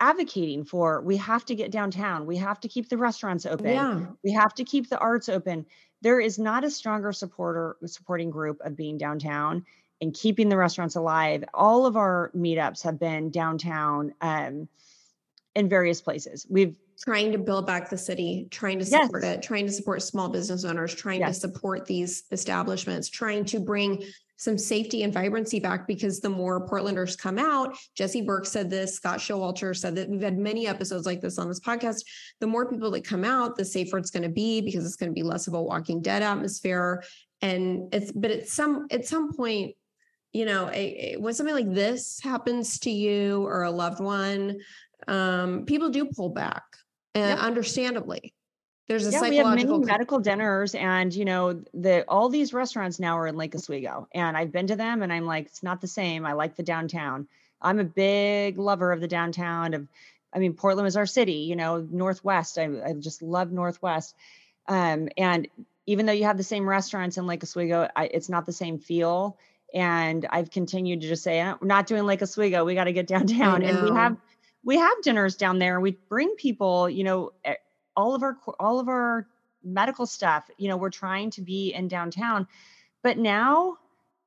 advocating 0.00 0.64
for 0.64 1.02
we 1.02 1.16
have 1.16 1.44
to 1.44 1.54
get 1.54 1.70
downtown 1.70 2.26
we 2.26 2.36
have 2.36 2.60
to 2.60 2.68
keep 2.68 2.88
the 2.88 2.98
restaurants 2.98 3.46
open 3.46 3.66
yeah. 3.66 4.06
we 4.22 4.32
have 4.32 4.54
to 4.54 4.64
keep 4.64 4.88
the 4.88 4.98
arts 4.98 5.28
open 5.28 5.66
there 6.02 6.20
is 6.20 6.38
not 6.38 6.64
a 6.64 6.70
stronger 6.70 7.12
supporter 7.12 7.76
supporting 7.86 8.30
group 8.30 8.60
of 8.60 8.76
being 8.76 8.98
downtown 8.98 9.64
and 10.00 10.12
keeping 10.12 10.48
the 10.48 10.56
restaurants 10.56 10.96
alive. 10.96 11.44
All 11.54 11.86
of 11.86 11.96
our 11.96 12.30
meetups 12.36 12.82
have 12.82 12.98
been 12.98 13.30
downtown 13.30 14.12
um, 14.20 14.68
in 15.54 15.68
various 15.68 16.00
places. 16.00 16.46
We've 16.48 16.76
trying 17.02 17.32
to 17.32 17.38
build 17.38 17.66
back 17.66 17.90
the 17.90 17.98
city, 17.98 18.46
trying 18.50 18.78
to 18.78 18.84
support 18.84 19.22
yes. 19.22 19.36
it, 19.36 19.42
trying 19.42 19.66
to 19.66 19.72
support 19.72 20.02
small 20.02 20.28
business 20.28 20.64
owners, 20.64 20.94
trying 20.94 21.20
yes. 21.20 21.34
to 21.34 21.40
support 21.40 21.86
these 21.86 22.24
establishments, 22.30 23.08
trying 23.08 23.44
to 23.44 23.60
bring 23.60 24.02
some 24.36 24.58
safety 24.58 25.04
and 25.04 25.12
vibrancy 25.12 25.60
back 25.60 25.86
because 25.86 26.20
the 26.20 26.28
more 26.28 26.66
Portlanders 26.66 27.16
come 27.16 27.38
out, 27.38 27.76
Jesse 27.94 28.22
Burke 28.22 28.46
said 28.46 28.68
this, 28.68 28.96
Scott 28.96 29.18
Showalter 29.18 29.76
said 29.76 29.94
that 29.94 30.08
we've 30.08 30.20
had 30.20 30.36
many 30.36 30.66
episodes 30.66 31.06
like 31.06 31.20
this 31.20 31.38
on 31.38 31.48
this 31.48 31.60
podcast. 31.60 32.02
The 32.40 32.46
more 32.46 32.68
people 32.68 32.90
that 32.90 33.04
come 33.04 33.24
out, 33.24 33.56
the 33.56 33.64
safer 33.64 33.96
it's 33.96 34.10
going 34.10 34.24
to 34.24 34.28
be 34.28 34.60
because 34.60 34.84
it's 34.84 34.96
going 34.96 35.10
to 35.10 35.14
be 35.14 35.22
less 35.22 35.46
of 35.46 35.54
a 35.54 35.62
walking 35.62 36.02
dead 36.02 36.22
atmosphere. 36.22 37.04
And 37.42 37.94
it's 37.94 38.10
but 38.10 38.30
at 38.30 38.48
some 38.48 38.86
at 38.90 39.06
some 39.06 39.32
point, 39.32 39.76
you 40.32 40.44
know, 40.44 40.68
a, 40.68 41.14
a, 41.14 41.16
when 41.18 41.32
something 41.32 41.54
like 41.54 41.72
this 41.72 42.20
happens 42.20 42.80
to 42.80 42.90
you 42.90 43.44
or 43.46 43.62
a 43.62 43.70
loved 43.70 44.00
one, 44.00 44.58
um, 45.06 45.64
people 45.64 45.90
do 45.90 46.06
pull 46.06 46.30
back, 46.30 46.64
and 47.14 47.30
yep. 47.30 47.38
understandably. 47.38 48.34
There's 48.86 49.06
a 49.06 49.10
yeah, 49.12 49.22
we 49.22 49.36
have 49.38 49.46
many 49.46 49.64
medical 49.64 50.18
dinners, 50.20 50.74
and 50.74 51.14
you 51.14 51.24
know, 51.24 51.62
the 51.72 52.04
all 52.06 52.28
these 52.28 52.52
restaurants 52.52 53.00
now 53.00 53.18
are 53.18 53.26
in 53.26 53.36
Lake 53.36 53.54
Oswego, 53.54 54.08
and 54.12 54.36
I've 54.36 54.52
been 54.52 54.66
to 54.66 54.76
them, 54.76 55.02
and 55.02 55.10
I'm 55.10 55.24
like, 55.24 55.46
it's 55.46 55.62
not 55.62 55.80
the 55.80 55.88
same. 55.88 56.26
I 56.26 56.34
like 56.34 56.56
the 56.56 56.62
downtown. 56.62 57.26
I'm 57.62 57.78
a 57.78 57.84
big 57.84 58.58
lover 58.58 58.92
of 58.92 59.00
the 59.00 59.08
downtown. 59.08 59.72
Of, 59.72 59.88
I 60.34 60.38
mean, 60.38 60.52
Portland 60.52 60.86
is 60.86 60.98
our 60.98 61.06
city. 61.06 61.46
You 61.48 61.56
know, 61.56 61.86
Northwest. 61.90 62.58
I, 62.58 62.68
I 62.84 62.92
just 62.92 63.22
love 63.22 63.50
Northwest, 63.52 64.14
um, 64.68 65.08
and 65.16 65.48
even 65.86 66.04
though 66.04 66.12
you 66.12 66.24
have 66.24 66.36
the 66.36 66.42
same 66.42 66.68
restaurants 66.68 67.16
in 67.16 67.26
Lake 67.26 67.42
Oswego, 67.42 67.88
I, 67.96 68.06
it's 68.06 68.28
not 68.28 68.44
the 68.44 68.52
same 68.52 68.78
feel 68.78 69.38
and 69.74 70.24
I've 70.30 70.50
continued 70.50 71.00
to 71.00 71.08
just 71.08 71.24
say, 71.24 71.42
oh, 71.42 71.58
we're 71.60 71.66
not 71.66 71.88
doing 71.88 72.04
Lake 72.04 72.22
Oswego. 72.22 72.64
We 72.64 72.74
got 72.74 72.84
to 72.84 72.92
get 72.92 73.06
downtown. 73.08 73.62
And 73.64 73.82
we 73.82 73.90
have 73.90 74.16
we 74.64 74.78
have 74.78 75.02
dinners 75.02 75.36
down 75.36 75.58
there. 75.58 75.80
We 75.80 75.92
bring 76.08 76.34
people, 76.36 76.88
you 76.88 77.04
know, 77.04 77.32
all 77.96 78.14
of 78.14 78.22
our 78.22 78.36
all 78.58 78.80
of 78.80 78.88
our 78.88 79.28
medical 79.62 80.06
stuff. 80.06 80.50
You 80.56 80.68
know, 80.68 80.76
we're 80.76 80.90
trying 80.90 81.30
to 81.32 81.42
be 81.42 81.72
in 81.72 81.88
downtown, 81.88 82.48
but 83.02 83.18
now 83.18 83.78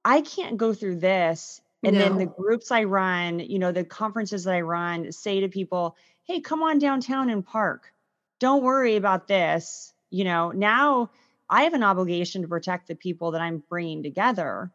I 0.05 0.21
can't 0.21 0.57
go 0.57 0.73
through 0.73 0.97
this. 0.97 1.61
And 1.83 1.95
no. 1.95 2.01
then 2.01 2.17
the 2.17 2.25
groups 2.25 2.71
I 2.71 2.85
run, 2.85 3.39
you 3.39 3.59
know, 3.59 3.71
the 3.71 3.83
conferences 3.83 4.45
that 4.45 4.53
I 4.53 4.61
run, 4.61 5.11
say 5.11 5.41
to 5.41 5.47
people, 5.47 5.95
"Hey, 6.23 6.39
come 6.39 6.63
on 6.63 6.79
downtown 6.79 7.29
and 7.29 7.45
park. 7.45 7.93
Don't 8.39 8.63
worry 8.63 8.95
about 8.95 9.27
this." 9.27 9.93
You 10.09 10.23
know, 10.23 10.51
now 10.51 11.11
I 11.49 11.63
have 11.63 11.73
an 11.73 11.83
obligation 11.83 12.41
to 12.41 12.47
protect 12.47 12.87
the 12.87 12.95
people 12.95 13.31
that 13.31 13.41
I'm 13.41 13.63
bringing 13.69 14.03
together 14.03 14.71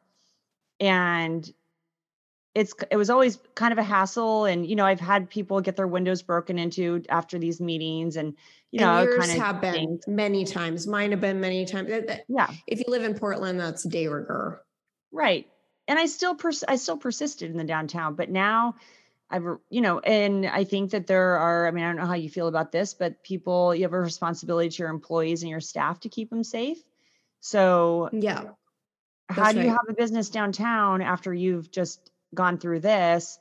and 0.81 1.53
it's 2.55 2.75
it 2.91 2.97
was 2.97 3.11
always 3.11 3.39
kind 3.55 3.73
of 3.73 3.79
a 3.79 3.83
hassle 3.83 4.45
and 4.45 4.67
you 4.67 4.77
know 4.77 4.85
i've 4.85 5.01
had 5.01 5.29
people 5.31 5.61
get 5.61 5.77
their 5.77 5.87
windows 5.87 6.23
broken 6.23 6.59
into 6.59 7.03
after 7.09 7.39
these 7.39 7.61
meetings 7.61 8.17
and 8.17 8.35
you 8.71 8.81
know 8.81 8.99
and 8.99 9.09
yours 9.09 9.27
kind 9.27 9.39
of 9.39 9.45
have 9.45 9.61
been 9.61 10.01
many 10.07 10.45
times. 10.45 10.87
Mine 10.87 11.11
have 11.11 11.21
been 11.21 11.41
many 11.41 11.65
times. 11.65 11.91
Yeah. 12.29 12.51
if 12.67 12.79
you 12.79 12.85
live 12.89 13.05
in 13.05 13.15
portland 13.15 13.59
that's 13.59 13.83
de 13.85 14.07
rigueur 14.07 14.63
right. 15.11 15.47
And 15.89 15.99
i 15.99 16.07
still 16.07 16.35
pers- 16.35 16.65
i 16.67 16.77
still 16.77 16.97
persisted 16.97 17.51
in 17.51 17.57
the 17.57 17.65
downtown 17.65 18.15
but 18.15 18.31
now 18.31 18.77
i've 19.31 19.45
you 19.71 19.81
know 19.81 19.99
and 20.01 20.47
i 20.47 20.65
think 20.65 20.91
that 20.93 21.07
there 21.07 21.37
are 21.39 21.67
i 21.67 21.71
mean 21.71 21.85
i 21.85 21.89
don't 21.89 21.97
know 21.97 22.07
how 22.07 22.15
you 22.15 22.31
feel 22.31 22.49
about 22.49 22.71
this 22.71 22.95
but 22.95 23.23
people 23.23 23.75
you 23.75 23.83
have 23.83 23.93
a 23.93 24.01
responsibility 24.01 24.69
to 24.69 24.79
your 24.79 24.91
employees 24.91 25.43
and 25.43 25.51
your 25.51 25.61
staff 25.61 26.01
to 26.01 26.09
keep 26.09 26.31
them 26.31 26.45
safe. 26.45 26.79
So 27.41 28.09
yeah. 28.13 28.45
how 29.29 29.51
do 29.51 29.59
right. 29.59 29.67
you 29.67 29.71
have 29.71 29.89
a 29.89 29.95
business 29.95 30.31
downtown 30.31 31.03
after 31.03 31.35
you've 31.35 31.71
just 31.71 32.12
gone 32.35 32.59
through 32.59 32.81
this 32.81 33.39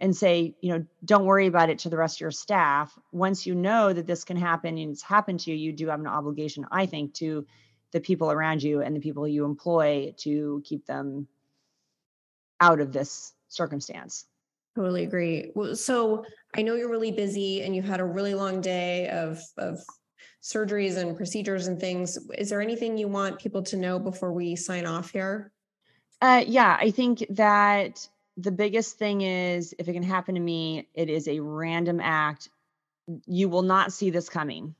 and 0.00 0.14
say, 0.14 0.54
you 0.60 0.72
know, 0.72 0.84
don't 1.04 1.24
worry 1.24 1.46
about 1.46 1.70
it 1.70 1.78
to 1.80 1.88
the 1.88 1.96
rest 1.96 2.16
of 2.16 2.20
your 2.20 2.30
staff. 2.30 2.96
Once 3.12 3.46
you 3.46 3.54
know 3.54 3.92
that 3.92 4.06
this 4.06 4.24
can 4.24 4.36
happen 4.36 4.76
and 4.76 4.92
it's 4.92 5.02
happened 5.02 5.40
to 5.40 5.50
you, 5.50 5.56
you 5.56 5.72
do 5.72 5.88
have 5.88 6.00
an 6.00 6.06
obligation, 6.06 6.66
I 6.70 6.86
think, 6.86 7.14
to 7.14 7.46
the 7.92 8.00
people 8.00 8.30
around 8.30 8.62
you 8.62 8.82
and 8.82 8.94
the 8.96 9.00
people 9.00 9.26
you 9.26 9.44
employ 9.44 10.12
to 10.18 10.62
keep 10.64 10.84
them 10.86 11.28
out 12.60 12.80
of 12.80 12.92
this 12.92 13.32
circumstance. 13.48 14.26
Totally 14.74 15.04
agree. 15.04 15.52
So 15.74 16.24
I 16.56 16.62
know 16.62 16.74
you're 16.74 16.90
really 16.90 17.12
busy 17.12 17.62
and 17.62 17.76
you've 17.76 17.84
had 17.84 18.00
a 18.00 18.04
really 18.04 18.34
long 18.34 18.60
day 18.60 19.08
of 19.08 19.40
of 19.56 19.78
surgeries 20.42 20.96
and 20.96 21.16
procedures 21.16 21.68
and 21.68 21.78
things. 21.80 22.18
Is 22.36 22.50
there 22.50 22.60
anything 22.60 22.98
you 22.98 23.08
want 23.08 23.38
people 23.38 23.62
to 23.62 23.76
know 23.76 23.98
before 23.98 24.32
we 24.32 24.56
sign 24.56 24.84
off 24.84 25.10
here? 25.10 25.52
Uh, 26.20 26.44
yeah, 26.46 26.76
I 26.80 26.90
think 26.90 27.24
that 27.30 28.08
the 28.36 28.52
biggest 28.52 28.98
thing 28.98 29.20
is 29.20 29.74
if 29.78 29.88
it 29.88 29.92
can 29.92 30.02
happen 30.02 30.34
to 30.34 30.40
me, 30.40 30.88
it 30.94 31.08
is 31.08 31.28
a 31.28 31.40
random 31.40 32.00
act. 32.00 32.48
You 33.26 33.48
will 33.48 33.62
not 33.62 33.92
see 33.92 34.10
this 34.10 34.28
coming. 34.28 34.74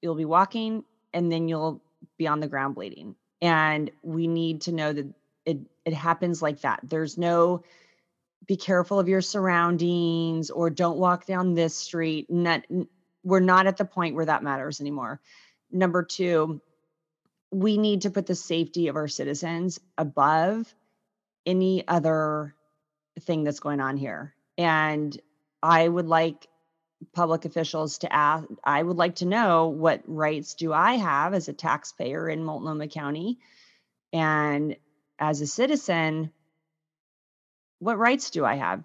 You'll 0.00 0.14
be 0.14 0.24
walking 0.24 0.84
and 1.12 1.30
then 1.30 1.48
you'll 1.48 1.82
be 2.16 2.26
on 2.26 2.40
the 2.40 2.48
ground 2.48 2.74
bleeding. 2.74 3.14
And 3.42 3.90
we 4.02 4.26
need 4.26 4.62
to 4.62 4.72
know 4.72 4.92
that 4.92 5.06
it 5.44 5.58
it 5.84 5.94
happens 5.94 6.42
like 6.42 6.60
that. 6.60 6.80
There's 6.82 7.18
no 7.18 7.62
be 8.46 8.56
careful 8.56 8.98
of 8.98 9.08
your 9.08 9.20
surroundings 9.20 10.50
or 10.50 10.70
don't 10.70 10.98
walk 10.98 11.26
down 11.26 11.54
this 11.54 11.76
street. 11.76 12.30
Not, 12.30 12.64
we're 13.22 13.40
not 13.40 13.66
at 13.66 13.76
the 13.76 13.84
point 13.84 14.14
where 14.14 14.24
that 14.24 14.42
matters 14.42 14.80
anymore. 14.80 15.20
Number 15.70 16.02
two, 16.02 16.60
we 17.52 17.78
need 17.78 18.02
to 18.02 18.10
put 18.10 18.26
the 18.26 18.34
safety 18.34 18.88
of 18.88 18.96
our 18.96 19.08
citizens 19.08 19.78
above 19.98 20.74
any 21.46 21.86
other 21.86 22.54
thing 23.20 23.44
that's 23.44 23.60
going 23.60 23.80
on 23.80 23.96
here. 23.96 24.34
And 24.58 25.18
I 25.62 25.86
would 25.86 26.06
like 26.06 26.46
public 27.12 27.44
officials 27.44 27.98
to 27.98 28.12
ask, 28.12 28.46
I 28.62 28.82
would 28.82 28.96
like 28.96 29.16
to 29.16 29.26
know 29.26 29.68
what 29.68 30.02
rights 30.06 30.54
do 30.54 30.72
I 30.72 30.94
have 30.94 31.34
as 31.34 31.48
a 31.48 31.52
taxpayer 31.52 32.28
in 32.28 32.44
Multnomah 32.44 32.88
County? 32.88 33.38
And 34.12 34.76
as 35.18 35.40
a 35.40 35.46
citizen, 35.46 36.32
what 37.78 37.98
rights 37.98 38.30
do 38.30 38.44
I 38.44 38.56
have? 38.56 38.82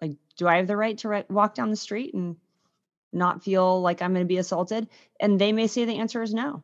Like, 0.00 0.16
do 0.36 0.46
I 0.46 0.56
have 0.56 0.66
the 0.66 0.76
right 0.76 0.98
to 0.98 1.08
re- 1.08 1.24
walk 1.30 1.54
down 1.54 1.70
the 1.70 1.76
street 1.76 2.12
and 2.14 2.36
not 3.12 3.42
feel 3.42 3.80
like 3.80 4.02
I'm 4.02 4.12
going 4.12 4.24
to 4.24 4.28
be 4.28 4.38
assaulted? 4.38 4.88
And 5.20 5.40
they 5.40 5.52
may 5.52 5.66
say 5.66 5.84
the 5.84 5.98
answer 5.98 6.22
is 6.22 6.34
no. 6.34 6.62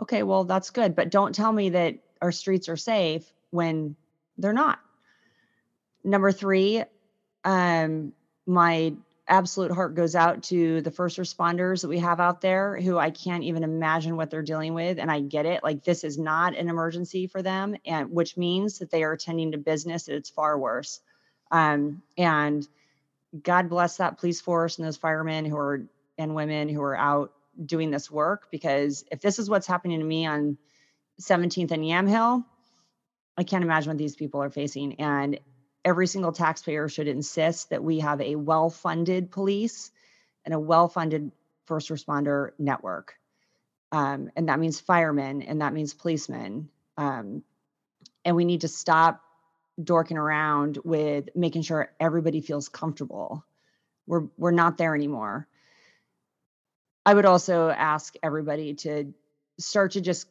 Okay, 0.00 0.22
well, 0.22 0.44
that's 0.44 0.70
good. 0.70 0.94
But 0.94 1.10
don't 1.10 1.34
tell 1.34 1.52
me 1.52 1.70
that 1.70 1.98
our 2.22 2.32
streets 2.32 2.68
are 2.70 2.76
safe 2.76 3.30
when 3.52 3.94
they're 4.38 4.52
not. 4.52 4.80
Number 6.02 6.32
three, 6.32 6.82
um, 7.44 8.12
my 8.46 8.94
absolute 9.28 9.70
heart 9.70 9.94
goes 9.94 10.16
out 10.16 10.42
to 10.42 10.80
the 10.80 10.90
first 10.90 11.18
responders 11.18 11.82
that 11.82 11.88
we 11.88 12.00
have 12.00 12.18
out 12.18 12.40
there 12.40 12.80
who 12.80 12.98
I 12.98 13.10
can't 13.10 13.44
even 13.44 13.62
imagine 13.62 14.16
what 14.16 14.30
they're 14.30 14.42
dealing 14.42 14.74
with. 14.74 14.98
And 14.98 15.10
I 15.10 15.20
get 15.20 15.46
it. 15.46 15.62
Like 15.62 15.84
this 15.84 16.02
is 16.02 16.18
not 16.18 16.56
an 16.56 16.68
emergency 16.68 17.28
for 17.28 17.40
them, 17.40 17.76
and 17.86 18.10
which 18.10 18.36
means 18.36 18.80
that 18.80 18.90
they 18.90 19.04
are 19.04 19.12
attending 19.12 19.52
to 19.52 19.58
business 19.58 20.08
it's 20.08 20.30
far 20.30 20.58
worse. 20.58 21.00
Um, 21.50 22.02
and 22.18 22.66
God 23.42 23.68
bless 23.68 23.98
that 23.98 24.18
police 24.18 24.40
force 24.40 24.78
and 24.78 24.86
those 24.86 24.96
firemen 24.96 25.44
who 25.44 25.56
are 25.56 25.86
and 26.18 26.34
women 26.34 26.68
who 26.68 26.82
are 26.82 26.96
out 26.96 27.32
doing 27.64 27.90
this 27.90 28.10
work 28.10 28.50
because 28.50 29.04
if 29.10 29.20
this 29.20 29.38
is 29.38 29.48
what's 29.48 29.66
happening 29.66 30.00
to 30.00 30.04
me 30.04 30.26
on 30.26 30.56
17th 31.20 31.70
and 31.70 31.84
Yamhill, 31.84 32.44
I 33.36 33.44
can't 33.44 33.64
imagine 33.64 33.90
what 33.90 33.98
these 33.98 34.16
people 34.16 34.42
are 34.42 34.50
facing. 34.50 35.00
And 35.00 35.40
every 35.84 36.06
single 36.06 36.32
taxpayer 36.32 36.88
should 36.88 37.08
insist 37.08 37.70
that 37.70 37.82
we 37.82 38.00
have 38.00 38.20
a 38.20 38.36
well 38.36 38.70
funded 38.70 39.30
police 39.30 39.90
and 40.44 40.54
a 40.54 40.60
well 40.60 40.88
funded 40.88 41.32
first 41.66 41.90
responder 41.90 42.50
network. 42.58 43.14
Um, 43.90 44.30
and 44.36 44.48
that 44.48 44.58
means 44.58 44.80
firemen 44.80 45.42
and 45.42 45.60
that 45.60 45.72
means 45.72 45.94
policemen. 45.94 46.68
Um, 46.96 47.42
and 48.24 48.36
we 48.36 48.44
need 48.44 48.62
to 48.62 48.68
stop 48.68 49.22
dorking 49.82 50.16
around 50.16 50.78
with 50.84 51.28
making 51.34 51.62
sure 51.62 51.92
everybody 51.98 52.40
feels 52.40 52.68
comfortable. 52.68 53.44
We're 54.06 54.28
we're 54.36 54.50
not 54.50 54.78
there 54.78 54.94
anymore. 54.94 55.46
I 57.04 57.14
would 57.14 57.24
also 57.24 57.68
ask 57.68 58.14
everybody 58.22 58.74
to 58.74 59.12
start 59.58 59.92
to 59.92 60.00
just 60.00 60.26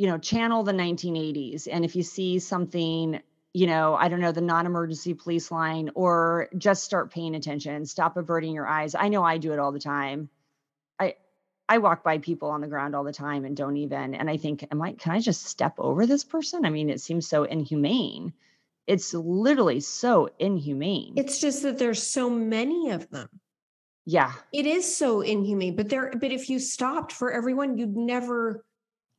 you 0.00 0.06
know 0.06 0.18
channel 0.18 0.62
the 0.62 0.72
1980s 0.72 1.68
and 1.70 1.84
if 1.84 1.94
you 1.94 2.02
see 2.02 2.38
something 2.38 3.20
you 3.52 3.66
know, 3.66 3.94
I 3.94 4.08
don't 4.08 4.20
know, 4.20 4.32
the 4.32 4.40
non 4.40 4.66
emergency 4.66 5.14
police 5.14 5.50
line, 5.50 5.90
or 5.94 6.48
just 6.56 6.84
start 6.84 7.12
paying 7.12 7.34
attention, 7.34 7.84
stop 7.84 8.16
averting 8.16 8.54
your 8.54 8.66
eyes. 8.66 8.94
I 8.94 9.08
know 9.08 9.24
I 9.24 9.38
do 9.38 9.52
it 9.52 9.58
all 9.58 9.72
the 9.72 9.80
time. 9.80 10.28
I, 10.98 11.16
I 11.68 11.78
walk 11.78 12.04
by 12.04 12.18
people 12.18 12.50
on 12.50 12.60
the 12.60 12.68
ground 12.68 12.94
all 12.94 13.04
the 13.04 13.12
time 13.12 13.44
and 13.44 13.56
don't 13.56 13.76
even, 13.76 14.14
and 14.14 14.30
I 14.30 14.36
think, 14.36 14.66
am 14.70 14.80
I, 14.82 14.92
can 14.92 15.12
I 15.12 15.20
just 15.20 15.46
step 15.46 15.74
over 15.78 16.06
this 16.06 16.24
person? 16.24 16.64
I 16.64 16.70
mean, 16.70 16.90
it 16.90 17.00
seems 17.00 17.26
so 17.26 17.44
inhumane. 17.44 18.32
It's 18.86 19.14
literally 19.14 19.80
so 19.80 20.30
inhumane. 20.38 21.14
It's 21.16 21.40
just 21.40 21.62
that 21.62 21.78
there's 21.78 22.02
so 22.02 22.30
many 22.30 22.90
of 22.90 23.08
them. 23.10 23.28
Yeah. 24.04 24.32
It 24.52 24.66
is 24.66 24.96
so 24.96 25.20
inhumane, 25.20 25.76
but 25.76 25.88
there, 25.88 26.12
but 26.16 26.32
if 26.32 26.48
you 26.50 26.58
stopped 26.58 27.12
for 27.12 27.32
everyone, 27.32 27.78
you'd 27.78 27.96
never, 27.96 28.64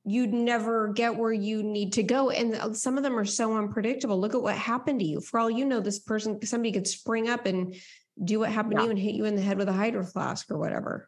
you'd 0.03 0.33
never 0.33 0.87
get 0.87 1.15
where 1.15 1.33
you 1.33 1.61
need 1.61 1.93
to 1.93 2.03
go. 2.03 2.29
And 2.31 2.55
uh, 2.55 2.73
some 2.73 2.97
of 2.97 3.03
them 3.03 3.17
are 3.17 3.25
so 3.25 3.55
unpredictable. 3.55 4.19
Look 4.19 4.33
at 4.33 4.41
what 4.41 4.57
happened 4.57 4.99
to 4.99 5.05
you. 5.05 5.21
For 5.21 5.39
all 5.39 5.49
you 5.49 5.65
know, 5.65 5.79
this 5.79 5.99
person, 5.99 6.43
somebody 6.45 6.71
could 6.71 6.87
spring 6.87 7.29
up 7.29 7.45
and 7.45 7.75
do 8.23 8.39
what 8.39 8.51
happened 8.51 8.73
yeah. 8.73 8.79
to 8.79 8.85
you 8.85 8.89
and 8.91 8.99
hit 8.99 9.15
you 9.15 9.25
in 9.25 9.35
the 9.35 9.41
head 9.41 9.57
with 9.57 9.69
a 9.69 9.73
hydro 9.73 10.03
flask 10.03 10.49
or 10.49 10.57
whatever. 10.57 11.07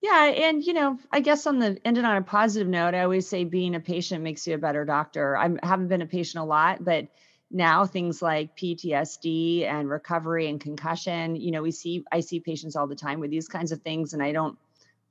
Yeah. 0.00 0.24
And, 0.24 0.64
you 0.64 0.72
know, 0.72 0.98
I 1.12 1.20
guess 1.20 1.46
on 1.46 1.58
the 1.58 1.78
ended 1.84 2.04
on 2.04 2.16
a 2.16 2.22
positive 2.22 2.68
note, 2.68 2.94
I 2.94 3.02
always 3.02 3.28
say 3.28 3.44
being 3.44 3.74
a 3.74 3.80
patient 3.80 4.24
makes 4.24 4.46
you 4.46 4.54
a 4.54 4.58
better 4.58 4.84
doctor. 4.84 5.36
I 5.36 5.50
haven't 5.62 5.88
been 5.88 6.02
a 6.02 6.06
patient 6.06 6.42
a 6.42 6.46
lot, 6.46 6.84
but 6.84 7.08
now 7.50 7.84
things 7.84 8.22
like 8.22 8.56
PTSD 8.56 9.64
and 9.64 9.88
recovery 9.88 10.48
and 10.48 10.58
concussion, 10.58 11.36
you 11.36 11.52
know, 11.52 11.62
we 11.62 11.70
see, 11.70 12.02
I 12.10 12.20
see 12.20 12.40
patients 12.40 12.74
all 12.74 12.86
the 12.86 12.96
time 12.96 13.20
with 13.20 13.30
these 13.30 13.46
kinds 13.46 13.72
of 13.72 13.82
things 13.82 14.14
and 14.14 14.22
I 14.22 14.32
don't, 14.32 14.58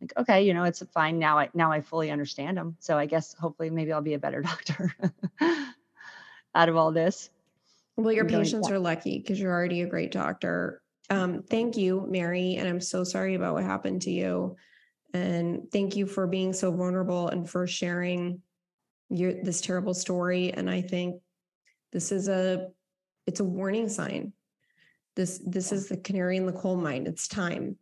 like 0.01 0.13
okay 0.17 0.43
you 0.43 0.53
know 0.53 0.63
it's 0.63 0.83
fine 0.93 1.19
now 1.19 1.37
i 1.37 1.49
now 1.53 1.71
i 1.71 1.79
fully 1.79 2.11
understand 2.11 2.57
them 2.57 2.75
so 2.79 2.97
i 2.97 3.05
guess 3.05 3.33
hopefully 3.33 3.69
maybe 3.69 3.93
i'll 3.93 4.01
be 4.01 4.15
a 4.15 4.19
better 4.19 4.41
doctor 4.51 4.95
out 6.55 6.67
of 6.67 6.75
all 6.75 6.91
this. 6.91 7.29
Well 7.95 8.11
your 8.11 8.25
patients 8.25 8.69
are 8.69 8.79
lucky 8.79 9.19
because 9.19 9.39
you're 9.39 9.51
already 9.51 9.81
a 9.81 9.87
great 9.87 10.11
doctor. 10.11 10.81
Um, 11.09 11.43
thank 11.43 11.77
you 11.77 12.05
mary 12.09 12.55
and 12.55 12.67
i'm 12.67 12.81
so 12.81 13.03
sorry 13.03 13.35
about 13.35 13.53
what 13.53 13.63
happened 13.63 14.01
to 14.03 14.11
you. 14.11 14.55
And 15.13 15.69
thank 15.71 15.97
you 15.97 16.05
for 16.05 16.25
being 16.25 16.53
so 16.53 16.71
vulnerable 16.71 17.27
and 17.27 17.49
for 17.49 17.67
sharing 17.67 18.41
your 19.09 19.33
this 19.43 19.59
terrible 19.59 19.93
story 19.93 20.53
and 20.53 20.69
i 20.69 20.81
think 20.81 21.21
this 21.91 22.13
is 22.13 22.29
a 22.29 22.69
it's 23.27 23.39
a 23.39 23.45
warning 23.45 23.89
sign. 23.89 24.33
This 25.15 25.41
this 25.45 25.71
is 25.71 25.89
the 25.89 25.97
canary 25.97 26.37
in 26.37 26.45
the 26.45 26.53
coal 26.53 26.77
mine. 26.77 27.05
It's 27.05 27.27
time 27.27 27.77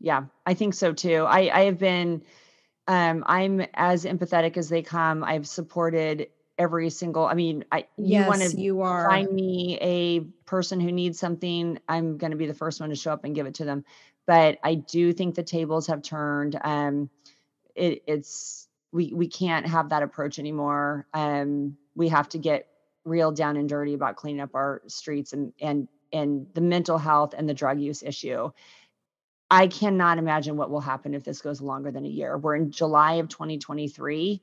yeah, 0.00 0.24
I 0.44 0.54
think 0.54 0.74
so 0.74 0.92
too. 0.92 1.24
I 1.28 1.50
I 1.52 1.64
have 1.64 1.78
been 1.78 2.22
um 2.88 3.24
I'm 3.26 3.62
as 3.74 4.04
empathetic 4.04 4.56
as 4.56 4.68
they 4.68 4.82
come. 4.82 5.24
I've 5.24 5.46
supported 5.48 6.28
every 6.58 6.90
single 6.90 7.24
I 7.26 7.34
mean, 7.34 7.64
I 7.72 7.86
you 8.02 8.24
yes, 8.24 8.26
want 8.26 8.42
to 8.42 8.58
you 8.58 8.80
are 8.82 9.02
find 9.02 9.30
me 9.30 9.78
a 9.80 10.20
person 10.46 10.80
who 10.80 10.92
needs 10.92 11.18
something, 11.18 11.78
I'm 11.88 12.16
going 12.18 12.30
to 12.30 12.36
be 12.36 12.46
the 12.46 12.54
first 12.54 12.80
one 12.80 12.90
to 12.90 12.96
show 12.96 13.12
up 13.12 13.24
and 13.24 13.34
give 13.34 13.46
it 13.46 13.54
to 13.56 13.64
them. 13.64 13.84
But 14.26 14.58
I 14.64 14.74
do 14.76 15.12
think 15.12 15.34
the 15.34 15.42
tables 15.42 15.88
have 15.88 16.02
turned. 16.02 16.58
Um 16.62 17.10
it, 17.74 18.02
it's 18.06 18.68
we 18.92 19.12
we 19.14 19.28
can't 19.28 19.66
have 19.66 19.90
that 19.90 20.02
approach 20.02 20.38
anymore. 20.38 21.06
Um 21.14 21.76
we 21.94 22.08
have 22.08 22.28
to 22.30 22.38
get 22.38 22.68
real 23.04 23.32
down 23.32 23.56
and 23.56 23.68
dirty 23.68 23.94
about 23.94 24.16
cleaning 24.16 24.40
up 24.40 24.54
our 24.54 24.82
streets 24.86 25.32
and 25.32 25.52
and 25.60 25.88
and 26.12 26.46
the 26.54 26.60
mental 26.60 26.98
health 26.98 27.34
and 27.36 27.48
the 27.48 27.54
drug 27.54 27.80
use 27.80 28.02
issue 28.02 28.50
I 29.54 29.68
cannot 29.68 30.18
imagine 30.18 30.56
what 30.56 30.68
will 30.68 30.80
happen 30.80 31.14
if 31.14 31.22
this 31.22 31.40
goes 31.40 31.60
longer 31.60 31.92
than 31.92 32.04
a 32.04 32.08
year. 32.08 32.36
We're 32.36 32.56
in 32.56 32.72
July 32.72 33.14
of 33.14 33.28
2023. 33.28 34.42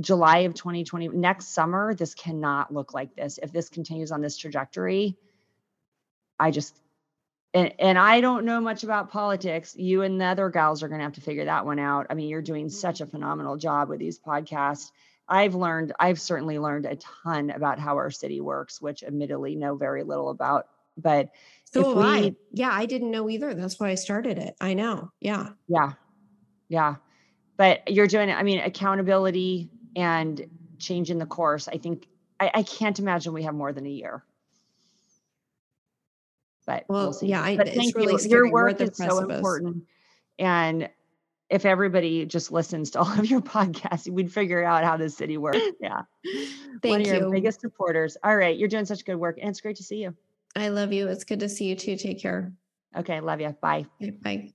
July 0.00 0.38
of 0.38 0.54
2020, 0.54 1.08
next 1.08 1.48
summer, 1.48 1.96
this 1.96 2.14
cannot 2.14 2.72
look 2.72 2.94
like 2.94 3.16
this. 3.16 3.40
If 3.42 3.50
this 3.50 3.68
continues 3.68 4.12
on 4.12 4.20
this 4.20 4.36
trajectory, 4.36 5.16
I 6.38 6.52
just, 6.52 6.80
and, 7.54 7.74
and 7.80 7.98
I 7.98 8.20
don't 8.20 8.44
know 8.44 8.60
much 8.60 8.84
about 8.84 9.10
politics. 9.10 9.74
You 9.74 10.02
and 10.02 10.20
the 10.20 10.26
other 10.26 10.48
gals 10.48 10.84
are 10.84 10.88
going 10.88 11.00
to 11.00 11.04
have 11.06 11.14
to 11.14 11.20
figure 11.20 11.46
that 11.46 11.66
one 11.66 11.80
out. 11.80 12.06
I 12.08 12.14
mean, 12.14 12.28
you're 12.28 12.40
doing 12.40 12.68
such 12.68 13.00
a 13.00 13.06
phenomenal 13.06 13.56
job 13.56 13.88
with 13.88 13.98
these 13.98 14.20
podcasts. 14.20 14.92
I've 15.28 15.56
learned, 15.56 15.92
I've 15.98 16.20
certainly 16.20 16.60
learned 16.60 16.86
a 16.86 16.94
ton 16.94 17.50
about 17.50 17.80
how 17.80 17.96
our 17.96 18.12
city 18.12 18.40
works, 18.40 18.80
which 18.80 19.02
admittedly 19.02 19.56
know 19.56 19.74
very 19.74 20.04
little 20.04 20.30
about. 20.30 20.68
But 20.96 21.30
so 21.82 21.96
we, 21.96 22.04
I. 22.04 22.34
Yeah, 22.52 22.70
I 22.72 22.86
didn't 22.86 23.10
know 23.10 23.28
either. 23.28 23.54
That's 23.54 23.78
why 23.78 23.90
I 23.90 23.94
started 23.94 24.38
it. 24.38 24.54
I 24.60 24.74
know. 24.74 25.10
Yeah. 25.20 25.50
Yeah. 25.68 25.92
Yeah. 26.68 26.96
But 27.56 27.90
you're 27.90 28.06
doing 28.06 28.28
it. 28.28 28.34
I 28.34 28.42
mean, 28.42 28.60
accountability 28.60 29.70
and 29.96 30.44
changing 30.78 31.18
the 31.18 31.26
course. 31.26 31.68
I 31.68 31.78
think 31.78 32.06
I, 32.40 32.50
I 32.54 32.62
can't 32.62 32.98
imagine 32.98 33.32
we 33.32 33.44
have 33.44 33.54
more 33.54 33.72
than 33.72 33.86
a 33.86 33.90
year. 33.90 34.24
But 36.66 36.84
well, 36.88 37.10
we'll 37.10 37.30
yeah, 37.30 37.42
I, 37.42 37.56
but 37.56 37.68
thank 37.68 37.94
really 37.94 38.22
you. 38.22 38.30
Your 38.30 38.50
work 38.50 38.80
is 38.80 38.96
so 38.96 39.18
important. 39.18 39.84
And 40.38 40.88
if 41.50 41.66
everybody 41.66 42.24
just 42.24 42.50
listens 42.50 42.90
to 42.90 43.00
all 43.00 43.18
of 43.18 43.26
your 43.26 43.40
podcasts, 43.40 44.08
we'd 44.08 44.32
figure 44.32 44.64
out 44.64 44.84
how 44.84 44.96
this 44.96 45.16
city 45.16 45.36
works. 45.36 45.58
Yeah. 45.80 46.02
Thank 46.82 46.84
you. 46.84 46.90
One 46.90 47.00
of 47.02 47.06
your 47.06 47.30
biggest 47.30 47.60
supporters. 47.60 48.16
All 48.24 48.36
right. 48.36 48.56
You're 48.56 48.68
doing 48.68 48.86
such 48.86 49.04
good 49.04 49.16
work. 49.16 49.38
And 49.40 49.50
it's 49.50 49.60
great 49.60 49.76
to 49.76 49.82
see 49.82 49.96
you. 49.96 50.14
I 50.56 50.68
love 50.68 50.92
you. 50.92 51.08
It's 51.08 51.24
good 51.24 51.40
to 51.40 51.48
see 51.48 51.66
you 51.66 51.76
too. 51.76 51.96
Take 51.96 52.20
care. 52.20 52.52
Okay. 52.96 53.20
Love 53.20 53.40
you. 53.40 53.50
Bye. 53.60 53.86
Okay, 54.00 54.10
bye. 54.10 54.52